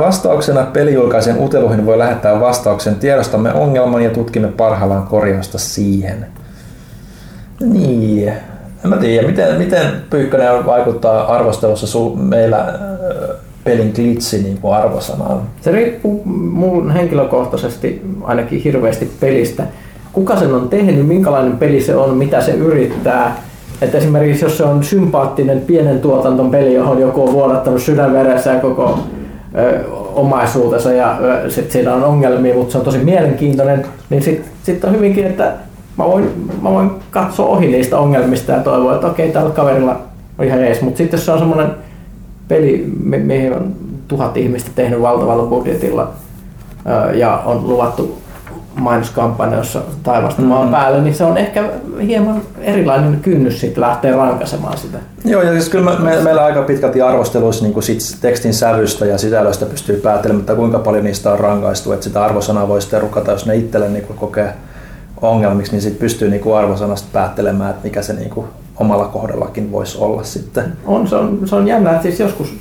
[0.00, 6.26] vastauksena pelijulkaisen uteluihin voi lähettää vastauksen tiedostamme ongelman ja tutkimme parhaillaan korjausta siihen.
[7.60, 8.28] Niin,
[8.84, 12.78] en mä tiedä, miten, miten Pyykkönen vaikuttaa arvostelussa su, meillä
[13.64, 15.42] pelin glitsi niin kuin arvosanaan?
[15.60, 19.64] Se riippuu mun henkilökohtaisesti ainakin hirveästi pelistä.
[20.12, 23.47] Kuka sen on tehnyt, minkälainen peli se on, mitä se yrittää.
[23.82, 28.60] Että esimerkiksi jos se on sympaattinen pienen tuotanton peli, johon joku on vuodattanut sydänveressä ja
[28.60, 28.98] koko
[29.58, 29.84] ö,
[30.14, 34.84] omaisuutensa ja ö, sit siinä on ongelmia, mutta se on tosi mielenkiintoinen, niin sitten sit
[34.84, 35.52] on hyvinkin, että
[35.98, 40.00] mä voin, mä voin katsoa ohi niistä ongelmista ja toivoa, että okei, tällä kaverilla
[40.38, 40.82] on ihan jees.
[40.82, 41.70] Mutta sitten jos se on semmoinen
[42.48, 43.72] peli, mi- mihin on
[44.08, 46.10] tuhat ihmistä tehnyt valtavalla budjetilla
[47.14, 48.18] ja on luvattu
[48.80, 50.72] mainoskampanjoissa taivasta maan Mm.
[50.72, 51.64] päälle, niin se on ehkä
[52.02, 54.98] hieman erilainen kynnys sitten lähteä rankaisemaan sitä.
[55.24, 59.18] Joo, ja siis kyllä me, me, meillä aika pitkälti arvosteluissa niin sit tekstin sävystä ja
[59.18, 63.32] sisällöstä pystyy päättelemään, että kuinka paljon niistä on rankaistu, että sitä arvosanaa voi sitten rukata,
[63.32, 64.54] jos ne itselle niin kokee
[65.22, 68.46] ongelmiksi, niin sitten pystyy niin arvosanasta päättelemään, että mikä se niin kuin
[68.80, 70.72] omalla kohdallakin voisi olla sitten.
[70.86, 72.54] On, se on, se on jännä, että siis joskus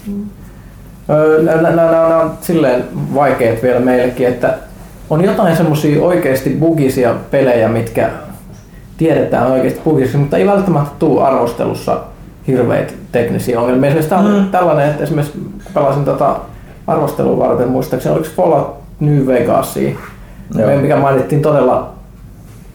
[1.61, 4.57] nämä on silleen vaikeat vielä meillekin, että
[5.09, 8.09] on jotain semmoisia oikeasti bugisia pelejä, mitkä
[8.97, 11.99] tiedetään oikeasti bugisiksi, mutta ei välttämättä tule arvostelussa
[12.47, 13.89] hirveitä teknisiä ongelmia.
[13.89, 14.49] Esimerkiksi Mm.
[14.51, 15.39] tällainen, että esimerkiksi
[15.73, 16.35] pelasin tätä
[16.87, 19.91] arvostelua varten, muistaakseni oliko Fallout New Vegasia,
[20.57, 20.81] Joo.
[20.81, 21.89] mikä mainittiin todella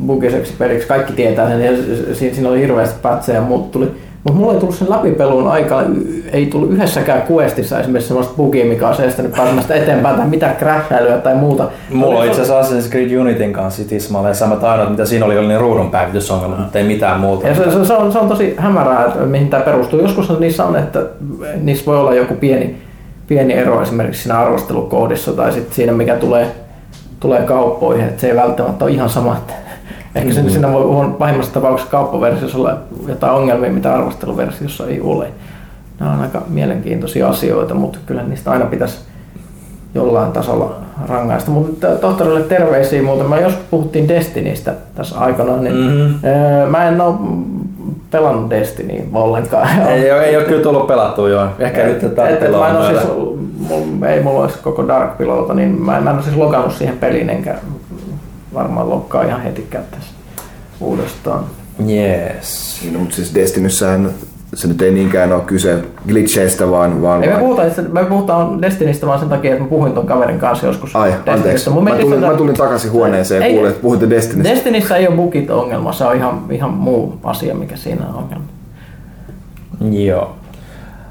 [0.07, 1.73] bugiseksi peliksi, kaikki tietää sen, ja
[2.15, 3.91] si- siinä oli hirveästi pätsejä ja muut tuli.
[4.25, 8.65] Mutta mulla ei tullut sen läpipelun aikana, y- ei tullut yhdessäkään questissa esimerkiksi sellaista bugia,
[8.65, 11.69] mikä olisi estänyt pääsemästä eteenpäin tai mitään crashailuja tai muuta.
[11.93, 15.47] Mulla on itse asiassa Assassin's Creed Unitin kanssa tismalleen samat ainoat, mitä siinä oli, oli
[15.47, 17.49] ne ruudun päivitysongelmat, mutta ei mitään muuta.
[17.49, 20.01] Ja se, se, se, on, se on tosi hämärää, että mihin tämä perustuu.
[20.01, 21.01] Joskus niissä on, että
[21.61, 22.77] niissä voi olla joku pieni,
[23.27, 26.47] pieni ero esimerkiksi siinä arvostelukoodissa tai sit siinä, mikä tulee,
[27.21, 29.37] tulee kauppoihin, että se ei välttämättä ole ihan sama.
[29.37, 29.62] Että
[30.15, 30.49] Ehkä mm.
[30.51, 32.77] siinä voi huon- pahimmassa tapauksessa kauppaversiossa olla
[33.09, 35.27] jotain ongelmia, mitä arvosteluversiossa ei ole.
[36.01, 38.99] Nämä on aika mielenkiintoisia asioita, mutta kyllä niistä aina pitäisi
[39.95, 40.75] jollain tasolla
[41.09, 41.51] rangaista.
[41.51, 43.27] Mutta tohtorille terveisiä muuten.
[43.27, 46.15] Mä joskus puhuttiin Destinystä tässä aikana, niin Mhm.
[46.25, 47.15] öö, mä en ole
[48.11, 49.69] pelannut Destinyä ollenkaan.
[49.89, 51.47] Ei, ole, ei ole kyllä tullut pelattua joo.
[51.59, 53.01] Ehkä nyt Et- et- et mä en ole siis,
[53.69, 56.73] mul, ei mulla olisi koko Dark Pilolta, niin mä, en- mä en ole siis logannut
[56.73, 57.55] siihen peliin, enkä
[58.55, 60.11] varmaan lokkaa ihan heti tässä
[60.81, 61.45] uudestaan.
[61.91, 62.79] Yes.
[62.83, 64.11] Niin, mutta siis Destinyssähän
[64.55, 67.03] se nyt ei niinkään ole kyse glitcheistä, vaan...
[67.03, 70.39] vaan Ei me puhuta, me puhutaan Destinistä vaan sen takia, että mä puhuin ton kaverin
[70.39, 71.33] kanssa joskus Ai, Destinistä.
[71.33, 71.71] anteeksi.
[71.71, 74.55] Mun Mä tulin, se- mä tulin takaisin huoneeseen ja kuulin, että puhutte Destinistä.
[74.55, 78.45] Destinissä ei ole bugit ongelma, se on ihan, ihan muu asia, mikä siinä on ongelma.
[79.91, 80.37] Joo.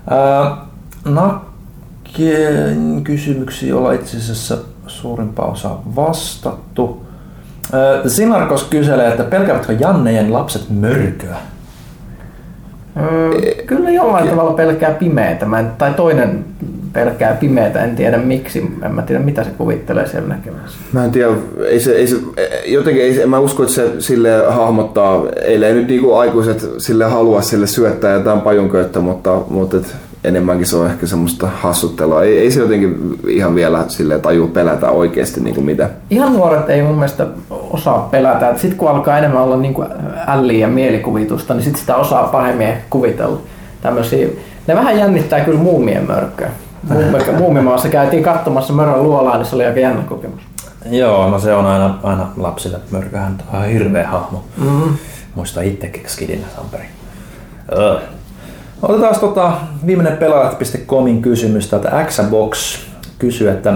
[0.10, 0.58] Ää,
[1.06, 7.06] Nakkien kysymyksiä ollaan itse asiassa suurimpaa osaa vastattu.
[8.08, 11.36] Sinarkos kyselee, että pelkäävätkö Jannejen lapset mörköä?
[13.66, 16.46] Kyllä jollain tavalla pelkää pimeätä, mä en, tai toinen
[16.94, 20.78] pelkää pimeätä, en tiedä miksi, en mä tiedä mitä se kuvittelee siellä näkemässä.
[20.94, 21.32] Mä en tiedä,
[21.66, 22.16] ei se, ei se,
[22.66, 27.42] jotenkin ei se, mä usko, että se sille hahmottaa, ellei nyt niinku aikuiset sille halua
[27.42, 32.24] sille syöttää jotain pajunköyttä, mutta, mutta et enemmänkin se on ehkä semmoista hassuttelua.
[32.24, 35.90] Ei, ei se jotenkin ihan vielä sille taju pelätä oikeasti niinku mitä.
[36.10, 38.54] Ihan nuoret ei mun mielestä osaa pelätä.
[38.58, 39.76] Sitten kun alkaa enemmän olla niin
[40.28, 43.38] älliä ja mielikuvitusta, niin sit sitä osaa paremmin kuvitella.
[43.82, 44.28] Tämmöisiä.
[44.68, 46.50] Ne vähän jännittää kyllä muumien mörkköä.
[47.38, 50.42] Muumimaassa käytiin katsomassa Mörön luolaa, niin se oli aika jännä kokemus.
[50.90, 54.44] Joo, no se on aina, aina lapsille mörköhän on ihan hirveä hahmo.
[54.58, 54.98] Mm.
[55.36, 56.86] Muista itsekin skidinä Samperi.
[57.72, 58.00] Öö.
[58.82, 59.54] Otetaan tota
[59.86, 62.80] viimeinen pelaajat.comin kysymys täältä Xbox
[63.20, 63.74] kysyy, että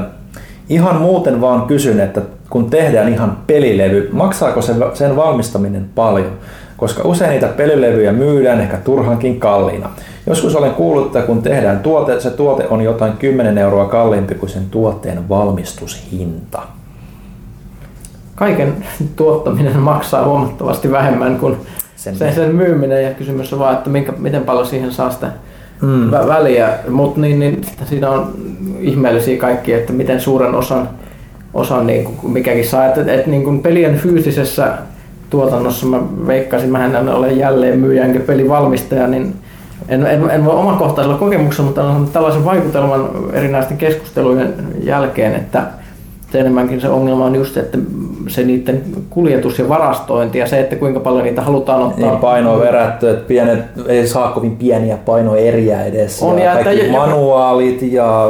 [0.69, 6.31] ihan muuten vaan kysyn, että kun tehdään ihan pelilevy, maksaako se, sen valmistaminen paljon?
[6.77, 9.89] Koska usein niitä pelilevyjä myydään ehkä turhankin kalliina.
[10.27, 14.49] Joskus olen kuullut, että kun tehdään tuote, se tuote on jotain 10 euroa kalliimpi kuin
[14.49, 16.61] sen tuotteen valmistushinta.
[18.35, 18.73] Kaiken
[19.15, 21.57] tuottaminen maksaa huomattavasti vähemmän kuin
[22.05, 25.31] Sen- sen, sen, myyminen ja kysymys on vaan, että minkä, miten paljon siihen saa sitä
[25.81, 26.11] mm.
[26.11, 26.69] väliä.
[26.89, 28.33] Mutta niin, niin, siinä on
[28.79, 30.89] ihmeellisiä kaikki, että miten suuren osan,
[31.53, 32.85] osan niin kuin mikäkin saa.
[32.85, 34.77] Että, että niin kuin pelien fyysisessä
[35.29, 39.35] tuotannossa mä veikkaisin, mä en ole jälleen myyjä enkä pelivalmistaja, niin
[39.89, 44.53] en, en, en voi omakohtaisella kokemuksella, mutta on tällaisen vaikutelman erinäisten keskustelujen
[44.83, 45.63] jälkeen, että
[46.33, 47.77] enemmänkin se ongelma on just, että
[48.27, 52.09] se niiden kuljetus ja varastointi ja se, että kuinka paljon niitä halutaan ottaa.
[52.09, 56.21] Niin paino on verätty, että pienet, ei saa kovin pieniä painoeriä edes.
[56.23, 58.27] On, ja, ja kaikki manuaalit ja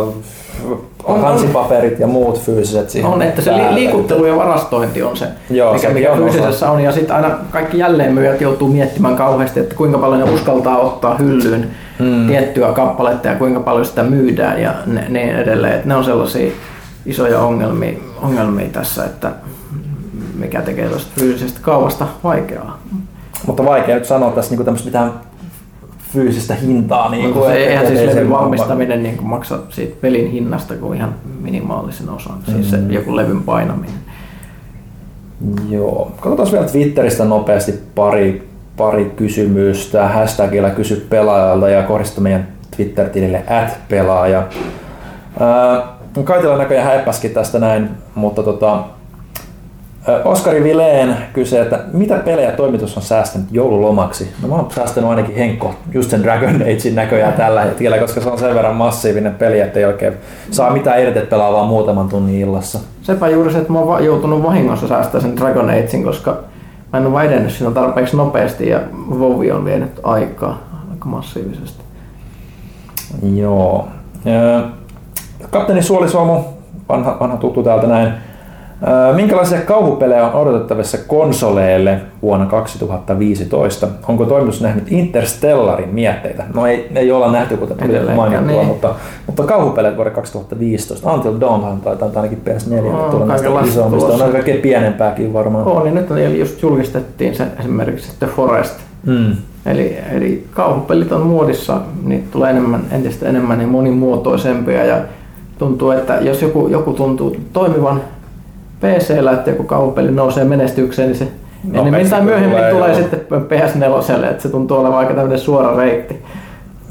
[1.03, 1.22] on.
[1.22, 3.75] hansipaperit ja muut fyysiset siihen On, että se päälle.
[3.75, 6.83] liikuttelu ja varastointi on se, Joo, mikä, mikä on fyysisessä on.
[6.83, 11.72] Ja sitten aina kaikki jälleenmyyjät joutuu miettimään kauheasti, että kuinka paljon ne uskaltaa ottaa hyllyyn
[11.99, 12.27] hmm.
[12.27, 15.74] tiettyä kappaletta ja kuinka paljon sitä myydään ja ne, niin edelleen.
[15.74, 16.51] Että ne on sellaisia
[17.06, 19.32] isoja ongelmia, ongelmia tässä, että
[20.40, 22.80] mikä tekee tuosta fyysisestä kaupasta vaikeaa.
[23.48, 25.11] Mutta vaikea nyt sanoa tässä niinku tämmöistä mitään
[26.14, 27.09] fyysistä hintaa.
[27.09, 30.98] Niin Niin, se, eihän siis levyn se- valmistaminen niin kuin maksa siitä pelin hinnasta kuin
[30.98, 33.95] ihan minimaalisen osan, siis se joku levyn painaminen.
[35.69, 36.11] Joo.
[36.22, 40.08] Katsotaan vielä Twitteristä nopeasti pari, pari kysymystä.
[40.08, 43.43] Hashtagilla kysy pelaajalta ja kohdista meidän Twitter-tilille
[43.90, 44.48] pelaaja.
[46.23, 48.83] Kaitila näköjään häippäskin tästä näin, mutta tota,
[50.25, 54.31] Oskari Vileen kysyy, että mitä pelejä toimitus on säästänyt joululomaksi?
[54.41, 58.29] No mä oon säästänyt ainakin Henkko just sen Dragon Agein näköjään tällä hetkellä, koska se
[58.29, 60.13] on sen verran massiivinen peli, että ei oikein
[60.51, 62.79] saa mitään irti, että pelaa vaan muutaman tunnin illassa.
[63.01, 66.37] Sepä juuri se, että mä oon joutunut vahingossa säästää sen Dragon Agein, koska
[66.93, 68.79] mä en ole edennyt siinä tarpeeksi nopeasti ja
[69.09, 70.57] WoW on vienyt aikaa
[70.91, 71.83] aika massiivisesti.
[73.35, 73.87] Joo.
[74.27, 74.61] Ö,
[75.51, 76.40] Kapteeni Suolisuomu,
[76.90, 78.14] vanha, vanha tuttu täältä näin.
[79.15, 83.88] Minkälaisia kauhupelejä on odotettavissa konsoleille vuonna 2015?
[84.07, 86.43] Onko toimitus nähnyt Interstellarin mietteitä?
[86.53, 88.65] No ei, ei olla nähty, kuten tuli mainittua, niin.
[88.65, 88.95] mutta,
[89.27, 91.11] mutta kauhupelejä vuonna 2015.
[91.11, 94.25] Until Dawnhan taitaa ainakin PS4 On, tulla näistä isommista.
[94.25, 95.67] On kaikkein pienempääkin varmaan.
[95.67, 98.75] Oo, niin nyt eli just julkistettiin se esimerkiksi The Forest.
[99.06, 99.35] Mm.
[99.65, 104.98] Eli, eli kauhupelit on muodissa, niitä tulee enemmän, entistä enemmän ja monimuotoisempia ja
[105.58, 108.01] tuntuu, että jos joku, joku tuntuu toimivan
[108.82, 111.27] PC-llä, että joku kauhupeli nousee menestykseen, niin se
[111.74, 112.98] enemmän tai myöhemmin tulee, tulee, joo.
[112.98, 116.22] sitten PS4, että se tuntuu olevan aika tämmöinen suora reitti.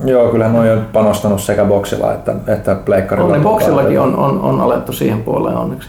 [0.04, 3.26] Joo, kyllä noi on panostanut sekä boksilla että, että pleikkarilla.
[3.26, 5.88] On, niin boksillakin on, on, on alettu siihen puoleen onneksi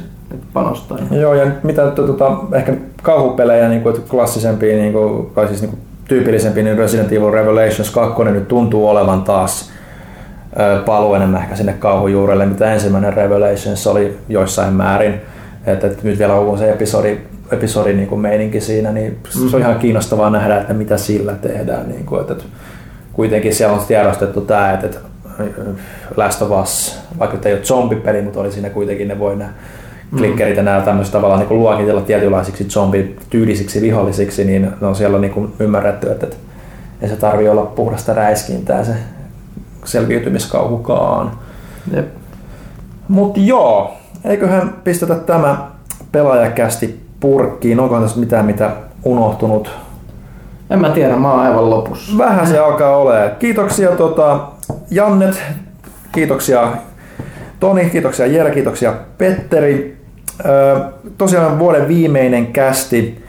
[0.54, 0.98] panostaa.
[1.12, 2.74] Joo, ja mitä tuota, ehkä
[3.04, 7.92] kauhupelejä, niin kuin, klassisempia, niin kuin, tai siis niin kuin, tyypillisempiä, niin Resident Evil Revelations
[7.92, 9.72] 2 nyt tuntuu olevan taas
[10.86, 15.22] paluu enemmän ehkä sinne kauhujuurelle, mitä ensimmäinen Revelations oli joissain määrin.
[15.66, 17.18] Että, että nyt vielä on se episodi,
[17.52, 19.18] episodi niin kuin meininki siinä, niin
[19.50, 21.90] se on ihan kiinnostavaa nähdä, että mitä sillä tehdään.
[21.90, 22.46] Niin kuin, että, että
[23.14, 25.00] kuitenkin siellä on tiedostettu tämä, että, että
[26.16, 29.50] Last of Us, vaikka tämä ei ole zombipeli, mutta oli siinä kuitenkin ne voi nämä
[30.18, 35.34] klikkerit ja nämä tämmöiset tavallaan niin luokitella tietynlaisiksi zombityylisiksi vihollisiksi, niin ne on siellä niin
[35.34, 36.38] kuin ymmärretty, että, että
[37.02, 38.94] ei se tarvi olla puhdasta räiskintää se
[39.86, 41.32] selviytymiskauhukaan.
[41.94, 42.08] Jep.
[43.08, 43.94] Mutta joo,
[44.26, 45.58] eiköhän pistetä tämä
[46.12, 47.80] pelaajakästi purkkiin.
[47.80, 48.72] Onko tässä mitään, mitä
[49.04, 49.72] unohtunut?
[50.70, 52.18] En mä tiedä, mä oon aivan lopussa.
[52.18, 53.32] Vähän se alkaa olemaan.
[53.40, 54.40] Kiitoksia tota,
[54.92, 55.44] Jannet,
[56.12, 56.68] kiitoksia
[57.60, 59.98] Toni, kiitoksia Jere, kiitoksia Petteri.
[60.46, 60.80] Ö,
[61.18, 63.25] tosiaan vuoden viimeinen kästi,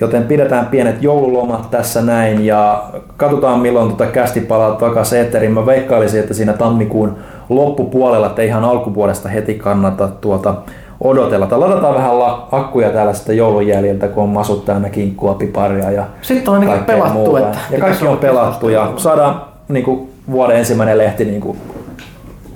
[0.00, 2.84] joten pidetään pienet joululomat tässä näin ja
[3.16, 5.52] katsotaan milloin tota kästi palaa takaisin eetteriin.
[5.52, 7.16] Mä veikkailisin, että siinä tammikuun
[7.48, 10.54] loppupuolella, että ihan alkuvuodesta heti kannata tuota
[11.00, 11.46] odotella.
[11.46, 15.90] Tai ladataan vähän la- akkuja täällä sitten joulun jäljiltä, kun on masut täynnä kinkkua, piparia
[15.90, 17.38] ja Sitten on ainakin pelattu, muuta.
[17.40, 21.58] että ja kaikki on pelattu ja saadaan niin kuin, vuoden ensimmäinen lehti niin kuin,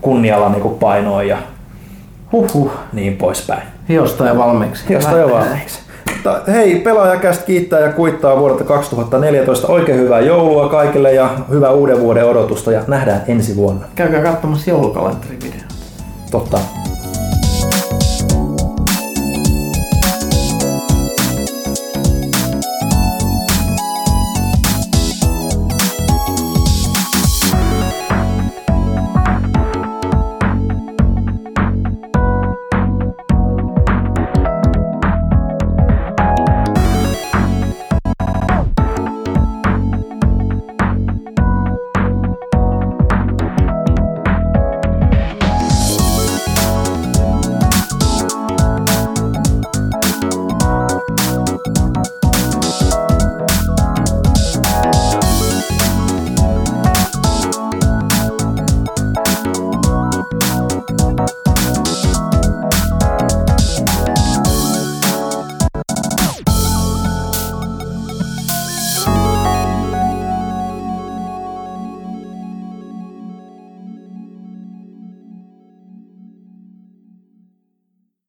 [0.01, 1.37] kunnialla niin kuin, painoon ja
[2.33, 2.71] Huhhuh.
[2.93, 3.63] niin poispäin.
[3.89, 4.93] Hiosta ja valmiiksi.
[4.93, 5.86] Josta jo valmiiksi.
[6.35, 9.69] Mutta hei, pelaajakästä kiittää ja kuittaa vuodelta 2014.
[9.69, 13.87] Oikein hyvää joulua kaikille ja hyvää uuden vuoden odotusta ja nähdään ensi vuonna.
[13.95, 15.65] Käykää katsomassa joulukalenterivideon.
[16.31, 16.59] Totta.